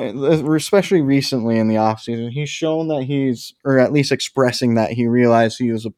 especially 0.55 1.03
recently 1.03 1.59
in 1.59 1.69
the 1.69 1.77
offseason, 1.77 2.31
he's 2.31 2.49
shown 2.49 2.89
that 2.89 3.05
he's, 3.05 3.55
or 3.65 3.79
at 3.79 3.93
least 3.93 4.13
expressing 4.13 4.75
that 4.75 4.93
he 4.93 5.07
realized 5.07 5.59
he 5.59 5.73
was 5.73 5.87
a, 5.87 5.93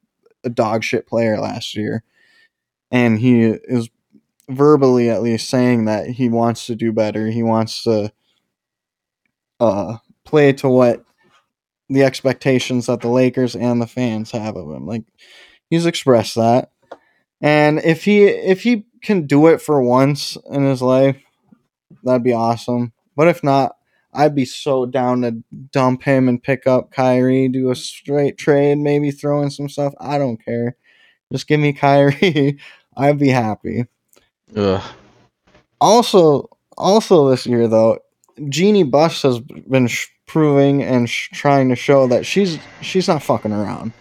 a 0.45 0.51
dog 0.51 0.83
shit 0.83 1.07
player 1.07 1.39
last 1.39 1.77
year, 1.77 2.03
and 2.91 3.19
he 3.19 3.45
is 3.45 3.91
verbally 4.49 5.11
at 5.11 5.23
least 5.23 5.51
saying 5.51 5.87
that 5.87 6.09
he 6.09 6.29
wants 6.29 6.67
to 6.67 6.75
do 6.75 6.93
better. 6.93 7.29
He 7.29 7.43
wants 7.43 7.83
to 7.83 8.13
uh, 9.61 9.99
play 10.25 10.53
to 10.55 10.69
what 10.69 11.05
the 11.89 12.03
expectations 12.03 12.87
that 12.87 13.01
the 13.01 13.09
Lakers 13.09 13.55
and 13.55 13.81
the 13.81 13.87
fans 13.87 14.31
have 14.31 14.57
of 14.57 14.71
him. 14.71 14.87
Like 14.87 15.05
he's 15.69 15.87
expressed 15.87 16.35
that. 16.37 16.71
And 17.41 17.79
if 17.81 18.05
he 18.05 18.25
if 18.25 18.63
he 18.63 18.87
can 19.03 19.27
do 19.27 19.49
it 19.49 19.61
for 19.61 19.83
once 19.83 20.39
in 20.51 20.65
his 20.65 20.81
life, 20.81 21.17
that'd 22.07 22.23
be 22.25 22.33
awesome. 22.33 22.93
But 23.17 23.29
if 23.29 23.45
not, 23.45 23.77
I'd 24.13 24.35
be 24.35 24.45
so 24.47 24.87
down 24.87 25.23
to 25.23 25.43
dump 25.73 26.03
him 26.03 26.29
and 26.29 26.43
pick 26.43 26.67
up 26.67 26.91
Kyrie, 26.91 27.49
do 27.49 27.71
a 27.71 27.77
straight 27.77 28.39
trade, 28.39 28.79
maybe 28.79 29.11
throw 29.11 29.43
in 29.43 29.51
some 29.51 29.69
stuff. 29.69 29.93
I 30.01 30.17
don't 30.19 30.43
care. 30.43 30.77
Just 31.33 31.47
give 31.47 31.61
me 31.61 31.73
Kyrie. 31.75 32.59
I'd 32.97 33.19
be 33.19 33.29
happy. 33.29 33.85
Ugh. 34.57 34.83
Also, 35.81 36.49
also 36.79 37.29
this 37.29 37.47
year 37.47 37.69
though, 37.69 37.99
Jeannie 38.49 38.85
Buss 38.85 39.23
has 39.23 39.41
been 39.41 39.87
sh- 39.87 40.09
proving 40.27 40.83
and 40.83 41.09
sh- 41.09 41.29
trying 41.33 41.69
to 41.69 41.77
show 41.77 42.07
that 42.07 42.25
she's 42.25 42.59
she's 42.81 43.09
not 43.09 43.23
fucking 43.23 43.53
around. 43.53 43.93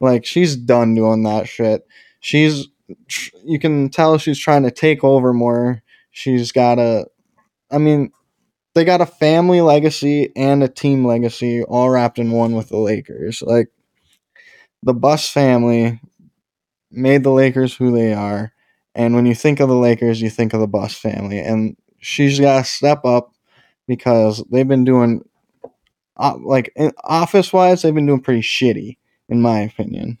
Like 0.00 0.24
she's 0.24 0.56
done 0.56 0.94
doing 0.94 1.22
that 1.24 1.48
shit. 1.48 1.86
She's 2.20 2.68
tr- 3.08 3.30
you 3.44 3.58
can 3.58 3.88
tell 3.88 4.18
she's 4.18 4.38
trying 4.38 4.62
to 4.62 4.70
take 4.70 5.02
over 5.02 5.32
more. 5.32 5.82
She's 6.12 6.52
got 6.52 6.78
a 6.78 7.06
I 7.70 7.78
mean, 7.78 8.12
they 8.74 8.84
got 8.84 9.00
a 9.00 9.06
family 9.06 9.60
legacy 9.60 10.32
and 10.36 10.62
a 10.62 10.68
team 10.68 11.04
legacy 11.04 11.62
all 11.62 11.90
wrapped 11.90 12.18
in 12.18 12.30
one 12.30 12.54
with 12.54 12.68
the 12.68 12.78
Lakers. 12.78 13.42
Like 13.42 13.68
the 14.82 14.94
Buss 14.94 15.28
family 15.28 16.00
made 16.90 17.22
the 17.22 17.32
Lakers 17.32 17.74
who 17.74 17.90
they 17.90 18.12
are. 18.12 18.52
And 18.94 19.14
when 19.14 19.26
you 19.26 19.34
think 19.34 19.60
of 19.60 19.68
the 19.68 19.76
Lakers, 19.76 20.20
you 20.20 20.30
think 20.30 20.54
of 20.54 20.60
the 20.60 20.66
Buss 20.66 20.94
family. 20.94 21.38
And 21.38 21.76
she's 21.98 22.40
got 22.40 22.58
to 22.58 22.70
step 22.70 23.04
up 23.04 23.32
because 23.86 24.42
they've 24.50 24.66
been 24.66 24.84
doing, 24.84 25.22
uh, 26.16 26.36
like, 26.42 26.72
office 27.04 27.52
wise, 27.52 27.82
they've 27.82 27.94
been 27.94 28.06
doing 28.06 28.22
pretty 28.22 28.40
shitty, 28.40 28.96
in 29.28 29.40
my 29.40 29.60
opinion. 29.60 30.18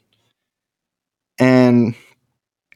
And, 1.38 1.94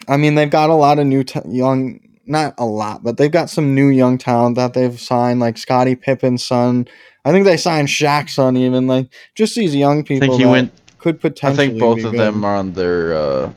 I 0.08 0.16
mean, 0.16 0.34
they've 0.34 0.50
got 0.50 0.70
a 0.70 0.74
lot 0.74 0.98
of 0.98 1.06
new, 1.06 1.22
t- 1.22 1.40
young, 1.46 2.00
not 2.30 2.54
a 2.58 2.64
lot, 2.64 3.02
but 3.02 3.16
they've 3.16 3.30
got 3.30 3.50
some 3.50 3.74
new 3.74 3.88
young 3.88 4.16
talent 4.18 4.56
that 4.56 4.74
they've 4.74 4.98
signed, 4.98 5.40
like 5.40 5.58
Scottie 5.58 5.96
Pippen's 5.96 6.44
son. 6.46 6.86
I 7.24 7.32
think 7.32 7.44
they 7.44 7.56
signed 7.56 7.88
Shaq's 7.88 8.34
son, 8.34 8.56
even. 8.56 8.86
Like, 8.86 9.12
just 9.34 9.54
these 9.54 9.74
young 9.74 10.00
I 10.00 10.02
people 10.02 10.28
think 10.28 10.38
he 10.38 10.44
that 10.44 10.50
went. 10.50 10.72
could 10.98 11.20
potentially. 11.20 11.66
I 11.66 11.68
think 11.68 11.80
both 11.80 11.96
be 11.96 12.04
of 12.04 12.12
good. 12.12 12.20
them 12.20 12.44
are 12.44 12.56
on 12.56 12.72
their 12.72 13.14
uh, 13.14 13.52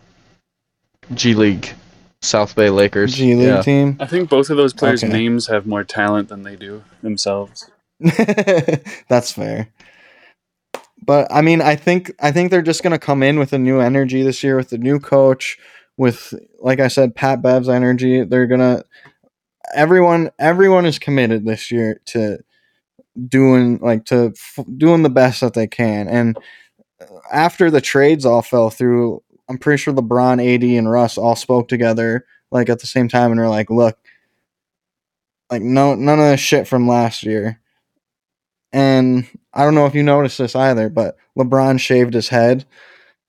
G 1.13 1.33
League 1.33 1.73
South 2.21 2.55
Bay 2.55 2.69
Lakers. 2.69 3.13
G 3.13 3.35
League 3.35 3.47
yeah. 3.47 3.61
team. 3.61 3.97
I 3.99 4.05
think 4.05 4.29
both 4.29 4.49
of 4.49 4.57
those 4.57 4.73
players' 4.73 5.03
Okay. 5.03 5.13
names 5.13 5.47
have 5.47 5.65
more 5.65 5.83
talent 5.83 6.29
than 6.29 6.43
they 6.43 6.55
do 6.55 6.83
themselves. 7.01 7.69
That's 9.07 9.31
fair. 9.31 9.69
But 11.05 11.27
I 11.31 11.41
mean, 11.41 11.61
I 11.61 11.75
think 11.75 12.11
I 12.19 12.31
think 12.31 12.49
they're 12.49 12.61
just 12.61 12.81
gonna 12.83 12.99
come 12.99 13.23
in 13.23 13.37
with 13.39 13.53
a 13.53 13.57
new 13.57 13.79
energy 13.79 14.23
this 14.23 14.43
year 14.43 14.55
with 14.55 14.69
the 14.69 14.77
new 14.77 14.99
coach, 14.99 15.57
with 15.97 16.33
like 16.59 16.79
I 16.79 16.87
said, 16.87 17.15
Pat 17.15 17.41
Bev's 17.41 17.69
energy. 17.69 18.23
They're 18.23 18.47
gonna 18.47 18.83
everyone 19.75 20.31
everyone 20.39 20.85
is 20.85 20.99
committed 20.99 21.45
this 21.45 21.71
year 21.71 21.99
to 22.07 22.39
doing 23.27 23.79
like 23.79 24.05
to 24.05 24.33
f- 24.35 24.65
doing 24.77 25.03
the 25.03 25.09
best 25.09 25.41
that 25.41 25.53
they 25.53 25.67
can. 25.67 26.07
And 26.07 26.37
after 27.31 27.69
the 27.69 27.81
trades 27.81 28.25
all 28.25 28.41
fell 28.41 28.69
through, 28.69 29.21
I'm 29.49 29.57
pretty 29.57 29.81
sure 29.81 29.93
LeBron, 29.93 30.55
AD, 30.55 30.63
and 30.63 30.89
Russ 30.89 31.17
all 31.17 31.35
spoke 31.35 31.67
together 31.67 32.25
like 32.51 32.69
at 32.69 32.79
the 32.79 32.87
same 32.87 33.07
time 33.07 33.31
and 33.31 33.39
were 33.39 33.49
like, 33.49 33.69
look, 33.69 33.97
Like 35.49 35.61
no 35.61 35.95
none 35.95 36.19
of 36.19 36.25
the 36.25 36.37
shit 36.37 36.67
from 36.67 36.87
last 36.87 37.23
year. 37.23 37.59
And 38.71 39.27
I 39.53 39.63
don't 39.63 39.75
know 39.75 39.85
if 39.85 39.93
you 39.93 40.01
noticed 40.01 40.39
this 40.39 40.55
either, 40.55 40.89
but 40.89 41.17
LeBron 41.37 41.79
shaved 41.79 42.13
his 42.15 42.29
head. 42.29 42.65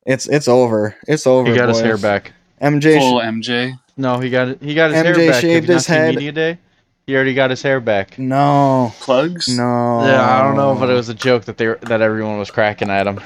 It's 0.06 0.26
it's 0.28 0.48
over. 0.48 0.96
It's 1.06 1.26
over. 1.26 1.50
He 1.50 1.56
got 1.56 1.68
his 1.68 1.80
hair 1.80 1.98
back. 1.98 2.32
MJ. 2.60 2.98
Full 2.98 3.20
sh- 3.20 3.24
MJ. 3.24 3.78
No, 3.96 4.18
he 4.18 4.30
got 4.30 4.60
he 4.62 4.74
got 4.74 4.90
his 4.90 5.00
MJ 5.00 5.04
hair 5.04 5.14
back. 5.14 5.26
Have 5.26 5.40
shaved 5.40 5.68
his 5.68 5.86
head. 5.86 6.14
Media 6.14 6.32
day. 6.32 6.58
He 7.06 7.14
already 7.14 7.34
got 7.34 7.50
his 7.50 7.60
hair 7.62 7.80
back. 7.80 8.18
no, 8.18 8.92
Plugs? 9.00 9.46
no. 9.48 10.00
Yeah, 10.06 10.40
I 10.40 10.42
don't 10.42 10.56
know, 10.56 10.74
but 10.74 10.88
it 10.88 10.94
was 10.94 11.10
a 11.10 11.14
joke 11.14 11.44
that 11.44 11.58
they 11.58 11.66
were, 11.66 11.78
that 11.82 12.00
everyone 12.00 12.38
was 12.38 12.50
cracking 12.50 12.88
at 12.88 13.06
him. 13.06 13.20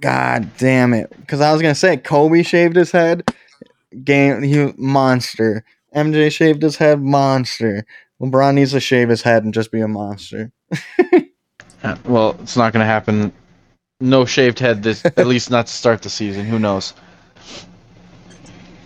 God 0.00 0.48
damn 0.58 0.94
it! 0.94 1.10
Because 1.20 1.40
I 1.40 1.52
was 1.52 1.60
gonna 1.62 1.74
say 1.74 1.96
Kobe 1.96 2.42
shaved 2.42 2.76
his 2.76 2.90
head. 2.92 3.28
Game, 4.04 4.42
he 4.42 4.72
monster. 4.76 5.64
MJ 5.94 6.30
shaved 6.30 6.62
his 6.62 6.76
head, 6.76 7.00
monster. 7.00 7.84
LeBron 8.20 8.54
needs 8.54 8.72
to 8.72 8.80
shave 8.80 9.08
his 9.08 9.22
head 9.22 9.44
and 9.44 9.52
just 9.54 9.72
be 9.72 9.80
a 9.80 9.88
monster. 9.88 10.52
Uh, 11.82 11.94
Well, 12.06 12.34
it's 12.42 12.56
not 12.56 12.72
going 12.72 12.80
to 12.80 12.86
happen. 12.86 13.30
No 14.00 14.24
shaved 14.24 14.58
head 14.58 14.82
this 14.82 15.04
at 15.04 15.26
least 15.26 15.50
not 15.50 15.66
to 15.66 15.72
start 15.72 16.00
the 16.02 16.08
season. 16.08 16.46
Who 16.46 16.58
knows? 16.58 16.94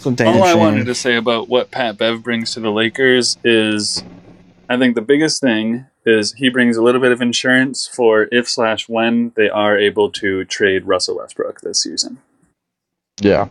It's 0.01 0.07
a 0.07 0.13
damn 0.13 0.29
All 0.37 0.45
I 0.45 0.55
wanted 0.55 0.87
to 0.87 0.95
say 0.95 1.17
about 1.17 1.51
what 1.51 1.71
Pat 1.71 1.99
Bev 1.99 2.23
brings 2.23 2.55
to 2.55 2.61
the 2.61 2.71
Lakers 2.71 3.37
is, 3.45 4.03
I 4.67 4.79
think 4.79 4.95
the 4.95 5.03
biggest 5.03 5.43
thing 5.43 5.85
is 6.07 6.33
he 6.33 6.49
brings 6.49 6.79
a 6.79 6.83
little 6.83 7.03
bit 7.03 7.13
of 7.13 7.21
insurance 7.21 7.87
for 7.87 8.27
if 8.33 8.49
slash 8.49 8.89
when 8.89 9.33
they 9.37 9.51
are 9.51 9.77
able 9.79 10.11
to 10.13 10.47
trade 10.47 10.87
Russell 10.87 11.19
Westbrook 11.19 11.61
this 11.61 11.83
season, 11.83 12.17
Yeah. 13.21 13.49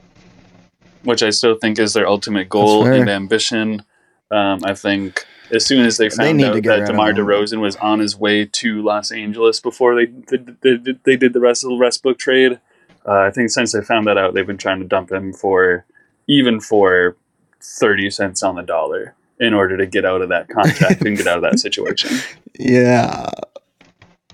which 1.03 1.21
I 1.21 1.29
still 1.29 1.53
think 1.55 1.77
is 1.77 1.93
their 1.93 2.07
ultimate 2.07 2.49
goal 2.49 2.87
and 2.87 3.07
ambition. 3.07 3.83
Um, 4.31 4.61
I 4.65 4.73
think 4.73 5.27
as 5.51 5.67
soon 5.67 5.85
as 5.85 5.97
they 5.97 6.07
They 6.07 6.15
found 6.15 6.39
to 6.39 6.47
out 6.47 6.63
that 6.63 6.87
DeMar. 6.87 7.13
DeRozan 7.13 7.59
was 7.61 7.75
on 7.75 7.99
his 7.99 8.17
way 8.17 8.45
to 8.45 8.81
Los 8.81 9.11
Angeles 9.11 9.59
before 9.59 9.93
they 9.93 10.07
did, 10.07 10.57
they, 10.63 10.77
did- 10.77 11.03
they 11.03 11.15
did 11.15 11.33
the 11.33 11.39
Russell 11.41 11.77
Westbrook 11.77 12.17
trade, 12.17 12.59
uh, 13.07 13.11
I 13.19 13.29
think 13.29 13.51
since 13.51 13.71
they 13.71 13.81
found 13.83 14.07
that 14.07 14.17
out, 14.17 14.33
they've 14.33 14.47
been 14.47 14.57
trying 14.57 14.79
to 14.79 14.85
dump 14.87 15.11
him 15.11 15.31
for 15.31 15.85
even 16.29 16.61
for 16.61 17.17
30 17.61 18.09
cents 18.11 18.43
on 18.43 18.55
the 18.55 18.61
dollar 18.61 19.15
in 19.39 19.53
order 19.53 19.75
to 19.75 19.85
get 19.85 20.05
out 20.05 20.21
of 20.21 20.29
that 20.29 20.47
contract 20.47 21.01
and 21.01 21.17
get 21.17 21.27
out 21.27 21.37
of 21.37 21.41
that 21.41 21.59
situation. 21.59 22.11
Yeah, 22.57 23.29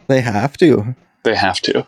they 0.07 0.21
have 0.21 0.57
to. 0.57 0.95
They 1.23 1.35
have 1.35 1.59
to. 1.61 1.87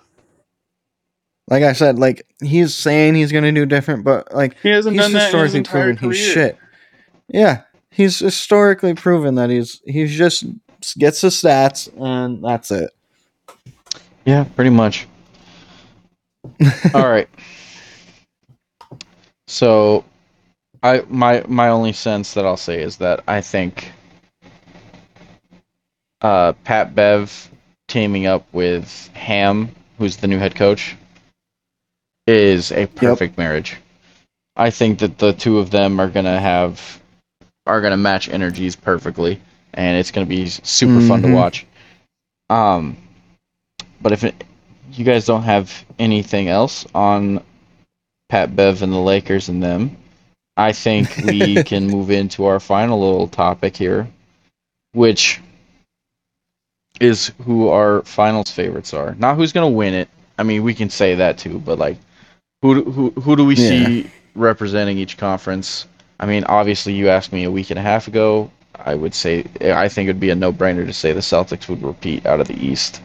Like 1.49 1.63
I 1.63 1.73
said, 1.73 1.99
like 1.99 2.25
he's 2.41 2.75
saying 2.75 3.15
he's 3.15 3.31
gonna 3.31 3.51
do 3.51 3.65
different, 3.65 4.03
but 4.03 4.33
like 4.33 4.57
He 4.63 4.69
hasn't 4.69 4.95
he's 4.95 5.03
done 5.03 5.13
that 5.13 5.33
in 5.33 5.39
his 5.39 5.53
historically 5.53 5.57
entire 5.59 5.95
proven 5.95 6.09
he's 6.11 6.33
shit. 6.33 6.57
Yeah, 7.27 7.61
he's 7.91 8.19
historically 8.19 8.93
proven 8.93 9.35
that 9.35 9.49
he's 9.49 9.81
he's 9.85 10.15
just 10.15 10.45
gets 10.97 11.21
the 11.21 11.29
stats 11.29 11.89
and 12.01 12.43
that's 12.43 12.71
it. 12.71 12.91
Yeah, 14.25 14.43
pretty 14.43 14.71
much. 14.71 15.07
All 16.93 17.07
right. 17.07 17.29
So, 19.47 20.03
I 20.83 21.03
my 21.09 21.43
my 21.47 21.69
only 21.69 21.93
sense 21.93 22.33
that 22.33 22.45
I'll 22.45 22.57
say 22.57 22.81
is 22.81 22.97
that 22.97 23.23
I 23.27 23.41
think 23.41 23.91
uh, 26.21 26.53
Pat 26.63 26.93
Bev 26.95 27.49
teaming 27.87 28.25
up 28.25 28.45
with 28.53 29.09
Ham, 29.13 29.69
who's 29.97 30.17
the 30.17 30.27
new 30.27 30.37
head 30.37 30.55
coach, 30.55 30.95
is 32.27 32.71
a 32.71 32.87
perfect 32.87 33.37
marriage. 33.37 33.77
I 34.57 34.69
think 34.69 34.99
that 34.99 35.17
the 35.19 35.33
two 35.33 35.59
of 35.59 35.71
them 35.71 35.99
are 35.99 36.09
gonna 36.09 36.39
have 36.39 37.01
are 37.65 37.81
gonna 37.81 37.97
match 37.97 38.29
energies 38.29 38.75
perfectly, 38.75 39.39
and 39.73 39.97
it's 39.97 40.11
gonna 40.11 40.25
be 40.25 40.47
super 40.47 40.99
fun 41.01 41.21
to 41.21 41.27
Mhm. 41.27 41.33
watch. 41.33 41.65
Um, 42.49 42.97
but 44.01 44.11
if 44.11 44.23
it, 44.23 44.43
you 44.93 45.05
guys 45.05 45.25
don't 45.25 45.43
have 45.43 45.85
anything 45.99 46.47
else 46.47 46.85
on 46.95 47.43
Pat 48.29 48.55
Bev 48.55 48.81
and 48.81 48.91
the 48.91 48.97
Lakers 48.97 49.49
and 49.49 49.63
them, 49.63 49.97
I 50.57 50.73
think 50.73 51.15
we 51.17 51.63
can 51.63 51.87
move 51.87 52.11
into 52.11 52.45
our 52.45 52.59
final 52.59 52.99
little 52.99 53.27
topic 53.27 53.77
here, 53.77 54.07
which 54.93 55.39
is 56.99 57.31
who 57.43 57.69
our 57.69 58.01
finals 58.03 58.51
favorites 58.51 58.93
are. 58.93 59.15
Not 59.15 59.35
who's 59.37 59.53
gonna 59.53 59.69
win 59.69 59.93
it. 59.93 60.09
I 60.37 60.43
mean, 60.43 60.63
we 60.63 60.73
can 60.73 60.89
say 60.89 61.15
that 61.15 61.37
too, 61.37 61.59
but 61.59 61.77
like, 61.79 61.97
who 62.61 62.83
do- 62.83 62.91
who 62.91 63.09
who 63.21 63.35
do 63.35 63.45
we 63.45 63.55
see 63.55 64.09
representing 64.35 64.97
each 64.97 65.17
conference? 65.17 65.87
I 66.19 66.25
mean, 66.25 66.43
obviously, 66.45 66.93
you 66.93 67.09
asked 67.09 67.31
me 67.31 67.43
a 67.43 67.51
week 67.51 67.69
and 67.69 67.79
a 67.79 67.83
half 67.83 68.07
ago. 68.07 68.51
I 68.75 68.95
would 68.95 69.13
say 69.13 69.45
I 69.61 69.87
think 69.87 70.09
it'd 70.09 70.19
be 70.19 70.29
a 70.31 70.35
no-brainer 70.35 70.85
to 70.85 70.93
say 70.93 71.11
the 71.11 71.19
Celtics 71.19 71.67
would 71.67 71.81
repeat 71.81 72.25
out 72.25 72.39
of 72.39 72.47
the 72.47 72.55
East. 72.63 73.01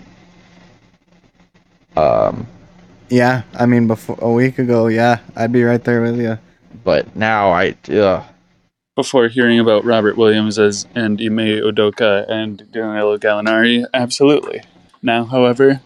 Um, 1.96 2.46
Yeah, 3.12 3.42
I 3.54 3.66
mean, 3.66 3.86
before 3.88 4.16
a 4.22 4.32
week 4.32 4.58
ago, 4.58 4.86
yeah, 4.86 5.18
I'd 5.36 5.52
be 5.52 5.62
right 5.64 5.84
there 5.84 6.00
with 6.00 6.18
you. 6.18 6.38
but 6.82 7.14
now 7.14 7.50
I 7.52 7.76
uh, 7.90 8.24
Before 8.96 9.28
hearing 9.28 9.60
about 9.60 9.84
Robert 9.84 10.16
Williams 10.16 10.58
as 10.58 10.86
and 10.94 11.20
Ime 11.20 11.60
Udoka 11.60 12.24
and 12.30 12.66
Danilo 12.72 13.18
Gallinari, 13.18 13.84
absolutely. 13.92 14.62
Now, 15.02 15.24
however, 15.26 15.82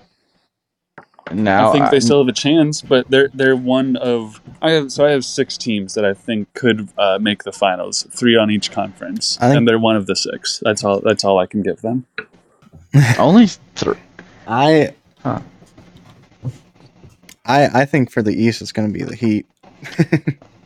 now 1.33 1.71
I 1.71 1.73
think 1.73 1.91
they 1.91 1.97
I- 1.97 2.01
still 2.01 2.21
have 2.21 2.29
a 2.29 2.33
chance, 2.33 2.81
but 2.81 3.11
they're 3.11 3.29
they're 3.35 3.57
one 3.57 3.97
of 3.97 4.41
I 4.63 4.71
have 4.71 4.93
so 4.93 5.05
I 5.05 5.11
have 5.11 5.25
six 5.25 5.59
teams 5.59 5.95
that 5.95 6.05
I 6.05 6.15
think 6.15 6.55
could 6.55 6.89
uh, 6.97 7.19
make 7.21 7.43
the 7.43 7.51
finals, 7.53 8.07
three 8.13 8.37
on 8.37 8.53
each 8.53 8.71
conference, 8.71 9.37
I 9.41 9.49
think- 9.49 9.57
and 9.59 9.69
they're 9.69 9.81
one 9.81 9.97
of 9.97 10.07
the 10.07 10.15
six. 10.15 10.61
That's 10.63 10.85
all. 10.85 11.01
That's 11.01 11.25
all 11.25 11.41
I 11.41 11.47
can 11.47 11.63
give 11.63 11.81
them. 11.83 12.07
only 13.19 13.49
three. 13.75 13.99
I, 14.47 14.95
Huh. 15.25 15.41
I, 17.47 17.83
I 17.83 17.85
think 17.85 18.11
for 18.11 18.23
the 18.23 18.33
East, 18.33 18.61
it's 18.63 18.73
gonna 18.73 18.89
be 18.91 19.03
the 19.03 19.15
Heat. 19.17 19.47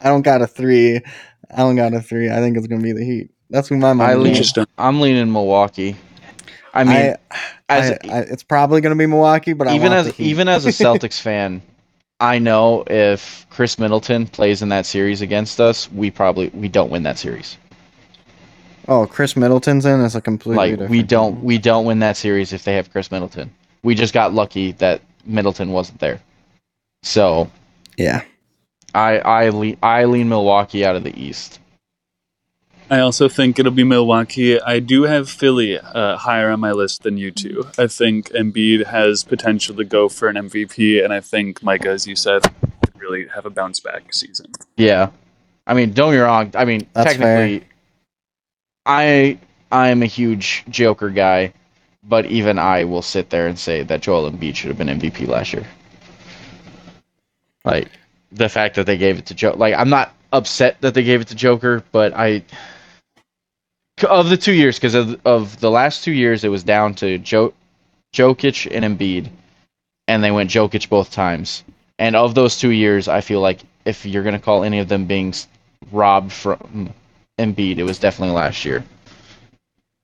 I 0.03 0.09
don't 0.09 0.23
got 0.23 0.43
a 0.43 0.47
three. 0.47 0.97
I 1.51 1.57
don't 1.59 1.77
got 1.77 1.93
a 1.95 2.01
three. 2.01 2.31
I 2.31 2.37
think 2.37 2.57
it's 2.57 2.67
gonna 2.67 2.83
be 2.83 2.93
the 2.93 3.05
Heat. 3.05 3.31
That's 3.51 3.69
who 3.69 3.77
my 3.77 3.91
I 3.91 3.93
mind. 3.93 4.23
lean- 4.23 4.67
I'm 4.79 5.01
leaning 5.01 5.33
Milwaukee. 5.33 5.97
I 6.73 6.85
mean, 6.85 6.97
I, 6.97 7.17
as 7.69 7.91
I, 7.91 7.99
I, 8.11 8.19
it's 8.21 8.45
probably 8.45 8.81
gonna 8.81 8.95
be 8.97 9.07
Milwaukee, 9.07 9.53
but 9.53 9.69
I 9.69 9.75
even 9.75 9.93
as 9.93 10.19
even 10.21 10.49
as 10.49 10.67
a 10.67 10.69
Celtics 10.85 11.21
fan, 11.21 11.61
I 12.21 12.39
know 12.39 12.85
if 12.87 13.47
Khris 13.51 13.79
Middleton 13.79 14.27
plays 14.27 14.63
in 14.63 14.69
that 14.69 14.87
series 14.87 15.21
against 15.21 15.61
us, 15.61 15.91
we 15.93 16.11
probably 16.11 16.49
we 16.51 16.69
don't 16.69 16.91
win 16.91 17.03
that 17.03 17.19
series. 17.19 17.57
oh, 18.89 19.07
Khris 19.07 19.37
Middleton's 19.37 19.85
in 19.85 20.01
is 20.01 20.15
a 20.15 20.21
completely 20.21 20.57
Like 20.57 20.71
different. 20.73 20.91
we 20.91 21.03
don't 21.03 21.43
we 21.43 21.59
don't 21.59 21.85
win 21.85 21.99
that 22.01 22.17
series 22.17 22.53
if 22.53 22.65
they 22.65 22.75
have 22.75 22.91
Khris 22.93 23.11
Middleton. 23.11 23.53
We 23.83 23.95
just 23.95 24.15
got 24.15 24.33
lucky 24.33 24.73
that 24.73 25.01
Middleton 25.25 25.71
wasn't 25.73 25.99
there. 26.01 26.21
So 27.03 27.51
Yeah, 27.97 28.23
I 28.95 29.19
I 29.19 29.49
lean 29.51 29.77
I 29.83 30.05
lean 30.05 30.29
Milwaukee 30.29 30.85
out 30.85 30.97
of 30.97 31.05
the 31.05 31.19
East. 31.21 31.59
I 32.91 32.99
also 32.99 33.29
think 33.29 33.59
it'll 33.59 33.71
be 33.71 33.85
Milwaukee. 33.85 34.61
I 34.61 34.81
do 34.81 35.05
have 35.05 35.31
Philly 35.31 35.79
uh, 35.79 36.17
higher 36.17 36.51
on 36.51 36.59
my 36.59 36.73
list 36.73 37.05
than 37.05 37.17
you 37.17 37.31
two. 37.31 37.69
I 37.79 37.87
think 37.87 38.31
Embiid 38.31 38.87
has 38.87 39.23
potential 39.23 39.77
to 39.77 39.85
go 39.85 40.09
for 40.09 40.27
an 40.27 40.35
MVP, 40.35 41.03
and 41.03 41.13
I 41.13 41.21
think 41.21 41.63
Micah, 41.63 41.91
as 41.91 42.09
you 42.09 42.17
said, 42.17 42.43
could 42.43 43.01
really 43.01 43.29
have 43.29 43.47
a 43.47 43.51
bounce 43.51 43.79
back 43.79 44.13
season. 44.13 44.47
Yeah, 44.77 45.11
I 45.69 45.75
mean, 45.75 45.93
don't 45.93 46.11
get 46.11 46.19
me 46.19 46.23
wrong. 46.23 46.51
I 46.55 46.65
mean, 46.65 46.89
That's 46.93 47.13
technically, 47.13 47.65
I 48.85 49.39
I 49.71 49.91
am 49.91 50.03
a 50.03 50.07
huge 50.07 50.65
Joker 50.69 51.11
guy, 51.11 51.53
but 52.03 52.27
even 52.27 52.59
I 52.59 52.83
will 52.85 53.03
sit 53.03 53.31
there 53.31 53.47
and 53.47 53.57
say 53.57 53.85
that 53.85 54.03
Joel 54.03 54.29
Embiid 54.29 54.57
should 54.57 54.69
have 54.69 54.79
been 54.79 54.89
MVP 54.89 55.29
last 55.29 55.53
year. 55.53 55.65
Like 57.65 57.91
the 58.33 58.49
fact 58.49 58.77
that 58.77 58.87
they 58.87 58.97
gave 58.97 59.19
it 59.19 59.27
to 59.27 59.35
Joe, 59.35 59.55
like 59.57 59.75
I'm 59.75 59.91
not 59.91 60.15
upset 60.33 60.81
that 60.81 60.95
they 60.95 61.03
gave 61.03 61.21
it 61.21 61.29
to 61.29 61.35
Joker, 61.35 61.83
but 61.93 62.13
I 62.15 62.43
of 64.09 64.31
the 64.31 64.37
two 64.37 64.53
years 64.53 64.77
because 64.77 64.95
of 64.95 65.21
of 65.27 65.61
the 65.61 65.71
last 65.71 66.05
two 66.05 66.13
years 66.13 66.45
it 66.45 66.49
was 66.49 66.65
down 66.65 66.95
to 66.95 67.19
Joe 67.19 67.53
Jokic 68.15 68.69
and 68.71 68.85
Embiid, 68.85 69.31
and 70.09 70.25
they 70.25 70.31
went 70.31 70.51
Jokic 70.51 70.89
both 70.89 71.13
times. 71.13 71.63
And 71.99 72.17
of 72.17 72.35
those 72.35 72.59
two 72.59 72.71
years, 72.71 73.09
I 73.09 73.21
feel 73.21 73.41
like 73.41 73.61
if 73.85 74.07
you're 74.07 74.23
gonna 74.23 74.39
call 74.39 74.65
any 74.65 74.79
of 74.79 74.89
them 74.89 75.07
being 75.07 75.35
robbed 75.93 76.33
from 76.33 76.95
Embiid, 77.39 77.79
it 77.79 77.85
was 77.85 77.99
definitely 77.99 78.35
last 78.35 78.65
year. 78.65 78.85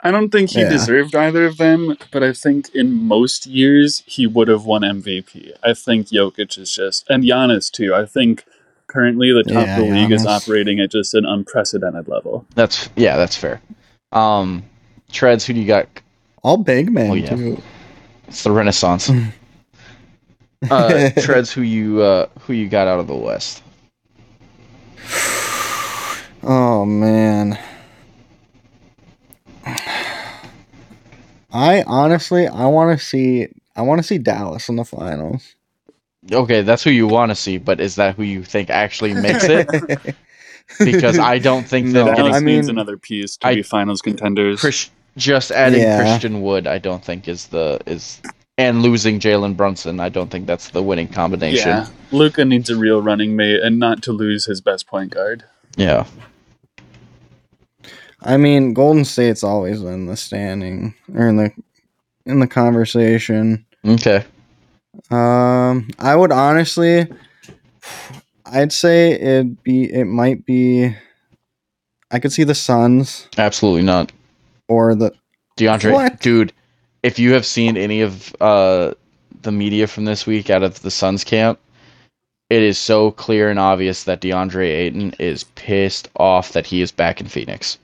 I 0.02 0.10
don't 0.10 0.28
think 0.31 0.51
he 0.51 0.60
Yeah. 0.60 0.68
deserved 0.68 1.14
either 1.14 1.47
of 1.47 1.56
them, 1.56 1.97
but 2.12 2.23
I 2.23 2.32
think 2.32 2.68
in 2.74 2.93
most 2.93 3.47
years 3.47 4.02
he 4.06 4.27
would 4.27 4.48
have 4.48 4.64
won 4.64 4.82
MVP. 4.85 5.52
I 5.64 5.73
think 5.74 6.09
Jokic 6.09 6.59
is 6.59 6.74
just, 6.74 7.05
and 7.09 7.24
Giannis 7.24 7.70
too. 7.70 7.94
I 7.94 8.05
think 8.05 8.44
currently 8.89 9.32
the 9.32 9.43
top 9.43 9.66
Yeah, 9.66 9.81
of 9.81 9.86
the 9.89 9.94
league 9.94 10.12
is 10.12 10.27
operating 10.27 10.81
at 10.81 10.90
just 10.90 11.14
an 11.14 11.24
unprecedented 11.27 12.09
level. 12.09 12.44
That's 12.55 12.89
yeah, 12.97 13.16
that's 13.16 13.36
fair. 13.36 13.60
Um, 14.12 14.62
Treads, 15.10 15.47
who 15.47 15.55
do 15.55 15.60
you 15.60 15.66
got? 15.66 15.89
all 16.43 16.56
big 16.59 16.93
man 16.93 17.10
Oh, 17.10 17.14
yeah. 17.14 17.35
too. 17.35 17.60
It's 18.28 18.44
the 18.44 18.52
Renaissance. 18.52 19.10
uh, 20.70 21.10
Treads, 21.18 21.51
who 21.51 21.62
you 21.62 22.02
uh, 22.02 22.27
who 22.40 22.52
you 22.52 22.68
got 22.68 22.86
out 22.86 23.01
of 23.01 23.06
the 23.09 23.16
West? 23.16 23.62
Oh 26.48 26.85
man. 26.85 27.59
I 31.57 31.83
honestly, 31.87 32.47
I 32.47 32.66
want 32.66 32.99
to 32.99 33.03
see, 33.05 33.49
I 33.74 33.83
want 33.83 33.99
to 33.99 34.03
see 34.03 34.19
Dallas 34.19 34.69
in 34.69 34.77
the 34.77 34.85
finals. 34.85 35.55
Okay, 36.31 36.62
that's 36.62 36.83
who 36.85 36.91
you 36.91 37.07
want 37.07 37.31
to 37.31 37.35
see, 37.37 37.57
but 37.57 37.81
is 37.81 37.95
that 37.97 38.16
who 38.16 38.23
you 38.24 38.43
think 38.45 38.69
actually 38.69 39.15
makes 39.15 39.45
it? 39.45 39.66
because 40.78 41.19
I 41.19 41.39
don't 41.39 41.66
think 41.66 41.87
No, 41.87 42.05
that 42.05 42.16
Dallas 42.16 42.33
getting 42.35 42.49
I 42.49 42.53
needs 42.57 42.69
another 42.69 42.97
piece 42.97 43.37
to 43.39 43.47
I- 43.47 43.55
be 43.55 43.62
finals 43.62 44.03
contenders. 44.03 44.61
Chris, 44.61 44.91
just 45.16 45.51
adding 45.51 45.81
Yeah. 45.81 45.99
Christian 46.01 46.43
Wood, 46.43 46.66
I 46.66 46.78
don't 46.78 47.03
think 47.05 47.27
is 47.28 47.47
the 47.47 47.81
is 47.87 48.20
and 48.59 48.83
losing 48.83 49.20
Jalen 49.20 49.57
Brunson, 49.57 50.01
I 50.01 50.09
don't 50.09 50.31
think 50.31 50.47
that's 50.47 50.70
the 50.70 50.83
winning 50.83 51.09
combination. 51.09 51.69
yeah, 51.69 51.89
Luka 52.11 52.45
needs 52.45 52.69
a 52.70 52.77
real 52.77 53.01
running 53.03 53.37
mate 53.37 53.61
and 53.62 53.78
not 53.78 54.03
to 54.05 54.12
lose 54.12 54.47
his 54.47 54.61
best 54.61 54.87
point 54.87 55.12
guard. 55.12 55.45
Yeah. 55.77 56.07
I 58.23 58.37
mean, 58.37 58.73
Golden 58.75 59.05
State's 59.05 59.45
always 59.45 59.83
in 59.83 60.07
the 60.07 60.17
standing 60.17 60.95
or 61.15 61.29
in 61.29 61.37
the 61.37 61.51
in 62.25 62.41
the 62.41 62.47
conversation. 62.47 63.65
Okay. 63.85 64.25
Um, 65.11 65.89
I 65.99 66.17
would 66.17 66.33
honestly, 66.33 67.07
I'd 68.47 68.73
say 68.73 69.13
it'd 69.13 69.63
be, 69.63 69.93
it 69.93 70.07
might 70.07 70.45
be. 70.47 70.95
I 72.11 72.19
could 72.19 72.33
see 72.33 72.45
the 72.45 72.55
Suns 72.55 73.29
Absolutely 73.37 73.83
not. 73.83 74.13
or 74.69 74.95
the 74.95 75.13
DeAndre, 75.59 75.93
What? 75.93 76.21
dude, 76.21 76.53
if 77.03 77.19
you 77.19 77.33
have 77.33 77.45
seen 77.45 77.77
any 77.77 78.01
of 78.01 78.35
uh, 78.41 78.93
the 79.43 79.51
media 79.53 79.87
from 79.89 80.05
this 80.05 80.25
week 80.27 80.49
out 80.49 80.63
of 80.63 80.81
the 80.83 80.91
Suns 80.91 81.25
camp, 81.25 81.59
it 82.49 82.63
is 82.63 82.79
so 82.79 83.11
clear 83.11 83.51
and 83.51 83.59
obvious 83.59 84.05
that 84.05 84.21
DeAndre 84.21 84.69
Ayton 84.69 85.15
is 85.19 85.45
pissed 85.57 86.09
off 86.17 86.53
that 86.53 86.65
he 86.67 86.81
is 86.81 86.93
back 86.93 87.21
in 87.21 87.27
Phoenix. 87.27 87.77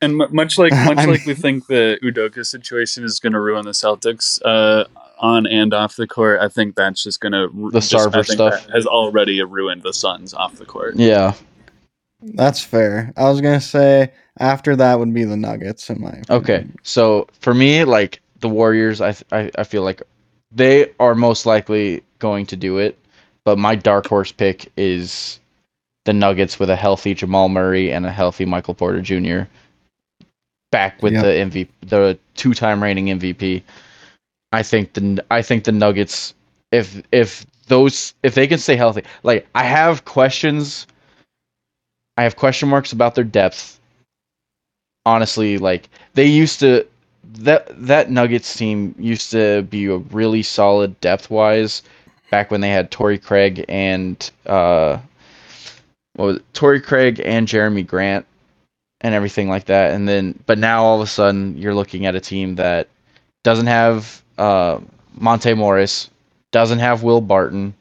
And 0.00 0.16
mu 0.16 0.26
much 0.30 0.58
like 0.58 0.72
much 0.84 1.06
like 1.06 1.24
we 1.26 1.34
think 1.34 1.66
the 1.66 1.98
Udoka 2.02 2.44
situation 2.44 3.04
is 3.04 3.18
going 3.18 3.32
to 3.32 3.40
ruin 3.40 3.64
the 3.64 3.72
Celtics 3.72 4.40
uh, 4.44 4.84
on 5.18 5.46
and 5.46 5.72
off 5.72 5.96
the 5.96 6.06
court, 6.06 6.40
I 6.40 6.48
think 6.48 6.76
that's 6.76 7.02
just 7.02 7.20
going 7.20 7.32
to 7.32 7.48
The 7.70 7.78
Sarver 7.78 8.24
stuff. 8.24 8.66
has 8.72 8.86
already 8.86 9.42
ruined 9.42 9.82
the 9.82 9.92
Suns 9.92 10.34
off 10.34 10.56
the 10.56 10.66
court. 10.66 10.96
Yeah. 10.96 11.34
That's 12.20 12.60
fair. 12.62 13.12
I 13.16 13.28
was 13.28 13.40
gonna 13.40 13.60
say 13.60 14.10
after 14.38 14.74
that 14.76 14.98
would 14.98 15.12
be 15.12 15.24
the 15.24 15.36
Nuggets 15.36 15.90
in 15.90 16.00
my 16.00 16.08
opinion. 16.08 16.24
Okay. 16.30 16.66
So 16.82 17.28
for 17.40 17.54
me, 17.54 17.84
like 17.84 18.20
the 18.40 18.48
Warriors, 18.48 19.00
I, 19.00 19.14
I 19.32 19.50
I 19.58 19.64
feel 19.64 19.82
like 19.82 20.02
they 20.50 20.92
are 20.98 21.14
most 21.14 21.46
likely 21.46 22.02
going 22.18 22.46
to 22.46 22.56
do 22.56 22.78
it, 22.78 22.98
but 23.44 23.58
my 23.58 23.74
dark 23.74 24.06
horse 24.06 24.32
pick 24.32 24.72
is 24.76 25.38
the 26.04 26.12
Nuggets 26.12 26.58
with 26.58 26.70
a 26.70 26.76
healthy 26.76 27.14
Jamal 27.14 27.48
Murray 27.48 27.92
and 27.92 28.06
a 28.06 28.12
healthy 28.12 28.44
Michael 28.44 28.74
Porter 28.74 29.02
Jr. 29.02 29.48
Back 30.76 31.02
with 31.02 31.14
Yep. 31.14 31.22
the 31.22 31.60
MVP, 31.64 31.68
the 31.88 32.18
two-time 32.34 32.82
reigning 32.82 33.06
MVP. 33.06 33.62
I 34.52 34.62
think 34.62 34.92
the 34.92 35.24
I 35.30 35.40
think 35.40 35.64
the 35.64 35.72
Nuggets, 35.72 36.34
if 36.70 37.02
if 37.12 37.46
those 37.66 38.12
if 38.22 38.34
they 38.34 38.46
can 38.46 38.58
stay 38.58 38.76
healthy, 38.76 39.02
like 39.22 39.46
I 39.54 39.62
have 39.64 40.04
questions. 40.04 40.86
I 42.18 42.24
have 42.24 42.36
question 42.36 42.68
marks 42.68 42.92
about 42.92 43.14
their 43.14 43.24
depth. 43.24 43.80
Honestly, 45.06 45.56
like 45.56 45.88
they 46.12 46.26
used 46.26 46.60
to 46.60 46.86
that 47.38 47.68
that 47.86 48.10
Nuggets 48.10 48.54
team 48.54 48.94
used 48.98 49.30
to 49.30 49.62
be 49.62 49.86
a 49.86 49.96
really 49.96 50.42
solid 50.42 51.00
depth 51.00 51.30
wise 51.30 51.82
back 52.30 52.50
when 52.50 52.60
they 52.60 52.70
had 52.70 52.90
Torrey 52.90 53.18
Craig 53.18 53.64
and 53.68 54.30
uh 54.44 54.98
what 56.16 56.26
was 56.26 56.36
it? 56.36 56.44
Torrey 56.52 56.82
Craig 56.82 57.22
and 57.24 57.48
Jerami 57.48 57.86
Grant 57.86 58.26
and 59.00 59.14
everything 59.14 59.48
like 59.48 59.66
that. 59.66 59.92
And 59.92 60.08
then 60.08 60.38
but 60.46 60.58
now 60.58 60.84
all 60.84 61.00
of 61.00 61.06
a 61.06 61.10
sudden 61.10 61.56
you're 61.56 61.74
looking 61.74 62.06
at 62.06 62.14
a 62.14 62.20
team 62.20 62.56
that 62.56 62.88
doesn't 63.44 63.66
have 63.66 64.22
uh 64.38 64.80
Monte 65.14 65.54
Morris, 65.54 66.10
doesn't 66.52 66.78
have 66.78 67.02
Will 67.02 67.20
Barton, 67.20 67.74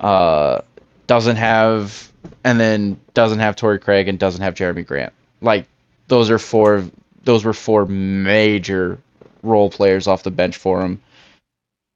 uh 0.00 0.60
doesn't 1.06 1.36
have 1.36 2.10
and 2.44 2.58
then 2.58 2.98
doesn't 3.12 3.40
have 3.40 3.56
Torrey 3.56 3.78
Craig 3.78 4.08
and 4.08 4.18
doesn't 4.18 4.42
have 4.42 4.54
Jerami 4.54 4.86
Grant. 4.86 5.12
Like 5.40 5.66
those 6.08 6.30
are 6.30 6.38
four 6.38 6.84
those 7.24 7.44
were 7.44 7.52
four 7.52 7.86
major 7.86 8.98
role 9.42 9.70
players 9.70 10.06
off 10.06 10.22
the 10.22 10.30
bench 10.30 10.56
for 10.56 10.80
him 10.82 11.00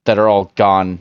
that 0.04 0.18
are 0.18 0.28
all 0.28 0.52
gone 0.56 1.00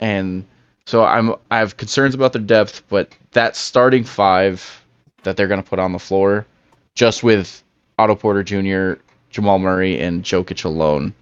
and 0.00 0.44
so 0.86 1.04
I'm 1.04 1.34
I 1.50 1.58
have 1.58 1.76
concerns 1.76 2.14
about 2.14 2.32
their 2.32 2.42
depth, 2.42 2.82
but 2.88 3.10
that 3.32 3.56
starting 3.56 4.04
five 4.04 4.82
that 5.24 5.36
they're 5.36 5.48
going 5.48 5.62
to 5.62 5.68
put 5.68 5.80
on 5.80 5.92
the 5.92 5.98
floor 5.98 6.46
just 6.96 7.22
with 7.22 7.62
Otto 7.98 8.16
Porter 8.16 8.42
Jr., 8.42 9.00
Jamal 9.30 9.60
Murray 9.60 10.00
and 10.00 10.24
Jokic 10.24 10.64
alone 10.64 11.14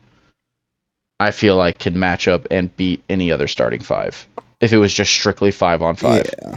I 1.20 1.30
feel 1.30 1.56
like 1.56 1.78
can 1.78 1.98
match 1.98 2.26
up 2.26 2.46
and 2.50 2.74
beat 2.76 3.02
any 3.08 3.30
other 3.30 3.46
starting 3.46 3.80
five 3.80 4.26
if 4.60 4.72
it 4.72 4.78
was 4.78 4.92
just 4.92 5.12
strictly 5.12 5.50
5 5.50 5.82
on 5.82 5.96
5. 5.96 6.26
Yeah. 6.42 6.56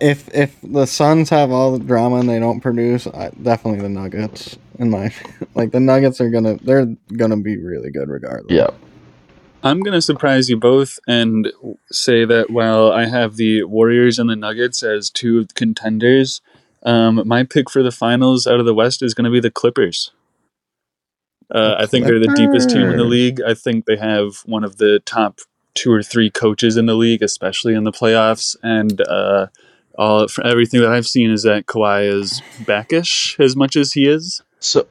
If 0.00 0.28
if 0.34 0.56
the 0.62 0.86
Suns 0.86 1.30
have 1.30 1.52
all 1.52 1.78
the 1.78 1.84
drama 1.84 2.16
and 2.16 2.28
they 2.28 2.40
don't 2.40 2.60
produce, 2.60 3.06
I, 3.06 3.30
definitely 3.40 3.82
the 3.82 3.88
Nuggets. 3.88 4.58
In 4.78 4.90
my 4.90 5.14
like, 5.54 5.70
the 5.70 5.78
Nuggets 5.78 6.20
are 6.20 6.28
gonna 6.28 6.56
they're 6.56 6.86
gonna 7.16 7.36
be 7.36 7.56
really 7.56 7.90
good 7.90 8.08
regardless. 8.08 8.52
Yeah. 8.52 8.70
I'm 9.62 9.80
going 9.80 9.94
to 9.94 10.02
surprise 10.02 10.50
you 10.50 10.56
both 10.56 10.98
and 11.06 11.52
say 11.92 12.24
that 12.24 12.50
while 12.50 12.90
I 12.90 13.06
have 13.06 13.36
the 13.36 13.62
Warriors 13.62 14.18
and 14.18 14.28
the 14.28 14.34
Nuggets 14.34 14.82
as 14.82 15.08
two 15.08 15.46
contenders, 15.54 16.40
um, 16.84 17.22
my 17.26 17.44
pick 17.44 17.70
for 17.70 17.82
the 17.82 17.92
finals 17.92 18.46
out 18.46 18.60
of 18.60 18.66
the 18.66 18.74
West 18.74 19.02
is 19.02 19.14
going 19.14 19.24
to 19.24 19.30
be 19.30 19.40
the 19.40 19.50
Clippers. 19.50 20.10
Uh, 21.54 21.76
I 21.78 21.86
think 21.86 22.06
they're 22.06 22.18
the 22.18 22.32
deepest 22.34 22.70
team 22.70 22.88
in 22.90 22.96
the 22.96 23.04
league. 23.04 23.40
I 23.42 23.54
think 23.54 23.84
they 23.84 23.96
have 23.96 24.36
one 24.46 24.64
of 24.64 24.78
the 24.78 25.00
top 25.04 25.40
two 25.74 25.92
or 25.92 26.02
three 26.02 26.30
coaches 26.30 26.76
in 26.76 26.86
the 26.86 26.94
league, 26.94 27.22
especially 27.22 27.74
in 27.74 27.84
the 27.84 27.92
playoffs. 27.92 28.56
And 28.62 29.00
uh, 29.02 29.48
all 29.98 30.28
for 30.28 30.46
everything 30.46 30.80
that 30.80 30.90
I've 30.90 31.06
seen 31.06 31.30
is 31.30 31.42
that 31.42 31.66
Kawhi 31.66 32.08
is 32.10 32.42
backish 32.58 33.36
as 33.38 33.54
much 33.54 33.76
as 33.76 33.92
he 33.92 34.06
is. 34.08 34.42
So 34.60 34.86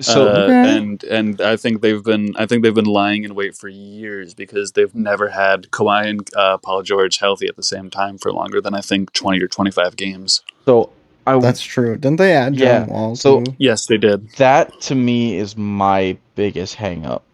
so 0.00 0.26
Uh, 0.28 0.30
Okay. 0.46 0.78
and 0.78 1.04
and 1.04 1.40
I 1.40 1.56
think 1.56 1.80
they've 1.82 2.02
been 2.02 2.34
I 2.36 2.46
think 2.46 2.62
they've 2.62 2.74
been 2.74 2.86
lying 2.86 3.22
in 3.24 3.34
wait 3.34 3.54
for 3.54 3.68
years 3.68 4.34
because 4.34 4.72
they've 4.72 4.94
never 4.94 5.28
had 5.28 5.70
Kawhi 5.70 6.06
and 6.08 6.28
uh, 6.34 6.58
Paul 6.58 6.82
George 6.82 7.18
healthy 7.18 7.46
at 7.46 7.56
the 7.56 7.62
same 7.62 7.88
time 7.90 8.18
for 8.18 8.32
longer 8.32 8.60
than 8.60 8.74
I 8.74 8.80
think 8.80 9.12
twenty 9.12 9.40
or 9.42 9.46
twenty 9.48 9.70
five 9.70 9.96
games. 9.96 10.42
so 10.66 10.90
I 11.36 11.38
That's 11.38 11.62
true. 11.62 11.96
Didn't 11.96 12.16
they 12.18 12.32
add 12.34 12.54
John 12.54 12.66
Yeah, 12.66 12.86
Wall? 12.86 13.16
so- 13.16 13.42
too? 13.42 13.54
Yes, 13.58 13.86
they 13.86 13.96
did. 13.98 14.28
that 14.36 14.80
to 14.82 14.94
me 14.94 15.36
is 15.36 15.56
my 15.56 16.16
biggest 16.34 16.74
hang 16.74 17.04
up 17.06 17.24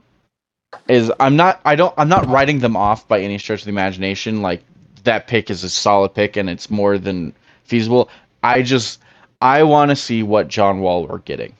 is 0.89 1.11
i'm 1.21 1.37
not 1.37 1.61
i 1.65 1.75
don't 1.75 1.95
i'm 1.97 2.09
not 2.09 2.27
writing 2.29 2.59
them 2.59 2.77
off 2.77 3.07
by 3.09 3.21
any 3.21 3.39
stretch 3.39 3.61
of 3.61 3.65
the 3.65 3.71
imagination 3.71 4.43
like 4.43 4.63
that 5.05 5.27
pick 5.27 5.49
is 5.49 5.65
a 5.65 5.71
solid 5.71 6.13
pick 6.13 6.37
and 6.37 6.51
it's 6.51 6.69
more 6.71 6.99
than 6.99 7.33
feasible 7.65 8.11
i 8.43 8.61
just 8.63 9.01
i 9.41 9.63
want 9.63 9.91
to 9.91 9.97
see 9.97 10.23
what 10.23 10.49
john 10.49 10.81
wall 10.81 11.07
we're 11.07 11.19
getting 11.19 11.53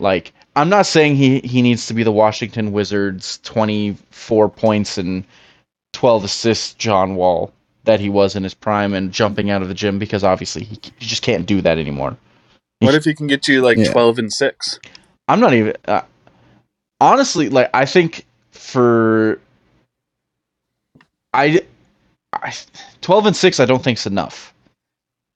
like 0.00 0.32
i'm 0.56 0.68
not 0.68 0.86
saying 0.86 1.14
he 1.16 1.38
he 1.40 1.62
needs 1.62 1.86
to 1.86 1.94
be 1.94 2.02
the 2.02 2.12
washington 2.12 2.72
wizards 2.72 3.38
24 3.44 4.48
points 4.50 4.98
and 4.98 5.24
12 5.92 6.24
assists 6.24 6.74
john 6.74 7.14
wall 7.14 7.52
that 7.90 8.00
he 8.00 8.10
was 8.10 8.36
in 8.36 8.44
his 8.44 8.54
prime 8.54 8.94
and 8.94 9.12
jumping 9.12 9.50
out 9.50 9.62
of 9.62 9.68
the 9.68 9.74
gym 9.74 9.98
because 9.98 10.24
obviously 10.24 10.64
he, 10.64 10.78
he 10.98 11.06
just 11.06 11.22
can't 11.22 11.46
do 11.46 11.60
that 11.62 11.78
anymore 11.78 12.16
What 12.80 12.94
if 12.94 13.04
he 13.04 13.14
can 13.14 13.26
get 13.28 13.48
you 13.48 13.62
like 13.62 13.78
Yeah. 13.78 13.84
twelve 13.84 14.18
and 14.18 14.32
six? 14.32 14.80
I'm 15.28 15.40
not 15.40 15.54
even 15.54 15.74
uh, 15.86 16.02
honestly 17.00 17.48
like 17.50 17.70
I 17.74 17.86
think 17.86 18.26
for 18.52 19.40
I, 21.34 21.62
I 22.34 22.54
12 23.02 23.26
and 23.26 23.36
6 23.36 23.60
I 23.60 23.66
don't 23.66 23.82
think's 23.84 24.06
enough. 24.06 24.54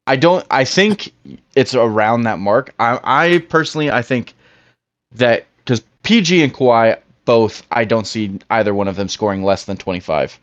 I 0.07 0.17
don't 0.17 0.47
I 0.51 0.65
think 0.65 1.13
it's 1.57 1.75
around 1.75 2.23
that 2.25 2.39
mark. 2.41 2.75
I 2.81 3.01
I 3.05 3.39
personally 3.49 3.91
I 3.91 4.03
think 4.03 4.35
that 5.13 5.47
cuz 5.67 5.83
PG 6.05 6.43
and 6.45 6.55
Kawhi 6.55 6.99
both 7.27 7.65
I 7.71 7.85
don't 7.85 8.07
see 8.07 8.39
either 8.51 8.75
one 8.75 8.89
of 8.89 8.97
them 8.97 9.09
scoring 9.09 9.45
less 9.45 9.65
than 9.67 9.77
25. 9.79 10.39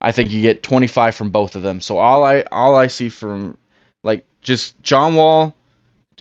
I 0.00 0.12
think 0.12 0.30
you 0.30 0.40
get 0.40 0.62
25 0.62 1.14
from 1.14 1.30
both 1.30 1.56
of 1.56 1.62
them. 1.62 1.80
So 1.80 1.98
all 1.98 2.24
I 2.24 2.42
all 2.52 2.76
I 2.76 2.86
see 2.86 3.08
from 3.08 3.56
like 4.02 4.24
just 4.40 4.80
John 4.82 5.14
Wall 5.14 5.54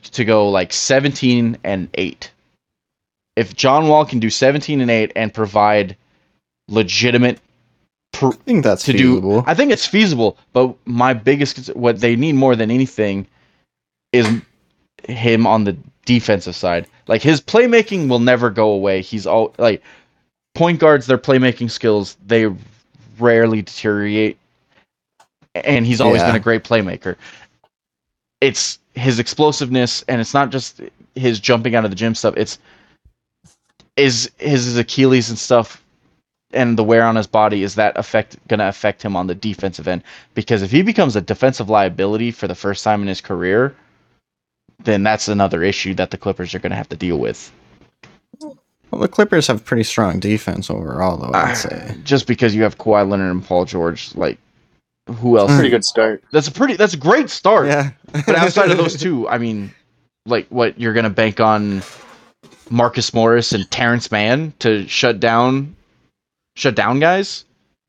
to 0.02 0.26
go 0.26 0.50
like 0.50 0.74
17 0.74 1.58
and 1.64 1.90
8. 1.94 2.32
If 3.36 3.56
John 3.56 3.88
Wall 3.88 4.06
can 4.06 4.20
do 4.20 4.30
17 4.30 4.82
and 4.82 4.92
8 4.92 5.14
and 5.16 5.34
provide 5.34 5.96
legitimate 6.68 7.40
pr- 8.12 8.28
I 8.28 8.32
think 8.32 8.64
that's 8.64 8.84
to 8.86 8.94
feasible. 8.94 9.42
do 9.42 9.48
I 9.48 9.54
think 9.54 9.72
it's 9.72 9.86
feasible, 9.86 10.38
but 10.54 10.76
my 10.86 11.14
biggest 11.14 11.68
what 11.76 12.00
they 12.00 12.16
need 12.16 12.34
more 12.34 12.56
than 12.56 12.72
anything 12.72 13.28
is 14.12 14.28
him 15.08 15.48
on 15.48 15.64
the 15.64 15.78
defensive 16.06 16.56
side. 16.56 16.88
Like 17.08 17.22
his 17.22 17.42
playmaking 17.42 18.10
will 18.10 18.20
never 18.20 18.50
go 18.50 18.72
away. 18.72 19.02
He's 19.02 19.26
all 19.26 19.54
like 19.58 19.82
point 20.54 20.80
guards 20.80 21.08
their 21.08 21.18
playmaking 21.18 21.72
skills 21.72 22.18
they 22.26 22.54
rarely 23.20 23.62
deteriorate 23.62 24.38
and 25.56 25.86
he's 25.86 26.02
always 26.02 26.22
Yeah. 26.22 26.28
been 26.28 26.36
a 26.36 26.40
great 26.40 26.64
playmaker. 26.64 27.16
It's 28.41 28.80
his 28.96 29.20
explosiveness 29.20 30.04
and 30.08 30.22
it's 30.22 30.34
not 30.34 30.52
just 30.52 30.82
his 31.16 31.40
jumping 31.40 31.76
out 31.76 31.86
of 31.86 31.91
the 31.91 31.96
gym 31.96 32.16
stuff. 32.16 32.36
It's 32.38 32.60
is 33.98 34.32
his 34.38 34.78
Achilles 34.78 35.30
and 35.30 35.38
stuff 35.38 35.84
and 36.52 36.78
the 36.78 36.84
wear 36.84 37.04
on 37.04 37.16
his 37.16 37.28
body 37.28 37.64
is 37.64 37.76
that 37.76 37.98
affect 37.98 38.38
going 38.48 38.60
to 38.60 38.68
affect 38.68 39.04
him 39.04 39.16
on 39.16 39.28
the 39.28 39.36
defensive 39.36 39.88
end 39.88 40.04
because 40.34 40.62
if 40.62 40.72
he 40.72 40.82
becomes 40.82 41.16
a 41.16 41.22
defensive 41.22 41.70
liability 41.70 42.32
for 42.32 42.48
the 42.48 42.56
first 42.56 42.84
time 42.84 43.02
in 43.02 43.08
his 43.08 43.22
career 43.22 43.76
then 44.84 45.04
that's 45.04 45.28
another 45.28 45.64
issue 45.64 45.94
that 45.94 46.10
the 46.12 46.18
Clippers 46.18 46.56
are 46.56 46.60
going 46.60 46.70
to 46.72 46.76
have 46.76 46.90
to 46.90 46.96
deal 46.96 47.18
with. 47.18 47.52
Well, 48.91 49.02
the 49.02 49.07
Clippers 49.07 49.48
have 49.48 49.64
pretty 49.66 49.84
strong 49.84 50.20
defense 50.20 50.70
overall, 50.70 51.18
though. 51.18 51.28
I'd 51.38 51.52
Ah, 51.52 51.53
say. 51.53 51.95
Just 52.03 52.26
because 52.28 52.56
you 52.56 52.64
have 52.64 52.78
Kawhi 52.78 53.07
Leonard 53.07 53.32
and 53.32 53.44
Paul 53.44 53.66
George, 53.66 54.14
like 54.16 54.38
who 55.07 55.38
else? 55.38 55.52
Pretty 55.53 55.70
good 55.70 55.86
start. 55.86 56.24
That's 56.32 56.48
a 56.48 56.52
pretty. 56.52 56.76
That's 56.76 56.94
a 56.94 56.98
great 56.98 57.30
start. 57.30 57.68
Yeah, 57.68 57.91
But 58.11 58.36
outside 58.36 58.72
of 58.72 58.78
those 58.78 58.98
two, 58.99 59.28
I 59.28 59.38
mean, 59.38 59.72
like 60.26 60.48
what 60.49 60.80
you're 60.80 60.94
gonna 60.94 61.10
bank 61.10 61.40
on 61.40 61.82
Marcus 62.70 63.14
Morris 63.14 63.52
and 63.52 63.70
Terance 63.72 64.11
Mann 64.11 64.53
to 64.60 64.88
shut 64.88 65.20
down, 65.20 65.76
shut 66.56 66.76
down 66.76 66.99
guys. 66.99 67.45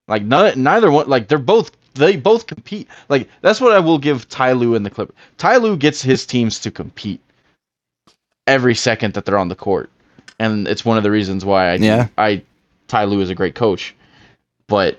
Like 0.08 0.22
none, 0.22 0.62
neither 0.62 0.90
one. 0.90 1.08
Like 1.08 1.28
they're 1.28 1.38
both. 1.38 1.70
They 1.94 2.16
both 2.16 2.46
compete. 2.46 2.88
Like 3.08 3.28
that's 3.42 3.60
what 3.60 3.72
I 3.72 3.80
will 3.80 3.98
give 3.98 4.28
Ty 4.28 4.52
Lue 4.52 4.74
and 4.74 4.86
the 4.86 4.90
Clippers. 4.90 5.16
Ty 5.38 5.56
Lue 5.56 5.76
gets 5.76 6.00
his 6.02 6.24
teams 6.24 6.58
to 6.60 6.70
compete 6.70 7.20
every 8.46 8.74
second 8.74 9.14
that 9.14 9.24
they're 9.24 9.38
on 9.38 9.48
the 9.48 9.54
court, 9.56 9.90
and 10.40 10.66
it's 10.66 10.84
one 10.84 10.96
of 10.96 11.02
the 11.02 11.10
reasons 11.10 11.44
why 11.44 11.70
I 11.70 11.74
Yeah. 11.74 12.08
I 12.16 12.42
Ty 12.88 13.04
Lue 13.04 13.20
is 13.20 13.30
a 13.30 13.34
great 13.34 13.54
coach. 13.54 13.94
But 14.66 14.98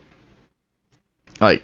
like 1.42 1.64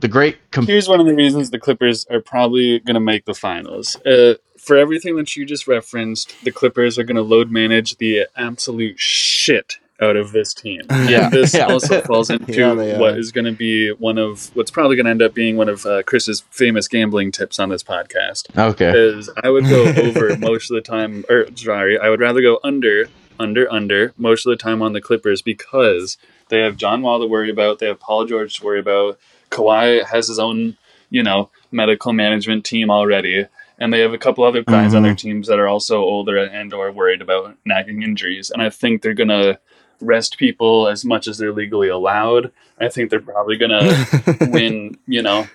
the 0.00 0.08
great 0.08 0.38
com- 0.50 0.66
Here's 0.66 0.88
one 0.88 1.00
of 1.00 1.06
the 1.06 1.14
reasons 1.14 1.50
the 1.50 1.58
Clippers 1.58 2.06
are 2.10 2.20
probably 2.20 2.80
going 2.80 2.94
to 2.94 3.00
make 3.00 3.24
the 3.24 3.34
finals. 3.34 3.96
Uh, 4.04 4.34
for 4.58 4.76
everything 4.76 5.16
that 5.16 5.36
you 5.36 5.46
just 5.46 5.68
referenced, 5.68 6.34
the 6.44 6.50
Clippers 6.50 6.98
are 6.98 7.04
going 7.04 7.16
to 7.16 7.22
load 7.22 7.50
manage 7.50 7.96
the 7.96 8.26
absolute 8.36 8.98
shit 8.98 9.78
out 10.00 10.16
of 10.16 10.32
this 10.32 10.54
team. 10.54 10.80
Yeah. 10.90 11.24
And 11.24 11.32
this 11.32 11.54
Yeah. 11.54 11.66
also 11.66 12.00
falls 12.10 12.30
into 12.30 12.52
Yeah, 12.52 12.74
they 12.74 12.96
what 12.98 13.14
are. 13.14 13.18
is 13.18 13.32
going 13.32 13.44
to 13.46 13.52
be 13.52 13.90
one 13.92 14.16
of 14.18 14.50
what's 14.54 14.70
probably 14.70 14.96
going 14.96 15.04
to 15.06 15.10
end 15.10 15.22
up 15.22 15.34
being 15.34 15.56
one 15.56 15.68
of 15.68 15.84
uh, 15.86 16.02
Chris's 16.04 16.42
famous 16.50 16.88
gambling 16.88 17.32
tips 17.32 17.58
on 17.58 17.68
this 17.68 17.82
podcast. 17.82 18.46
okay. 18.56 18.90
Is 18.96 19.28
I 19.42 19.50
would 19.50 19.64
go 19.64 19.84
over 19.96 20.36
most 20.38 20.70
of 20.70 20.74
the 20.76 20.80
time, 20.80 21.24
or 21.28 21.46
sorry, 21.56 21.98
I 21.98 22.08
would 22.08 22.20
rather 22.20 22.40
go 22.42 22.60
under, 22.64 23.08
under, 23.38 23.70
under 23.72 24.12
most 24.16 24.46
of 24.46 24.50
the 24.50 24.56
time 24.56 24.82
on 24.82 24.92
the 24.92 25.00
Clippers 25.00 25.42
because 25.42 26.16
they 26.48 26.60
have 26.60 26.76
John 26.76 27.02
Wall 27.02 27.20
to 27.20 27.26
worry 27.26 27.50
about, 27.50 27.78
they 27.78 27.86
have 27.86 28.00
Paul 28.00 28.24
George 28.26 28.58
to 28.58 28.64
worry 28.64 28.80
about. 28.80 29.18
Kawhi 29.50 30.04
has 30.04 30.28
his 30.28 30.38
own, 30.38 30.76
you 31.10 31.22
know, 31.22 31.50
medical 31.72 32.12
management 32.12 32.64
team 32.64 32.90
already, 32.90 33.46
and 33.78 33.92
they 33.92 34.00
have 34.00 34.12
a 34.12 34.18
couple 34.18 34.44
other 34.44 34.62
guys 34.62 34.94
on 34.94 35.02
their 35.02 35.14
teams 35.14 35.48
that 35.48 35.58
are 35.58 35.66
also 35.68 35.98
older 36.02 36.36
and 36.36 36.72
or 36.74 36.92
worried 36.92 37.20
about 37.22 37.56
nagging 37.64 38.02
injuries. 38.02 38.50
And 38.50 38.62
I 38.62 38.70
think 38.70 39.02
they're 39.02 39.14
gonna 39.14 39.58
rest 40.00 40.38
people 40.38 40.88
as 40.88 41.04
much 41.04 41.28
as 41.28 41.38
they're 41.38 41.52
legally 41.52 41.88
allowed. 41.88 42.52
I 42.80 42.88
think 42.88 43.10
they're 43.10 43.20
probably 43.20 43.56
gonna 43.56 44.06
win, 44.50 44.96
you 45.06 45.22
know, 45.22 45.46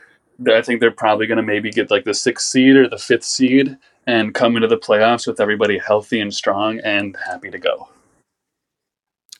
I 0.51 0.61
think 0.61 0.79
they're 0.81 0.91
probably 0.91 1.27
going 1.27 1.37
to 1.37 1.43
maybe 1.43 1.71
get 1.71 1.89
like 1.89 2.03
the 2.03 2.13
sixth 2.13 2.47
seed 2.47 2.75
or 2.75 2.89
the 2.89 2.97
fifth 2.97 3.23
seed 3.23 3.77
and 4.05 4.33
come 4.35 4.55
into 4.57 4.67
the 4.67 4.77
playoffs 4.77 5.25
with 5.25 5.39
everybody 5.39 5.77
healthy 5.77 6.19
and 6.19 6.33
strong 6.33 6.79
and 6.79 7.15
happy 7.25 7.49
to 7.49 7.57
go. 7.57 7.87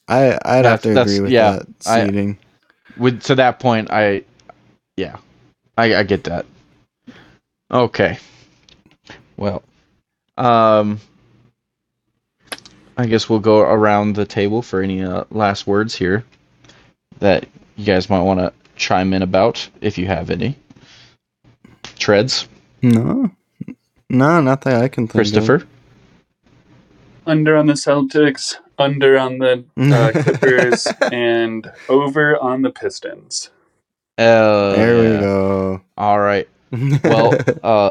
I 0.07 0.37
I'd 0.45 0.63
That's- 0.63 0.65
have 0.65 0.81
to 0.83 1.01
agree 1.01 1.19
with 1.19 1.31
yeah, 1.31 1.51
that 1.57 1.67
I- 1.85 2.05
seeding. 2.05 2.37
With 2.97 3.21
to 3.23 3.35
that 3.35 3.59
point, 3.59 3.91
I, 3.91 4.23
yeah, 4.95 5.17
I, 5.77 5.95
I 5.95 6.03
get 6.03 6.23
that. 6.23 6.45
Okay. 7.69 8.17
Well, 9.35 9.63
um, 10.37 11.01
I 12.97 13.05
guess 13.05 13.29
we'll 13.29 13.39
go 13.39 13.59
around 13.59 14.15
the 14.15 14.25
table 14.25 14.61
for 14.61 14.81
any 14.81 15.03
uh, 15.03 15.25
last 15.29 15.67
words 15.67 15.95
here 15.95 16.23
that 17.19 17.47
you 17.75 17.85
guys 17.85 18.09
might 18.09 18.21
want 18.21 18.39
to 18.39 18.53
chime 18.75 19.13
in 19.13 19.21
about 19.21 19.67
if 19.81 19.97
you 19.97 20.07
have 20.07 20.29
any. 20.29 20.55
Treads, 21.99 22.47
no, 22.81 23.31
no, 24.09 24.41
not 24.41 24.61
that 24.61 24.81
I 24.81 24.87
can 24.87 25.07
think 25.07 25.11
Christopher. 25.11 25.65
Under 27.25 27.55
on 27.55 27.67
the 27.67 27.73
Celtics, 27.73 28.55
under 28.77 29.17
on 29.17 29.39
the 29.39 29.65
uh, 29.77 30.11
Clippers, 30.21 30.87
and 31.11 31.71
over 31.89 32.37
on 32.37 32.61
the 32.61 32.69
Pistons. 32.69 33.49
Uh, 34.17 34.21
Of. 34.21 34.75
There 34.75 35.03
yeah. 35.03 35.13
we 35.15 35.19
go. 35.19 35.81
All 35.97 36.19
right. 36.19 36.47
well, 37.03 37.37
uh, 37.63 37.89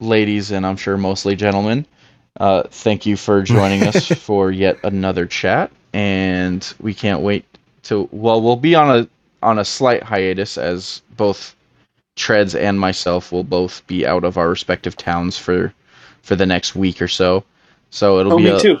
ladies, 0.00 0.50
and 0.50 0.66
I'm 0.66 0.76
sure 0.76 0.96
mostly 0.96 1.36
gentlemen, 1.36 1.86
uh, 2.40 2.64
thank 2.70 3.06
you 3.06 3.16
for 3.18 3.42
joining 3.42 3.86
us 3.86 4.06
for 4.10 4.52
yet 4.52 4.80
another 4.84 5.26
chat, 5.26 5.72
and 5.94 6.74
we 6.80 6.94
can't 6.94 7.22
wait 7.22 7.46
to. 7.84 8.08
Well, 8.12 8.42
we'll 8.42 8.56
be 8.56 8.76
on 8.76 8.90
a 9.00 9.08
on 9.42 9.60
a 9.60 9.66
slight 9.66 10.04
hiatus 10.04 10.58
as 10.58 11.02
both 11.16 11.54
Treads 12.16 12.54
and 12.54 12.78
myself 12.80 13.32
will 13.32 13.44
both 13.44 13.86
be 13.86 14.06
out 14.06 14.24
of 14.24 14.38
our 14.38 14.48
respective 14.50 14.96
towns 14.96 15.38
for 15.38 15.74
for 16.22 16.36
the 16.36 16.46
next 16.46 16.76
week 16.76 17.02
or 17.02 17.08
so. 17.08 17.44
So 17.90 18.20
it'll 18.20 18.32
Oh, 18.32 18.34
be 18.34 18.46
me 18.46 18.50
a, 18.50 18.56
too. 18.56 18.78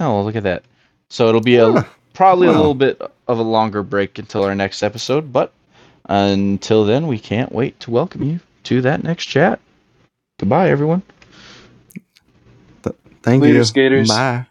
Oh, 0.00 0.22
look 0.22 0.36
at 0.36 0.44
that. 0.44 0.64
So 1.10 1.28
it'll 1.28 1.40
be 1.40 1.56
a 1.56 1.72
Huh. 1.72 1.84
probably 2.14 2.48
a 2.48 2.52
little 2.52 2.74
bit 2.74 3.00
of 3.28 3.38
a 3.38 3.42
longer 3.42 3.82
break 3.82 4.18
until 4.18 4.44
our 4.44 4.54
next 4.54 4.82
episode, 4.82 5.32
but 5.32 5.52
until 6.06 6.84
then, 6.84 7.06
we 7.08 7.18
can't 7.18 7.52
wait 7.52 7.80
to 7.80 7.90
welcome 7.90 8.22
you 8.24 8.40
to 8.64 8.82
that 8.82 9.02
next 9.04 9.26
chat. 9.26 9.60
Goodbye, 10.38 10.70
everyone. 10.70 11.02
Thank 13.22 13.42
Later, 13.42 13.58
you. 13.58 13.64
skaters. 13.64 14.08
Bye. 14.08 14.46